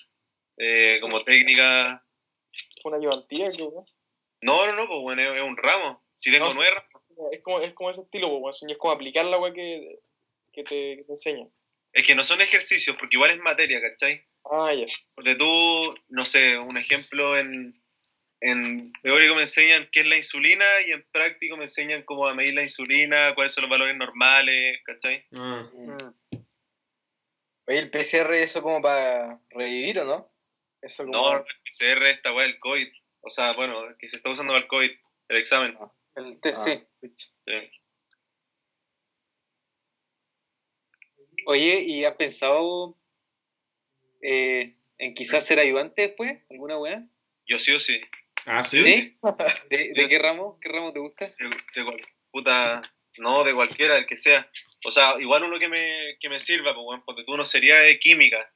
eh, 0.57 0.99
como 1.01 1.23
técnica. 1.23 2.05
Una 2.83 2.97
ayudantía, 2.97 3.49
creo, 3.49 3.71
¿no? 3.71 3.85
No, 4.41 4.75
no, 4.75 4.87
pues 4.87 4.99
bueno, 5.01 5.33
es, 5.33 5.41
un 5.41 5.57
ramo. 5.57 6.03
Si 6.13 6.31
tengo 6.31 6.45
No, 6.45 6.53
nueve 6.53 6.75
ramos. 6.75 7.31
Es 7.31 7.41
como, 7.41 7.61
es 7.61 7.73
como 7.73 7.89
ese 7.89 8.01
estilo, 8.01 8.29
pues, 8.29 8.61
weón. 8.61 8.69
es 8.69 8.77
como 8.77 8.93
aplicar 8.93 9.25
la 9.25 9.39
weá 9.39 9.51
que, 9.53 10.01
que, 10.53 10.63
te, 10.63 10.97
que 10.97 11.03
te 11.03 11.11
enseñan. 11.13 11.49
Es 11.93 12.05
que 12.05 12.13
no 12.13 12.23
son 12.23 12.41
ejercicios, 12.41 12.95
porque 12.95 13.15
igual 13.15 13.31
es 13.31 13.39
materia, 13.39 13.81
¿cachai? 13.81 14.23
Ah, 14.45 14.71
ya. 14.71 14.85
Porque 15.15 15.33
tú, 15.33 15.95
no 16.09 16.25
sé, 16.25 16.59
un 16.59 16.77
ejemplo 16.77 17.39
en, 17.39 17.81
en 18.39 18.93
teórico 19.01 19.33
me 19.33 19.41
enseñan 19.41 19.89
qué 19.91 20.01
es 20.01 20.05
la 20.05 20.17
insulina 20.17 20.63
y 20.85 20.91
en 20.91 21.03
práctico 21.11 21.57
me 21.57 21.63
enseñan 21.63 22.03
cómo 22.03 22.27
a 22.27 22.35
medir 22.35 22.53
la 22.53 22.61
insulina, 22.61 23.33
cuáles 23.33 23.53
son 23.53 23.63
los 23.63 23.71
valores 23.71 23.97
normales, 23.97 24.79
¿cachai? 24.85 25.25
ah. 25.37 25.67
Mm. 25.73 26.37
Oye, 27.67 27.79
el 27.79 27.91
PCR, 27.91 28.33
¿eso 28.41 28.61
como 28.61 28.81
para 28.81 29.39
revivir 29.49 29.99
o 29.99 30.05
no? 30.05 30.31
Eso 30.81 31.03
como... 31.05 31.17
No, 31.17 31.37
el 31.37 31.43
PCR 31.43 32.09
esta 32.11 32.33
weá 32.33 32.45
del 32.47 32.59
COVID. 32.59 32.87
O 33.21 33.29
sea, 33.29 33.53
bueno, 33.53 33.75
que 33.99 34.07
se 34.07 34.17
está 34.17 34.29
usando 34.29 34.53
para 34.53 34.63
el 34.63 34.67
COVID, 34.69 34.91
el 35.29 35.37
examen. 35.37 35.77
El 36.15 36.39
test, 36.39 36.61
Ah. 36.61 36.63
sí. 37.01 37.09
Sí. 37.45 37.71
Oye, 41.45 41.81
¿y 41.81 42.03
has 42.05 42.15
pensado 42.15 42.97
eh, 44.21 44.75
en 44.97 45.13
quizás 45.13 45.45
ser 45.45 45.59
ayudante 45.59 46.01
después? 46.03 46.37
¿Alguna 46.49 46.77
weá? 46.77 47.05
Yo 47.47 47.59
sí 47.59 47.73
o 47.73 47.79
sí. 47.79 48.01
Ah, 48.45 48.63
sí. 48.63 48.81
¿Sí? 48.81 49.17
¿De, 49.69 49.91
de 49.93 50.07
qué 50.09 50.19
ramo? 50.19 50.59
¿Qué 50.61 50.69
ramo 50.69 50.91
te 50.93 50.99
gusta? 50.99 51.25
De, 51.27 51.49
de 51.75 51.83
cual- 51.85 52.05
puta, 52.31 52.81
no, 53.19 53.43
de 53.43 53.53
cualquiera, 53.53 53.95
del 53.95 54.05
que 54.07 54.17
sea. 54.17 54.49
O 54.85 54.91
sea, 54.91 55.15
igual 55.19 55.43
uno 55.43 55.59
que 55.59 55.67
me, 55.69 56.17
que 56.19 56.29
me 56.29 56.39
sirva, 56.39 56.73
pues, 56.73 56.83
bueno, 56.85 57.03
porque 57.05 57.23
tú 57.23 57.35
no 57.37 57.45
sería 57.45 57.79
de 57.79 57.99
química. 57.99 58.51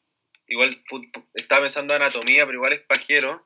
Igual 0.47 0.83
pu- 0.85 1.09
pu- 1.11 1.25
estaba 1.33 1.61
pensando 1.61 1.95
en 1.95 2.01
anatomía, 2.01 2.45
pero 2.45 2.57
igual 2.57 2.73
es 2.73 2.81
pajero. 2.81 3.45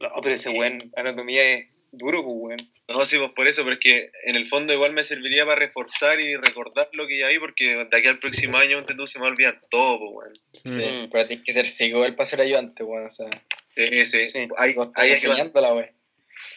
No, 0.00 0.08
pero 0.22 0.34
ese 0.34 0.50
weón, 0.50 0.78
anatomía 0.96 1.44
es 1.52 1.68
duro, 1.92 2.22
pues 2.24 2.34
weón. 2.38 2.58
No, 2.88 3.04
sí, 3.04 3.18
pues 3.18 3.30
por 3.32 3.46
eso, 3.46 3.62
pero 3.62 3.74
es 3.74 3.80
que 3.80 4.10
en 4.24 4.36
el 4.36 4.46
fondo 4.48 4.72
igual 4.72 4.92
me 4.92 5.04
serviría 5.04 5.44
para 5.44 5.56
reforzar 5.60 6.20
y 6.20 6.36
recordar 6.36 6.88
lo 6.92 7.06
que 7.06 7.18
ya 7.18 7.28
vi, 7.28 7.38
porque 7.38 7.86
de 7.88 7.96
aquí 7.96 8.08
al 8.08 8.18
próximo 8.18 8.56
año, 8.58 8.84
tú, 8.84 9.06
se 9.06 9.18
me 9.18 9.26
olvidan 9.26 9.60
todo, 9.70 9.98
pues, 9.98 10.10
bueno. 10.12 10.34
Mm. 10.64 10.82
Sí, 10.82 11.08
pero 11.12 11.26
tienes 11.28 11.44
que 11.44 11.52
ser 11.52 11.66
ciego 11.66 11.98
igual 11.98 12.14
para 12.16 12.26
ser 12.28 12.40
ayudante, 12.40 12.82
weón. 12.82 13.06
O 13.06 13.10
sea, 13.10 13.28
Sí, 13.74 14.04
sí. 14.04 14.24
Sí. 14.24 14.38
Hay, 14.38 14.48
hay 14.58 14.70
estás 14.70 14.92
ayudan- 14.96 15.10
enseñando 15.12 15.60
la 15.60 15.72
weón. 15.72 15.90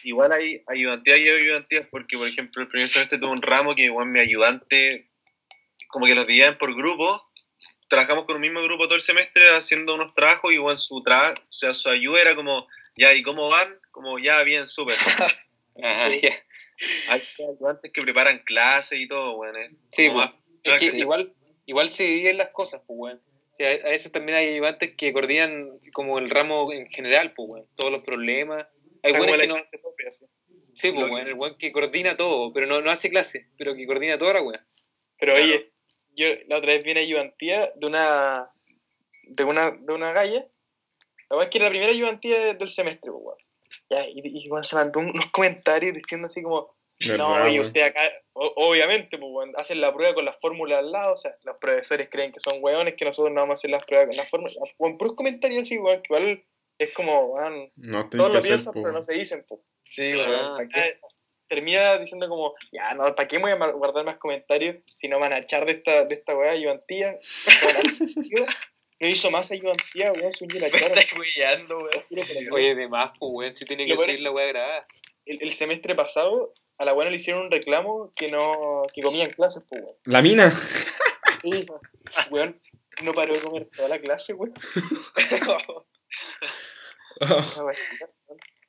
Igual 0.04 0.32
hay 0.32 0.62
ayudantías 0.66 1.18
y 1.18 1.28
ayudantías, 1.28 1.88
porque, 1.90 2.16
por 2.16 2.28
ejemplo, 2.28 2.62
el 2.62 2.68
primer 2.68 2.88
semestre 2.88 3.18
tuve 3.18 3.30
un 3.30 3.42
ramo 3.42 3.74
que 3.74 3.82
igual 3.84 4.06
mi 4.08 4.20
ayudante, 4.20 5.10
como 5.88 6.06
que 6.06 6.14
los 6.14 6.26
dividían 6.26 6.58
por 6.58 6.74
grupo, 6.74 7.22
trabajamos 7.88 8.24
con 8.26 8.36
un 8.36 8.42
mismo 8.42 8.62
grupo 8.62 8.86
todo 8.86 8.96
el 8.96 9.00
semestre 9.02 9.50
haciendo 9.50 9.94
unos 9.94 10.12
trabajos 10.14 10.50
y 10.52 10.56
igual 10.56 10.76
su, 10.78 11.02
tra 11.02 11.32
o 11.32 11.50
sea, 11.50 11.72
su 11.72 11.88
ayuda 11.88 12.20
era 12.20 12.34
como, 12.34 12.66
ya, 12.96 13.12
¿y 13.14 13.22
cómo 13.22 13.48
van? 13.48 13.78
Como, 13.90 14.18
ya, 14.18 14.42
bien, 14.42 14.66
súper. 14.66 14.96
Ajá, 15.82 16.10
Sí. 16.10 16.20
ya. 16.22 16.42
Hay 17.08 17.22
ayudantes 17.38 17.90
que 17.92 18.02
preparan 18.02 18.40
clases 18.40 18.98
y 18.98 19.06
todo, 19.08 19.36
bueno. 19.36 19.58
es 19.58 19.72
Sí, 19.90 20.08
pues. 20.10 20.14
más- 20.14 20.34
Es 20.64 20.80
que 20.80 20.90
Sí. 20.90 20.98
igual, 20.98 21.32
igual 21.66 21.88
se 21.88 22.02
dividen 22.04 22.38
las 22.38 22.52
cosas, 22.52 22.82
pues 22.86 22.96
weón. 22.98 23.20
O 23.52 23.54
sea, 23.56 23.70
a 23.70 23.88
veces 23.88 24.10
también 24.12 24.36
hay 24.36 24.54
ayudantes 24.54 24.94
que 24.96 25.12
coordinan 25.12 25.70
como 25.92 26.18
el 26.18 26.28
ramo 26.28 26.70
en 26.72 26.90
general, 26.90 27.32
pues 27.34 27.48
weón. 27.48 27.66
Todos 27.76 27.92
los 27.92 28.02
problemas. 28.02 28.66
Hay 29.06 29.38
que 29.40 29.46
no... 29.46 29.54
propio, 29.82 30.08
así. 30.08 30.26
Sí, 30.74 30.92
pues 30.92 31.10
weón, 31.10 31.26
el 31.26 31.34
weón 31.34 31.56
que 31.58 31.72
coordina 31.72 32.16
todo, 32.16 32.52
pero 32.52 32.66
no, 32.66 32.80
no 32.80 32.90
hace 32.90 33.08
clase, 33.08 33.48
pero 33.56 33.74
que 33.74 33.86
coordina 33.86 34.18
toda 34.18 34.34
la 34.34 34.42
weón. 34.42 34.60
Pero 35.18 35.32
Claro. 35.32 35.44
oye, 35.46 35.72
yo 36.14 36.26
la 36.48 36.58
otra 36.58 36.72
vez 36.72 36.82
vi 36.84 36.90
una 36.92 37.00
ayudantía 37.00 37.72
de 37.74 37.86
una 37.86 38.50
de 39.24 39.44
una 39.44 39.70
de 39.70 39.92
una 39.92 40.12
galla. 40.12 40.46
La 41.28 41.36
verdad 41.36 41.44
es 41.44 41.50
que 41.50 41.58
era 41.58 41.64
la 41.66 41.70
primera 41.70 41.92
ayudantía 41.92 42.54
del 42.54 42.70
semestre, 42.70 43.10
pues, 43.10 43.22
weón. 43.24 43.38
Ya, 43.90 44.04
y, 44.08 44.20
y 44.22 44.48
weón, 44.50 44.64
se 44.64 44.76
mandó 44.76 45.00
unos 45.00 45.30
comentarios 45.32 45.94
diciendo 45.94 46.26
así 46.26 46.42
como, 46.42 46.76
no, 47.16 47.32
weón. 47.34 47.58
usted 47.66 47.82
acá, 47.82 48.00
o- 48.34 48.52
obviamente, 48.68 49.18
pues, 49.18 49.30
weón, 49.32 49.52
hacen 49.56 49.80
la 49.80 49.92
prueba 49.94 50.14
con 50.14 50.24
las 50.24 50.38
fórmulas 50.40 50.78
al 50.80 50.92
lado, 50.92 51.14
o 51.14 51.16
sea, 51.16 51.34
los 51.44 51.56
profesores 51.56 52.08
creen 52.10 52.32
que 52.32 52.40
son 52.40 52.58
weones, 52.62 52.94
que 52.94 53.04
nosotros 53.04 53.32
no 53.34 53.40
vamos 53.40 53.54
a 53.54 53.58
hacer 53.58 53.70
las 53.70 53.84
pruebas 53.84 54.08
con 54.08 54.16
las 54.16 54.28
fórmulas. 54.30 54.54
Con 54.76 54.98
puros 54.98 55.14
comentarios 55.14 55.62
así, 55.62 55.78
weón, 55.78 56.02
que 56.02 56.12
igual 56.14 56.44
es 56.78 56.92
como, 56.92 57.20
weón, 57.26 57.70
No, 57.76 58.08
todos 58.10 58.34
lo 58.34 58.42
piensan, 58.42 58.72
po, 58.74 58.82
pero 58.82 58.92
no 58.92 59.02
se 59.02 59.14
dicen, 59.14 59.44
pues. 59.48 59.60
Sí, 59.84 60.12
Ah, 60.12 60.56
weón. 60.56 60.70
Eh, 60.74 60.98
termina 61.48 61.96
diciendo 61.98 62.28
como, 62.28 62.54
ya, 62.72 62.92
no, 62.94 63.14
¿para 63.14 63.28
qué 63.28 63.36
me 63.38 63.42
voy 63.42 63.52
a 63.52 63.70
guardar 63.72 64.04
más 64.04 64.16
comentarios 64.18 64.76
si 64.88 65.08
no 65.08 65.18
van 65.20 65.32
a 65.32 65.38
echar 65.38 65.64
de 65.64 65.72
esta, 65.72 66.04
de 66.04 66.14
esta 66.14 66.36
weá 66.36 66.52
ayudantía? 66.52 67.18
Bueno, 67.62 67.78
no 69.00 69.08
hizo 69.08 69.30
más 69.30 69.50
ayudantía, 69.50 70.12
weón, 70.12 70.32
si 70.32 70.44
un 70.44 70.48
día 70.48 70.62
la 70.62 70.68
Me 70.70 70.76
echaron. 70.78 70.98
estás 70.98 71.14
cuidando, 71.14 71.78
weón. 71.78 72.52
Oye, 72.52 72.74
de 72.74 72.88
más, 72.88 73.12
pues 73.18 73.30
weón, 73.32 73.54
si 73.54 73.64
tiene 73.64 73.86
que 73.86 73.94
peor 73.94 74.06
seguir 74.06 74.22
la 74.22 74.32
weá 74.32 74.46
grabada. 74.48 74.86
El, 75.24 75.38
el 75.42 75.52
semestre 75.52 75.94
pasado, 75.94 76.52
a 76.78 76.84
la 76.84 76.92
buena 76.92 77.10
le 77.10 77.16
hicieron 77.16 77.44
un 77.46 77.50
reclamo 77.50 78.12
que 78.14 78.30
no, 78.30 78.82
que 78.92 79.02
comía 79.02 79.24
en 79.24 79.32
clases, 79.32 79.62
pues, 79.68 79.82
weón. 79.82 79.96
La 80.04 80.20
mina. 80.22 80.52
Sí, 81.42 81.64
weón, 82.30 82.58
no 83.02 83.12
paró 83.12 83.34
de 83.34 83.40
comer 83.40 83.68
toda 83.76 83.88
la 83.88 83.98
clase, 84.00 84.34
weón. 84.34 84.52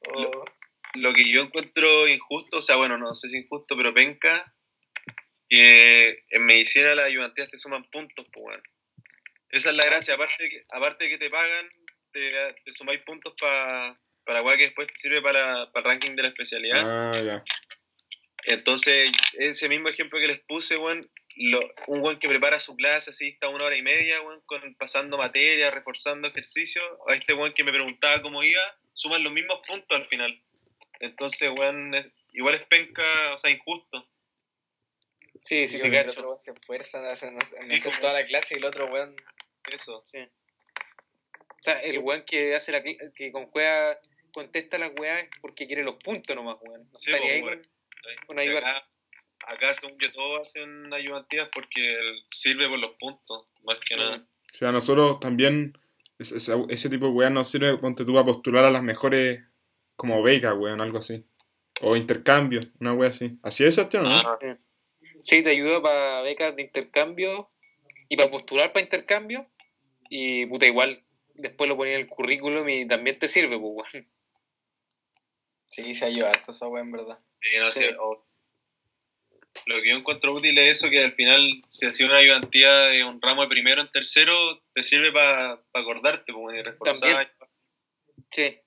Oh, 0.10 0.45
lo 0.93 1.12
que 1.12 1.30
yo 1.30 1.41
encuentro 1.41 2.08
injusto, 2.08 2.60
o 2.60 2.62
sea, 2.62 2.78
bueno, 2.78 2.98
no 2.98 3.14
sé 3.14 3.28
si 3.28 3.39
injusto, 3.39 3.76
pero 3.76 3.93
penca, 3.93 4.41
que 5.50 6.24
en 6.30 6.45
medicina 6.45 6.95
las 6.95 7.08
ayudantías 7.08 7.50
te 7.50 7.58
suman 7.58 7.84
puntos, 7.89 8.30
pues, 8.32 8.43
bueno. 8.43 8.64
Esa 9.50 9.72
es 9.72 9.76
la 9.76 9.86
gracia, 9.86 10.14
aparte 10.14 10.43
de 10.43 10.50
que, 10.50 10.66
aparte 10.70 11.04
de 11.04 11.10
que 11.10 11.18
te 11.18 11.30
pagan, 11.30 11.68
te, 12.14 12.32
te 12.64 12.72
sumáis 12.72 13.02
puntos 13.02 13.34
para 13.38 14.00
para 14.28 14.39
la 14.39 14.45
weá 14.45 14.58
que 14.58 14.66
después 14.66 14.88
te 14.89 14.98
sirve 14.98 15.22
para, 15.22 15.72
para 15.72 15.86
el 15.88 15.91
ranking 15.93 16.16
de 16.16 16.24
la 16.24 16.30
especialidad. 16.30 16.82
Ah, 16.84 17.22
ya. 17.22 17.43
Entonces, 18.43 19.10
ese 19.34 19.70
mismo 19.70 19.88
ejemplo 19.88 20.20
que 20.20 20.28
les 20.28 20.41
puse, 20.41 20.78
weón, 20.78 21.10
lo- 21.38 21.74
un 21.88 22.02
weón 22.02 22.20
que 22.20 22.28
prepara 22.28 22.60
su 22.60 22.76
clase 22.76 23.12
así, 23.12 23.30
está 23.30 23.48
una 23.50 23.66
hora 23.66 23.76
y 23.78 23.82
media, 23.82 24.22
weón, 24.22 24.42
con, 24.46 24.74
pasando 24.76 25.18
materia, 25.18 25.70
reforzando 25.72 26.28
ejercicio, 26.28 26.82
a 27.08 27.14
este 27.16 27.34
weón 27.34 27.54
que 27.54 27.64
me 27.64 27.72
preguntaba 27.72 28.22
cómo 28.22 28.44
iba, 28.44 28.62
suman 28.94 29.24
los 29.24 29.32
mismos 29.34 29.60
puntos 29.68 29.96
al 29.98 30.06
final. 30.06 30.42
Entonces, 31.00 31.50
weón, 31.56 31.94
es- 31.96 32.08
igual 32.34 32.56
es 32.56 32.66
penca, 32.68 33.34
o 33.34 33.38
sea, 33.38 33.52
injusto. 33.52 34.08
Sí, 35.42 35.68
sí, 35.68 35.80
te 35.80 35.88
el 35.88 36.10
otro 36.10 36.24
weón 36.26 36.40
se 36.40 36.52
esfuerza 36.52 36.98
en 37.00 37.06
hacer, 37.06 37.34
en 37.62 37.72
Sí, 37.72 37.82
como- 37.82 38.00
toda 38.00 38.14
la 38.14 38.26
clase 38.26 38.56
y 38.56 38.58
el 38.58 38.66
otro 38.66 38.88
weón. 38.88 39.16
Eso. 39.72 40.02
Sí. 40.06 40.20
O 40.20 41.62
sea, 41.62 41.82
el 41.82 42.00
weón 42.00 42.24
que 42.24 42.56
hace 42.56 42.72
la 42.72 42.82
que 42.82 43.32
con 43.32 43.48
cueva 43.48 44.00
contesta 44.34 44.78
las 44.78 44.92
weas 45.00 45.24
es 45.24 45.30
porque 45.42 45.68
quiere 45.68 45.84
los 45.84 45.96
puntos 45.96 46.36
nomás, 46.36 46.58
weón. 46.62 46.84
No 46.88 46.96
Sí, 46.96 47.12
pues, 47.12 47.22
ahí 47.24 47.42
con- 47.42 47.62
con. 48.28 48.42
Acá, 49.46 49.74
según 49.74 49.98
yo, 50.00 50.12
todos 50.12 50.42
hacen 50.42 50.92
ayudantías 50.94 51.50
porque 51.54 51.80
sirve 52.26 52.68
por 52.68 52.80
los 52.80 52.96
puntos, 53.00 53.48
más 53.64 53.78
que 53.88 53.96
nada. 53.96 54.18
O 54.18 54.54
sea, 54.54 54.72
nosotros 54.72 55.20
también, 55.20 55.78
es- 56.20 56.32
ese, 56.32 56.56
ese 56.70 56.90
tipo 56.90 57.06
de 57.06 57.12
weá 57.12 57.30
nos 57.30 57.50
sirve, 57.50 57.78
ponte 57.78 58.04
tú, 58.04 58.18
a 58.18 58.26
postular 58.26 58.66
a 58.66 58.72
las 58.72 58.82
mejores, 58.84 59.44
como 59.96 60.22
becas, 60.24 60.54
weón, 60.58 60.82
algo 60.82 60.98
así. 60.98 61.24
O 61.82 61.96
intercambios, 61.96 62.68
una 62.80 62.94
weá 62.94 63.10
así. 63.10 63.38
¿Así 63.44 63.64
es, 63.66 63.76
Sebastián, 63.76 64.06
o 64.06 64.10
no? 64.10 64.16
Ah, 64.18 64.40
Sí, 65.22 65.42
te 65.44 65.52
ayuda 65.52 65.82
para 65.82 66.22
becas 66.22 66.56
de 66.56 66.64
intercambio 66.64 67.48
y 68.10 68.18
para 68.18 68.30
postular 68.30 68.74
para 68.74 68.84
intercambio. 68.84 69.48
Y 70.10 70.46
puta, 70.48 70.66
igual 70.66 71.02
después 71.36 71.70
lo 71.70 71.78
ponía 71.78 71.94
en 71.96 72.02
el 72.02 72.08
currículum 72.08 72.68
y 72.68 72.88
también 72.88 73.18
te 73.20 73.28
sirve, 73.28 73.58
pues, 73.60 73.74
weón. 73.94 74.08
Sí, 75.68 75.94
se 75.96 76.06
ayuda 76.06 76.30
harto 76.30 76.52
esa 76.52 76.68
weón, 76.68 76.88
en 76.88 76.92
verdad. 76.94 77.20
sí, 77.42 77.50
no 77.60 77.68
Sí. 77.68 77.80
sé, 77.80 77.96
o- 78.00 78.27
Lo 79.66 79.82
que 79.82 79.89
yo 79.89 79.97
encuentro 79.97 80.34
útil 80.34 80.58
es 80.58 80.78
eso, 80.78 80.89
que 80.89 81.03
al 81.03 81.14
final, 81.14 81.64
si 81.68 81.86
hacía 81.86 82.05
una 82.05 82.18
ayudantía 82.18 82.88
de 82.88 83.03
un 83.03 83.22
ramo 83.22 83.41
de 83.41 83.49
primero 83.49 83.82
en 83.82 83.91
tercero, 83.91 84.34
te 84.74 84.84
sirve 84.84 85.12
para 85.12 85.62
acordarte, 85.74 86.32
pues, 86.32 86.58
y 86.58 86.62
reforzar. 86.62 87.32
Sí. 88.32 88.60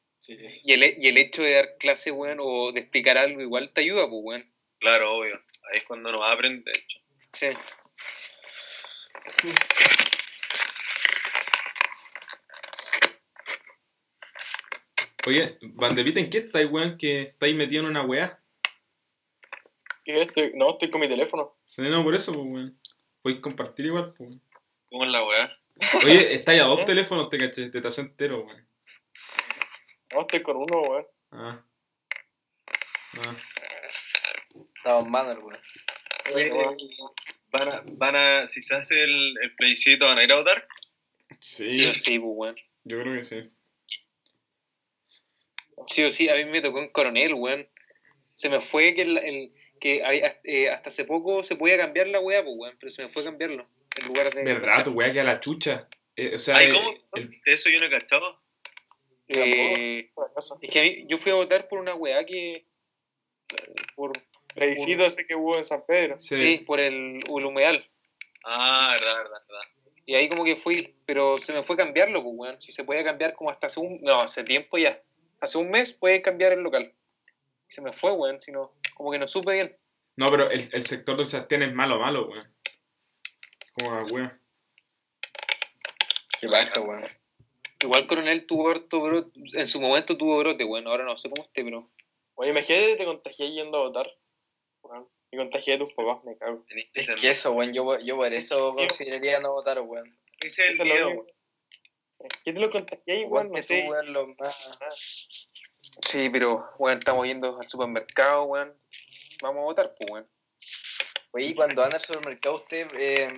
Y, 0.65 0.73
el, 0.73 0.97
y 0.99 1.09
el 1.09 1.17
hecho 1.17 1.43
de 1.43 1.55
dar 1.55 1.77
clase, 1.79 2.11
weón, 2.11 2.39
o 2.41 2.73
de 2.73 2.81
explicar 2.81 3.17
algo 3.17 3.41
igual 3.41 3.71
te 3.73 3.81
ayuda, 3.81 4.09
pues, 4.09 4.21
weón. 4.23 4.53
Claro, 4.79 5.17
obvio. 5.17 5.37
Ahí 5.71 5.79
es 5.79 5.85
cuando 5.85 6.13
nos 6.13 6.31
aprende, 6.31 6.71
de 6.71 6.79
hecho. 6.79 6.99
Sí. 7.33 7.47
Oye, 15.27 15.59
Vandevita, 15.61 16.21
¿en 16.21 16.31
qué 16.31 16.39
estáis, 16.39 16.71
weón? 16.71 16.97
Que 16.97 17.23
estáis 17.23 17.55
metido 17.55 17.83
en 17.83 17.91
una 17.91 18.03
weá. 18.03 18.40
¿Qué? 20.13 20.23
Estoy- 20.23 20.53
no, 20.57 20.71
estoy 20.71 20.91
con 20.91 21.01
mi 21.01 21.09
teléfono. 21.09 21.57
Sí, 21.65 21.83
no, 21.83 22.03
por 22.05 22.15
eso, 22.15 22.33
pues, 22.33 22.45
weón. 22.47 22.79
Podéis 23.23 23.41
compartir 23.41 23.87
igual, 23.87 24.15
pues. 24.17 24.29
weón. 24.31 24.43
¿Cómo 24.89 25.05
es 25.05 25.11
la 25.11 25.25
weá? 25.25 25.57
Oye, 26.05 26.35
estáis 26.35 26.61
a 26.61 26.65
dos 26.65 26.81
¿Eh? 26.81 26.85
teléfonos, 26.85 27.29
te 27.29 27.39
caché. 27.39 27.71
Te 27.71 27.79
estás 27.79 27.99
entero, 27.99 28.45
weón. 28.45 28.67
No, 30.15 30.21
estoy 30.23 30.43
con 30.43 30.57
uno, 30.57 30.81
weón. 30.83 31.07
Ah. 31.33 31.65
Ah. 33.19 33.35
Estamos 34.77 35.09
manos, 35.09 35.39
weón. 35.43 35.59
Oye, 36.35 36.53
van 37.51 37.69
a, 37.69 37.83
van 37.87 38.17
a, 38.17 38.47
si 38.47 38.63
se 38.63 38.75
hace 38.77 39.03
el, 39.03 39.35
el 39.43 39.55
plebiscito, 39.57 40.05
¿van 40.07 40.19
a 40.19 40.25
ir 40.25 40.33
a 40.33 40.37
votar? 40.37 40.67
Sí, 41.41 41.69
Sí 41.69 41.87
o 41.87 41.95
sí, 41.95 42.19
pues, 42.19 42.33
weón. 42.35 42.57
yo 42.85 43.01
creo 43.01 43.15
que 43.17 43.23
sí. 43.25 43.51
Sí 45.87 46.05
o 46.05 46.11
sí, 46.11 46.29
a 46.29 46.35
mí 46.37 46.45
me 46.45 46.61
tocó 46.61 46.81
en 46.81 46.91
coronel, 46.91 47.35
weón. 47.35 47.69
Se 48.35 48.49
me 48.49 48.61
fue 48.61 48.95
que, 48.95 49.03
el, 49.03 49.19
el- 49.19 49.55
que 49.81 50.05
hay- 50.05 50.23
eh, 50.45 50.71
hasta 50.71 50.89
hace 50.91 51.05
poco 51.05 51.43
se 51.43 51.57
podía 51.57 51.77
cambiar 51.79 52.07
la 52.09 52.21
weá, 52.21 52.45
pues, 52.45 52.55
weón, 52.57 52.77
pero 52.79 52.91
se 52.91 53.03
me 53.03 53.09
fue 53.09 53.25
cambiarlo. 53.25 53.67
En 53.99 54.07
lugar 54.07 54.33
de. 54.33 54.45
Verdad, 54.45 54.85
tu 54.85 54.91
weá 54.93 55.13
que 55.13 55.21
a 55.21 55.25
la 55.25 55.41
chucha. 55.41 55.89
Eh, 56.15 56.35
o 56.35 56.39
sea, 56.39 56.57
Ay, 56.57 56.69
eh, 56.69 56.73
¿cómo? 56.75 56.95
el- 57.15 57.41
Eso 57.47 57.71
yo 57.71 57.79
no 57.79 57.87
he 57.87 57.91
cachado. 57.91 58.41
Eh, 59.29 60.11
es 60.63 60.71
que 60.71 60.81
a 60.81 60.83
mí, 60.83 61.05
yo 61.09 61.17
fui 61.17 61.33
a 61.33 61.37
votar 61.37 61.67
por 61.69 61.79
una 61.81 61.95
weá 61.95 62.25
que. 62.25 62.67
Por, 63.97 64.13
Plebiscito 64.55 65.07
ese 65.07 65.27
que 65.27 65.37
hubo 65.37 65.57
en 65.59 65.65
San 65.65 65.85
Pedro. 65.87 66.21
sí. 66.21 66.57
sí, 66.57 66.65
por 66.65 66.81
el, 66.81 67.21
el 67.25 67.45
humedal. 67.45 67.83
Ah, 68.45 68.97
verdad, 68.99 69.17
verdad, 69.19 69.43
verdad. 69.47 69.63
Y 70.07 70.15
ahí 70.17 70.29
como 70.29 70.45
que 70.45 70.57
fui, 70.57 70.97
pero 71.07 71.39
se 71.39 71.53
me 71.53 71.63
fue 71.63 71.77
cambiarlo, 71.77 72.23
pues, 72.23 72.35
weón. 72.37 72.61
Si 72.61 72.73
se 72.73 72.83
podía 72.85 73.05
cambiar 73.05 73.35
como 73.35 73.51
hasta 73.51 73.69
hace 73.69 73.79
un... 73.79 74.01
No, 74.03 74.21
hace 74.23 74.43
tiempo 74.43 74.77
ya. 74.77 75.01
Hace 75.41 75.59
un 75.59 75.71
mes 75.71 75.93
puede 75.93 76.21
cambiar 76.21 76.53
el 76.53 76.61
local. 76.61 76.93
Y 77.71 77.73
se 77.73 77.83
me 77.83 77.93
fue, 77.93 78.11
weón, 78.11 78.41
si 78.41 78.51
no... 78.51 78.73
Como 78.95 79.13
que 79.13 79.19
no 79.21 79.29
supe 79.29 79.53
bien. 79.53 79.79
No, 80.17 80.29
pero 80.29 80.51
el, 80.51 80.69
el 80.73 80.87
sector 80.87 81.17
del 81.17 81.29
Sebastián 81.29 81.63
es 81.63 81.73
malo, 81.73 82.01
malo, 82.01 82.29
weón. 82.29 82.53
Como 83.75 83.95
la 83.95 84.03
weá. 84.03 84.41
Qué 86.41 86.49
baja, 86.49 86.81
weón. 86.81 87.05
Igual 87.81 88.07
Coronel 88.09 88.45
tuvo 88.45 88.71
harto 88.71 89.01
brote, 89.01 89.41
en 89.55 89.69
su 89.69 89.81
momento 89.81 90.19
tuvo 90.19 90.39
brote, 90.39 90.65
weón. 90.65 90.89
Ahora 90.89 91.05
no 91.05 91.17
sé 91.17 91.31
cómo 91.31 91.45
esté, 91.45 91.63
pero... 91.63 91.89
Oye, 92.35 92.51
imagínate 92.51 92.89
que 92.89 92.97
te 92.97 93.05
contagié 93.05 93.53
yendo 93.53 93.79
a 93.79 93.83
votar. 93.83 94.19
Weón. 94.83 95.09
Y 95.31 95.37
contagié 95.37 95.75
a 95.75 95.79
tus 95.79 95.93
papás, 95.93 96.25
me 96.25 96.37
cago. 96.37 96.67
Es 96.93 97.09
que 97.21 97.31
eso, 97.31 97.53
weón, 97.53 97.73
yo, 97.73 98.01
yo 98.01 98.17
por 98.17 98.33
eso 98.33 98.75
consideraría 98.75 99.39
no 99.39 99.53
votar, 99.53 99.81
weón. 99.81 100.19
Ese 100.41 100.71
es 100.71 100.81
el 100.81 100.89
miedo, 100.89 101.09
único. 101.09 101.27
¿Quién 102.43 102.57
te 102.57 102.61
lo 102.63 102.71
contagié 102.71 103.27
weón? 103.27 103.49
No 103.51 103.55
tú, 103.55 103.63
sé. 103.63 103.87
weón, 103.89 104.13
lo 104.13 104.27
más... 104.35 105.50
Sí, 106.03 106.29
pero, 106.31 106.69
weón, 106.79 106.99
estamos 106.99 107.27
yendo 107.27 107.59
al 107.59 107.67
supermercado, 107.67 108.45
weón. 108.45 108.75
Vamos 109.43 109.61
a 109.61 109.65
votar, 109.65 109.95
pues, 109.99 110.11
weón. 110.11 110.27
Oye, 111.33 111.47
¿y 111.47 111.55
cuando 111.55 111.83
van 111.83 111.95
al 111.95 112.01
supermercado, 112.01 112.57
¿usted 112.57 112.89
eh, 112.99 113.29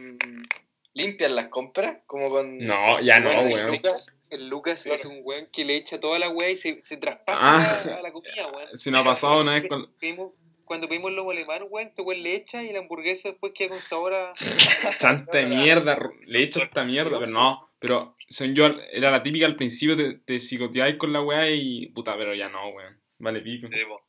limpian 0.95 1.35
las 1.37 1.49
compras? 1.49 1.99
Como 2.07 2.31
con... 2.31 2.59
No, 2.59 3.01
ya 3.01 3.21
no, 3.21 3.31
Weón. 3.43 3.69
Lucas, 3.73 4.19
el 4.31 4.49
Lucas 4.49 4.87
es 4.87 5.05
un 5.05 5.21
weón 5.23 5.47
que 5.53 5.65
le 5.65 5.75
echa 5.77 6.01
toda 6.01 6.19
la 6.19 6.29
weá 6.31 6.49
y 6.51 6.57
se, 6.57 6.81
se 6.81 6.97
traspasa 6.97 7.43
Ah. 7.43 7.83
a, 7.97 7.99
a 7.99 8.03
la 8.03 8.13
comida, 8.13 8.47
weón. 8.49 8.79
Si 8.79 8.91
no 8.91 8.99
ha 9.01 9.05
pasado 9.05 9.41
una 9.43 9.55
vez 9.55 9.69
con. 9.69 9.93
Pedimos- 9.99 10.33
cuando 10.65 10.89
pedimos 10.89 11.11
el 11.11 11.17
lobo 11.17 11.33
alemán, 11.33 11.65
weón, 11.69 11.89
este 11.89 12.01
weón 12.01 12.23
le 12.23 12.35
echa 12.35 12.63
y 12.63 12.73
la 12.73 12.79
hamburguesa 12.79 13.29
después 13.29 13.53
queda 13.55 13.71
con 13.71 13.83
sabor 13.83 14.15
a... 14.15 14.33
Tanta 15.01 15.43
mierda, 15.43 15.99
le 16.29 16.43
hecho 16.43 16.63
esta 16.63 16.85
mierda, 16.85 17.19
pero 17.19 17.31
no. 17.31 17.69
Pero, 17.83 18.15
según 18.29 18.55
yo, 18.55 18.67
era 18.93 19.11
la 19.11 19.23
típica 19.23 19.45
al 19.45 19.57
principio, 19.57 19.97
te, 19.97 20.15
te 20.25 20.39
psicoteáis 20.39 20.97
con 20.97 21.13
la 21.13 21.21
weá 21.21 21.51
y. 21.51 21.89
Puta, 21.89 22.17
pero 22.17 22.35
ya 22.35 22.49
no, 22.49 22.69
weón. 22.71 22.99
Vale, 23.19 23.41
pico. 23.41 23.69
Sí, 23.69 23.75
po. 23.87 24.01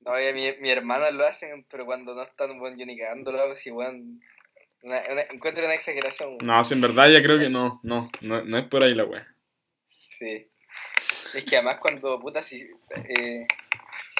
No, 0.00 0.12
oye, 0.12 0.32
mi, 0.34 0.42
mi 0.60 0.70
hermana 0.70 1.10
lo 1.10 1.24
hacen, 1.24 1.64
pero 1.70 1.86
cuando 1.86 2.14
no 2.14 2.22
están, 2.22 2.60
weón, 2.60 2.76
yo 2.78 2.84
ni 2.86 2.96
cagándolo 2.98 3.54
si, 3.56 3.70
weón... 3.70 4.20
Una, 4.82 5.02
una- 5.10 5.22
encuentro 5.22 5.64
una 5.64 5.74
exageración, 5.74 6.28
weón. 6.30 6.38
No, 6.46 6.62
si 6.64 6.74
en 6.74 6.80
verdad 6.80 7.08
ya 7.08 7.22
creo 7.22 7.38
que 7.38 7.48
no, 7.50 7.80
no, 7.82 8.08
no, 8.20 8.44
no 8.44 8.58
es 8.58 8.64
por 8.66 8.84
ahí 8.84 8.94
la 8.94 9.04
weá. 9.04 9.26
Sí. 10.10 10.46
Es 11.34 11.44
que 11.44 11.56
además 11.56 11.78
cuando, 11.80 12.18
puta, 12.20 12.42
si, 12.42 12.62
eh, 13.08 13.46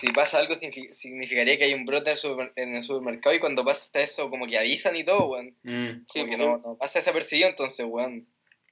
si 0.01 0.09
pasa 0.12 0.39
algo 0.39 0.55
signifi- 0.55 0.91
significaría 0.91 1.57
que 1.59 1.64
hay 1.64 1.74
un 1.74 1.87
brote 1.87 2.11
en 2.11 2.16
el, 2.16 2.22
supermer- 2.22 2.53
en 2.57 2.74
el 2.74 2.83
supermercado 2.83 3.35
y 3.37 3.41
cuando 3.41 3.64
pasa 3.64 4.01
eso 4.03 4.29
como 4.31 4.47
que 4.47 4.59
avisan 4.59 4.97
y 4.97 5.05
todo, 5.05 5.29
weón. 5.29 5.55
Mm. 5.62 6.05
Sí, 6.12 6.20
Porque 6.20 6.37
pues, 6.37 6.39
no, 6.39 6.59
no 6.59 6.76
pasa 6.76 6.99
desapercibido, 6.99 7.49
entonces, 7.49 7.87
weón. 7.89 8.26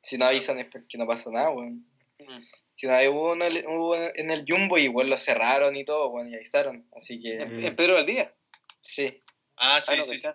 Si 0.07 0.17
no 0.19 0.27
avisan 0.27 0.61
es 0.61 0.67
porque 0.71 0.99
no 0.99 1.07
pasa 1.07 1.31
nada, 1.33 1.51
weón. 1.51 1.85
Mm. 2.21 2.43
Si 2.77 2.87
una 2.87 2.99
vez 2.99 3.09
hubo, 3.09 3.33
uno- 3.33 3.45
hubo 3.47 3.97
en 3.97 4.31
el 4.31 4.45
Jumbo 4.47 4.79
y 4.79 4.83
igual 4.83 5.11
lo 5.11 5.17
cerraron 5.17 5.75
y 5.75 5.85
todo, 5.85 6.09
weón, 6.11 6.31
y 6.31 6.37
avisaron. 6.37 6.87
Así 6.97 7.21
que, 7.21 7.31
En, 7.31 7.59
en 7.65 7.75
Pedro 7.75 7.95
Valdía. 7.95 8.33
sí. 8.81 9.23
Ah, 9.57 9.81
sí, 9.81 9.93
Ah, 9.93 9.97
no, 9.97 10.05
sí, 10.05 10.19
sí. 10.19 10.29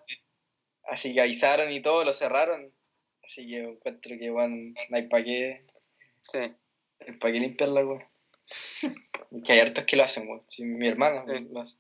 Así 0.89 1.13
que 1.13 1.21
avisaron 1.21 1.71
y 1.71 1.81
todo, 1.81 2.03
lo 2.03 2.11
cerraron. 2.11 2.73
Así 3.23 3.47
que 3.47 3.59
encuentro 3.59 4.15
que, 4.19 4.29
weón, 4.29 4.73
no 4.89 4.97
hay 4.97 5.07
para 5.07 5.23
qué, 5.23 5.65
Sí. 6.21 6.39
para 7.19 7.31
qué 7.33 7.39
limpiarla, 7.39 7.85
weón. 7.85 8.03
Y 9.31 9.41
que 9.43 9.53
hay 9.53 9.59
hartos 9.61 9.85
que 9.85 9.95
lo 9.95 10.03
hacen, 10.03 10.27
weón. 10.27 10.43
Si 10.49 10.65
mi 10.65 10.87
hermana 10.87 11.23
Sí. 11.25 11.47
lo 11.49 11.61
hace. 11.61 11.77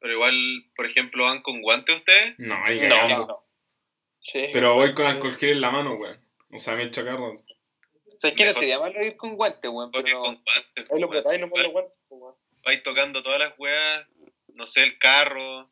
Pero 0.00 0.14
igual, 0.14 0.34
por 0.74 0.86
ejemplo, 0.86 1.24
¿van 1.24 1.42
con 1.42 1.60
guantes 1.62 1.94
ustedes? 1.94 2.34
No, 2.38 2.56
ahí 2.64 2.80
No, 2.80 2.88
cagando. 2.88 3.16
no, 3.18 3.26
no. 3.26 3.40
Sí. 4.18 4.46
Pero 4.52 4.74
voy 4.74 4.94
con 4.94 5.06
alcohol 5.06 5.36
gel 5.36 5.50
en 5.52 5.60
la 5.60 5.70
mano, 5.70 5.94
weón. 5.94 6.18
O 6.52 6.58
sea, 6.58 6.74
me 6.74 6.82
he 6.82 6.86
hecho 6.86 7.04
carro. 7.04 7.34
¿Sabes 8.18 8.36
qué? 8.36 8.44
No 8.44 8.48
Mejor. 8.48 8.60
sería 8.60 8.78
malo 8.78 9.04
ir 9.04 9.16
con 9.16 9.36
guantes, 9.36 9.70
weón, 9.70 9.90
pero... 9.92 10.20
con 10.22 10.34
guantes. 10.42 10.90
Ahí 10.90 11.00
lo 11.00 11.08
pues, 11.08 11.22
botáis, 11.22 11.40
no 11.40 11.46
me 11.46 11.62
lo 11.62 11.68
igual 11.68 11.84
aguanto, 11.86 12.14
weón. 12.14 12.34
Vais 12.64 12.82
tocando 12.82 13.22
todas 13.22 13.38
las 13.38 13.58
weas, 13.58 14.06
no 14.54 14.66
sé, 14.66 14.82
el 14.82 14.98
carro. 14.98 15.70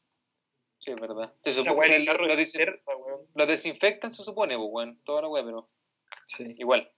Sí, 0.79 0.93
es 0.93 1.01
verdad. 1.01 1.35
Se 1.43 1.51
supone 1.53 1.87
que 1.89 1.99
lo, 1.99 2.13
es 2.29 2.55
desin- 2.55 2.81
lo 3.35 3.47
desinfectan, 3.47 4.13
se 4.13 4.23
supone, 4.23 4.57
pues, 4.57 4.69
weón. 4.71 5.01
Toda 5.05 5.23
la 5.23 5.29
weá, 5.29 5.43
pero 5.45 5.69
Sí. 6.27 6.55
igual. 6.59 6.91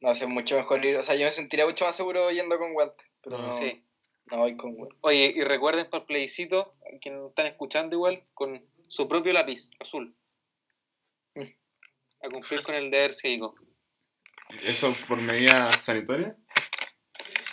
No, 0.00 0.10
es 0.10 0.26
mucho 0.28 0.56
mejor 0.56 0.84
ir. 0.84 0.96
O 0.96 1.02
sea, 1.02 1.14
yo 1.14 1.24
me 1.24 1.32
sentiría 1.32 1.64
mucho 1.66 1.84
más 1.84 1.96
seguro 1.96 2.30
yendo 2.30 2.58
con 2.58 2.72
guantes. 2.74 3.06
Pero 3.22 3.38
no, 3.38 3.50
Sí. 3.52 3.82
no 4.26 4.38
voy 4.38 4.56
con 4.56 4.74
guantes. 4.74 4.98
Oye, 5.00 5.32
y 5.34 5.40
recuerden 5.42 5.86
para 5.86 6.02
el 6.02 6.06
plebiscito, 6.06 6.74
a 6.94 6.98
quienes 7.00 7.22
están 7.28 7.46
escuchando 7.46 7.96
igual, 7.96 8.22
con 8.34 8.62
su 8.88 9.08
propio 9.08 9.32
lápiz 9.32 9.70
azul. 9.80 10.14
A 12.22 12.28
cumplir 12.30 12.62
con 12.62 12.74
el 12.74 12.90
deber 12.90 13.12
cívico. 13.12 13.54
¿Eso 14.62 14.94
por 15.06 15.20
medida 15.20 15.64
sanitaria? 15.64 16.36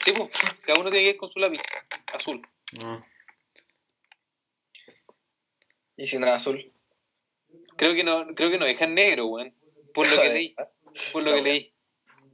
Sí, 0.03 0.11
pues, 0.13 0.30
cada 0.63 0.80
uno 0.80 0.89
tiene 0.89 1.05
que 1.05 1.09
ir 1.11 1.18
con 1.18 1.30
su 1.30 1.39
lápiz 1.39 1.61
azul. 2.13 2.41
No. 2.82 3.05
Y 5.97 6.07
si 6.07 6.18
no 6.20 6.28
es 6.28 6.34
azul. 6.34 6.74
Creo 7.78 7.93
que 7.93 8.03
no, 8.03 8.26
creo 8.36 8.49
que 8.49 8.57
no 8.57 8.66
dejan 8.66 8.93
negro, 8.95 9.28
weón. 9.28 9.55
Por 9.93 10.09
lo 10.09 10.22
que 10.22 10.30
leí. 10.30 10.55
Por 11.13 11.24
lo 11.24 11.34
que 11.34 11.41
leí. 11.41 11.74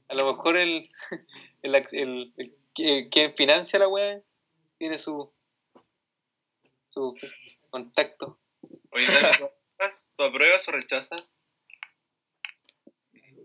A 0.07 0.15
lo 0.15 0.25
mejor 0.33 0.57
el, 0.57 0.89
el, 1.63 1.75
el, 1.75 2.33
el- 2.37 2.55
que- 2.73 3.09
quien 3.09 3.35
financia 3.35 3.79
la 3.79 3.87
weá 3.87 4.21
tiene 4.77 4.97
su 4.97 5.33
su 6.89 7.15
contacto. 7.69 8.39
Oye, 8.91 9.05
Dani, 9.07 9.37
¿tú 9.37 9.45
apruebas- 9.45 10.11
¿tú 10.15 10.23
apruebas 10.23 10.67
o 10.67 10.71
rechazas? 10.71 11.40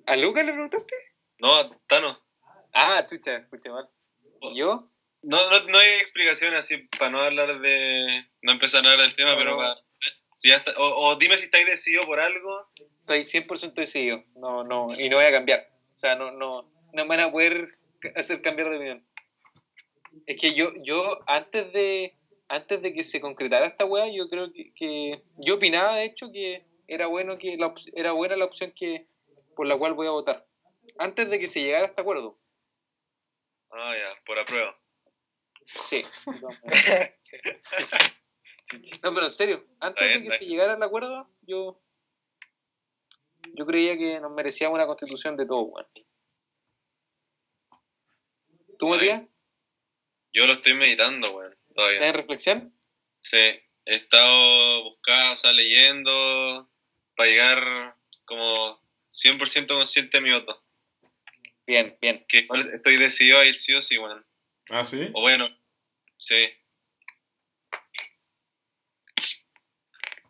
¿A 0.07 0.17
Lucas 0.17 0.45
le 0.47 0.53
preguntaste? 0.53 0.95
No, 1.39 1.71
Tano. 1.87 2.19
Ah, 2.73 3.05
chucha, 3.09 3.37
escuché 3.37 3.71
mal. 3.71 3.89
¿Yo? 4.55 4.89
No, 5.23 5.51
no, 5.51 5.61
no 5.69 5.79
hay 5.79 5.95
explicación 5.95 6.55
así 6.55 6.77
para 6.99 7.11
no 7.11 7.21
hablar 7.21 7.61
de. 7.61 8.25
No 8.43 8.53
empezar 8.53 8.85
a 8.87 8.91
hablar 8.91 9.07
del 9.09 9.17
tema, 9.17 9.33
No, 9.33 9.39
pero 9.39 9.57
para- 9.57 9.77
si 10.37 10.49
ya 10.51 10.57
está- 10.57 10.75
o, 10.79 11.09
o 11.09 11.17
dime 11.17 11.37
si 11.37 11.45
estáis 11.47 11.67
decidido 11.67 12.05
por 12.07 12.21
algo. 12.21 12.69
Estoy 13.01 13.25
100% 13.25 13.75
decidido. 13.75 14.23
No, 14.37 14.63
no, 14.65 14.89
y 14.99 15.09
no 15.09 15.17
voy 15.17 15.25
a 15.27 15.33
cambiar. 15.33 15.69
O 15.95 15.97
sea, 15.97 16.15
no, 16.15 16.31
no, 16.31 16.63
no 16.93 17.05
me 17.05 17.17
van 17.17 17.21
a 17.21 17.33
poder 17.33 17.79
hacer 18.15 18.43
cambiar 18.43 18.71
de 18.71 18.77
opinión. 18.77 19.07
Es 20.27 20.41
que 20.41 20.55
yo, 20.55 20.73
yo 20.83 21.19
antes 21.27 21.73
de 21.73 22.15
antes 22.49 22.81
de 22.81 22.95
que 22.95 23.03
se 23.03 23.21
concretara 23.21 23.67
esta 23.67 23.85
weá, 23.87 24.07
yo 24.09 24.29
creo 24.29 24.53
que, 24.53 24.73
que- 24.75 25.23
yo 25.39 25.57
opinaba 25.57 25.97
de 25.97 26.05
hecho 26.05 26.31
que 26.31 26.65
era 26.87 27.07
bueno 27.09 27.39
que 27.39 27.57
la, 27.57 27.75
era 27.95 28.13
buena 28.13 28.37
la 28.37 28.45
opción 28.45 28.71
que 28.73 29.07
por 29.57 29.67
la 29.67 29.77
cual 29.77 29.95
voy 29.95 30.07
a 30.07 30.11
votar. 30.11 30.47
Antes 30.99 31.29
de 31.29 31.41
que 31.41 31.49
se 31.49 31.63
llegara 31.63 31.87
a 31.87 31.89
este 31.89 32.03
acuerdo. 32.03 32.39
Ah, 33.71 33.95
ya, 33.97 34.23
por 34.25 34.39
aprueba. 34.39 34.79
Sí. 35.65 36.05
No, 39.01 39.15
pero 39.15 39.27
en 39.27 39.31
serio, 39.31 39.65
antes 39.79 40.09
bien, 40.09 40.25
de 40.25 40.29
que 40.29 40.39
se 40.39 40.47
llegara 40.47 40.75
al 40.75 40.83
acuerdo, 40.83 41.31
yo 41.43 41.81
yo 43.55 43.65
creía 43.65 43.97
que 43.97 44.19
nos 44.19 44.33
merecíamos 44.33 44.75
una 44.75 44.89
constitución 44.89 45.37
de 45.37 45.47
todos, 45.47 45.69
weón. 45.71 45.87
¿Tú, 48.77 48.89
Matías? 48.89 49.23
Yo 50.33 50.49
lo 50.49 50.55
estoy 50.55 50.75
meditando, 50.75 51.31
weón. 51.31 51.57
Todavía. 51.77 51.99
¿Estás 51.99 52.09
en 52.09 52.15
reflexión? 52.15 52.79
Sí, 53.21 53.39
he 53.39 53.95
estado 53.95 54.83
buscando, 54.83 55.33
o 55.35 55.37
sea, 55.37 55.53
leyendo 55.53 56.69
para 57.15 57.31
llegar 57.31 57.97
como 58.25 58.81
100% 59.17 59.67
consciente 59.69 60.19
de 60.19 60.21
mi 60.21 60.33
voto. 60.33 60.63
Bien, 61.67 61.97
bien. 62.01 62.25
Que 62.29 62.41
estoy 62.41 62.97
decidido 62.99 63.39
a 63.39 63.47
ir 63.47 63.57
sí 63.57 63.75
o 63.75 63.83
sí, 63.83 63.99
weón. 63.99 64.25
¿Ah, 64.69 64.85
sí? 64.85 65.09
O 65.15 65.23
bueno, 65.23 65.47
sí. 66.17 66.51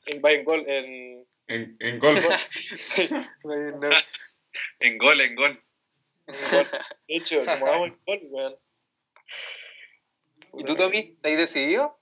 En 0.07 0.22
Bayern 0.22 0.45
Gol, 0.45 0.64
en. 0.68 1.26
En, 1.49 1.76
en 1.80 1.99
gol. 1.99 2.16
En 4.78 4.99
gol, 4.99 5.20
en 5.20 5.34
gol. 5.34 5.51
en 5.51 5.57
gol. 5.57 5.59
De 6.26 7.16
hecho, 7.16 7.45
como 7.45 7.66
vamos 7.66 7.89
en 7.89 8.01
gol, 8.07 8.20
weón. 8.30 8.57
¿Y 10.59 10.64
tú, 10.64 10.76
Tommy? 10.76 10.99
¿Estás 10.99 11.37
decidido? 11.37 11.99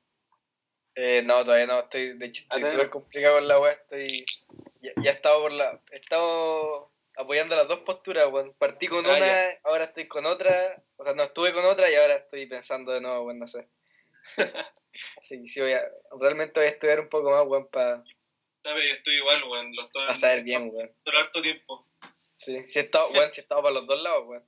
Eh, 0.97 1.22
no, 1.24 1.45
todavía 1.45 1.66
no, 1.66 1.80
estoy, 1.80 2.16
de 2.16 2.26
hecho 2.26 2.43
estoy 2.43 2.62
Ah, 2.62 2.70
súper 2.70 2.91
complicado 2.91 3.37
con 3.37 3.49
la 3.49 3.59
weá, 3.59 3.72
estoy, 3.72 4.24
ya, 4.85 4.93
ya 5.03 5.11
he 5.11 5.14
estado 5.14 5.41
por 5.43 5.53
la, 5.53 5.80
he 5.91 5.97
estado 5.97 6.93
apoyando 7.16 7.57
las 7.57 7.68
dos 7.68 7.80
posturas, 7.80 8.26
weón, 8.30 8.55
partí 8.59 8.87
con 8.89 9.05
Ah, 9.07 9.11
una, 9.16 9.18
ya. 9.18 9.61
ahora 9.64 9.85
estoy 9.85 10.07
con 10.09 10.26
otra, 10.26 10.82
o 10.97 11.05
sea, 11.05 11.14
no 11.14 11.22
estuve 11.22 11.53
con 11.53 11.64
otra 11.64 11.91
y 11.91 11.95
ahora 11.95 12.16
estoy 12.16 12.47
pensando 12.47 12.93
de 12.93 13.01
nuevo, 13.01 13.24
weón, 13.24 13.39
no 13.39 13.47
sé. 13.47 13.68
Así 15.18 15.43
que 15.43 15.49
sí 15.49 15.61
voy 15.61 15.72
a, 15.72 15.82
realmente 16.20 16.61
voy 16.61 16.68
a 16.68 16.72
estudiar 16.72 17.01
un 17.01 17.09
poco 17.09 17.30
más, 17.30 17.45
weón, 17.47 17.68
para 17.68 18.03
¿Sabes? 18.62 18.85
Yo 18.89 18.95
estoy 18.95 19.14
igual, 19.16 19.45
weón. 19.45 19.72
Lo 19.76 19.85
estoy 19.87 20.14
saber 20.14 20.43
bien, 20.43 20.70
weón. 20.72 20.91
por 21.05 21.16
harto 21.16 21.43
tiempo. 21.43 21.87
Sí, 22.39 22.59
sí 22.68 22.78
he 22.78 22.82
estado, 22.82 23.09
weón, 23.11 23.30
sí 23.30 23.41
he 23.41 23.43
estado 23.43 23.62
para 23.62 23.74
los 23.74 23.87
dos 23.87 24.03
lados, 24.03 24.24
weón. 24.26 24.45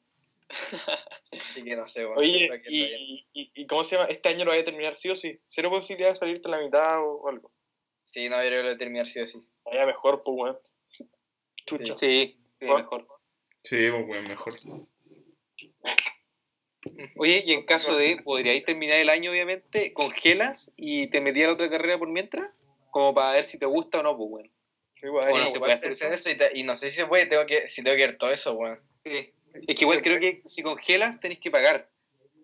Así 1.33 1.65
que 1.65 1.77
no 1.77 1.87
sé, 1.89 2.07
weón. 2.07 2.19
Oye, 2.19 2.49
y, 2.69 3.27
y, 3.33 3.51
y 3.55 3.67
¿cómo 3.67 3.85
se 3.85 3.97
llama? 3.97 4.09
Este 4.09 4.29
año 4.31 4.45
lo 4.45 4.53
voy 4.53 4.61
a 4.61 4.65
terminar 4.65 4.95
sí 4.95 5.11
o 5.11 5.17
sí. 5.17 5.39
Cero 5.49 5.71
posibilidad 5.71 6.11
de 6.11 6.17
salirte 6.17 6.49
a 6.49 6.53
la 6.53 6.61
mitad 6.61 7.01
o, 7.01 7.17
o 7.23 7.29
algo. 7.29 7.53
Sí, 8.05 8.29
no, 8.29 8.37
yo 8.43 8.49
creo 8.49 8.51
que 8.51 8.63
lo 8.63 8.69
voy 8.69 8.75
a 8.75 8.79
terminar 8.79 9.07
sí 9.07 9.21
o 9.21 9.27
sí. 9.27 9.45
Vaya 9.67 9.87
mejor, 9.87 10.23
pues, 10.25 10.37
weón. 10.39 10.59
Chucha. 11.67 11.97
Sí, 11.99 12.39
sí, 12.61 12.67
mejor. 12.67 13.07
Sí, 13.63 13.77
pues, 13.91 14.09
weón, 14.09 14.25
mejor. 14.25 14.53
Oye, 17.17 17.43
y 17.45 17.53
en 17.53 17.65
caso 17.65 17.97
de, 17.99 18.19
¿podríais 18.23 18.65
terminar 18.65 18.99
el 19.01 19.11
año, 19.11 19.31
obviamente, 19.33 19.93
congelas 19.93 20.73
y 20.77 21.09
te 21.09 21.21
metías 21.21 21.47
a 21.47 21.49
la 21.49 21.55
otra 21.55 21.71
carrera 21.71 21.99
por 21.99 22.09
mientras? 22.09 22.49
Como 22.91 23.13
para 23.13 23.33
ver 23.33 23.45
si 23.45 23.59
te 23.59 23.67
gusta 23.67 24.01
o 24.01 24.03
no, 24.03 24.17
pues. 24.17 24.49
Sí, 25.01 25.09
weón. 25.09 25.31
Bueno, 25.31 25.49
se 25.49 25.59
puede 25.59 25.73
hacer 25.73 25.91
eso 25.91 26.31
y, 26.31 26.35
te- 26.37 26.57
y 26.57 26.63
no 26.63 26.77
sé 26.77 26.91
si 26.91 26.97
se 26.97 27.07
puede, 27.07 27.27
tengo 27.27 27.45
que, 27.45 27.67
si 27.69 27.83
tengo 27.83 27.97
que 27.97 28.07
ver 28.07 28.19
todo 28.19 28.31
eso, 28.31 28.55
weón. 28.55 28.81
Sí. 29.05 29.33
Es 29.67 29.77
que 29.77 29.85
igual 29.85 30.03
creo 30.03 30.21
que 30.21 30.43
si 30.45 30.63
congelas 30.63 31.21
tenés 31.21 31.39
que 31.41 31.51
pagar. 31.51 31.91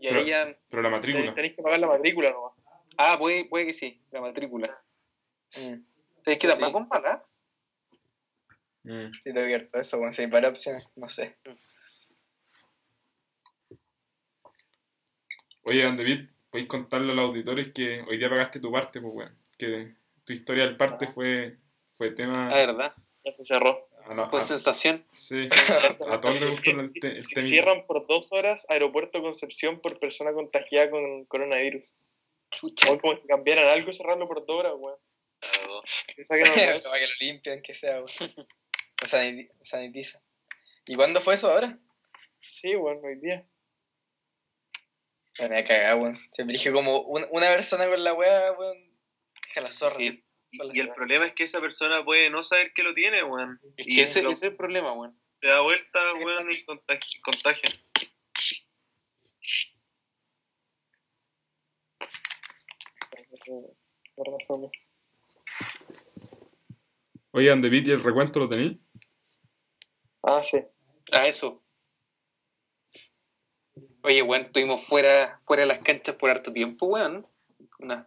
Y 0.00 0.08
ahí 0.08 0.14
Pero- 0.14 0.26
ya... 0.26 0.58
Pero 0.68 0.82
la 0.82 0.90
matrícula. 0.90 1.34
Tenéis 1.34 1.54
que 1.54 1.62
pagar 1.62 1.78
la 1.78 1.86
matrícula 1.86 2.30
nomás. 2.30 2.52
Ah, 2.98 3.16
puede, 3.18 3.44
puede 3.44 3.66
que 3.66 3.72
sí, 3.72 4.02
la 4.10 4.20
matrícula. 4.20 4.82
Mm. 5.56 5.84
¿Tenés 6.24 6.38
que 6.38 6.48
Sí. 6.48 6.58
tampoco? 6.58 6.80
Mm. 8.84 9.12
Sí, 9.12 9.32
tengo 9.32 9.40
que 9.46 9.58
ver 9.58 9.68
todo 9.68 9.80
eso, 9.80 9.98
weón. 9.98 10.12
Si 10.12 10.22
hay 10.22 10.28
varias 10.28 10.52
opciones, 10.52 10.88
no 10.96 11.08
sé. 11.08 11.36
Oye, 15.64 15.84
Don 15.84 15.96
David, 15.96 16.28
¿podéis 16.50 16.68
contarle 16.68 17.12
a 17.12 17.14
los 17.14 17.28
auditores 17.28 17.72
que 17.72 18.02
hoy 18.02 18.18
día 18.18 18.28
pagaste 18.28 18.60
tu 18.60 18.72
parte, 18.72 19.00
pues, 19.00 19.14
weón? 19.14 19.38
Que 19.58 19.94
tu 20.24 20.32
historia 20.32 20.64
del 20.64 20.76
parte 20.76 21.06
fue, 21.06 21.58
fue 21.90 22.10
tema... 22.10 22.48
La 22.50 22.56
verdad. 22.56 22.94
Ya 23.24 23.32
se 23.32 23.44
cerró. 23.44 23.88
La- 24.08 24.28
Fue 24.28 24.40
a- 24.40 24.42
sensación. 24.42 25.04
sí, 25.12 25.48
a 26.10 26.20
todos 26.20 26.40
les 26.40 26.50
gustó 26.50 26.70
el, 26.72 26.92
te- 26.92 27.08
el 27.12 27.16
Si 27.18 27.40
cierran 27.42 27.86
por 27.86 28.04
dos 28.08 28.32
horas 28.32 28.66
aeropuerto 28.68 29.22
Concepción 29.22 29.80
por 29.80 30.00
persona 30.00 30.32
contagiada 30.32 30.90
con 30.90 31.24
coronavirus. 31.26 31.96
Chucha. 32.50 32.90
O 32.90 32.98
como 33.00 33.14
que 33.20 33.26
cambiaran 33.28 33.68
algo 33.68 33.90
y 33.90 33.94
cerrarlo 33.94 34.26
por 34.26 34.44
dos 34.44 34.56
horas, 34.58 34.72
weón. 34.76 34.98
Que 36.06 36.22
para 36.28 36.98
que 37.00 37.06
lo 37.06 37.14
limpien, 37.20 37.62
que 37.62 37.74
sea, 37.74 37.96
weón. 37.96 38.06
Lo 39.02 39.08
saniti- 39.08 39.50
sanitiza. 39.62 40.22
¿Y 40.86 40.94
cuándo 40.94 41.20
fue 41.20 41.34
eso 41.34 41.50
ahora? 41.50 41.78
Sí, 42.40 42.76
weón, 42.76 43.00
hoy 43.04 43.16
día. 43.20 43.46
Me 45.40 45.48
voy 45.48 45.56
a 45.56 45.64
cagar, 45.64 45.96
weón. 45.96 46.14
Se 46.16 46.44
me 46.44 46.52
dije 46.52 46.72
como 46.72 47.00
un- 47.02 47.26
una 47.30 47.48
persona 47.48 47.88
con 47.88 48.02
la 48.04 48.12
weá, 48.14 48.52
weón. 48.52 48.98
Deja 49.48 49.60
la 49.62 49.72
zorra. 49.72 49.96
Sí. 49.96 50.24
Y 50.52 50.80
el 50.80 50.88
problema 50.88 51.26
es 51.26 51.34
que 51.34 51.44
esa 51.44 51.60
persona 51.60 52.04
puede 52.04 52.28
no 52.28 52.42
saber 52.42 52.72
que 52.74 52.82
lo 52.82 52.92
tiene, 52.94 53.22
weón. 53.24 53.58
Es 53.76 53.88
Y 53.88 53.96
que 53.96 54.02
ese, 54.02 54.22
lo- 54.22 54.30
ese 54.30 54.46
es 54.46 54.52
el 54.52 54.56
problema, 54.56 54.92
weón. 54.92 55.18
te 55.40 55.48
da 55.48 55.60
vuelta, 55.60 55.98
weón, 56.14 56.50
y 56.52 56.62
contagia. 56.64 57.20
contagia. 57.24 57.70
Don 67.32 67.62
David, 67.62 67.86
¿y 67.86 67.90
el 67.90 68.02
recuento 68.02 68.40
lo 68.40 68.48
tenéis? 68.48 68.78
Ah, 70.22 70.42
sí. 70.42 70.58
Ah, 71.12 71.26
eso. 71.26 71.62
Oye, 74.02 74.22
weón, 74.22 74.46
estuvimos 74.46 74.84
fuera, 74.84 75.40
fuera 75.44 75.62
de 75.62 75.68
las 75.68 75.78
canchas 75.80 76.16
por 76.16 76.30
harto 76.30 76.52
tiempo, 76.52 76.86
weón. 76.86 77.26
Unas 77.78 78.06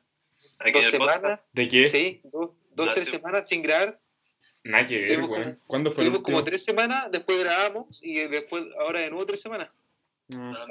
dos 0.74 0.86
semanas. 0.86 1.40
¿De 1.54 1.68
qué? 1.68 1.88
Sí, 1.88 2.22
dos, 2.26 2.52
dos 2.72 2.94
tres 2.94 3.10
semanas 3.10 3.48
sin 3.48 3.62
grabar. 3.62 4.00
Nada 4.64 4.86
que 4.86 5.00
ver, 5.00 5.08
Tuvimos 5.08 5.30
weón. 5.30 5.62
¿Cuándo 5.68 5.92
fue 5.92 6.04
el 6.04 6.10
Tuvimos 6.10 6.20
último? 6.20 6.38
como 6.38 6.46
tres 6.46 6.64
semanas, 6.64 7.12
después 7.12 7.40
grabamos 7.40 8.00
y 8.02 8.20
después, 8.28 8.64
ahora 8.80 9.00
de 9.02 9.10
nuevo 9.10 9.26
tres 9.26 9.42
semanas. 9.42 9.70
No. 10.28 10.56
Ah. 10.56 10.66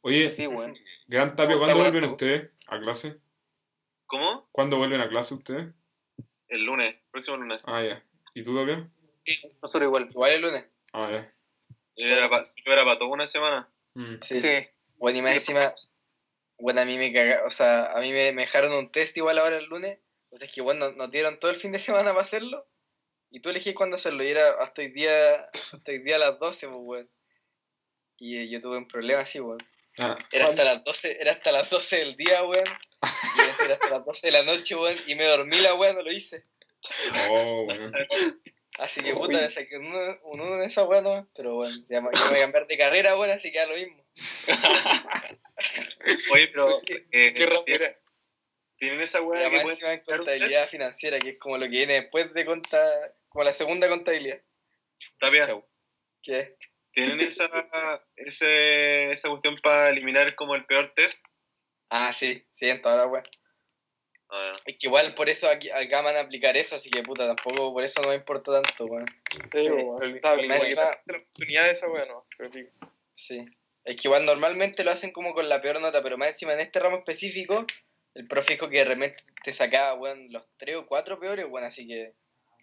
Oye, 0.00 0.28
Sí, 0.28 0.46
weón. 0.46 0.76
Gran 1.06 1.36
Tapio, 1.36 1.56
¿Cómo 1.56 1.66
¿cuándo 1.66 1.82
vuelven 1.82 2.10
ustedes 2.10 2.50
a 2.66 2.78
clase? 2.80 3.18
¿Cómo? 4.06 4.48
¿Cuándo 4.52 4.76
vuelven 4.76 5.00
a 5.00 5.08
clase 5.08 5.34
ustedes? 5.34 5.72
El 6.48 6.64
lunes, 6.64 6.96
próximo 7.10 7.36
lunes. 7.36 7.62
Ah, 7.64 7.82
ya. 7.82 8.04
¿Y 8.34 8.42
tú 8.42 8.54
también? 8.56 8.90
Nosotros 9.62 9.86
igual. 9.86 10.08
Igual 10.10 10.32
el 10.32 10.42
lunes. 10.42 10.66
Ah, 10.92 11.10
ya. 11.10 11.34
Yo 11.96 12.06
era 12.06 12.28
para 12.28 12.98
toda 12.98 13.10
una 13.10 13.26
semana. 13.26 13.68
Mm. 13.94 14.16
Sí. 14.20 14.40
Sí. 14.40 14.68
Bueno, 14.96 15.18
y 15.18 15.22
más 15.22 15.34
encima, 15.34 15.74
bueno, 16.58 16.80
a 16.80 16.84
mí 16.84 16.98
me 16.98 17.12
caga, 17.12 17.44
o 17.46 17.50
sea, 17.50 17.92
a 17.92 18.00
mí 18.00 18.12
me, 18.12 18.32
me 18.32 18.42
dejaron 18.42 18.72
un 18.72 18.90
test 18.90 19.16
igual 19.16 19.38
ahora 19.38 19.58
el 19.58 19.66
lunes, 19.66 19.98
o 20.30 20.36
sea, 20.36 20.46
es 20.46 20.54
que 20.54 20.62
bueno, 20.62 20.92
nos 20.92 21.10
dieron 21.10 21.38
todo 21.38 21.50
el 21.50 21.56
fin 21.56 21.72
de 21.72 21.78
semana 21.78 22.10
para 22.10 22.22
hacerlo, 22.22 22.66
y 23.30 23.40
tú 23.40 23.50
elegís 23.50 23.74
cuándo 23.74 23.96
hacerlo, 23.96 24.24
y 24.24 24.28
era 24.28 24.48
hasta 24.60 24.82
hoy 24.82 24.88
día, 24.88 25.44
hasta 25.72 25.92
hoy 25.92 25.98
día 25.98 26.16
a 26.16 26.20
las 26.20 26.38
12, 26.38 26.68
pues, 26.68 26.80
weón. 26.80 27.10
Y 28.16 28.38
eh, 28.38 28.48
yo 28.48 28.60
tuve 28.60 28.78
un 28.78 28.88
problema 28.88 29.22
así, 29.22 29.40
weón. 29.40 29.58
Ah, 29.98 30.18
Era 30.32 30.48
hasta 30.48 30.64
las 30.64 30.82
12, 30.82 31.18
era 31.20 31.32
hasta 31.32 31.52
las 31.52 31.70
12 31.70 31.96
del 31.96 32.16
día, 32.16 32.42
weón. 32.42 32.64
Y 32.64 33.42
iba 33.42 33.52
a 33.52 33.56
ser 33.56 33.72
hasta 33.72 33.90
las 33.90 34.04
12 34.04 34.26
de 34.26 34.32
la 34.32 34.42
noche, 34.42 34.74
weón, 34.74 34.96
y 35.06 35.14
me 35.14 35.24
dormí 35.24 35.56
la 35.58 35.74
weón, 35.74 35.96
no 35.96 36.02
lo 36.02 36.12
hice. 36.12 36.44
oh, 37.30 37.64
bueno. 37.64 37.92
Así 38.78 39.02
que 39.02 39.14
puta, 39.14 39.40
me 39.40 39.50
saqué 39.50 39.78
un 39.78 39.86
uno, 39.86 40.18
un 40.24 40.40
uno 40.40 40.56
en 40.56 40.62
esa 40.62 40.82
weón, 40.82 41.04
¿no? 41.04 41.28
pero 41.36 41.54
bueno, 41.54 41.76
ya 41.88 42.00
me, 42.00 42.10
voy 42.10 42.38
a 42.38 42.40
cambiar 42.40 42.66
de 42.66 42.76
carrera, 42.76 43.16
weón, 43.16 43.30
así 43.30 43.52
que 43.52 43.58
da 43.58 43.66
lo 43.66 43.76
mismo. 43.76 44.04
Oye, 46.32 46.48
pero. 46.48 46.80
eh, 47.12 47.34
Qué 47.34 47.62
era. 47.66 47.96
¿Tienen 48.76 49.00
esa 49.00 49.20
La 49.20 49.24
weá 49.24 49.44
que 49.44 49.60
pueden 49.60 49.66
máxima 49.68 49.92
en 49.92 50.00
contabilidad 50.00 50.68
financiera, 50.68 51.20
que 51.20 51.30
es 51.30 51.38
como 51.38 51.56
lo 51.56 51.64
que 51.64 51.70
viene 51.70 51.94
después 51.94 52.34
de 52.34 52.44
conta, 52.44 53.14
como 53.28 53.44
la 53.44 53.52
segunda 53.52 53.88
contabilidad. 53.88 54.40
Tapia. 55.18 55.62
¿Qué? 56.22 56.56
¿Tienen 56.94 57.20
esa, 57.20 57.48
ese, 58.16 59.12
esa 59.12 59.28
cuestión 59.28 59.58
para 59.62 59.90
eliminar 59.90 60.34
como 60.34 60.54
el 60.54 60.64
peor 60.64 60.92
test? 60.94 61.24
Ah, 61.90 62.12
sí, 62.12 62.44
sí, 62.54 62.68
en 62.68 62.80
toda 62.80 63.06
la. 63.06 63.22
Ah, 64.30 64.56
Es 64.64 64.76
que 64.78 64.86
igual 64.86 65.14
por 65.14 65.28
eso 65.28 65.48
aquí, 65.48 65.70
acá 65.70 66.02
van 66.02 66.16
a 66.16 66.20
aplicar 66.20 66.56
eso, 66.56 66.76
así 66.76 66.90
que 66.90 67.02
puta, 67.02 67.26
tampoco 67.26 67.72
por 67.72 67.84
eso 67.84 68.00
no 68.02 68.08
me 68.08 68.14
importa 68.14 68.62
tanto, 68.62 68.86
weón. 68.86 69.06
Sí, 69.52 69.68
oportunidad 69.68 71.64
de 71.64 71.70
esa 71.70 71.88
weón, 71.88 72.08
no. 72.08 72.26
Sí. 73.14 73.44
Es 73.84 73.96
que 73.96 74.08
igual 74.08 74.24
normalmente 74.24 74.82
lo 74.82 74.90
hacen 74.92 75.12
como 75.12 75.34
con 75.34 75.48
la 75.48 75.60
peor 75.60 75.80
nota, 75.80 76.02
pero 76.02 76.16
más 76.16 76.28
encima 76.28 76.54
en 76.54 76.60
este 76.60 76.80
ramo 76.80 76.98
específico, 76.98 77.66
el 78.14 78.26
profe 78.26 78.54
dijo 78.54 78.68
que 78.68 78.78
de 78.78 78.84
repente 78.84 79.22
te 79.42 79.52
sacaba, 79.52 79.94
weón, 79.94 80.32
los 80.32 80.44
tres 80.56 80.76
o 80.76 80.86
cuatro 80.86 81.20
peores, 81.20 81.46
weón, 81.48 81.66
así 81.66 81.86
que, 81.86 82.14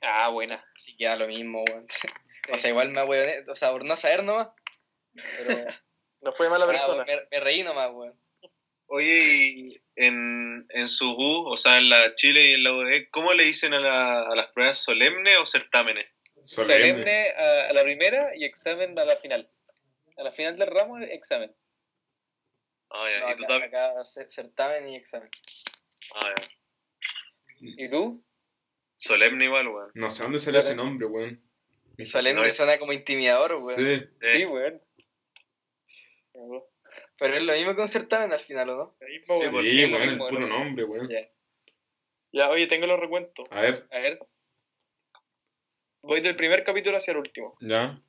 Ah, 0.02 0.30
buena. 0.30 0.66
así 0.76 0.96
que 0.98 1.06
da 1.06 1.16
lo 1.16 1.28
mismo, 1.28 1.64
weón. 1.70 1.86
O 2.52 2.58
sea, 2.58 2.70
igual 2.70 2.90
me 2.92 3.04
weón, 3.04 3.50
o 3.50 3.56
sea, 3.56 3.72
por 3.72 3.84
no 3.86 3.96
saber 3.98 4.24
nomás. 4.24 4.50
Pero 5.14 5.66
No 6.22 6.32
fue 6.34 6.50
mala 6.50 6.66
ah, 6.66 6.68
persona. 6.68 7.04
me, 7.06 7.20
me 7.32 7.40
reí 7.40 7.64
nomás, 7.64 7.90
weón. 7.92 8.16
Oye, 8.88 9.24
y 9.24 9.82
en, 9.96 10.66
en 10.70 10.88
su 10.88 11.10
U, 11.12 11.48
o 11.50 11.58
sea, 11.58 11.78
en 11.78 11.90
la 11.90 12.14
Chile 12.16 12.44
y 12.50 12.54
en 12.54 12.64
la 12.64 12.74
UD, 12.74 13.10
¿cómo 13.10 13.34
le 13.34 13.46
dicen 13.46 13.74
a, 13.74 13.80
la- 13.80 14.24
a 14.24 14.36
las 14.36 14.52
pruebas 14.52 14.78
solemnes 14.78 15.38
o 15.40 15.46
certámenes? 15.46 16.14
Solemne. 16.46 16.90
Solemne 16.90 17.30
a, 17.32 17.70
a 17.70 17.74
la 17.74 17.84
primera 17.84 18.32
y 18.36 18.44
examen 18.46 18.98
a 19.00 19.06
la 19.06 19.16
final. 19.16 19.50
A 20.18 20.24
la 20.24 20.32
final 20.32 20.58
del 20.58 20.68
ramo, 20.68 21.00
examen. 21.00 21.56
Ah, 22.90 23.08
ya. 23.10 23.20
No, 23.22 23.32
¿Y 23.32 23.36
tú 23.38 23.44
acá, 23.46 23.48
también? 23.48 23.70
acá 23.76 23.94
cer- 24.02 24.30
certamen 24.30 24.88
y 24.90 24.96
examen. 24.98 25.30
Ah, 26.16 26.34
ya. 26.38 26.46
¿Y 27.62 27.90
tú? 27.90 28.24
Solemne 28.98 29.46
igual, 29.46 29.68
weón. 29.70 29.92
No 29.96 30.10
sé 30.10 30.24
dónde 30.24 30.40
salió 30.40 30.60
ese 30.60 30.76
nombre, 30.76 31.08
weón. 31.08 31.42
Solemne 32.06 32.42
No, 32.42 32.50
suena 32.50 32.78
como 32.80 32.94
intimidador, 32.94 33.56
weón. 33.56 33.76
Sí. 33.76 34.06
Sí, 34.22 34.46
weón. 34.46 34.82
Pero 37.18 37.34
es 37.36 37.44
lo 37.44 37.54
mismo 37.54 37.76
que 37.76 37.82
un 37.82 37.88
certamen 37.88 38.34
al 38.34 38.40
final, 38.40 38.70
¿o 38.70 38.76
no? 38.76 38.96
Sí, 39.00 39.22
weón. 39.28 39.64
Sí, 39.64 39.82
el 39.82 39.92
mismo, 39.92 40.28
puro 40.28 40.42
¿no? 40.42 40.48
nombre, 40.48 40.84
weón. 40.84 41.10
Ya. 41.10 41.30
Ya, 42.34 42.50
oye, 42.50 42.68
tengo 42.68 42.88
los 42.88 43.00
recuentos. 43.00 43.46
A 43.52 43.62
ver, 43.62 43.88
A 43.92 44.00
ver. 44.00 44.20
Voy 46.04 46.22
del 46.22 46.36
primer 46.36 46.64
capítulo 46.64 46.98
hacia 46.98 47.12
el 47.12 47.18
último. 47.18 47.58
ya. 47.62 48.02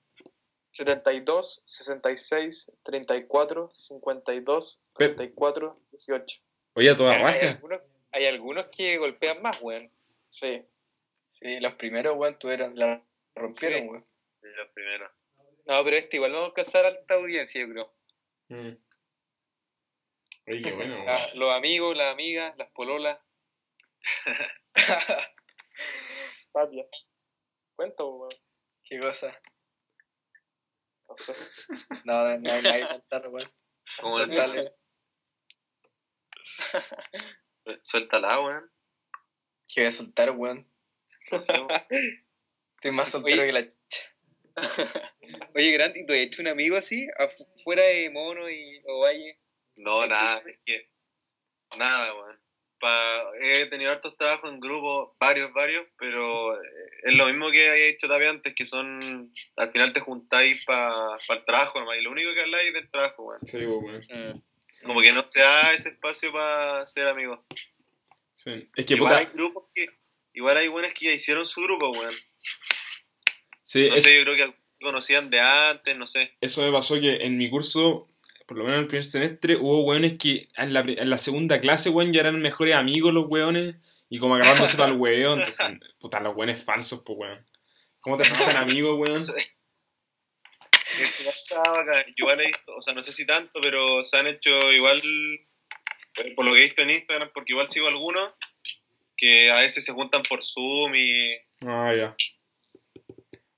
72, 0.71 1.63
66, 1.67 2.73
34, 2.83 3.71
52, 3.77 4.83
Pe- 4.97 5.09
34, 5.11 5.79
18. 5.91 6.41
Oye, 6.75 6.91
a 6.91 6.97
toda 6.97 7.13
Hay 7.13 7.23
raja. 7.23 7.51
algunos, 7.51 7.81
hay 8.11 8.25
algunos 8.25 8.67
que 8.75 8.97
golpean 8.97 9.43
más, 9.43 9.61
weón. 9.61 9.91
Sí. 10.31 10.65
Sí, 11.39 11.61
los 11.61 11.75
primeros, 11.75 12.17
weón, 12.17 12.39
tuvieron, 12.39 12.75
la 12.77 13.03
rompieron, 13.35 13.89
weón. 13.89 14.07
Sí, 14.41 14.49
los 14.57 14.69
primeros. 14.73 15.11
No, 15.67 15.85
pero 15.85 15.97
este 15.97 16.17
igual 16.17 16.33
no 16.33 16.39
va 16.39 16.45
a 16.45 16.47
alcanzar 16.49 16.87
alta 16.87 17.15
audiencia, 17.15 17.61
yo 17.61 17.69
creo. 17.73 17.95
Mm. 18.49 18.77
Oye, 20.49 20.63
qué 20.63 20.73
bueno, 20.73 20.95
weón. 20.95 21.07
La- 21.07 21.35
los 21.37 21.53
amigos, 21.53 21.97
las 21.97 22.13
amigas, 22.13 22.57
las 22.57 22.71
pololas. 22.73 23.19
Tapia. 26.53 26.85
Cuenta, 27.77 28.05
weón. 28.05 28.31
Qué 28.85 28.99
cosa. 28.99 29.41
No 31.09 31.17
sé. 31.19 31.33
No, 32.05 32.15
no, 32.29 32.39
no 32.39 32.53
hay 32.53 32.63
nada 32.63 32.79
que 32.79 32.89
contar, 32.89 33.29
weón. 33.29 33.53
Como 34.01 34.21
el- 34.21 34.31
Dale. 34.35 34.75
Suéltala, 37.83 38.41
weón. 38.41 38.71
Que 39.69 39.83
voy 39.83 39.89
a 39.89 39.93
soltar, 39.93 40.31
weón. 40.33 40.69
No 41.31 41.43
sé, 41.43 41.53
weón. 41.53 41.69
Estoy 42.83 42.97
más 42.97 43.13
soltero 43.13 43.43
Oye. 43.43 43.47
que 43.47 43.53
la 43.53 43.63
chucha. 43.69 44.03
Oye, 45.55 45.71
Grant, 45.71 45.97
¿y 45.97 46.05
tú 46.05 46.15
has 46.15 46.19
hecho 46.19 46.43
un 46.43 46.49
amigo 46.49 46.77
así? 46.77 47.07
Fuera 47.63 47.85
de 47.85 48.11
Mono 48.11 48.51
y 48.51 48.83
Ovalle. 48.87 49.39
No, 49.77 50.05
nada, 50.05 50.43
es 50.45 50.59
que. 50.67 50.91
Nada, 51.79 52.13
weón. 52.13 52.41
Pa- 52.81 53.31
he 53.41 53.67
tenido 53.67 53.93
hartos 53.93 54.17
trabajos 54.17 54.51
en 54.51 54.59
grupo, 54.59 55.15
varios, 55.21 55.53
varios, 55.53 55.87
pero 55.97 56.61
eh, 56.61 56.67
es 57.05 57.15
lo 57.15 57.29
mismo 57.29 57.53
que 57.53 57.71
había 57.71 57.85
dicho 57.85 58.09
también 58.09 58.31
antes, 58.31 58.53
que 58.57 58.67
son. 58.67 59.33
Al 59.55 59.71
final 59.71 59.93
te 59.93 60.01
juntáis 60.01 60.65
para 60.65 61.17
el 61.29 61.45
trabajo, 61.45 61.79
nomás, 61.79 61.99
y 61.99 62.03
lo 62.03 62.11
único 62.11 62.35
que 62.35 62.41
habláis 62.41 62.67
es 62.67 62.75
del 62.75 62.91
trabajo, 62.91 63.23
weón. 63.23 63.47
Sí, 63.47 63.65
weón. 63.65 64.45
Como 64.85 65.01
que 65.01 65.13
no 65.13 65.25
se 65.29 65.39
da 65.41 65.73
ese 65.73 65.91
espacio 65.91 66.33
para 66.33 66.85
ser 66.85 67.07
amigos. 67.07 67.39
Sí. 68.35 68.69
Es 68.75 68.85
que, 68.87 68.95
igual 68.95 69.15
hay 69.19 69.27
grupos 69.27 69.71
que. 69.73 69.87
Igual 70.33 70.57
hay 70.57 70.67
buenas 70.67 70.95
que 70.95 71.05
ya 71.05 71.13
hicieron 71.13 71.47
su 71.47 71.63
grupo, 71.63 71.91
weón. 71.91 72.13
Sí, 73.63 73.89
No 73.89 73.95
es- 73.97 74.03
sé, 74.03 74.17
yo 74.17 74.23
creo 74.25 74.37
que 74.37 74.55
se 74.69 74.79
conocían 74.81 75.31
de 75.31 75.41
antes, 75.41 75.97
no 75.97 76.07
sé. 76.07 76.33
eso 76.41 76.63
me 76.63 76.73
pasó 76.73 77.01
que 77.01 77.17
en 77.25 77.39
mi 77.39 77.49
curso, 77.49 78.09
por 78.47 78.59
lo 78.59 78.65
menos 78.65 78.77
en 78.79 78.83
el 78.83 78.89
primer 78.89 79.05
semestre, 79.05 79.57
hubo 79.57 79.83
weones 79.85 80.19
que 80.19 80.49
en 80.57 80.73
la, 80.75 80.81
en 80.81 81.09
la 81.11 81.19
segunda 81.19 81.61
clase, 81.61 81.89
weón, 81.91 82.13
ya 82.13 82.21
eran 82.21 82.41
mejores 82.41 82.75
amigos 82.75 83.13
los 83.15 83.27
weones. 83.29 83.77
Y 84.11 84.19
como 84.19 84.35
agarrándose 84.35 84.77
para 84.77 84.91
el 84.93 84.99
weón. 84.99 85.39
Entonces, 85.39 85.67
puta, 85.99 86.21
los 86.21 86.37
weones 86.37 86.63
falsos, 86.63 87.03
pues, 87.07 87.19
weón. 87.19 87.47
¿Cómo 88.01 88.19
te 88.19 88.25
hacen 88.25 88.57
amigos, 88.59 88.99
weón? 88.99 89.23
Yo 90.99 91.05
igual 92.17 92.41
he 92.41 92.47
visto, 92.47 92.75
o 92.77 92.83
sea, 92.83 92.93
no 92.93 93.03
sé 93.03 93.13
si 93.13 93.25
tanto, 93.27 93.61
pero 93.63 94.03
se 94.05 94.19
han 94.19 94.27
hecho 94.27 94.51
igual, 94.73 95.01
eh, 96.17 96.35
por 96.35 96.45
lo 96.45 96.53
que 96.53 96.61
he 96.61 96.65
visto 96.65 96.83
en 96.83 96.91
Instagram, 96.91 97.31
porque 97.33 97.53
igual 97.53 97.69
sigo 97.69 97.89
algunos, 97.89 98.35
que 99.23 99.53
a 99.53 99.61
veces 99.61 99.85
se 99.85 99.93
juntan 99.93 100.21
por 100.29 100.43
Zoom 100.43 100.97
y... 100.97 101.37
Ah, 101.65 101.95
ya. 101.97 102.17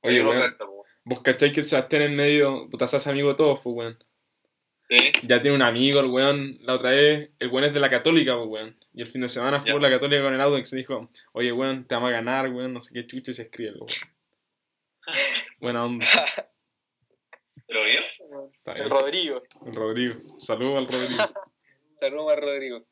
Oye, 0.02 0.22
weón. 0.22 0.54
Vos 1.04 1.22
cacháis 1.22 1.54
que 1.54 1.60
el 1.60 1.66
Sebastián 1.66 2.02
en 2.02 2.16
medio, 2.16 2.68
puta, 2.68 2.86
se 2.86 3.08
amigo 3.08 3.30
de 3.30 3.34
todos, 3.34 3.60
pues, 3.60 3.74
weón. 3.74 3.98
¿Sí? 4.90 5.12
Ya 5.22 5.40
tiene 5.40 5.56
un 5.56 5.62
amigo, 5.62 6.00
el 6.00 6.06
weón, 6.08 6.58
la 6.60 6.74
otra 6.74 6.90
vez, 6.90 7.30
el 7.38 7.48
weón 7.48 7.64
es 7.64 7.72
de 7.72 7.80
la 7.80 7.88
Católica, 7.88 8.36
pues, 8.36 8.46
weón. 8.46 8.78
Y 8.92 9.00
el 9.00 9.06
fin 9.06 9.22
de 9.22 9.30
semana 9.30 9.60
jugó 9.60 9.78
Ya. 9.78 9.88
la 9.88 9.88
Católica 9.88 10.22
con 10.22 10.34
el 10.34 10.40
Audax 10.42 10.70
y 10.74 10.76
dijo, 10.76 11.08
oye, 11.32 11.50
weón, 11.50 11.86
te 11.86 11.94
vamos 11.94 12.10
a 12.10 12.12
ganar, 12.12 12.50
weón, 12.50 12.74
no 12.74 12.82
sé 12.82 12.92
qué 12.92 13.06
chucha, 13.06 13.30
y 13.30 13.34
se 13.34 13.42
escribe, 13.44 13.70
el 13.70 13.76
weón. 13.76 13.88
Buena 15.60 15.86
onda. 15.86 16.06
¿Pero 17.66 17.84
bien? 17.84 18.02
Está 18.52 18.72
El. 18.74 18.90
Rodrigo. 18.90 19.42
El 19.64 19.74
Rodrigo. 19.74 20.38
Saludos 20.40 20.76
al 20.76 20.88
Rodrigo. 20.88 21.24
Saludos 21.98 22.32
a 22.32 22.36
Rodrigo. 22.36 22.86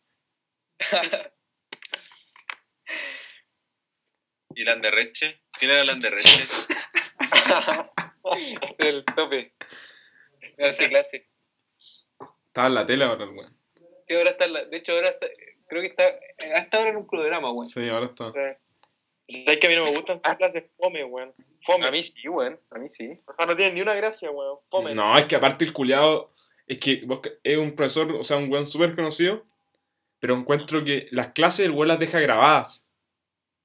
¿Y 4.55 4.65
la 4.65 4.73
Anderreche? 4.73 5.41
¿Quién 5.59 5.71
era 5.71 5.85
la 5.85 5.93
Anderreche? 5.93 6.45
El 8.79 9.05
tope. 9.05 9.55
Hace 10.59 10.89
clase. 10.89 11.29
Estaba 12.47 12.69
en 12.69 12.75
la 12.75 12.87
tele 12.87 13.05
ahora, 13.05 13.25
el 13.25 13.31
weón. 13.31 13.57
Sí, 14.07 14.15
ahora 14.15 14.31
está, 14.31 14.45
en 14.45 14.53
la- 14.53 14.65
de 14.65 14.77
hecho, 14.77 14.93
ahora 14.93 15.09
está, 15.09 15.27
creo 15.69 15.81
que 15.83 15.89
está, 15.89 16.05
hasta 16.55 16.79
ahora 16.79 16.91
en 16.91 16.97
un 16.97 17.07
programa, 17.07 17.51
weón. 17.51 17.67
Sí, 17.67 17.89
ahora 17.89 18.07
está. 18.07 18.33
¿Sabes 19.29 19.59
que 19.59 19.67
a 19.67 19.71
mí 19.71 19.77
no 19.77 19.85
me 19.85 19.93
gustan 19.93 20.21
sus 20.25 20.37
clases 20.37 20.65
fome, 20.77 21.05
weón? 21.05 21.33
Fome. 21.63 21.87
A 21.87 21.91
mí 21.91 22.03
sí, 22.03 22.29
weón. 22.29 22.61
A 22.71 22.79
mí 22.79 22.89
sí. 22.89 23.17
O 23.27 23.33
sea, 23.33 23.47
no 23.47 23.57
tienen 23.57 23.75
ni 23.75 23.81
una 23.81 23.95
gracia, 23.95 24.31
weón. 24.31 24.59
Fome. 24.71 24.95
No, 24.95 25.17
es 25.19 25.27
que 25.27 25.37
aparte 25.37 25.65
el 25.65 25.73
culiado 25.73 26.35
es 26.67 26.79
que 26.79 27.05
es 27.43 27.57
un 27.59 27.75
profesor, 27.75 28.13
o 28.13 28.25
sea, 28.25 28.37
un 28.37 28.51
weón 28.53 28.67
súper 28.67 28.95
conocido, 28.95 29.45
pero 30.21 30.35
encuentro 30.37 30.85
que 30.85 31.09
las 31.11 31.33
clases 31.33 31.65
el 31.67 31.71
weón 31.73 31.89
las 31.89 31.99
deja 31.99 32.21
grabadas. 32.21 32.87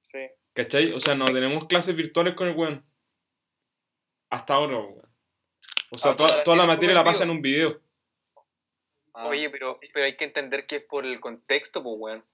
Sí. 0.00 0.26
¿Cachai? 0.58 0.92
O 0.92 0.98
sea, 0.98 1.14
no 1.14 1.26
tenemos 1.26 1.66
clases 1.68 1.94
virtuales 1.94 2.34
con 2.34 2.48
el 2.48 2.56
weón. 2.56 2.84
Hasta 4.28 4.54
ahora, 4.54 4.76
weón. 4.78 5.02
O 5.92 5.96
sea, 5.96 6.10
Ah, 6.10 6.16
toda, 6.16 6.42
toda 6.42 6.56
la 6.56 6.66
materia 6.66 6.92
la 6.96 7.04
pasa 7.04 7.22
en 7.22 7.30
un 7.30 7.40
video. 7.40 7.80
Oye, 9.12 9.48
pero, 9.50 9.72
pero 9.94 10.06
hay 10.06 10.16
que 10.16 10.24
entender 10.24 10.66
que 10.66 10.76
es 10.76 10.82
por 10.82 11.06
el 11.06 11.20
contexto, 11.20 11.80
pues, 11.84 11.94
weón. 11.96 12.24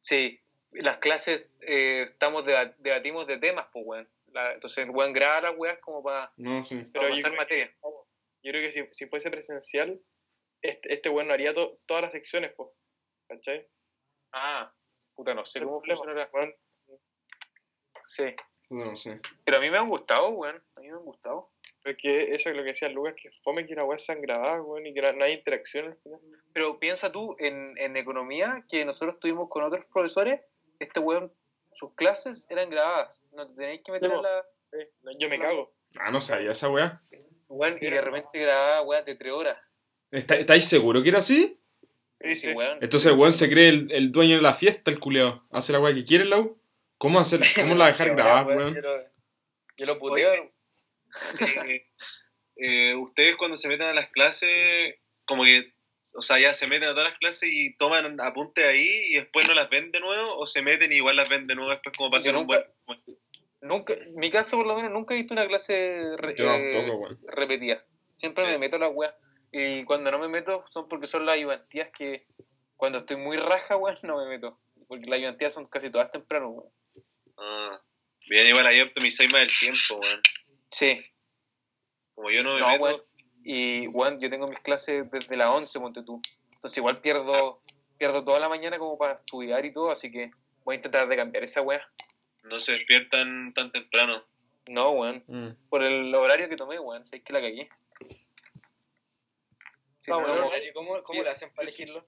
Sí, 0.00 0.40
las 0.72 0.98
clases 0.98 1.46
eh, 1.60 2.02
estamos 2.02 2.44
deba- 2.44 2.74
debatimos 2.78 3.28
de 3.28 3.38
temas, 3.38 3.66
pues, 3.72 3.84
weón. 3.86 4.08
La- 4.32 4.54
entonces, 4.54 4.78
el 4.84 4.90
weón 4.90 5.12
graba 5.12 5.40
las 5.42 5.56
weas 5.56 5.78
como 5.78 6.02
para 6.02 6.32
No, 6.36 6.64
sí. 6.64 6.82
Pero 6.92 7.08
yo 7.08 7.14
pasar 7.22 7.36
materia. 7.36 7.72
yo 7.82 8.50
creo 8.50 8.62
que 8.62 8.72
si, 8.72 8.82
si 8.90 9.06
fuese 9.06 9.30
presencial, 9.30 10.00
este, 10.60 10.92
este 10.92 11.08
weón 11.08 11.28
no 11.28 11.34
haría 11.34 11.54
to- 11.54 11.78
todas 11.86 12.02
las 12.02 12.10
secciones, 12.12 12.50
po. 12.50 12.74
¿Cachai? 13.28 13.64
Ah, 14.32 14.74
puta, 15.14 15.34
no 15.34 15.44
sé 15.44 15.60
cómo 15.60 15.80
funcionará. 15.84 16.28
weón. 16.32 16.52
Sí. 18.08 18.24
No 18.70 18.96
sé. 18.96 19.20
Pero 19.44 19.58
a 19.58 19.60
mí 19.60 19.70
me 19.70 19.78
han 19.78 19.88
gustado, 19.88 20.28
weón. 20.30 20.62
A 20.76 20.80
mí 20.80 20.88
me 20.88 20.94
han 20.94 21.04
gustado. 21.04 21.50
Es 21.84 21.96
que 21.96 22.34
eso 22.34 22.50
es 22.50 22.56
lo 22.56 22.62
que 22.62 22.70
decía 22.70 22.88
Lucas, 22.88 23.14
que 23.16 23.30
fome 23.42 23.64
que 23.66 23.74
las 23.74 23.86
weas 23.86 24.04
sean 24.04 24.20
grabadas, 24.20 24.60
weón, 24.64 24.84
y 24.86 24.92
que 24.92 25.00
no, 25.00 25.24
hay 25.24 25.32
interacción 25.32 25.86
al 25.86 25.96
final. 25.96 26.20
Pero 26.52 26.78
piensa 26.78 27.10
tú 27.12 27.34
en, 27.38 27.74
en 27.78 27.96
economía, 27.96 28.64
que 28.68 28.84
nosotros 28.84 29.18
tuvimos 29.20 29.48
con 29.48 29.62
otros 29.64 29.84
profesores, 29.92 30.40
este 30.80 31.00
weón, 31.00 31.32
sus 31.72 31.94
clases 31.94 32.46
eran 32.50 32.68
grabadas. 32.68 33.22
No 33.32 33.46
te 33.46 33.54
tenéis 33.54 33.80
que 33.84 33.92
meter 33.92 34.10
a 34.12 34.20
la. 34.20 34.44
No, 35.02 35.12
Yo 35.18 35.28
me 35.30 35.38
cago. 35.38 35.72
Ah, 35.98 36.10
no 36.10 36.20
sabía 36.20 36.50
esa 36.50 36.68
weá. 36.68 37.02
Weón, 37.48 37.78
y 37.80 37.86
de 37.88 38.00
repente 38.02 38.38
grababa 38.38 38.82
weas 38.82 39.04
de 39.06 39.14
tres 39.14 39.32
horas. 39.32 39.56
¿Está- 40.10 40.36
¿Estáis 40.36 40.64
seguros 40.66 41.02
que 41.02 41.08
era 41.10 41.20
así? 41.20 41.58
Sí, 42.20 42.36
Sí, 42.36 42.52
weón. 42.52 42.78
Entonces 42.82 43.12
el 43.12 43.18
weón 43.18 43.32
se 43.32 43.48
cree 43.48 43.68
el, 43.70 43.92
el 43.92 44.12
dueño 44.12 44.36
de 44.36 44.42
la 44.42 44.52
fiesta, 44.52 44.90
el 44.90 44.98
culiao. 44.98 45.44
Hace 45.50 45.72
la 45.72 45.80
weá 45.80 45.94
que 45.94 46.04
quiere, 46.04 46.24
la 46.26 46.40
U. 46.40 46.58
¿Cómo, 46.98 47.20
hacer, 47.20 47.40
cómo 47.54 47.74
la 47.76 47.86
dejar 47.86 48.14
grabada, 48.14 48.42
weón? 48.44 48.74
Yo 48.74 48.80
lo, 48.82 49.02
yo 49.76 49.86
lo 49.86 49.98
puteo. 49.98 50.52
Eh, 51.66 51.86
eh, 52.56 52.94
ustedes 52.96 53.36
cuando 53.36 53.56
se 53.56 53.68
meten 53.68 53.86
a 53.86 53.94
las 53.94 54.10
clases, 54.10 54.96
como 55.24 55.44
que, 55.44 55.72
o 56.16 56.22
sea, 56.22 56.38
ya 56.40 56.52
se 56.54 56.66
meten 56.66 56.88
a 56.88 56.92
todas 56.92 57.10
las 57.10 57.18
clases 57.18 57.48
y 57.52 57.74
toman 57.76 58.20
apuntes 58.20 58.64
ahí 58.66 58.88
y 59.10 59.14
después 59.14 59.46
no 59.48 59.54
las 59.54 59.70
ven 59.70 59.90
de 59.92 60.00
nuevo, 60.00 60.36
o 60.38 60.46
se 60.46 60.60
meten 60.62 60.92
y 60.92 60.96
igual 60.96 61.16
las 61.16 61.28
ven 61.28 61.46
de 61.46 61.54
nuevo 61.54 61.70
después 61.70 61.96
como 61.96 62.10
para 62.10 62.18
hacer 62.18 62.36
un 62.36 62.46
buen... 62.46 62.62
Nunca, 63.60 63.92
en 63.94 64.14
mi 64.14 64.30
caso, 64.30 64.56
por 64.56 64.66
lo 64.66 64.76
menos, 64.76 64.92
nunca 64.92 65.14
he 65.14 65.16
visto 65.16 65.34
una 65.34 65.46
clase 65.46 66.02
re- 66.16 66.34
Yo 66.36 66.44
eh, 66.54 66.72
tampoco, 66.74 66.98
weón. 67.00 67.18
repetida. 67.26 67.84
Siempre 68.16 68.44
Sí. 68.44 68.50
me 68.52 68.58
meto 68.58 68.76
a 68.76 68.80
las 68.80 68.90
weas. 68.92 69.14
Y 69.50 69.84
cuando 69.84 70.10
no 70.10 70.18
me 70.18 70.28
meto, 70.28 70.64
son 70.70 70.88
porque 70.88 71.06
son 71.08 71.26
las 71.26 71.34
ayudantías 71.36 71.90
que 71.90 72.26
cuando 72.76 72.98
estoy 72.98 73.16
muy 73.16 73.36
raja, 73.36 73.76
weón, 73.76 73.96
no 74.04 74.16
me 74.18 74.28
meto. 74.28 74.60
Porque 74.86 75.06
las 75.06 75.18
ayudantías 75.18 75.52
son 75.54 75.66
casi 75.66 75.90
todas 75.90 76.10
temprano, 76.10 76.50
weón. 76.50 76.72
Ah, 77.38 77.80
bien, 78.28 78.46
igual 78.46 78.66
ahí 78.66 78.80
optimizáis 78.80 79.32
más 79.32 79.42
el 79.42 79.58
tiempo, 79.58 79.96
weón. 79.96 80.20
Sí. 80.70 81.00
Como 82.14 82.30
yo 82.30 82.42
no 82.42 82.54
me 82.54 82.60
No, 82.60 82.68
meto, 82.68 82.82
weón. 82.84 83.00
Y, 83.44 83.86
weón, 83.88 84.20
yo 84.20 84.28
tengo 84.28 84.46
mis 84.46 84.60
clases 84.60 85.10
desde 85.10 85.36
las 85.36 85.54
11, 85.54 85.78
ponte 85.80 86.02
tú. 86.02 86.20
Entonces 86.52 86.76
igual 86.78 87.00
pierdo 87.00 87.62
pierdo 87.98 88.24
toda 88.24 88.38
la 88.38 88.48
mañana 88.48 88.78
como 88.78 88.96
para 88.96 89.14
estudiar 89.14 89.64
y 89.64 89.72
todo, 89.72 89.90
así 89.90 90.10
que 90.12 90.30
voy 90.64 90.74
a 90.74 90.76
intentar 90.76 91.08
de 91.08 91.16
cambiar 91.16 91.42
esa 91.42 91.62
wea. 91.62 91.84
no 92.44 92.60
se 92.60 92.72
despiertan 92.72 93.52
tan 93.54 93.72
temprano. 93.72 94.24
No, 94.68 94.90
weón. 94.92 95.24
Mm. 95.26 95.68
Por 95.68 95.82
el 95.82 96.14
horario 96.14 96.48
que 96.48 96.56
tomé, 96.56 96.78
weón. 96.78 97.04
Sé 97.06 97.22
que 97.22 97.32
la 97.32 97.40
cagué. 97.40 97.68
Sí, 99.98 100.10
no, 100.10 100.20
bueno. 100.20 100.42
no, 100.42 100.50
¿Cómo, 100.74 101.02
cómo 101.02 101.22
le 101.22 101.30
hacen 101.30 101.50
para 101.54 101.68
elegirlo? 101.68 102.06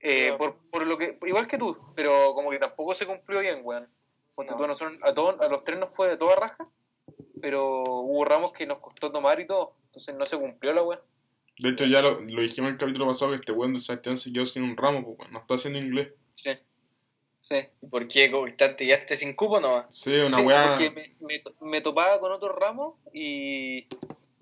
Eh, 0.00 0.28
No. 0.30 0.38
por, 0.38 0.70
por 0.70 0.86
lo 0.86 0.96
que, 0.98 1.18
igual 1.26 1.46
que 1.46 1.58
tú, 1.58 1.76
pero 1.94 2.34
como 2.34 2.50
que 2.50 2.58
tampoco 2.58 2.94
se 2.94 3.06
cumplió 3.06 3.40
bien, 3.40 3.60
weón. 3.62 3.88
Ponte 4.34 4.52
No. 4.52 4.58
tú, 4.58 4.64
a, 4.64 4.66
nosotros- 4.68 4.98
a, 5.02 5.14
todos, 5.14 5.40
a 5.40 5.48
los 5.48 5.64
tres 5.64 5.78
nos 5.78 5.94
fue 5.94 6.08
de 6.08 6.16
toda 6.16 6.36
raja, 6.36 6.68
pero 7.40 7.82
hubo 7.82 8.24
ramos 8.24 8.52
que 8.52 8.66
nos 8.66 8.78
costó 8.78 9.10
tomar 9.12 9.40
y 9.40 9.46
todo, 9.46 9.76
entonces 9.86 10.14
no 10.14 10.24
se 10.26 10.38
cumplió 10.38 10.72
la 10.72 10.82
weón. 10.82 11.00
De 11.58 11.68
hecho, 11.70 11.84
ya 11.84 12.00
lo, 12.00 12.20
lo 12.20 12.40
dijimos 12.42 12.68
en 12.68 12.74
el 12.74 12.78
capítulo 12.78 13.06
pasado 13.08 13.32
que 13.32 13.36
este 13.36 13.52
weón 13.52 13.74
de 13.74 13.80
Sebastián 13.80 14.16
se 14.16 14.32
quedó 14.32 14.46
sin 14.46 14.62
un 14.62 14.76
ramo, 14.76 15.16
pues. 15.16 15.30
No 15.30 15.40
está 15.40 15.54
haciendo 15.54 15.78
inglés. 15.78 16.12
Sí. 16.34 16.50
Sí. 17.38 17.56
¿Y 17.82 17.86
por 17.88 18.06
qué 18.08 18.30
constante 18.30 18.86
quedaste 18.86 19.16
sin 19.16 19.34
cupo 19.34 19.60
no? 19.60 19.84
Sí, 19.90 20.14
una 20.14 20.36
Sí, 20.38 20.42
weá. 20.42 20.70
porque 20.70 20.90
me, 20.90 21.16
me, 21.20 21.38
to- 21.40 21.54
me 21.60 21.80
topaba 21.80 22.18
con 22.20 22.32
otros 22.32 22.56
ramos 22.56 22.94
y, 23.12 23.86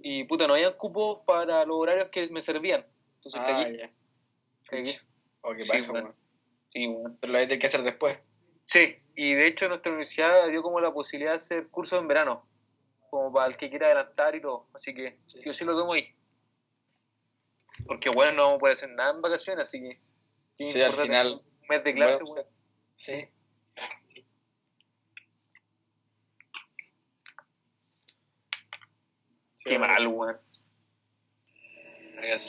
y 0.02 0.24
puta, 0.24 0.46
no 0.46 0.54
habían 0.54 0.74
cupos 0.74 1.20
para 1.26 1.64
los 1.64 1.76
horarios 1.78 2.08
que 2.10 2.28
me 2.30 2.40
servían. 2.42 2.86
Entonces 3.16 3.40
Ah, 3.42 3.46
cagué, 3.46 3.78
ya. 3.78 3.90
cagué. 4.68 5.00
Oh, 5.40 5.54
qué 5.54 5.64
Sí, 5.64 5.68
paja, 5.70 5.92
weón. 5.92 6.04
weón. 6.04 6.16
Sí, 6.68 6.86
weón. 6.86 7.18
Pero 7.20 7.32
lo 7.32 7.38
hay 7.40 7.48
que 7.58 7.66
hacer 7.66 7.82
después. 7.82 8.18
Sí, 8.66 8.96
y 9.22 9.34
de 9.34 9.48
hecho 9.48 9.68
nuestra 9.68 9.92
universidad 9.92 10.48
dio 10.48 10.62
como 10.62 10.80
la 10.80 10.94
posibilidad 10.94 11.32
de 11.32 11.36
hacer 11.36 11.68
cursos 11.68 12.00
en 12.00 12.08
verano, 12.08 12.48
como 13.10 13.30
para 13.30 13.48
el 13.48 13.58
que 13.58 13.68
quiera 13.68 13.88
adelantar 13.88 14.34
y 14.34 14.40
todo. 14.40 14.66
Así 14.72 14.94
que 14.94 15.18
sí 15.26 15.46
o 15.46 15.52
sí 15.52 15.66
lo 15.66 15.76
tomo 15.76 15.92
ahí. 15.92 16.14
Porque 17.86 18.08
bueno, 18.08 18.32
no 18.32 18.42
vamos 18.44 18.56
a 18.56 18.60
poder 18.60 18.72
hacer 18.72 18.88
nada 18.88 19.10
en 19.10 19.20
vacaciones, 19.20 19.68
así 19.68 19.78
que... 19.78 20.00
¿qué 20.56 20.64
Sí, 20.72 20.80
al 20.80 20.92
final- 20.94 21.32
Un 21.34 21.66
mes 21.68 21.84
de 21.84 21.92
clase, 21.94 22.24
Bueno, 22.24 22.32
weón? 22.34 22.46
Sí. 22.96 23.28
Qué 29.66 29.78
mal, 29.78 30.06
weón. 30.06 30.40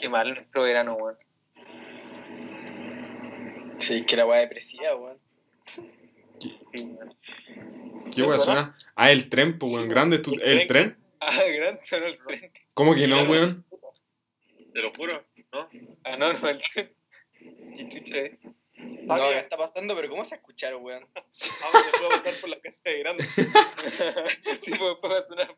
Qué 0.00 0.08
mal 0.08 0.34
nuestro 0.34 0.62
verano, 0.62 0.94
weón. 0.94 1.18
Sí, 3.78 3.96
es 3.98 4.06
que 4.06 4.16
la 4.16 4.24
weá 4.24 4.40
depresiva, 4.40 4.96
weón. 4.96 5.20
Sí, 6.42 6.58
weón. 6.74 7.14
¿Qué 8.14 8.22
weá 8.22 8.38
suena? 8.38 8.76
Ah, 8.96 9.10
el 9.10 9.28
tren, 9.28 9.58
pues, 9.58 9.72
weón. 9.72 9.88
Grande, 9.88 10.18
tú- 10.18 10.34
el 10.34 10.60
¿el 10.60 10.68
tren? 10.68 10.98
Ah, 11.20 11.40
grande 11.44 11.80
sonó 11.84 12.06
el 12.06 12.18
tren. 12.18 12.52
¿Cómo 12.74 12.94
que 12.94 13.06
no, 13.06 13.22
weón? 13.24 13.64
Te 14.72 14.80
lo 14.80 14.92
juro, 14.92 15.24
¿no? 15.52 15.68
Ah, 16.04 16.16
no, 16.16 16.32
no, 16.32 16.48
el 16.48 16.58
tren. 16.72 16.94
Qué 17.76 17.88
chucha 17.88 18.20
es. 18.20 18.38
No, 18.74 19.16
ya 19.30 19.38
está 19.38 19.56
pasando, 19.56 19.94
pero 19.94 20.08
¿cómo 20.08 20.24
se 20.24 20.34
escuchar, 20.34 20.74
weón? 20.76 21.06
Vamos, 21.14 21.28
se 21.32 21.50
puede 21.98 22.16
votar 22.16 22.34
por 22.40 22.50
la 22.50 22.60
casa 22.60 22.82
de 22.90 22.98
grande. 22.98 23.24
Sí, 24.62 24.72
pues 24.78 24.90
después 24.90 25.12
va 25.12 25.18
a 25.18 25.22
sonar. 25.22 25.56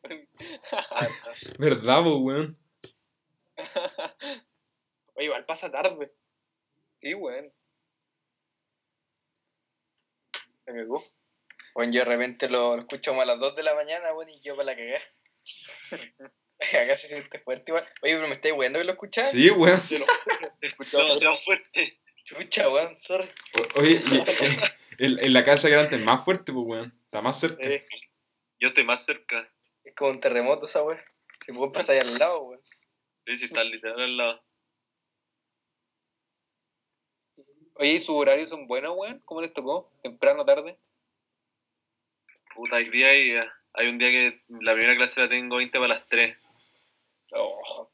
¿Verdad, 1.58 2.02
pues, 2.02 2.14
weón? 2.20 2.58
Oye, 5.14 5.26
igual 5.26 5.44
pasa 5.46 5.70
tarde. 5.70 6.12
Sí, 7.00 7.14
weón. 7.14 7.52
Me 10.66 10.74
cagó. 10.74 11.04
Bueno, 11.74 11.92
yo 11.92 12.00
de 12.00 12.04
repente 12.06 12.48
lo, 12.48 12.74
lo 12.76 12.82
escucho 12.82 13.10
como 13.10 13.22
a 13.22 13.26
las 13.26 13.38
2 13.38 13.56
de 13.56 13.62
la 13.64 13.74
mañana, 13.74 14.12
weón, 14.12 14.30
y 14.30 14.40
yo 14.40 14.54
para 14.56 14.66
la 14.66 14.76
cagada. 14.76 15.02
Acá 16.60 16.96
se 16.96 17.08
siente 17.08 17.38
fuerte 17.40 17.72
igual. 17.72 17.86
Oye, 18.02 18.14
pero 18.14 18.26
me 18.28 18.34
estáis 18.34 18.54
weando 18.54 18.78
que 18.78 18.84
lo 18.84 18.92
escuchás. 18.92 19.30
Sí, 19.30 19.50
weón. 19.50 19.80
Te 19.88 19.98
lo 19.98 20.06
Te 20.60 20.66
escuchaba 20.68 21.04
demasiado 21.04 21.36
fuerte. 21.38 22.00
Chucha, 22.24 22.68
weón, 22.70 22.98
sorry. 23.00 23.28
O- 23.58 23.80
Oye, 23.80 24.00
y, 24.10 24.16
eh, 24.16 24.56
en, 24.98 25.22
en 25.24 25.32
la 25.32 25.44
casa 25.44 25.68
grande 25.68 25.96
es 25.96 26.02
más 26.02 26.24
fuerte, 26.24 26.52
pues, 26.52 26.64
weón. 26.66 26.98
Está 27.04 27.20
más 27.20 27.38
cerca. 27.38 27.62
eh, 27.68 27.84
Yo 28.60 28.68
estoy 28.68 28.84
más 28.84 29.04
cerca. 29.04 29.46
Es 29.82 29.94
como 29.94 30.10
un 30.12 30.20
terremoto 30.20 30.64
esa 30.66 30.82
weón. 30.82 31.00
Si 31.44 31.52
puedo 31.52 31.72
pasar 31.72 31.96
ahí 31.96 32.00
al 32.02 32.18
lado, 32.18 32.40
weón. 32.44 32.62
Sí, 33.26 33.36
sí, 33.36 33.44
está 33.46 33.62
literal 33.64 34.00
al 34.00 34.16
lado. 34.16 34.44
Oye, 37.74 37.94
¿y 37.94 37.98
sus 37.98 38.14
horarios 38.16 38.50
son 38.50 38.66
buenos, 38.66 38.94
weón? 38.96 39.20
¿Cómo 39.24 39.40
les 39.40 39.52
tocó? 39.52 39.90
¿Temprano, 40.02 40.44
tarde? 40.44 40.76
Puta, 42.54 42.76
hay 42.76 42.88
día 42.88 43.14
y 43.16 43.34
hay 43.72 43.88
un 43.88 43.98
día 43.98 44.10
que 44.10 44.42
la 44.48 44.74
primera 44.74 44.96
clase 44.96 45.20
la 45.20 45.28
tengo 45.28 45.56
20 45.56 45.76
para 45.78 45.94
las 45.94 46.06
3. 46.06 46.36
Oh. 47.32 47.90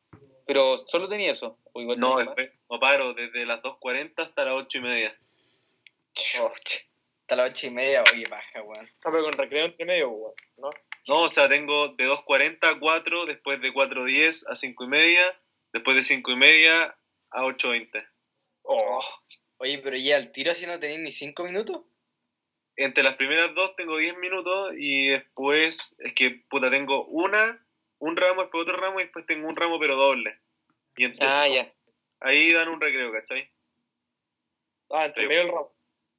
Pero 0.47 0.77
solo 0.77 1.09
tenía 1.09 1.33
eso. 1.33 1.59
¿O 1.73 1.81
igual 1.81 1.99
No, 1.99 2.19
después 2.19 2.51
no 2.69 2.79
paro 2.79 3.15
desde 3.15 3.47
las 3.47 3.63
2.40 3.63 4.13
hasta 4.19 4.45
las 4.45 4.55
8 4.55 4.79
y 4.79 4.81
media. 4.83 5.19
Oh. 6.41 6.53
Hasta 6.53 7.37
las 7.37 7.51
8 7.51 7.67
y 7.69 7.71
media, 7.71 8.05
oye, 8.13 8.27
baja, 8.29 8.63
weón. 8.63 8.91
Ah, 9.05 9.11
pero 9.11 9.25
con 9.25 9.33
recreo 9.33 9.65
entre 9.65 9.87
medio, 9.87 10.11
weón. 10.11 10.35
¿no? 10.59 10.71
No, 11.09 11.23
o 11.23 11.29
sea, 11.29 11.49
tengo 11.49 11.89
de 11.89 12.07
2.40 12.07 12.59
a 12.65 12.79
4, 12.79 13.27
después 13.27 13.61
de 13.63 13.73
4.10 13.73 14.45
a 14.51 14.55
5 14.55 14.85
y 14.85 14.89
media, 14.89 15.39
después 15.73 15.97
de 15.97 16.03
5 16.03 16.31
y 16.33 16.37
media 16.37 16.97
a 17.31 17.43
8.20. 17.45 18.07
Oh. 18.63 19.01
Oye, 19.63 19.79
pero 19.79 19.95
ya 19.97 20.17
al 20.17 20.33
tiro 20.33 20.53
así 20.53 20.67
no 20.67 20.81
tenéis 20.81 21.01
ni 21.01 21.13
5 21.13 21.45
minutos. 21.45 21.83
Entre 22.77 23.03
las 23.05 23.17
primeras 23.17 23.55
dos 23.55 23.77
tengo 23.77 23.99
10 23.99 24.17
minutos 24.17 24.73
y 24.79 25.09
después 25.09 25.95
es 25.99 26.15
que, 26.15 26.31
puta, 26.49 26.71
tengo 26.71 27.05
una, 27.07 27.63
un 27.99 28.17
ramo, 28.17 28.41
después 28.41 28.63
otro 28.63 28.79
ramo 28.79 29.01
y 29.01 29.03
después 29.05 29.27
tengo 29.27 29.47
un 29.49 29.57
ramo 29.57 29.79
pero 29.79 29.97
doble. 29.97 30.39
Y 30.97 31.05
entre- 31.05 31.27
Ah, 31.27 31.47
ya. 31.47 31.71
ahí 32.21 32.53
dan 32.53 32.69
un 32.71 32.81
recreo, 32.81 33.13
¿cachai? 33.13 33.51
Ah, 34.91 35.05
entre 35.05 35.27
medio 35.27 35.43
del 35.43 35.49
ramo. 35.53 35.75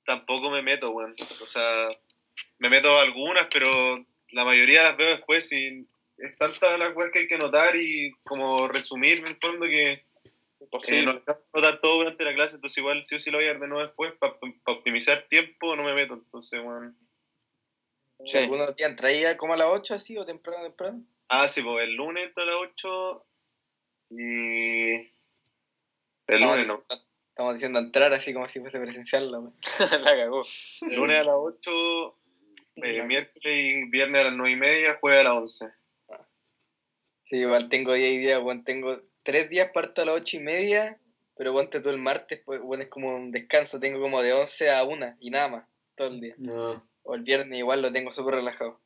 Tampoco 0.06 0.52
me 0.52 0.62
meto, 0.62 0.92
weón. 0.92 1.16
O 1.42 1.48
sea, 1.48 1.90
me 2.60 2.70
meto 2.70 3.00
algunas, 3.00 3.48
pero 3.52 3.72
la 4.30 4.46
mayoría 4.46 4.84
las 4.84 4.98
veo 4.98 5.10
después 5.16 5.52
y 5.52 5.88
es 6.20 6.38
tanta 6.38 6.78
la 6.78 6.90
weas 6.90 7.12
que 7.12 7.20
hay 7.20 7.28
que 7.28 7.40
notar 7.40 7.76
y 7.76 8.12
como 8.24 8.68
resumir 8.68 9.18
en 9.18 9.28
el 9.28 9.38
fondo 9.38 9.66
que 9.66 10.06
eh, 10.62 10.66
Imposible. 10.66 11.06
no 11.06 11.12
alcanzo 11.12 11.42
a 11.54 11.60
notar 11.60 11.80
todo 11.80 11.98
durante 11.98 12.24
la 12.24 12.34
clase, 12.34 12.56
entonces 12.56 12.78
igual 12.78 13.04
sí 13.04 13.16
o 13.16 13.20
sí 13.20 13.32
lo 13.32 13.40
voy 13.40 13.46
a 13.46 13.54
ver 13.54 13.60
de 13.60 13.68
nuevo 13.68 13.84
después 13.84 14.14
para 14.20 14.38
optimizar 14.66 15.28
tiempo, 15.28 15.76
no 15.76 15.84
me 15.84 15.94
meto, 15.94 16.14
entonces, 16.14 16.60
weón. 16.64 16.98
Sí. 18.24 18.38
¿Algunos 18.38 18.76
días 18.76 18.96
traía 18.96 19.36
como 19.36 19.54
a 19.54 19.58
las 19.58 19.68
8 19.68 19.96
así 19.96 20.18
o 20.18 20.26
temprano, 20.26 20.64
temprano? 20.64 21.04
Ah, 21.30 21.48
sí, 21.48 21.64
pues 21.64 21.84
el 21.84 21.96
lunes 21.96 22.32
a 22.36 22.46
las 22.46 22.56
8 22.56 23.26
y... 24.12 24.92
El 26.28 26.42
lunes 26.42 26.68
no. 26.68 26.84
Estamos 27.30 27.56
diciendo 27.56 27.80
entrar 27.80 28.14
así 28.14 28.32
como 28.34 28.48
si 28.48 28.60
fuese 28.60 28.80
presencial, 28.80 29.32
la 29.32 29.40
weón. 29.40 29.56
la 30.04 30.16
cagó. 30.16 30.44
El 30.82 30.96
lunes 30.96 31.18
a 31.18 31.24
las 31.24 31.36
8, 31.36 32.20
eh, 32.76 33.04
miércoles 33.04 33.44
y 33.44 33.90
viernes 33.90 34.22
a 34.22 34.24
las 34.26 34.34
9 34.34 34.52
y 34.52 34.56
media, 34.56 34.98
jueves 35.02 35.22
a 35.22 35.24
las 35.24 35.34
11. 35.34 35.74
Sí, 37.24 37.38
igual 37.38 37.70
tengo 37.70 37.94
día 37.94 38.10
y 38.10 38.18
día, 38.20 38.40
weón. 38.40 38.64
Tengo 38.64 39.02
tres 39.24 39.50
días, 39.50 39.72
parto 39.74 40.02
a 40.02 40.06
las 40.06 40.16
8 40.16 40.38
y 40.38 40.40
media, 40.40 41.00
pero 41.38 41.54
ponte 41.54 41.80
todo 41.80 41.92
el 41.94 42.00
martes, 42.00 42.42
pues, 42.46 42.60
bueno, 42.62 42.84
es 42.84 42.90
como 42.90 43.16
un 43.16 43.32
descanso. 43.32 43.80
Tengo 43.80 44.00
como 44.00 44.22
de 44.22 44.34
11 44.34 44.70
a 44.72 44.84
1 44.84 45.18
y 45.20 45.30
nada 45.30 45.48
más, 45.48 45.66
todo 45.96 46.08
el 46.10 46.22
día. 46.22 46.36
No. 46.38 46.86
O 47.04 47.16
el 47.16 47.22
viernes 47.22 47.58
igual 47.60 47.82
lo 47.82 47.92
tengo 47.92 48.12
súper 48.12 48.36
relajado. 48.36 48.80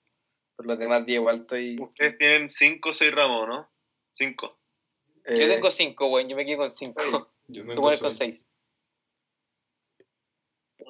Por 0.55 0.65
los 0.67 0.79
demás 0.79 1.05
días 1.05 1.17
igual 1.19 1.41
estoy... 1.41 1.75
Ustedes 1.79 2.17
tienen 2.17 2.47
5 2.47 2.89
o 2.89 2.93
6 2.93 3.11
ramos, 3.13 3.47
¿no? 3.47 3.69
5. 4.11 4.49
Yo 5.27 5.35
eh, 5.35 5.47
tengo 5.49 5.71
cinco, 5.71 6.07
weón. 6.07 6.29
Yo 6.29 6.35
me 6.35 6.45
quedé 6.45 6.55
con 6.55 6.69
cinco. 6.69 7.01
Yo 7.47 7.65
Tú 7.65 7.81
pones 7.81 7.99
con 7.99 8.11
seis. 8.13 8.47
seis. 9.97 10.07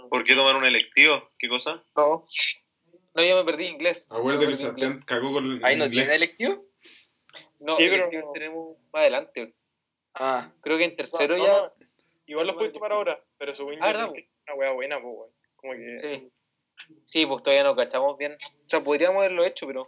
¿Por 0.10 0.24
qué 0.24 0.36
tomar 0.36 0.56
un 0.56 0.66
electivo? 0.66 1.30
¿Qué 1.40 1.48
cosa? 1.48 1.84
No. 1.96 2.22
No, 3.14 3.24
yo 3.24 3.38
me 3.38 3.46
perdí 3.46 3.66
inglés. 3.68 4.12
Acuérdate 4.12 4.46
Yo 4.46 4.48
que 4.50 4.52
me 4.52 4.58
Sebastián 4.58 4.92
inglés. 4.92 5.06
cagó 5.06 5.32
con 5.34 5.46
el 5.46 5.64
¿Ahí 5.66 5.78
no 5.78 5.86
inglés. 5.86 5.92
tiene 6.04 6.16
electivo? 6.16 6.66
No, 7.60 7.78
Sí, 7.78 7.88
pero- 7.90 8.10
tenemos 8.34 8.78
más 8.92 9.02
adelante. 9.02 9.56
Ah, 10.14 10.52
Creo 10.62 10.78
que 10.78 10.86
en 10.86 10.96
tercero 10.96 11.38
No, 11.38 11.46
ya. 11.46 11.54
no, 11.54 11.74
Igual 12.28 12.48
los 12.48 12.56
puedes 12.56 12.74
tomar 12.74 12.92
ahora, 12.92 13.24
pero 13.38 13.52
Ah, 13.54 13.86
¿verdad, 13.88 14.02
creo 14.04 14.14
que 14.14 14.20
es 14.22 14.28
una 14.48 14.56
wea 14.56 14.72
buena, 14.72 15.02
pues, 15.02 15.14
weón. 15.16 15.32
Como 15.56 15.74
que. 15.74 15.98
Sí. 16.00 16.32
Sí, 17.06 17.26
pues 17.26 17.44
todavía 17.44 17.64
no 17.64 17.76
cachamos 17.76 18.18
bien. 18.18 18.34
O 18.34 18.70
sea, 18.70 18.84
podríamos 18.84 19.18
haberlo 19.20 19.46
hecho, 19.46 19.68
pero. 19.68 19.88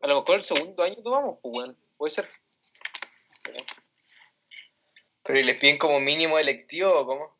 A 0.00 0.06
lo 0.06 0.20
mejor 0.20 0.36
el 0.36 0.42
segundo 0.42 0.82
año 0.82 0.96
tomamos, 1.02 1.38
pues, 1.42 1.54
weón. 1.54 1.78
Puede 1.96 2.10
ser. 2.10 2.28
pero 5.22 5.38
¿y 5.38 5.42
les 5.42 5.56
piden 5.56 5.78
como 5.78 6.00
mínimo 6.00 6.38
electivo 6.38 6.90
o 6.92 7.06
cómo? 7.06 7.38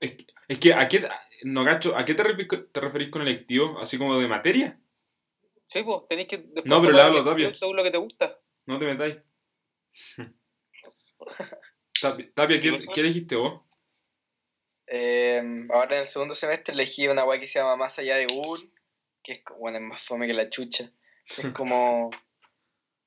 Es, 0.00 0.12
que- 0.16 0.26
es 0.48 0.58
que, 0.58 0.74
¿a 0.74 0.86
qué, 0.88 1.08
no 1.42 1.64
gacho, 1.64 1.96
¿a 1.96 2.04
qué 2.04 2.14
te, 2.14 2.22
te 2.24 2.80
referís 2.80 3.10
con 3.10 3.22
electivo? 3.22 3.78
¿Así 3.80 3.98
como 3.98 4.18
de 4.18 4.28
materia? 4.28 4.78
Sí, 5.66 5.82
pues 5.82 6.02
tenéis 6.08 6.28
que. 6.28 6.38
No, 6.38 6.80
pero 6.82 6.82
tomar 6.82 6.94
le 6.94 7.00
hablo, 7.00 7.18
el 7.18 7.26
electivo 7.26 7.30
Tapia. 7.30 7.54
Según 7.54 7.76
lo 7.76 7.84
que 7.84 7.90
te 7.90 7.98
gusta. 7.98 8.38
No 8.66 8.78
te 8.78 8.84
metáis. 8.86 9.16
Tapia, 12.00 12.30
Tapia, 12.34 12.60
¿qué, 12.60 12.70
¿Qué 12.70 12.76
cosa? 12.76 12.92
¿qué 12.94 13.02
dijiste 13.02 13.36
vos? 13.36 13.62
Eh, 14.86 15.66
ahora 15.70 15.94
en 15.94 16.00
el 16.02 16.06
segundo 16.06 16.34
semestre 16.34 16.74
elegí 16.74 17.08
una 17.08 17.24
weá 17.24 17.40
que 17.40 17.46
se 17.46 17.58
llama 17.58 17.76
Más 17.76 17.98
allá 17.98 18.16
de 18.16 18.26
Google, 18.26 18.64
que 19.22 19.32
es, 19.32 19.40
bueno, 19.58 19.78
es 19.78 19.84
más 19.84 20.02
fome 20.02 20.26
que 20.26 20.34
la 20.34 20.50
chucha. 20.50 20.90
Es 21.26 21.36
como, 21.54 22.10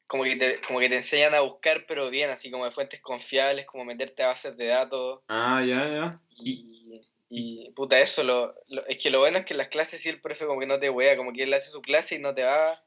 como, 0.08 0.24
que 0.24 0.36
te, 0.36 0.62
como 0.62 0.80
que 0.80 0.90
te 0.90 0.98
enseñan 0.98 1.36
a 1.36 1.42
buscar, 1.42 1.86
pero 1.88 2.10
bien, 2.10 2.30
así 2.30 2.50
como 2.50 2.66
de 2.66 2.72
fuentes 2.72 3.00
confiables, 3.02 3.66
como 3.66 3.86
meterte 3.86 4.24
a 4.24 4.28
bases 4.28 4.58
de 4.58 4.68
datos. 4.68 5.22
Ah, 5.28 5.64
ya, 5.66 5.88
ya. 5.88 6.22
Y, 6.30 7.08
y 7.30 7.72
puta, 7.72 8.00
eso, 8.00 8.24
lo, 8.24 8.56
lo- 8.68 8.86
es 8.88 8.98
que 8.98 9.10
lo 9.10 9.20
bueno 9.20 9.40
es 9.40 9.46
que 9.46 9.54
en 9.54 9.58
las 9.60 9.68
clases 9.70 10.02
sí 10.02 10.10
el 10.10 10.22
profe 10.22 10.46
como 10.46 10.60
que 10.60 10.68
no 10.68 10.80
te 10.80 10.90
wea, 10.90 11.18
como 11.18 11.34
que 11.34 11.44
él 11.44 11.54
hace 11.54 11.70
su 11.72 11.82
clase 11.82 12.16
y 12.16 12.20
no 12.20 12.34
te 12.36 12.44
va, 12.44 12.84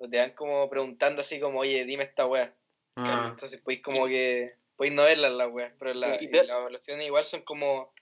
no 0.00 0.08
te 0.08 0.18
van 0.18 0.32
como 0.34 0.68
preguntando 0.70 1.22
así 1.22 1.40
como, 1.40 1.60
oye, 1.60 1.84
dime 1.84 2.04
esta 2.04 2.26
wea. 2.26 2.56
Ah, 2.96 3.28
Entonces 3.30 3.60
podéis 3.62 3.82
como 3.82 4.06
que, 4.06 4.54
podéis 4.76 4.94
no 4.94 5.04
verlas 5.04 5.32
las 5.32 5.50
weas, 5.52 5.72
pero 5.78 5.94
la, 5.94 6.18
Sí, 6.18 6.28
te- 6.30 6.44
las 6.46 6.58
evaluaciones 6.60 7.06
igual 7.06 7.26
son 7.26 7.42
como, 7.42 7.94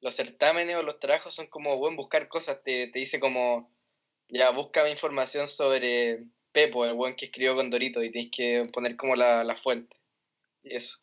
los 0.00 0.14
certámenes 0.16 0.76
o 0.76 0.82
los 0.82 1.00
trabajos 1.00 1.34
son 1.34 1.46
como, 1.48 1.76
buen 1.78 1.96
buscar 1.96 2.28
cosas, 2.28 2.62
te, 2.62 2.88
te 2.88 2.98
dice 2.98 3.20
como, 3.20 3.70
ya, 4.28 4.50
búscame 4.50 4.90
información 4.90 5.48
sobre 5.48 6.24
Pepo, 6.52 6.86
el 6.86 6.94
buen 6.94 7.16
que 7.16 7.26
escribió 7.26 7.54
con 7.56 7.70
Dorito, 7.70 8.02
y 8.02 8.10
tienes 8.12 8.30
que 8.36 8.68
poner 8.72 8.96
como 8.96 9.16
la, 9.16 9.44
la 9.44 9.56
fuente. 9.56 9.96
Y 10.62 10.76
eso. 10.76 10.98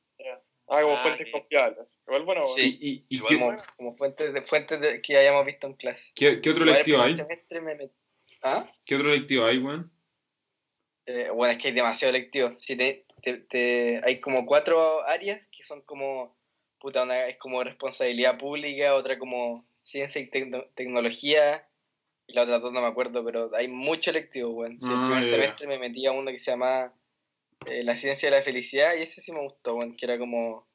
Ah, 0.67 0.81
como 0.81 0.93
Ah, 0.95 0.97
fuentes 0.97 1.25
sí. 1.25 1.31
confiables. 1.31 2.01
Igual 2.07 2.23
bueno. 2.23 2.43
Sí. 2.47 2.77
¿Y, 2.79 2.89
y, 2.91 3.05
Igual 3.17 3.29
qué, 3.29 3.39
Como, 3.39 3.57
como 3.77 3.93
fuentes 3.93 4.33
de 4.33 4.41
fuentes 4.41 4.79
de- 4.81 5.01
que 5.01 5.17
hayamos 5.17 5.45
visto 5.45 5.67
en 5.67 5.73
clase. 5.73 6.11
qué- 6.15 6.39
qué 6.41 6.49
otro 6.49 6.65
lectivo 6.65 6.97
primer 6.99 7.11
hay? 7.11 7.15
semestre 7.17 7.61
me 7.61 7.75
met- 7.75 7.91
¿Ah? 8.41 8.69
¿Qué 8.85 8.95
otro 8.95 9.09
lectivo 9.09 9.45
hay, 9.45 9.57
weón? 9.57 9.91
Eh, 11.05 11.29
bueno, 11.33 11.51
es 11.51 11.57
que 11.57 11.67
hay 11.69 11.73
demasiado 11.73 12.13
lectivo. 12.13 12.53
Si 12.57 12.75
te, 12.75 13.05
te- 13.21 13.37
te- 13.37 14.01
hay 14.05 14.19
como 14.21 14.45
cuatro 14.45 15.03
áreas 15.07 15.45
que 15.47 15.63
son 15.63 15.81
como, 15.81 16.37
puta, 16.79 17.03
una 17.03 17.25
es 17.27 17.37
como 17.37 17.63
responsabilidad 17.63 18.37
pública, 18.37 18.95
otra 18.95 19.17
como 19.19 19.65
ciencia 19.83 20.21
y 20.21 20.29
tecno- 20.29 20.67
tecnología, 20.75 21.67
y 22.25 22.33
la 22.33 22.43
otra 22.43 22.59
dos 22.59 22.71
no 22.71 22.81
me 22.81 22.87
acuerdo, 22.87 23.23
pero 23.25 23.51
hay 23.55 23.67
mucho 23.67 24.11
lectivo, 24.13 24.51
weón. 24.51 24.79
Si 24.79 24.85
el 24.87 24.93
Ah, 24.93 25.03
primer 25.07 25.23
semestre 25.25 25.67
me 25.67 25.77
metí 25.77 26.05
a 26.05 26.13
uno 26.13 26.31
que 26.31 26.39
se 26.39 26.51
llama 26.51 26.93
eh, 27.67 27.83
La 27.83 27.95
ciencia 27.95 28.29
de 28.29 28.37
la 28.37 28.43
felicidad, 28.43 28.95
y 28.95 29.01
ese 29.03 29.21
sí 29.21 29.31
me 29.31 29.41
gustó, 29.41 29.75
weón, 29.75 29.95
que 29.95 30.05
era 30.05 30.17
como, 30.17 30.67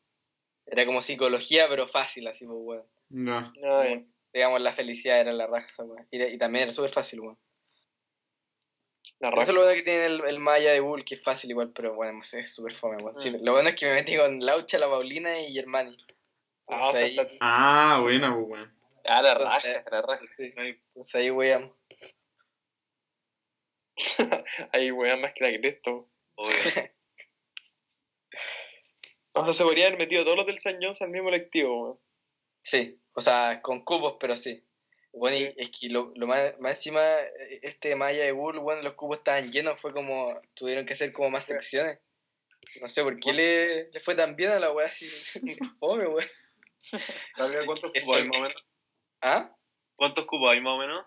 era 0.67 0.85
como 0.87 1.03
psicología, 1.03 1.69
pero 1.69 1.89
fácil, 1.89 2.27
así, 2.29 2.47
pues, 2.47 2.59
weón. 2.63 2.87
Ya. 3.11 3.53
Ay, 3.81 3.95
Como, 4.01 4.07
digamos, 4.33 4.61
la 4.61 4.73
felicidad 4.73 5.21
era 5.21 5.33
la 5.33 5.47
raja, 5.47 5.69
esa 5.69 5.85
weón. 5.85 6.07
Y, 6.11 6.23
y 6.23 6.39
también 6.39 6.65
era 6.65 6.73
súper 6.73 6.91
fácil, 6.91 7.21
weón. 7.21 7.39
la 9.21 9.29
Eso 9.29 9.37
raja. 9.37 9.43
es 9.43 9.55
lo 9.55 9.61
bueno 9.63 9.75
que 9.77 9.83
tiene 9.83 10.05
el, 10.07 10.25
el 10.27 10.39
Maya 10.39 10.73
de 10.73 10.81
Google, 10.81 11.05
que 11.05 11.15
es 11.15 11.23
fácil 11.23 11.51
igual, 11.51 11.73
pero 11.73 11.95
bueno, 11.95 12.21
es 12.21 12.55
súper 12.55 12.73
fome, 12.73 12.97
weón. 13.03 13.19
Sí, 13.19 13.31
Mm. 13.31 13.45
lo 13.45 13.53
bueno 13.53 13.69
es 13.71 13.75
que 13.77 13.87
me 13.87 13.95
metí 13.95 14.17
con 14.17 14.39
Laucha, 14.41 14.79
la 14.79 14.89
Paulina 14.89 15.39
y 15.41 15.53
Germani. 15.55 15.97
Ah, 16.69 16.89
o 16.89 16.93
sea, 16.95 17.07
Entonces 17.07 17.19
ahí, 17.19 17.33
está- 17.33 17.37
Ah, 17.41 17.99
buena, 18.03 18.35
pues, 18.35 18.47
weón. 18.49 18.79
Ah, 19.05 19.23
la 19.23 19.33
Entonces- 19.33 19.75
raja, 19.75 19.85
la 19.91 20.03
raja. 20.03 20.25
sí, 20.37 20.53
Ahí, 20.59 20.69
entonces 20.89 21.15
ahí 21.15 21.31
weón. 21.31 21.73
ahí 24.73 24.91
weón 24.93 25.21
más 25.21 25.33
que 25.35 25.45
la 25.51 25.59
Cristo. 25.59 26.09
Obvio. 26.39 26.55
O 29.35 29.45
sea, 29.45 29.55
se 29.55 29.63
podrían 29.63 29.89
haber 29.89 30.01
metido 30.01 30.25
todos 30.25 30.37
los 30.37 30.47
del 30.47 30.59
San 30.59 30.79
Jones 30.83 31.01
al 31.01 31.11
mismo 31.11 31.31
lectivo, 31.31 31.83
weón. 31.83 32.01
Sí, 32.61 33.01
o 33.13 33.21
sea, 33.21 33.63
con 33.63 33.85
cubos, 33.85 34.17
pero 34.19 34.37
sí. 34.37 34.65
Bueno, 35.13 35.37
y 35.37 35.55
es 35.57 35.71
que 35.71 35.91
lo, 35.91 36.13
lo 36.17 36.27
más, 36.27 36.59
más 36.59 36.73
encima, 36.73 37.01
eh, 37.03 37.61
este 37.63 37.95
Maya 37.95 38.25
de 38.25 38.33
Google, 38.33 38.59
bueno, 38.59 38.83
los 38.83 38.95
cubos 38.95 39.19
estaban 39.19 39.53
llenos, 39.53 39.81
fue 39.81 39.93
como, 39.93 40.41
tuvieron 40.55 40.87
que 40.87 40.95
hacer 40.95 41.13
como 41.13 41.31
más 41.31 41.45
secciones. 41.45 42.01
No 42.81 42.89
sé 42.89 43.05
por 43.05 43.19
qué 43.21 43.33
le, 43.33 43.91
le 43.91 44.01
fue 44.01 44.17
tan 44.17 44.35
bien 44.35 44.51
a 44.51 44.59
la 44.59 44.73
weá 44.73 44.89
así, 44.89 45.07
fome, 45.79 46.09
weón. 46.09 46.29
¿Sabes 47.37 47.65
¿Cuántos 47.65 47.93
cubos 47.93 48.17
hay 48.17 48.25
más 48.25 48.39
o 48.39 48.41
menos? 48.41 48.67
¿Ah? 49.21 49.57
¿Cuántos 49.95 50.27
cubos 50.27 50.51
hay 50.51 50.61
más 50.61 50.75
o 50.75 50.79
menos? 50.79 51.07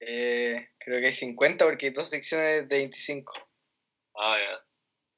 Eh, 0.00 0.68
creo 0.78 1.00
que 1.00 1.06
hay 1.06 1.12
50 1.12 1.64
porque 1.64 1.86
hay 1.86 1.92
dos 1.92 2.08
secciones 2.08 2.68
de 2.68 2.78
25. 2.78 3.47
Ah, 4.20 4.36
ya. 4.38 4.64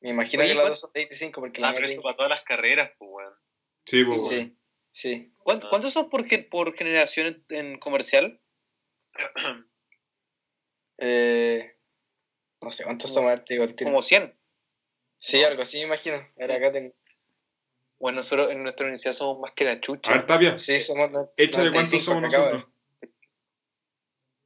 Me 0.00 0.10
imagino 0.10 0.42
Oye, 0.42 0.50
que 0.52 0.54
¿cuánto- 0.56 0.68
dos 0.70 0.80
son 0.80 0.92
de 0.92 1.00
25 1.00 1.40
porque 1.40 1.60
la 1.60 1.68
Ah, 1.68 1.70
mía 1.70 1.76
pero 1.78 1.86
es 1.86 1.92
eso 1.92 2.02
para 2.02 2.16
todas 2.16 2.30
las 2.30 2.42
carreras, 2.42 2.90
pues, 2.98 3.10
weón. 3.12 3.34
Sí, 3.86 4.04
pues, 4.04 4.20
weón. 4.20 4.30
Sí, 4.30 4.56
sí. 4.92 5.34
¿Cuánto- 5.38 5.66
Ah. 5.66 5.70
¿Cuántos 5.70 5.92
son 5.92 6.08
por, 6.10 6.26
por 6.48 6.76
generación 6.76 7.44
en, 7.48 7.56
en 7.72 7.78
comercial? 7.78 8.40
Eh, 11.02 11.76
no 12.60 12.70
sé 12.70 12.84
cuántos 12.84 13.10
son, 13.12 13.24
a 13.24 13.28
ver, 13.30 13.44
te 13.44 13.54
digo 13.54 13.64
el 13.64 13.74
tiro. 13.74 13.88
Como 13.90 14.02
100. 14.02 14.36
Sí, 15.16 15.42
algo 15.42 15.62
así 15.62 15.78
me 15.78 15.84
imagino. 15.86 16.16
Ahora 16.38 16.56
acá 16.56 16.72
tengo. 16.72 16.94
Bueno, 17.98 18.16
nosotros 18.16 18.50
en 18.50 18.62
nuestra 18.62 18.84
universidad 18.84 19.12
somos 19.14 19.40
más 19.40 19.52
que 19.52 19.64
la 19.64 19.72
A 19.72 19.80
chucha. 19.80 20.12
ver, 20.12 20.26
Tapia, 20.26 20.58
Sí, 20.58 20.78
somos. 20.80 21.10
no- 21.10 21.30
échale 21.38 21.70
cuántos 21.70 21.92
95 21.92 22.04
somos 22.04 22.22
nosotros. 22.22 22.64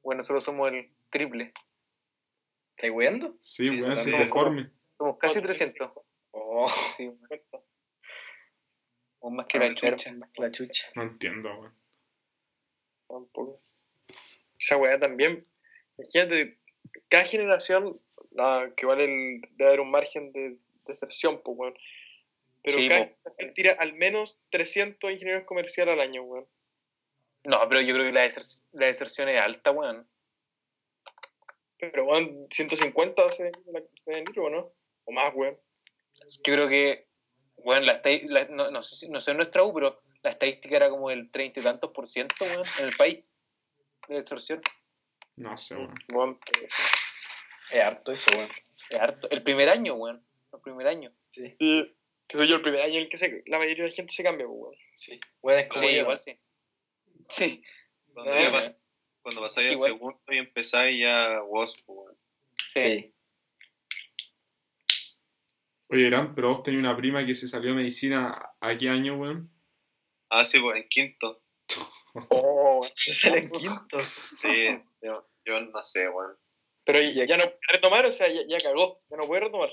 Bueno, 0.03 0.19
nosotros 0.19 0.45
somos 0.45 0.71
el 0.73 0.93
triple. 1.11 1.53
¿Estás 2.77 2.91
weando? 2.91 3.39
Sí, 3.41 3.71
weón, 3.71 3.97
somos 3.97 4.21
deforme. 4.21 4.71
Somos 4.99 5.19
casi 5.19 5.35
¿Cuántos? 5.41 5.57
300. 5.57 5.91
Oh, 6.33 6.69
Sí, 6.69 7.11
somos 9.21 9.37
más 9.37 9.47
que 9.47 9.59
la 9.59 9.75
chucha. 9.75 10.13
más 10.13 10.31
que 10.33 10.43
la 10.43 10.51
chucha. 10.51 10.87
No 10.95 11.03
entiendo, 11.03 11.49
weón. 11.61 11.75
Tampoco. 13.09 13.61
Esa 14.59 14.77
weá 14.77 14.99
también. 14.99 15.47
Imagínate, 15.99 16.59
cada 17.09 17.25
generación, 17.25 17.95
la, 18.33 18.73
que 18.77 18.87
vale 18.87 19.05
el, 19.05 19.41
debe 19.53 19.69
haber 19.69 19.81
un 19.81 19.91
margen 19.91 20.33
de 20.33 20.59
deserción, 20.87 21.41
pues, 21.45 21.57
weón. 21.57 21.75
Pero 22.63 22.79
Sí, 22.79 22.89
cada 22.89 23.05
generación 23.07 23.55
tira 23.55 23.77
al 23.79 23.93
menos 23.95 24.41
300 24.51 25.11
ingenieros 25.13 25.45
comerciales 25.45 25.95
al 25.95 26.01
año, 26.01 26.23
weón. 26.23 26.47
No, 27.45 27.61
pero 27.69 27.83
yo 27.83 27.95
creo 27.95 28.07
que 28.07 28.13
la, 28.13 28.25
deser- 28.27 28.67
la 28.73 28.87
deserción 28.87 29.29
es 29.29 29.41
alta, 29.41 29.71
weón. 29.71 30.09
Pero, 31.91 32.05
weón, 32.05 32.47
150 32.51 33.33
se, 33.33 33.51
la, 33.67 33.83
¿o 34.43 34.51
no? 34.51 34.73
O 35.05 35.13
más, 35.13 35.33
weón. 35.35 35.59
Yo 36.45 36.55
creo 36.55 36.69
que, 36.69 37.09
bueno, 37.59 37.83
la, 37.87 38.01
la- 38.29 38.45
no, 38.47 38.71
no 38.71 38.83
sé, 38.83 39.09
no 39.09 39.21
sé 39.21 39.33
en 39.33 39.37
nuestra 39.39 39.63
U, 39.65 39.73
pero 39.75 40.01
la 40.23 40.31
estadística 40.31 40.77
era 40.77 40.89
como 40.91 41.11
el 41.11 41.31
30 41.31 41.61
y 41.61 41.63
tantos 41.63 41.91
por 41.91 42.07
ciento, 42.09 42.35
weón, 42.41 42.65
en 42.79 42.85
el 42.87 42.97
país 42.97 43.33
de 44.09 44.15
deserción. 44.17 44.63
No 45.37 45.57
sé, 45.57 45.75
weón. 45.75 45.95
Weón, 46.13 46.41
Es 47.71 47.81
harto 47.83 48.13
eso, 48.13 48.31
weón. 48.31 48.49
Es 48.91 49.01
harto. 49.01 49.29
El 49.31 49.43
primer 49.43 49.69
año, 49.69 49.95
weón. 49.95 50.25
El 50.53 50.61
primer 50.61 50.87
año. 50.87 51.13
Sí, 51.31 51.57
y 51.59 51.97
que 52.29 52.37
soy 52.37 52.49
yo 52.49 52.57
el 52.57 52.63
primer 52.63 52.83
año 52.83 52.95
en 52.95 53.03
el 53.03 53.09
que 53.09 53.17
se- 53.19 53.43
la 53.47 53.59
mayoría 53.59 53.85
de 53.85 53.91
la 53.91 53.97
gente 53.97 54.13
se 54.13 54.23
cambia, 54.23 54.47
weón. 54.47 54.75
sí. 54.95 55.19
Weón, 55.43 55.61
es 55.61 55.67
como 55.69 55.83
Sí, 55.83 55.95
yo. 55.95 56.01
igual 56.03 56.19
sí. 56.19 56.39
Sí. 57.29 57.63
Cuando, 58.13 58.33
Eh, 58.35 58.51
pas- 58.53 58.77
cuando 59.25 59.41
pasáis 59.41 59.69
al 59.71 59.75
igual. 59.75 59.93
segundo 59.93 60.21
y 60.29 60.37
empezáis 60.39 61.01
ya 61.01 61.41
vos, 61.41 61.83
pues, 61.85 61.99
weón. 61.99 62.19
Sí. 62.69 62.81
Sí. 62.81 63.15
Oye, 65.91 66.05
Gran, 66.11 66.35
pero 66.35 66.51
vos 66.51 66.63
tenías 66.63 66.81
una 66.81 66.97
prima 66.97 67.25
que 67.27 67.35
se 67.35 67.47
salió 67.49 67.71
de 67.71 67.77
medicina 67.77 68.31
¿a 68.61 68.77
qué 68.77 68.89
año, 68.89 69.17
weón? 69.17 69.51
Ah, 70.31 70.45
sí, 70.45 70.61
pues 70.61 70.77
en 70.83 70.89
quinto. 70.89 71.43
Oh, 72.31 72.87
Se 72.95 73.13
sale 73.13 73.39
en 73.41 73.51
quinto. 73.51 73.99
Sí, 74.41 74.67
yo, 75.03 75.29
yo 75.45 75.61
no 75.61 75.83
sé, 75.83 76.09
weón. 76.09 76.37
Pero 76.85 77.01
ya, 77.01 77.25
ya 77.25 77.37
no 77.37 77.45
puede 77.45 77.59
retomar, 77.73 78.07
o 78.07 78.13
sea, 78.13 78.29
ya, 78.29 78.43
ya 78.47 78.59
cagó, 78.59 79.03
ya 79.11 79.17
no 79.17 79.27
puede 79.27 79.41
retomar. 79.47 79.71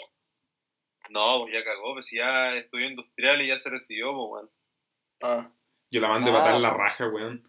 No, 1.09 1.41
pues 1.41 1.53
ya 1.53 1.63
cagó, 1.63 1.93
pues 1.93 2.05
si 2.07 2.17
ya 2.17 2.55
estudió 2.55 2.89
industrial 2.89 3.41
y 3.41 3.49
ya 3.49 3.57
se 3.57 3.69
recibió, 3.69 4.07
pues, 4.13 4.29
weón. 4.31 4.51
Ah, 5.21 5.53
Yo 5.91 5.99
la 6.01 6.07
mandé 6.07 6.31
a 6.31 6.33
Ah. 6.33 6.37
matar 6.39 6.55
en 6.55 6.61
la 6.61 6.69
raja, 6.73 7.07
weón. 7.09 7.43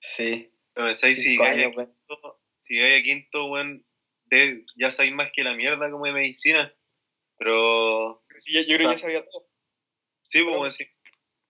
sí. 0.00 0.50
Pero 0.74 0.86
pensáis, 0.86 1.16
si 1.22 1.30
Cinco 1.30 1.44
llegáis 1.44 1.58
años, 1.66 1.72
a 1.72 1.76
weón. 1.78 1.94
quinto, 2.06 2.40
si 2.58 3.02
quinto, 3.04 3.46
weón, 3.46 3.86
de- 4.24 4.66
ya 4.76 4.90
sabéis 4.90 5.14
más 5.14 5.30
que 5.32 5.42
la 5.44 5.54
mierda 5.54 5.90
como 5.90 6.04
de 6.06 6.12
medicina. 6.12 6.74
Pero 7.38 8.24
Sí, 8.38 8.52
yo 8.66 8.76
creo 8.76 8.88
que 8.90 8.94
ya 8.96 8.98
sabía 8.98 9.24
todo. 9.24 9.46
sí, 10.22 10.38
pues, 10.42 10.44
Pero- 10.46 10.58
weón, 10.60 10.70
sí. 10.70 10.86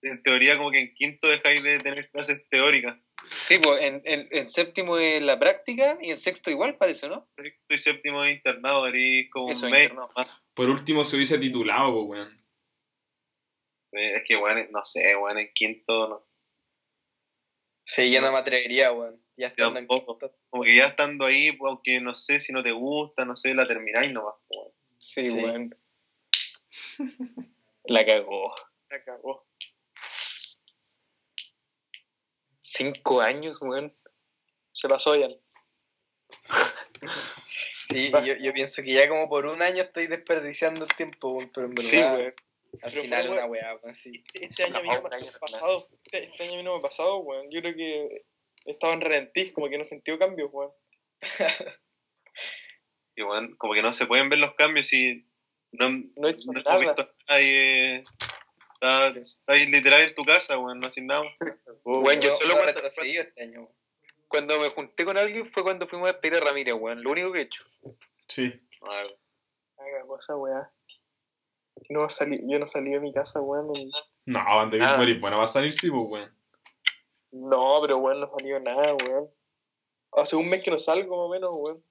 En 0.03 0.23
teoría, 0.23 0.59
como 0.59 0.71
que 0.71 0.81
en 0.81 0.95
quinto 0.95 1.29
dejáis 1.29 1.63
de 1.63 1.79
tener 1.81 2.11
clases 2.11 2.47
teóricas. 2.51 2.99
Sí, 3.31 3.59
pues 3.63 3.81
en, 3.81 4.03
en, 4.05 4.29
en 4.31 4.47
séptimo 4.47 4.99
es 4.99 5.23
la 5.25 5.39
práctica 5.39 5.97
y 6.03 6.11
en 6.11 6.19
sexto 6.19 6.51
igual 6.51 6.77
parece, 6.77 7.09
¿no? 7.09 7.27
Sexto 7.37 7.75
y 7.75 7.79
séptimo 7.79 8.23
de 8.23 8.33
internado, 8.33 8.87
eres 8.87 9.31
como 9.31 9.51
Eso, 9.51 9.65
un 9.65 9.73
mes 9.73 9.91
más. 9.95 10.29
Por 10.53 10.69
último 10.69 11.05
se 11.05 11.17
hubiese 11.17 11.39
titulado, 11.39 12.07
pues, 12.07 12.21
weón. 12.21 12.37
Eh, 13.93 14.17
Es 14.17 14.25
que, 14.29 14.37
weón, 14.37 14.69
no 14.71 14.85
sé, 14.85 15.17
weón, 15.17 15.39
en 15.39 15.51
quinto, 15.55 16.09
no, 16.09 16.23
Sí, 17.85 18.11
yo 18.11 18.21
no 18.21 18.33
me 18.33 18.39
atrevería, 18.39 18.93
weón. 18.93 19.21
Ya 19.37 19.49
estando 19.49 19.79
en 19.81 19.87
quinto. 19.89 20.19
como 20.49 20.63
que 20.63 20.77
ya 20.77 20.87
estando 20.87 21.27
ahí, 21.27 21.53
pues, 21.53 21.69
aunque 21.71 22.01
no 22.01 22.15
sé 22.15 22.39
si 22.41 22.53
no 22.53 22.63
te 22.63 22.71
gusta, 22.73 23.25
no 23.25 23.35
sé, 23.35 23.53
la 23.53 23.67
termináis 23.67 24.13
nomás, 24.13 24.35
pues, 24.49 24.59
weón. 24.59 24.73
Sí, 24.99 25.25
Sí. 25.31 25.37
weón. 25.43 25.77
La 27.87 28.07
cagó. 28.07 28.55
Ya 28.91 29.05
cagó. 29.05 29.47
Cinco 32.61 33.21
años, 33.21 33.61
weón. 33.61 33.95
Se 34.73 34.89
la 34.89 34.99
soyan. 34.99 35.31
Sí, 37.91 38.11
yo, 38.11 38.35
yo 38.37 38.53
pienso 38.53 38.83
que 38.83 38.93
ya 38.95 39.09
como 39.09 39.29
por 39.29 39.47
un 39.47 39.61
año 39.63 39.83
estoy 39.83 40.07
desperdiciando 40.07 40.85
el 40.87 40.95
tiempo, 40.97 41.33
weón, 41.35 41.51
pero 41.55 41.67
en 41.67 41.75
verdad 41.75 41.91
Sí, 41.91 41.99
weón. 41.99 42.35
Al 42.83 42.91
Pero 42.91 43.03
final 43.03 43.27
fue, 43.27 43.37
una 43.37 43.47
weá, 43.47 43.77
weón, 43.77 43.95
sí. 43.95 44.25
Este 44.35 44.65
año 44.65 44.83
no, 44.83 45.03
pasado. 45.41 45.89
Este, 46.05 46.25
este 46.25 46.45
año 46.45 46.75
ha 46.75 46.83
pasado, 46.83 47.19
weón. 47.19 47.51
Yo 47.51 47.61
creo 47.61 47.75
que 47.75 48.25
estaba 48.65 48.95
en 48.95 49.01
ralentí, 49.01 49.53
como 49.53 49.69
que 49.69 49.77
no 49.77 49.83
he 49.83 49.87
sentido 49.87 50.19
cambios, 50.19 50.51
weón. 50.53 50.73
Y, 53.17 53.23
weón, 53.23 53.55
como 53.59 53.75
que 53.75 53.83
no 53.83 53.93
se 53.93 54.07
pueden 54.07 54.29
ver 54.29 54.41
los 54.41 54.57
cambios 54.57 54.93
y 54.93 55.25
no, 55.71 55.89
No 56.17 56.27
he 56.27 56.33
hecho 56.33 56.51
no 56.53 56.61
nada. 56.63 56.79
visto 56.79 57.03
a 57.03 57.15
nadie. 57.29 58.05
Está, 58.75 59.07
está 59.07 59.53
ahí 59.53 59.67
literal 59.67 60.03
en 60.03 60.15
tu 60.15 60.25
casa, 60.25 60.59
weón, 60.59 60.81
no 60.81 60.91
sin 60.91 61.07
nada. 61.07 61.23
Weón, 61.85 62.21
yo 62.21 62.37
solo 62.39 62.55
cuando, 62.55 62.73
retrocedido 62.73 63.23
este 63.23 63.45
año, 63.45 63.61
weón. 63.61 63.75
cuando 64.27 64.59
me 64.59 64.69
junté 64.71 65.05
con 65.05 65.17
alguien 65.17 65.47
fue 65.47 65.63
cuando 65.63 65.87
fuimos 65.87 66.09
a 66.09 66.13
despedir 66.13 66.39
a 66.39 66.41
Ramírez, 66.41 66.75
weón. 66.75 67.05
Lo 67.05 67.11
único 67.13 67.31
que 67.31 67.39
he 67.39 67.43
hecho. 67.43 67.65
Sí. 68.27 68.53
A 68.81 68.95
ver, 68.95 69.17
Haga 69.77 70.07
cosa, 70.07 70.37
weá. 70.37 70.73
No 71.91 72.09
salí, 72.09 72.39
yo 72.51 72.59
no 72.59 72.67
salí 72.67 72.91
de 72.91 73.01
mi 73.01 73.13
casa, 73.13 73.41
weón. 73.41 73.75
en- 73.77 73.91
No, 74.27 74.45
Van 74.45 74.71
de. 74.71 74.79
Beach 74.79 75.21
bueno, 75.21 75.39
va 75.39 75.45
a 75.45 75.49
salir 75.49 75.73
sí, 75.73 75.91
pues, 75.91 76.03
weón. 76.09 76.39
No, 77.33 77.81
pero 77.83 77.99
weón, 77.99 78.21
no 78.21 78.31
salió 78.31 78.61
nada, 78.61 78.95
weón. 78.95 79.29
Hace 80.13 80.37
un 80.37 80.49
mes 80.49 80.63
que 80.63 80.71
no 80.71 80.79
salgo, 80.79 81.17
más 81.17 81.27
o 81.27 81.29
menos, 81.29 81.51
weón. 81.53 81.85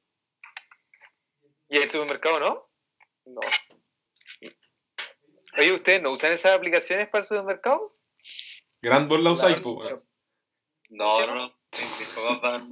¿Y 1.69 1.77
el 1.77 1.89
supermercado 1.89 2.39
no? 2.39 2.69
No. 3.25 3.41
Oye, 5.57 5.71
¿ustedes 5.73 6.01
no 6.01 6.11
usan 6.13 6.33
esas 6.33 6.55
aplicaciones 6.55 7.09
para 7.09 7.21
el 7.21 7.27
supermercado? 7.27 7.95
Grand 8.81 9.11
la 9.11 9.31
usáis, 9.31 9.61
pues, 9.61 9.75
weón. 9.75 10.03
No, 10.89 11.19
no, 11.25 11.35
no. 11.35 11.55
Mis 11.71 12.15
papás 12.15 12.41
van, 12.41 12.69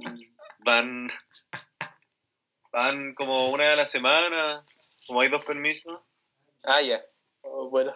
van, 0.64 1.10
van 2.72 3.14
como 3.14 3.50
una 3.50 3.64
vez 3.64 3.72
a 3.72 3.76
la 3.76 3.84
semana, 3.84 4.64
como 5.06 5.20
hay 5.20 5.28
dos 5.28 5.44
permisos. 5.44 6.02
Ah, 6.64 6.80
ya. 6.82 7.04
Oh, 7.42 7.68
bueno. 7.68 7.94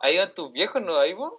¿Ahí 0.00 0.16
van 0.18 0.34
tus 0.34 0.52
viejos, 0.52 0.80
no 0.82 0.98
ahí 0.98 1.12
vos? 1.12 1.34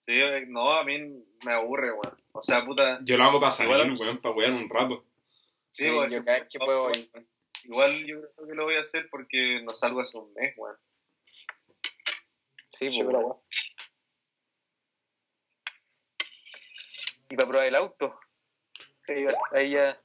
Sí, 0.00 0.12
eh, 0.12 0.44
no, 0.46 0.72
a 0.72 0.84
mí 0.84 0.98
me 1.44 1.52
aburre, 1.52 1.90
weón. 1.92 2.22
O 2.32 2.40
sea, 2.42 2.64
puta, 2.64 2.98
Yo 3.02 3.16
lo 3.16 3.24
hago 3.24 3.40
para 3.40 3.50
salir, 3.50 3.72
Igual- 3.72 3.94
weón, 4.00 4.18
para 4.20 4.34
wear 4.34 4.52
un 4.52 4.68
rato. 4.68 5.04
Sí, 5.70 5.84
sí, 5.84 5.90
weón. 5.90 6.10
yo 6.10 6.24
cada 6.24 6.38
vez 6.40 6.48
que 6.50 6.58
puedo 6.58 6.84
voy. 6.84 7.10
Igual 7.64 8.04
yo 8.06 8.20
creo 8.34 8.46
que 8.48 8.54
lo 8.54 8.64
voy 8.64 8.76
a 8.76 8.80
hacer 8.82 9.08
porque 9.10 9.62
no 9.64 9.72
salgo 9.74 10.00
hace 10.00 10.18
un 10.18 10.32
mes, 10.34 10.54
weón. 10.56 10.76
Sí, 12.68 12.90
Sí, 12.92 13.02
pues. 13.02 13.16
weón. 13.16 13.36
Y 17.30 17.36
para 17.36 17.48
probar 17.48 17.66
el 17.66 17.74
auto. 17.74 18.18
Sí, 19.06 19.12
ahí 19.52 19.70
ya. 19.70 20.00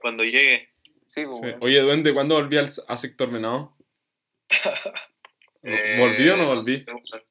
Cuando 0.00 0.24
llegue. 0.24 0.70
Sí, 1.06 1.24
pues. 1.24 1.38
Sí. 1.38 1.44
weón. 1.46 1.58
Oye, 1.62 1.80
duende, 1.80 2.14
¿cuándo 2.14 2.36
volví 2.36 2.56
al, 2.56 2.70
a 2.88 2.96
sector 2.96 3.30
Venado? 3.30 3.73
Eh, 5.62 5.96
¿Volví 5.98 6.28
o 6.28 6.36
no 6.36 6.46
volví? 6.46 6.78
sé, 6.78 6.86
weón. 6.90 7.24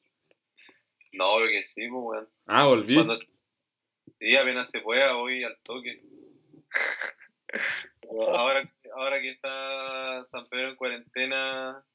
No, 1.13 1.37
creo 1.37 1.47
que 1.47 1.63
sí, 1.63 1.87
pues, 1.87 2.03
weón. 2.03 2.29
Ah, 2.47 2.65
volví. 2.65 2.95
Cuando 2.95 3.15
sí, 3.15 4.35
apenas 4.35 4.69
se 4.71 4.81
pueda, 4.81 5.13
voy 5.13 5.43
al 5.43 5.57
toque. 5.63 6.01
ahora, 8.09 8.73
ahora 8.95 9.21
que 9.21 9.31
está 9.31 10.23
San 10.25 10.47
Pedro 10.49 10.69
en 10.69 10.75
cuarentena, 10.75 11.85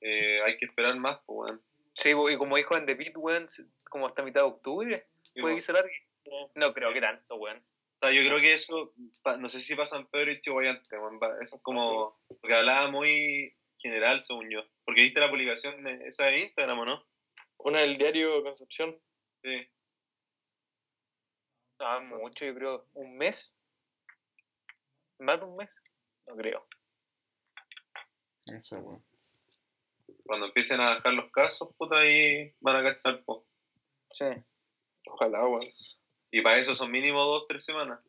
eh, 0.00 0.42
hay 0.42 0.56
que 0.58 0.66
esperar 0.66 0.96
más, 0.96 1.20
pues, 1.26 1.50
weón. 1.50 1.62
Sí, 1.96 2.10
y 2.10 2.36
como 2.36 2.56
dijo 2.56 2.76
en 2.76 2.86
The 2.86 2.96
Pit, 2.96 3.16
weón, 3.16 3.48
como 3.84 4.06
hasta 4.06 4.22
mitad 4.22 4.40
de 4.40 4.48
octubre, 4.48 5.06
puede 5.40 5.56
que 5.56 5.62
se 5.62 5.72
largue. 5.72 6.08
No 6.54 6.74
creo 6.74 6.92
que 6.92 7.00
tanto, 7.00 7.36
weón. 7.36 7.62
O 8.04 8.06
sea, 8.06 8.12
yo 8.14 8.28
creo 8.28 8.38
que 8.38 8.52
eso, 8.52 8.92
no 9.38 9.48
sé 9.48 9.60
si 9.60 9.74
para 9.74 9.86
San 9.86 10.06
Pedro 10.08 10.30
y 10.30 10.38
Chihuayante, 10.38 10.94
eso 11.40 11.56
es 11.56 11.62
como, 11.62 12.20
porque 12.28 12.54
hablaba 12.54 12.90
muy 12.90 13.56
general, 13.78 14.20
según 14.20 14.50
yo. 14.50 14.60
Porque 14.84 15.00
viste 15.00 15.20
la 15.20 15.30
publicación 15.30 15.82
de- 15.82 16.06
esa 16.06 16.26
de 16.26 16.40
Instagram, 16.40 16.80
¿o 16.80 16.84
no? 16.84 17.02
Una 17.60 17.78
del 17.78 17.96
diario 17.96 18.42
Concepción. 18.42 19.00
Sí. 19.42 19.66
No, 21.78 22.00
mucho, 22.18 22.44
yo 22.44 22.54
creo. 22.54 22.86
¿Un 22.92 23.16
mes? 23.16 23.58
¿Más 25.18 25.40
de 25.40 25.46
un 25.46 25.56
mes? 25.56 25.70
No 26.26 26.36
creo. 26.36 26.66
No 28.48 28.62
sé, 28.62 28.76
weón. 28.76 29.02
Cuando 30.26 30.46
empiecen 30.48 30.78
a 30.82 30.96
bajar 30.96 31.14
los 31.14 31.30
casos, 31.30 31.74
puta, 31.78 32.00
ahí 32.00 32.54
van 32.60 32.76
a 32.76 32.82
cachar, 32.82 33.24
po. 33.24 33.46
Sí. 34.12 34.26
Ojalá, 35.06 35.48
weón. 35.48 35.72
Y 36.36 36.40
para 36.42 36.58
eso 36.58 36.74
son 36.74 36.90
mínimo 36.90 37.24
dos, 37.24 37.44
tres 37.46 37.64
semanas. 37.64 38.00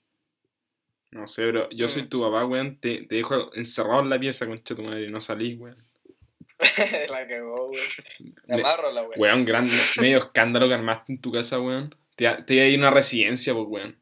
No 1.11 1.27
sé, 1.27 1.45
bro. 1.45 1.69
Yo 1.69 1.88
soy 1.88 2.03
Mm. 2.03 2.10
tu 2.10 2.22
papá, 2.23 2.43
weón. 2.45 2.80
Te, 2.80 3.03
te 3.03 3.15
dejo 3.15 3.53
encerrado 3.53 4.02
en 4.02 4.10
la 4.10 4.19
pieza, 4.19 4.47
concha 4.47 4.73
tu 4.76 4.81
madre. 4.81 5.03
y 5.06 5.11
No 5.11 5.19
salís, 5.19 5.60
weón. 5.60 5.77
la 7.10 7.27
cagó, 7.27 7.69
weón. 7.69 7.85
Me- 8.47 8.56
Amarro 8.61 8.91
la 8.91 9.03
weón. 9.03 9.14
Weón, 9.19 9.45
gran, 9.45 9.69
medio 10.02 10.18
escándalo 10.18 10.68
que 10.68 10.73
armaste 10.73 11.14
en 11.14 11.22
tu 11.22 11.31
casa, 11.31 11.60
weón. 11.60 11.93
Te, 12.15 12.27
te 12.43 12.56
iba 12.56 12.64
a 12.64 12.68
ir 12.68 12.76
a 12.80 12.80
una 12.80 12.91
residencia, 12.91 13.53
pues, 13.53 13.65
weón. 13.69 13.99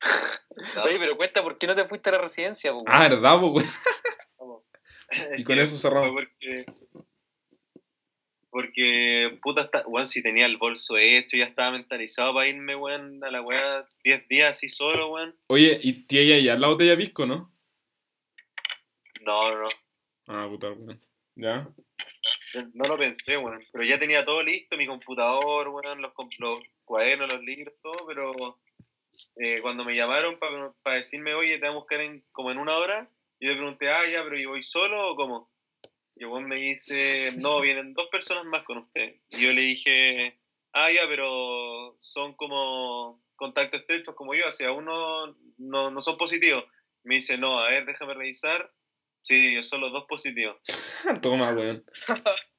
Oye, 0.84 0.98
pero 0.98 1.16
cuenta, 1.18 1.42
¿por 1.42 1.58
qué 1.58 1.66
no 1.66 1.74
te 1.74 1.84
fuiste 1.84 2.08
a 2.08 2.12
la 2.12 2.18
residencia, 2.18 2.72
pues, 2.72 2.84
Ah, 2.86 3.06
¿verdad, 3.08 3.38
pues, 3.38 3.52
weón? 3.52 4.62
Y 5.36 5.44
con 5.44 5.58
eso 5.58 5.76
cerramos. 5.76 6.10
Porque, 6.12 6.64
porque, 8.52 9.38
puta, 9.42 9.62
está, 9.62 9.82
weón, 9.86 10.04
si 10.04 10.22
tenía 10.22 10.44
el 10.44 10.58
bolso 10.58 10.98
hecho, 10.98 11.38
ya 11.38 11.46
estaba 11.46 11.70
mentalizado 11.70 12.34
para 12.34 12.48
irme, 12.48 12.76
weón, 12.76 13.24
a 13.24 13.30
la 13.30 13.40
weá 13.40 13.88
10 14.04 14.28
días 14.28 14.50
así 14.50 14.68
solo, 14.68 15.10
weón. 15.10 15.34
Oye, 15.46 15.80
¿y 15.82 16.04
tía 16.04 16.38
ya 16.38 16.54
la 16.56 16.68
botella 16.68 16.90
de 16.90 16.98
pisco, 16.98 17.24
no? 17.24 17.50
No, 19.22 19.54
no, 19.54 19.62
no. 19.62 19.68
Ah, 20.28 20.46
puta, 20.50 20.70
weón. 20.70 21.00
¿Ya? 21.34 21.66
No 22.74 22.84
lo 22.86 22.98
pensé, 22.98 23.38
weón. 23.38 23.64
Pero 23.72 23.84
ya 23.84 23.98
tenía 23.98 24.22
todo 24.22 24.42
listo, 24.42 24.76
mi 24.76 24.86
computador, 24.86 25.68
weón, 25.68 26.02
los, 26.02 26.12
los 26.38 26.62
cuadernos, 26.84 27.32
los 27.32 27.42
libros, 27.42 27.74
todo, 27.80 28.06
pero 28.06 28.60
eh, 29.36 29.62
cuando 29.62 29.82
me 29.82 29.96
llamaron 29.96 30.38
para 30.82 30.96
decirme, 30.96 31.32
oye, 31.32 31.58
te 31.58 31.64
vamos 31.64 31.76
a 31.76 31.84
buscar 31.84 32.00
en, 32.02 32.22
como 32.32 32.50
en 32.50 32.58
una 32.58 32.76
hora, 32.76 33.08
yo 33.40 33.48
le 33.48 33.56
pregunté, 33.56 33.88
ah, 33.88 34.06
ya, 34.12 34.22
pero 34.22 34.38
¿yo 34.38 34.50
voy 34.50 34.62
solo 34.62 35.12
o 35.12 35.16
cómo? 35.16 35.51
Y 36.14 36.24
el 36.24 36.44
me 36.46 36.56
dice, 36.56 37.32
no, 37.38 37.60
vienen 37.60 37.94
dos 37.94 38.08
personas 38.10 38.44
más 38.44 38.64
con 38.64 38.78
usted. 38.78 39.16
Y 39.30 39.42
yo 39.42 39.52
le 39.52 39.62
dije, 39.62 40.38
ah, 40.72 40.90
ya, 40.90 41.02
pero 41.08 41.96
son 41.98 42.34
como 42.34 43.22
contactos 43.36 43.80
estrechos 43.80 44.14
como 44.14 44.34
yo, 44.34 44.46
o 44.48 44.52
sea, 44.52 44.72
uno 44.72 45.36
no, 45.58 45.90
no 45.90 46.00
son 46.00 46.16
positivos. 46.16 46.64
Me 47.04 47.16
dice, 47.16 47.38
no, 47.38 47.58
a 47.58 47.68
ver, 47.70 47.86
déjame 47.86 48.14
revisar. 48.14 48.72
Sí, 49.20 49.62
son 49.62 49.80
los 49.80 49.92
dos 49.92 50.04
positivos. 50.04 50.56
Toma, 51.22 51.52
weón. 51.52 51.84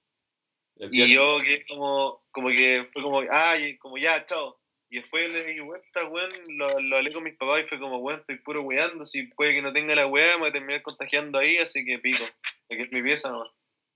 Y 0.76 1.14
yo 1.14 1.38
que 1.44 1.64
como, 1.68 2.26
como 2.32 2.50
que 2.50 2.86
fue 2.92 3.04
como, 3.04 3.22
ah, 3.30 3.56
como 3.80 3.98
ya, 3.98 4.26
chao. 4.26 4.60
Y 4.94 4.98
después 4.98 5.34
le 5.34 5.52
di 5.52 5.60
vuelta, 5.60 6.06
weón, 6.06 6.30
lo, 6.50 6.80
lo 6.80 6.98
hablé 6.98 7.12
con 7.12 7.24
mis 7.24 7.34
papás 7.34 7.64
y 7.64 7.66
fue 7.66 7.80
como, 7.80 7.98
weón, 7.98 8.20
estoy 8.20 8.38
puro 8.38 8.62
weando, 8.62 9.06
si 9.06 9.24
puede 9.24 9.56
que 9.56 9.62
no 9.64 9.74
tenga 9.74 9.96
la 9.96 10.06
weá, 10.06 10.34
me 10.36 10.42
voy 10.42 10.50
a 10.50 10.54
terminar 10.54 10.84
contagiando 10.84 11.40
ahí, 11.40 11.58
así 11.58 11.84
que 11.84 11.98
pico, 11.98 12.24
que 12.70 12.80
es 12.80 12.92
mi 12.92 13.02
pieza 13.02 13.32
nomás. 13.32 13.50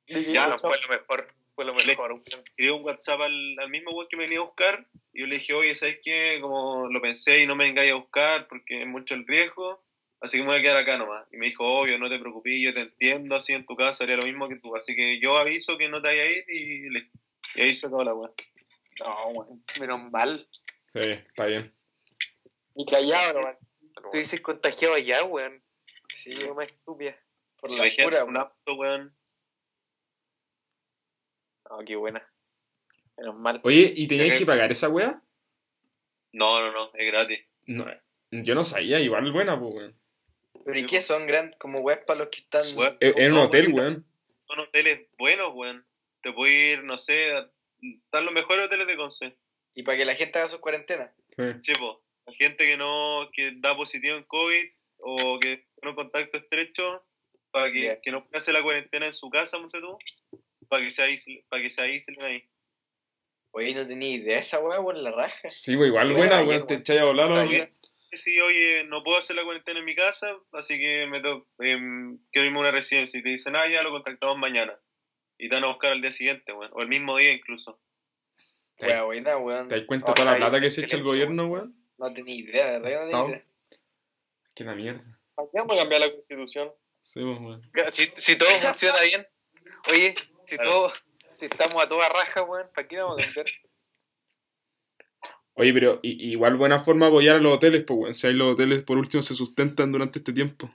Ya, 0.08 0.48
no, 0.48 0.58
fue 0.58 0.82
lo 0.82 0.90
mejor. 0.90 1.28
Fue 1.54 1.66
lo 1.66 1.76
Le- 1.76 1.86
mejor. 1.86 2.20
Escribí 2.26 2.72
un 2.72 2.84
WhatsApp 2.84 3.22
al, 3.22 3.60
al 3.60 3.70
mismo 3.70 3.92
weón 3.92 4.08
que 4.10 4.18
me 4.18 4.24
venía 4.24 4.40
a 4.40 4.46
buscar 4.46 4.88
y 5.14 5.22
yo 5.22 5.28
le 5.28 5.36
dije, 5.36 5.54
oye, 5.54 5.76
¿sabes 5.76 6.00
qué? 6.04 6.40
Como 6.42 6.90
lo 6.90 7.00
pensé 7.00 7.42
y 7.42 7.46
no 7.46 7.56
me 7.56 7.66
vengáis 7.66 7.92
a 7.92 7.98
buscar 7.98 8.48
porque 8.48 8.82
es 8.82 8.88
mucho 8.88 9.14
el 9.14 9.28
riesgo, 9.28 9.80
así 10.20 10.38
que 10.38 10.44
me 10.46 10.50
voy 10.50 10.58
a 10.58 10.62
quedar 10.64 10.78
acá 10.78 10.98
nomás. 10.98 11.28
Y 11.32 11.38
me 11.38 11.46
dijo, 11.46 11.64
obvio, 11.64 12.00
no 12.00 12.10
te 12.10 12.18
preocupes, 12.18 12.60
yo 12.60 12.74
te 12.74 12.82
entiendo, 12.82 13.36
así 13.36 13.54
en 13.54 13.68
tu 13.68 13.76
casa 13.76 14.04
haría 14.04 14.18
lo 14.18 14.26
mismo 14.26 14.50
que 14.50 14.56
tú, 14.56 14.76
así 14.76 14.96
que 14.96 15.20
yo 15.20 15.38
aviso 15.38 15.78
que 15.78 15.90
no 15.90 16.02
te 16.02 16.08
vayas 16.08 16.26
a 16.26 16.32
ir 16.32 16.46
y, 16.50 16.90
listo. 16.90 17.20
y 17.54 17.62
ahí 17.62 17.74
se 17.76 17.86
acabó 17.86 18.04
la 18.04 18.16
weá. 18.16 18.32
No, 19.00 19.28
weón. 19.28 19.64
Menos 19.80 20.12
mal. 20.12 20.40
Sí, 21.02 21.10
está 21.10 21.46
bien. 21.46 21.74
Y 22.76 22.86
callado, 22.86 23.40
nomás. 23.42 23.58
Tú 24.12 24.18
dices 24.18 24.42
contagiado 24.42 24.94
allá, 24.96 25.24
weón. 25.24 25.64
Sí, 26.14 26.36
weón, 26.38 26.56
más 26.56 26.68
estúpida. 26.70 27.18
Por 27.60 27.72
la 27.72 27.84
pura, 28.04 28.24
un 28.24 28.38
auto, 28.38 28.74
weón. 28.76 29.16
No, 31.70 31.80
qué 31.86 31.96
buena. 31.96 32.26
Menos 33.18 33.36
mal. 33.36 33.60
Oye, 33.64 33.92
¿y 33.96 34.08
tenías 34.08 34.38
que 34.38 34.46
pagar 34.46 34.72
esa 34.72 34.90
weá? 34.90 35.22
No, 36.34 36.60
no, 36.62 36.72
no, 36.72 36.92
es 36.94 37.12
gratis. 37.12 37.40
No, 37.66 37.86
yo 38.32 38.56
no 38.56 38.64
sabía, 38.64 39.00
igual 39.00 39.32
buena, 39.32 39.60
pues, 39.60 39.74
weón. 39.74 40.00
Pero 40.66 40.80
¿y 40.80 40.86
qué 40.86 41.02
son 41.02 41.26
grandes 41.28 41.58
como 41.58 41.80
weas 41.80 42.00
para 42.06 42.20
los 42.20 42.30
que 42.30 42.40
están? 42.40 42.64
Weón, 42.76 42.98
En 43.00 43.18
en 43.22 43.34
un 43.34 43.40
hotel, 43.40 43.64
pues, 43.66 43.74
weón. 43.74 44.06
Son 44.48 44.60
hoteles 44.60 45.08
buenos, 45.18 45.52
weón. 45.56 45.86
Te 46.22 46.32
puedes 46.32 46.78
ir, 46.78 46.84
no 46.84 46.98
sé, 46.98 47.32
a- 47.36 47.50
están 47.82 48.26
los 48.26 48.34
mejores 48.34 48.66
hoteles 48.66 48.88
de 48.88 48.98
Conce. 48.98 49.38
Y 49.78 49.84
para 49.84 49.96
que 49.98 50.06
la 50.06 50.16
gente 50.16 50.40
haga 50.40 50.50
sus 50.50 50.60
cuarentenas. 50.60 51.12
Sí. 51.36 51.44
Sí, 51.62 51.74
po. 51.76 52.04
La 52.26 52.34
gente 52.34 52.66
que 52.66 52.78
no, 52.78 53.30
que 53.32 53.52
da 53.58 53.76
positivo 53.76 54.18
en 54.18 54.24
COVID 54.24 54.66
o 54.98 55.40
que 55.40 55.68
tiene 55.76 55.90
un 55.92 55.96
contacto 55.96 56.40
estrecho, 56.40 57.06
para 57.52 57.72
que, 57.72 57.82
Ya. 57.84 58.02
que 58.02 58.12
no 58.12 58.26
pueda 58.26 58.40
hacer 58.40 58.56
la 58.56 58.64
cuarentena 58.64 59.06
en 59.06 59.14
su 59.14 59.30
casa, 59.30 59.60
monte 59.60 59.80
tú, 59.80 59.98
para 60.68 60.84
que 60.84 60.90
se 60.90 61.04
aíslen, 61.04 61.44
para 61.48 61.62
que 61.62 61.70
se 61.70 61.82
aíslen 61.84 62.26
ahí. 62.26 62.50
Oye, 63.52 63.74
no 63.76 63.88
tenía 63.88 64.16
idea 64.16 64.36
de 64.36 64.42
esa 64.42 64.60
wea, 64.60 64.80
weón, 64.80 65.04
la 65.04 65.12
raja. 65.12 65.50
Sí, 65.52 65.76
pues 65.78 65.88
igual 65.90 66.08
Sí, 66.08 66.14
buena, 66.14 66.42
buena, 66.42 66.50
weón. 66.50 66.68
Te 66.68 66.74
echáis 66.76 67.02
a 67.02 67.06
volar, 67.06 67.30
¿no? 67.30 67.68
Sí, 68.14 68.40
oye, 68.42 68.84
no 68.86 69.04
puedo 69.04 69.18
hacer 69.20 69.36
la 69.36 69.44
cuarentena 69.44 69.80
en 69.80 69.86
mi 69.86 69.94
casa, 69.96 70.36
así 70.54 70.80
que 70.80 71.06
me 71.06 71.22
to 71.22 71.48
em, 71.60 72.18
quiero 72.32 72.48
irme 72.48 72.58
a 72.58 72.62
una 72.62 72.72
residencia. 72.72 73.20
Y 73.20 73.24
te 73.24 73.30
dicen, 73.30 73.56
ah, 73.56 73.70
ya 73.72 73.84
lo 73.84 73.92
contactamos 73.92 74.38
mañana. 74.40 74.76
Y 75.38 75.50
te 75.50 75.56
van 75.56 75.66
a 75.66 75.68
buscar 75.68 75.92
al 75.92 76.02
día 76.02 76.12
siguiente, 76.12 76.52
weón. 76.52 76.72
O 76.74 76.82
el 76.82 76.88
mismo 76.88 77.16
día 77.18 77.32
incluso. 77.32 77.80
Wea 78.80 79.04
buena, 79.04 79.38
weón. 79.38 79.70
¿Te 79.70 79.78
das 79.78 79.86
cuenta 79.88 80.14
toda 80.14 80.32
la 80.32 80.38
plata 80.38 80.62
que 80.62 80.70
se 80.70 80.82
echa 80.82 80.98
el 80.98 81.04
gobierno, 81.04 81.48
weón? 81.48 81.76
No 81.98 82.14
tenía 82.14 82.36
idea, 82.36 82.72
de 82.74 82.80
verdad 82.80 82.90
que 82.90 82.96
no 82.96 83.06
tenía 83.06 83.28
idea. 83.28 83.46
Que 84.54 84.64
la 84.64 84.76
mierda. 84.76 85.20
¿Para 85.36 85.50
qué 85.52 85.60
vamos 85.60 85.76
a 85.76 85.80
cambiar 85.80 86.02
la 86.02 86.12
constitución? 86.12 86.72
Sí, 87.04 87.22
pues, 87.22 87.40
weón. 87.40 87.92
Si, 87.92 88.12
si 88.18 88.38
todo 88.38 88.50
funciona 88.62 89.02
bien. 89.02 89.28
Oye, 89.90 90.16
si 90.46 90.58
todo. 90.58 90.94
Si 91.36 91.46
estamos 91.46 91.84
a 91.84 91.90
toda 91.90 92.10
raja, 92.10 92.44
weón, 92.44 92.68
¿para 92.74 92.88
qué 92.88 92.98
vamos 93.00 93.22
a 93.22 93.26
cambiar? 93.26 93.46
Oye, 95.54 95.74
pero 95.74 96.00
igual 96.04 96.56
buena 96.56 96.78
forma 96.80 97.08
de 97.08 97.12
apoyar 97.12 97.38
a 97.38 97.40
los 97.40 97.56
hoteles, 97.56 97.84
pues, 97.84 98.00
weón. 98.00 98.14
Si 98.14 98.28
ahí 98.28 98.34
los 98.34 98.54
hoteles 98.54 98.84
por 98.84 98.98
último 98.98 99.24
se 99.24 99.34
sustentan 99.34 99.92
durante 99.92 100.20
este 100.20 100.34
tiempo. 100.34 100.70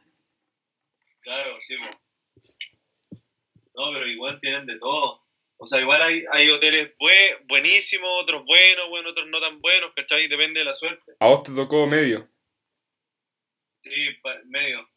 Claro, 1.20 1.56
sí, 1.60 1.74
No, 3.74 3.92
pero 3.92 4.06
igual 4.08 4.40
tienen 4.40 4.66
de 4.66 4.76
todo. 4.80 5.21
O 5.62 5.66
sea, 5.66 5.80
igual 5.80 6.02
hay, 6.02 6.24
hay 6.32 6.50
hoteles 6.50 6.92
bue- 6.98 7.38
buenísimos, 7.46 8.10
otros 8.22 8.44
buenos, 8.44 8.88
bueno, 8.88 9.10
otros 9.10 9.28
no 9.28 9.40
tan 9.40 9.60
buenos, 9.60 9.92
¿cachai? 9.94 10.26
Depende 10.26 10.58
de 10.60 10.64
la 10.66 10.74
suerte. 10.74 11.12
A 11.20 11.26
vos 11.28 11.44
te 11.44 11.52
tocó 11.52 11.86
medio. 11.86 12.28
Sí, 13.84 14.10
pa- 14.22 14.40
medio. 14.46 14.88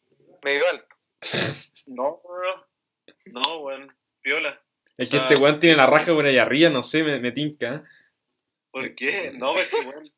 Medio 0.42 0.62
alto. 0.70 0.96
No, 1.88 2.20
no, 2.24 2.42
no. 2.42 3.40
No, 3.40 3.58
weón. 3.60 3.96
Piola. 4.20 4.60
Es 4.98 5.08
que 5.08 5.18
Ah. 5.18 5.28
este 5.28 5.36
weón 5.40 5.60
tiene 5.60 5.76
la 5.76 5.86
raja 5.86 6.12
por 6.12 6.26
ahí 6.26 6.36
arriba, 6.36 6.68
no 6.68 6.82
sé, 6.82 7.04
me, 7.04 7.20
me 7.20 7.30
tinca. 7.30 7.84
¿Por 8.72 8.92
qué? 8.96 9.30
No, 9.36 9.52
pues 9.52 9.68
que, 9.68 9.76
weón, 9.76 10.10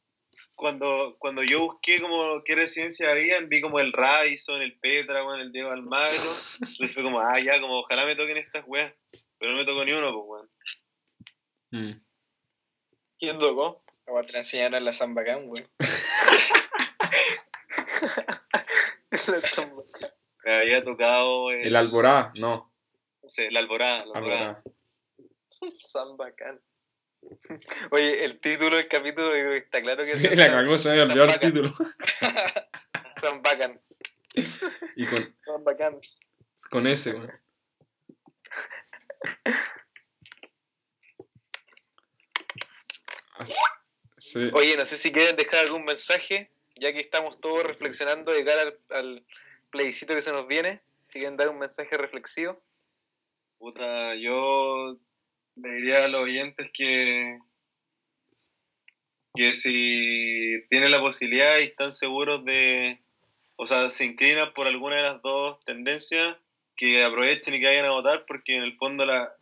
cuando, 0.55 1.17
cuando 1.19 1.43
yo 1.43 1.61
busqué 1.61 2.01
como 2.01 2.43
qué 2.43 2.55
residencia 2.55 3.11
habían, 3.11 3.51
vi 3.51 3.61
como 3.61 3.81
el 3.81 3.93
Radisson, 3.93 4.63
el 4.63 4.79
Petra, 4.79 5.27
weón, 5.27 5.41
el 5.41 5.53
Diego 5.53 5.71
Almagro. 5.73 6.17
Entonces 6.63 6.95
fue 6.95 7.03
como, 7.03 7.21
ah, 7.21 7.39
ya, 7.39 7.61
como 7.61 7.81
ojalá 7.81 8.07
me 8.07 8.17
toquen 8.17 8.39
estas 8.39 8.65
weas. 8.67 8.95
Pero 9.39 9.53
no 9.53 9.59
me 9.59 9.65
tocó 9.65 9.85
ni 9.85 9.93
uno, 9.93 10.13
pues, 10.13 10.27
weón. 10.27 10.51
Mm. 11.71 12.01
¿Quién 13.19 13.39
tocó? 13.39 13.85
Como 14.05 14.23
te 14.23 14.33
la 14.33 14.39
enseñaron 14.39 14.75
en 14.77 14.85
la 14.85 14.93
Zambacán, 14.93 15.47
güey. 15.47 15.67
La 19.29 19.41
zamba. 19.41 19.83
Me 20.45 20.57
había 20.57 20.85
tocado 20.85 21.51
el, 21.51 21.67
El 21.67 21.77
Alborada, 21.77 22.33
no. 22.37 22.73
no 23.23 23.29
sé, 23.29 23.49
Alborada. 23.49 24.07
La 24.07 24.19
Alborada. 24.19 24.63
Alborada. 24.63 24.63
Zambacán. 25.93 26.61
Oye, 27.91 28.25
el 28.25 28.41
título 28.41 28.77
del 28.77 28.87
capítulo 28.87 29.35
está 29.35 29.83
claro 29.83 30.05
que 30.05 30.17
Sí, 30.17 30.27
es 30.27 30.39
la 30.39 30.51
cagó, 30.51 30.79
se 30.79 30.89
me 30.89 31.01
había 31.01 31.05
olvidado 31.05 31.31
el 31.31 31.41
título. 31.41 31.75
Zambacán. 33.21 33.81
Y 34.95 35.07
con, 35.07 35.37
Zambacán. 35.45 36.01
con 36.71 36.87
ese, 36.87 37.11
weón. 37.11 37.33
Sí. 44.19 44.51
Oye, 44.53 44.77
no 44.77 44.85
sé 44.85 44.99
si 44.99 45.13
quieren 45.13 45.37
dejar 45.37 45.61
algún 45.61 45.85
mensaje, 45.85 46.51
ya 46.77 46.93
que 46.93 47.01
estamos 47.01 47.41
todos 47.41 47.63
reflexionando 47.63 48.33
de 48.33 48.45
cara 48.45 48.63
al, 48.63 48.79
al 48.91 49.27
plebiscito 49.71 50.15
que 50.15 50.23
se 50.23 50.33
nos 50.33 50.47
viene. 50.47 50.83
Si 51.09 51.21
quieren 51.21 51.37
dar 51.37 51.49
un 51.49 51.59
mensaje 51.59 51.97
reflexivo. 51.97 52.61
Puta, 53.59 54.15
yo 54.17 54.99
le 55.57 55.71
diría 55.71 56.05
a 56.05 56.09
los 56.09 56.23
oyentes 56.23 56.71
que, 56.73 57.39
que 59.35 59.55
si 59.55 60.65
tienen 60.69 60.91
la 60.91 61.01
posibilidad 61.01 61.59
y 61.59 61.65
están 61.65 61.93
seguros 61.93 62.45
de, 62.45 63.01
o 63.57 63.67
sea, 63.67 63.91
se 63.91 64.05
inclinan 64.05 64.53
por 64.53 64.67
alguna 64.67 64.97
de 64.97 65.03
las 65.03 65.23
dos 65.23 65.59
tendencias, 65.65 66.37
que 66.79 67.03
aprovechen 67.05 67.55
y 67.55 67.61
que 67.61 67.67
vayan 67.67 67.85
a 67.87 67.91
votar, 67.91 68.25
porque 68.27 68.57
en 68.57 68.63
el 68.63 68.75
fondo 68.77 69.05
la, 69.05 69.35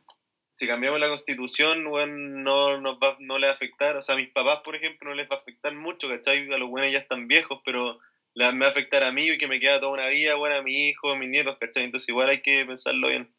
si 0.53 0.67
cambiamos 0.67 0.99
la 0.99 1.09
constitución, 1.09 1.87
weón, 1.87 2.43
no 2.43 2.81
nos 2.81 2.97
va, 2.97 3.17
no 3.21 3.39
les 3.39 3.49
va 3.49 3.53
a 3.53 3.55
afectar, 3.55 3.95
o 3.97 4.03
sea, 4.03 4.15
a 4.15 4.19
mis 4.19 4.31
papás, 4.31 4.61
por 4.65 4.75
ejemplo, 4.75 5.11
no 5.11 5.15
les 5.15 5.31
va 5.31 5.37
a 5.37 5.39
afectar 5.39 5.75
mucho, 5.75 6.09
¿cachai? 6.09 6.51
A 6.51 6.57
los 6.57 6.71
buenos 6.71 6.91
ya 6.91 6.99
están 6.99 7.29
viejos, 7.29 7.61
pero 7.65 7.99
le- 8.35 8.53
me 8.53 8.61
va 8.61 8.67
a 8.67 8.71
afectar 8.71 9.05
a 9.05 9.13
mí 9.13 9.29
y 9.29 9.39
que 9.39 9.47
me 9.47 9.61
queda 9.61 9.79
toda 9.81 9.93
una 9.93 10.09
vida, 10.09 10.35
bueno, 10.37 10.57
a 10.57 10.63
mi 10.63 10.89
hijo, 10.89 11.11
a 11.11 11.17
mis 11.17 11.29
nietos, 11.29 11.59
¿cachai? 11.61 11.85
Entonces 11.85 12.09
igual 12.09 12.31
hay 12.31 12.41
que 12.41 12.65
pensarlo 12.65 13.09
bien. 13.09 13.31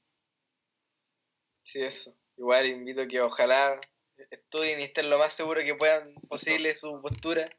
Sí, 1.64 1.82
eso. 1.82 2.16
Igual 2.38 2.68
invito 2.68 3.02
a 3.02 3.08
que 3.08 3.20
ojalá 3.20 3.82
estudien 4.30 4.80
y 4.80 4.84
estén 4.84 5.10
lo 5.10 5.18
más 5.18 5.34
seguro 5.34 5.62
que 5.62 5.74
puedan 5.76 6.14
posible 6.30 6.76
su 6.76 7.02
postura, 7.02 7.50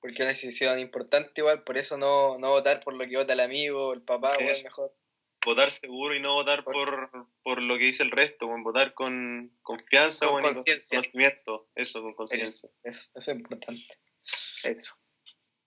porque 0.00 0.14
es 0.14 0.20
una 0.20 0.28
decisión 0.28 0.78
importante 0.78 1.40
igual, 1.42 1.62
por 1.64 1.76
eso 1.76 1.98
no, 1.98 2.38
no 2.38 2.50
votar 2.50 2.82
por 2.82 2.94
lo 2.94 3.06
que 3.06 3.16
vota 3.16 3.34
el 3.34 3.40
amigo, 3.40 3.92
el 3.92 4.02
papá, 4.02 4.32
igual 4.38 4.50
Eso. 4.50 4.64
mejor. 4.64 4.92
Votar 5.46 5.70
seguro 5.70 6.14
y 6.14 6.20
no 6.20 6.34
votar 6.34 6.62
por, 6.64 7.10
por 7.42 7.62
lo 7.62 7.78
que 7.78 7.84
dice 7.84 8.02
el 8.02 8.10
resto, 8.10 8.46
con 8.46 8.62
votar 8.62 8.92
con 8.92 9.50
confianza 9.62 10.26
Con 10.26 10.42
y 10.44 10.48
conciencia. 10.48 10.98
conocimiento, 10.98 11.68
eso, 11.74 12.02
con 12.02 12.14
conciencia. 12.14 12.68
Eso, 12.82 13.08
eso 13.14 13.30
es 13.32 13.38
importante. 13.38 13.86
Eso. 14.64 14.94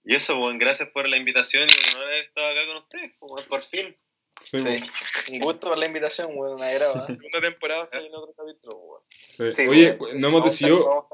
Y 0.03 0.15
eso, 0.15 0.38
bueno, 0.38 0.60
gracias 0.60 0.89
por 0.89 1.07
la 1.07 1.18
invitación 1.18 1.68
y 1.68 1.73
un 1.89 1.95
honor 1.95 2.07
haber 2.07 2.26
estado 2.26 2.47
acá 2.49 2.65
con 2.68 2.77
ustedes, 2.77 3.11
pues, 3.19 3.45
por 3.45 3.64
fin. 3.64 3.97
Sí, 4.43 4.57
Sí. 4.60 5.34
Un 5.34 5.39
gusto 5.39 5.69
por 5.69 5.77
la 5.77 5.85
invitación, 5.85 6.30
weón, 6.34 6.56
un 6.56 6.64
agrado. 6.64 7.06
¿eh? 7.10 7.15
Segunda 7.15 7.41
temporada, 7.41 7.88
se 7.88 7.99
viene 7.99 8.15
otro 8.15 8.34
capítulo, 8.34 8.77
weón. 8.77 9.01
Sí. 9.10 9.51
Sí, 9.51 9.68
Oye, 9.68 9.93
bueno. 9.93 10.19
no 10.19 10.27
hemos 10.27 10.43
decidido. 10.45 11.07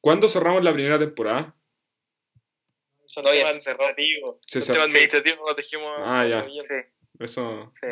¿Cuándo 0.00 0.28
cerramos 0.28 0.62
la 0.64 0.72
primera 0.72 0.98
temporada? 0.98 1.56
No, 3.16 3.32
ya 3.32 3.52
se 3.52 3.62
cerró. 3.62 3.86
administrativos 3.86 5.38
los 5.46 5.56
dejemos. 5.56 6.00
Ah, 6.00 6.26
ya. 6.26 6.46
Sí, 6.52 6.74
Eso 7.18 7.70
sí. 7.72 7.86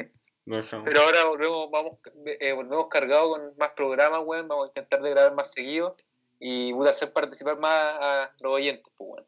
lo 0.47 0.57
dejamos. 0.57 0.85
Pero 0.87 1.03
ahora 1.03 1.25
volvemos, 1.25 1.71
vamos, 1.71 1.99
eh, 2.27 2.53
volvemos 2.53 2.89
cargados 2.89 3.39
con 3.39 3.57
más 3.57 3.71
programas, 3.77 4.21
weón. 4.25 4.49
Vamos 4.49 4.67
a 4.67 4.71
intentar 4.71 5.01
de 5.03 5.11
grabar 5.11 5.35
más 5.35 5.53
seguido 5.53 5.97
y 6.41 6.73
puta, 6.73 6.91
hacer 6.91 7.13
participar 7.13 7.59
más 7.59 7.73
a 8.01 8.35
los 8.41 8.53
oyentes, 8.53 8.93
pues, 8.97 9.11
weón. 9.11 9.27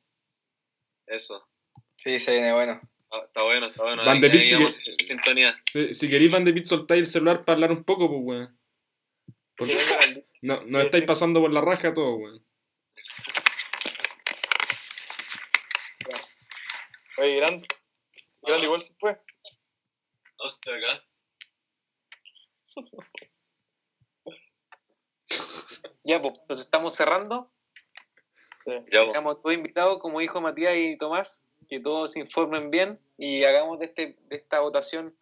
Eso. 1.06 1.48
Sí, 1.96 2.18
se 2.18 2.32
viene 2.32 2.52
bueno. 2.52 2.80
Ah, 3.12 3.22
Está 3.26 3.42
bueno, 3.44 3.66
está 3.66 3.82
bueno. 3.84 4.04
Van 4.04 4.20
de 4.20 4.28
vamos 4.28 4.80
que- 4.80 5.04
sintonía. 5.04 5.54
Si, 5.70 5.94
si 5.94 6.08
queréis, 6.08 6.30
Van 6.32 6.44
de 6.44 6.52
Pit, 6.52 6.64
soltáis 6.66 7.06
el 7.06 7.12
celular 7.12 7.44
para 7.44 7.54
hablar 7.54 7.70
un 7.72 7.84
poco, 7.84 8.08
pues, 8.08 8.20
weón. 8.24 8.58
Porque 9.56 9.76
no, 10.42 10.62
nos 10.64 10.84
estáis 10.84 11.04
pasando 11.04 11.40
por 11.40 11.52
la 11.52 11.60
raja 11.60 11.94
todo, 11.94 12.16
weón. 12.16 12.44
Oye, 17.18 17.36
grande. 17.36 17.68
Grande 18.42 18.64
igual 18.66 18.82
se 18.82 18.94
fue. 18.98 19.16
Acá. 20.38 21.04
Ya, 26.06 26.20
pues, 26.20 26.34
nos 26.50 26.60
estamos 26.60 26.94
cerrando. 26.94 27.50
Ya, 28.66 28.82
pues. 28.84 29.06
Estamos 29.06 29.40
todos 29.40 29.54
invitados, 29.54 29.98
como 30.00 30.20
dijo 30.20 30.38
Matías 30.42 30.76
y 30.76 30.98
Tomás, 30.98 31.46
que 31.66 31.80
todos 31.80 32.12
se 32.12 32.20
informen 32.20 32.70
bien 32.70 33.00
y 33.16 33.42
hagamos 33.44 33.78
de, 33.78 33.86
este, 33.86 34.18
de 34.28 34.36
esta 34.36 34.60
votación 34.60 35.16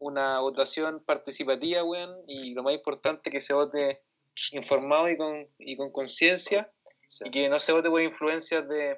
una 0.00 0.40
votación 0.40 1.04
participativa, 1.04 1.84
weón, 1.84 2.10
y 2.26 2.54
lo 2.54 2.64
más 2.64 2.74
importante 2.74 3.30
que 3.30 3.38
se 3.38 3.54
vote 3.54 4.02
informado 4.52 5.08
y 5.10 5.16
con, 5.16 5.48
y 5.58 5.76
con 5.76 5.92
conciencia 5.92 6.72
Sí. 7.06 7.24
y 7.26 7.30
que 7.32 7.48
no 7.48 7.58
se 7.58 7.72
vote 7.72 7.90
por 7.90 8.00
influencias 8.00 8.68
de, 8.68 8.96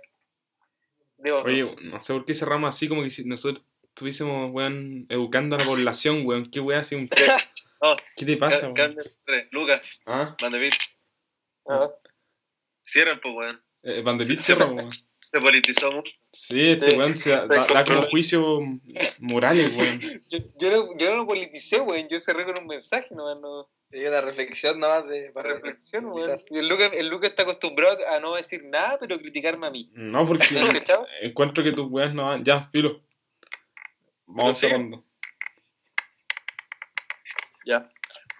de 1.16 1.32
otros. 1.32 1.46
Oye, 1.54 1.88
no 1.88 1.98
sé 1.98 2.12
por 2.12 2.26
qué 2.26 2.34
cerramos 2.34 2.74
así, 2.74 2.86
como 2.86 3.02
que 3.02 3.08
si 3.08 3.24
nosotros 3.24 3.66
estuviésemos, 3.94 4.50
weón, 4.52 5.06
educando 5.10 5.56
a 5.56 5.58
la 5.58 5.64
población, 5.64 6.22
weón. 6.26 6.46
¿Qué 6.46 6.60
weón 6.60 6.80
así 6.80 6.94
un... 6.94 7.08
No, 7.80 7.96
¿Qué 8.16 8.24
te 8.24 8.36
pasa, 8.36 8.68
weón? 8.70 8.96
Tres. 9.24 9.48
Lucas, 9.52 9.80
¿Ah? 10.06 10.34
Van 10.40 10.52
de 10.52 10.58
Pit, 10.58 10.74
Ah, 11.68 11.88
cierran, 12.82 13.20
pues, 13.22 13.34
weón. 13.34 13.62
Eh, 13.84 14.02
Van 14.02 14.18
de 14.18 14.24
Pit 14.24 14.38
Sí, 14.38 14.44
cierra, 14.46 14.66
weón. 14.66 14.90
Se 15.20 15.38
politizó 15.40 15.92
mucho. 15.92 16.10
Sí, 16.32 16.70
este 16.70 16.90
Sí, 16.90 16.96
weón 16.96 17.16
se 17.18 17.30
da, 17.30 17.42
se 17.44 17.48
da- 17.48 17.54
da 17.60 17.66
como 17.66 17.76
controla. 17.76 18.08
juicio 18.10 18.58
morales, 19.20 19.72
weón. 19.76 20.00
Yo, 20.28 20.38
yo, 20.58 20.70
no, 20.70 20.98
yo 20.98 21.10
no 21.10 21.16
lo 21.18 21.26
politicé, 21.26 21.80
weón, 21.80 22.08
yo 22.08 22.18
cerré 22.18 22.44
con 22.44 22.58
un 22.58 22.66
mensaje, 22.66 23.14
no, 23.14 23.34
no 23.40 23.68
una 23.94 24.20
reflexión 24.22 24.80
nomás 24.80 25.06
de, 25.06 25.30
para 25.32 25.52
reflexión, 25.52 26.06
weón. 26.06 26.40
Y 26.50 26.58
el 26.58 26.68
Lucas, 26.68 26.92
el 26.94 27.08
Lucas 27.08 27.30
está 27.30 27.42
acostumbrado 27.42 27.98
a 28.08 28.20
no 28.20 28.34
decir 28.36 28.64
nada, 28.64 28.96
pero 28.98 29.18
criticarme 29.18 29.66
a 29.66 29.70
mí. 29.70 29.90
No, 29.92 30.26
porque 30.26 30.44
encuentro 31.22 31.62
que 31.62 31.72
tus 31.72 31.90
weas 31.90 32.14
no 32.14 32.24
van... 32.24 32.42
Ya, 32.42 32.68
filo. 32.72 33.02
Vamos 34.34 34.58
sí. 34.58 34.66
cerrando. 34.66 35.04
ya. 37.66 37.88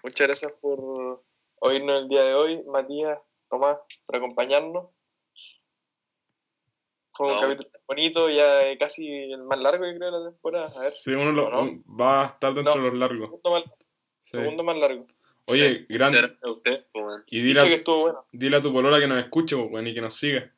Muchas 0.03 0.27
gracias 0.27 0.51
por 0.61 1.23
oírnos 1.59 2.01
el 2.01 2.09
día 2.09 2.23
de 2.23 2.33
hoy, 2.33 2.63
Matías, 2.65 3.19
Tomás, 3.49 3.77
por 4.05 4.15
acompañarnos. 4.17 4.89
Fue 7.15 7.27
un 7.27 7.35
No. 7.35 7.41
capítulo 7.41 7.69
bonito, 7.87 8.29
ya 8.29 8.77
casi 8.79 9.07
el 9.07 9.43
más 9.43 9.59
largo, 9.59 9.85
yo 9.85 9.95
creo, 9.97 10.11
de 10.11 10.19
la 10.19 10.31
temporada. 10.31 10.67
A 10.75 10.79
ver. 10.81 10.91
Sí, 10.93 11.11
uno 11.11 11.31
lo- 11.31 11.49
va 11.87 12.23
a 12.23 12.27
estar 12.33 12.53
dentro 12.53 12.75
No, 12.75 12.83
de 12.83 12.89
los 12.89 12.99
largos. 12.99 13.19
Segundo 13.19 13.51
más, 13.51 13.63
Sí. 14.21 14.31
segundo 14.37 14.63
más 14.63 14.77
largo. 14.77 15.05
Oye, 15.45 15.85
grande. 15.89 16.37
A 16.41 16.49
ustedes, 16.51 16.89
pues. 16.91 17.21
Y 17.27 17.37
que 17.41 17.43
dile 17.47 17.59
a, 17.59 17.65
estuvo 17.65 17.99
bueno. 18.01 18.25
dile 18.31 18.57
a 18.57 18.61
tu 18.61 18.73
polola 18.73 18.99
que 18.99 19.07
nos 19.07 19.19
escuche, 19.19 19.55
pues, 19.55 19.69
weón, 19.71 19.87
y 19.87 19.93
que 19.93 20.01
nos 20.01 20.15
siga. 20.15 20.51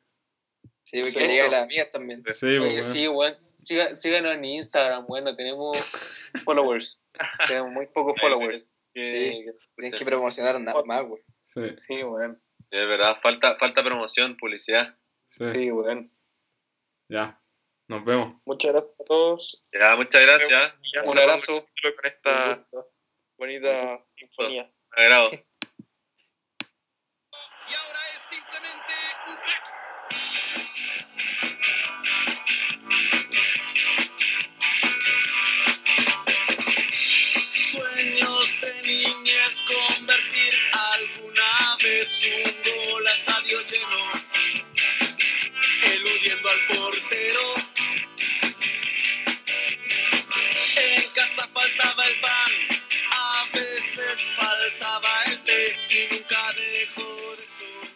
Sí, 0.86 1.00
porque 1.00 1.12
Sí, 1.12 1.18
le 1.18 1.26
diga 1.28 1.42
a 1.42 1.46
eso. 1.46 1.52
las 1.52 1.62
amigas 1.64 1.90
también. 1.90 2.18
Sí, 2.24 2.58
pues, 2.58 2.90
Oye, 2.90 3.08
weón. 3.08 3.34
sí, 3.36 3.64
siga- 3.66 3.94
síganos 3.96 4.34
en 4.34 4.44
Instagram, 4.44 5.06
bueno, 5.06 5.34
tenemos 5.36 5.76
followers. 6.44 7.02
tenemos 7.48 7.72
muy 7.72 7.86
pocos 7.88 8.18
followers. 8.20 8.72
Que- 8.94 9.42
que- 9.44 9.52
Tienes 9.76 9.98
que 9.98 10.04
promocionar 10.06 10.58
nada 10.60 10.82
más, 10.84 11.04
güey. 11.04 11.22
Sí, 11.54 11.76
Sí, 11.80 12.02
weón. 12.02 12.40
Es 12.70 12.88
verdad, 12.88 13.16
falta, 13.20 13.56
falta 13.56 13.82
promoción, 13.84 14.36
publicidad. 14.36 14.96
sí. 15.38 15.46
Sí, 15.48 15.70
weón. 15.70 16.10
Ya. 17.08 17.40
Nos 17.88 18.04
vemos. 18.04 18.40
Muchas 18.46 18.72
gracias 18.72 18.94
a 18.98 19.04
todos. 19.04 19.70
Ya, 19.72 19.94
muchas 19.96 20.24
gracias. 20.26 20.50
Un 21.04 21.18
abrazo. 21.18 21.66
Con 21.82 21.92
esta 22.04 22.66
bonita 23.38 24.04
sinfonía. 24.16 24.72
Me 24.96 25.02
agrado. 25.02 25.30
al 46.48 46.60
portero. 46.68 47.54
En 50.76 51.10
casa 51.14 51.48
faltaba 51.52 52.04
el 52.04 52.20
pan, 52.20 52.52
a 53.10 53.46
veces 53.52 54.30
faltaba 54.36 55.22
el 55.26 55.42
té 55.42 55.76
y 55.90 56.14
nunca 56.14 56.52
dejó 56.52 57.36
de 57.36 57.48
soñar. 57.48 57.95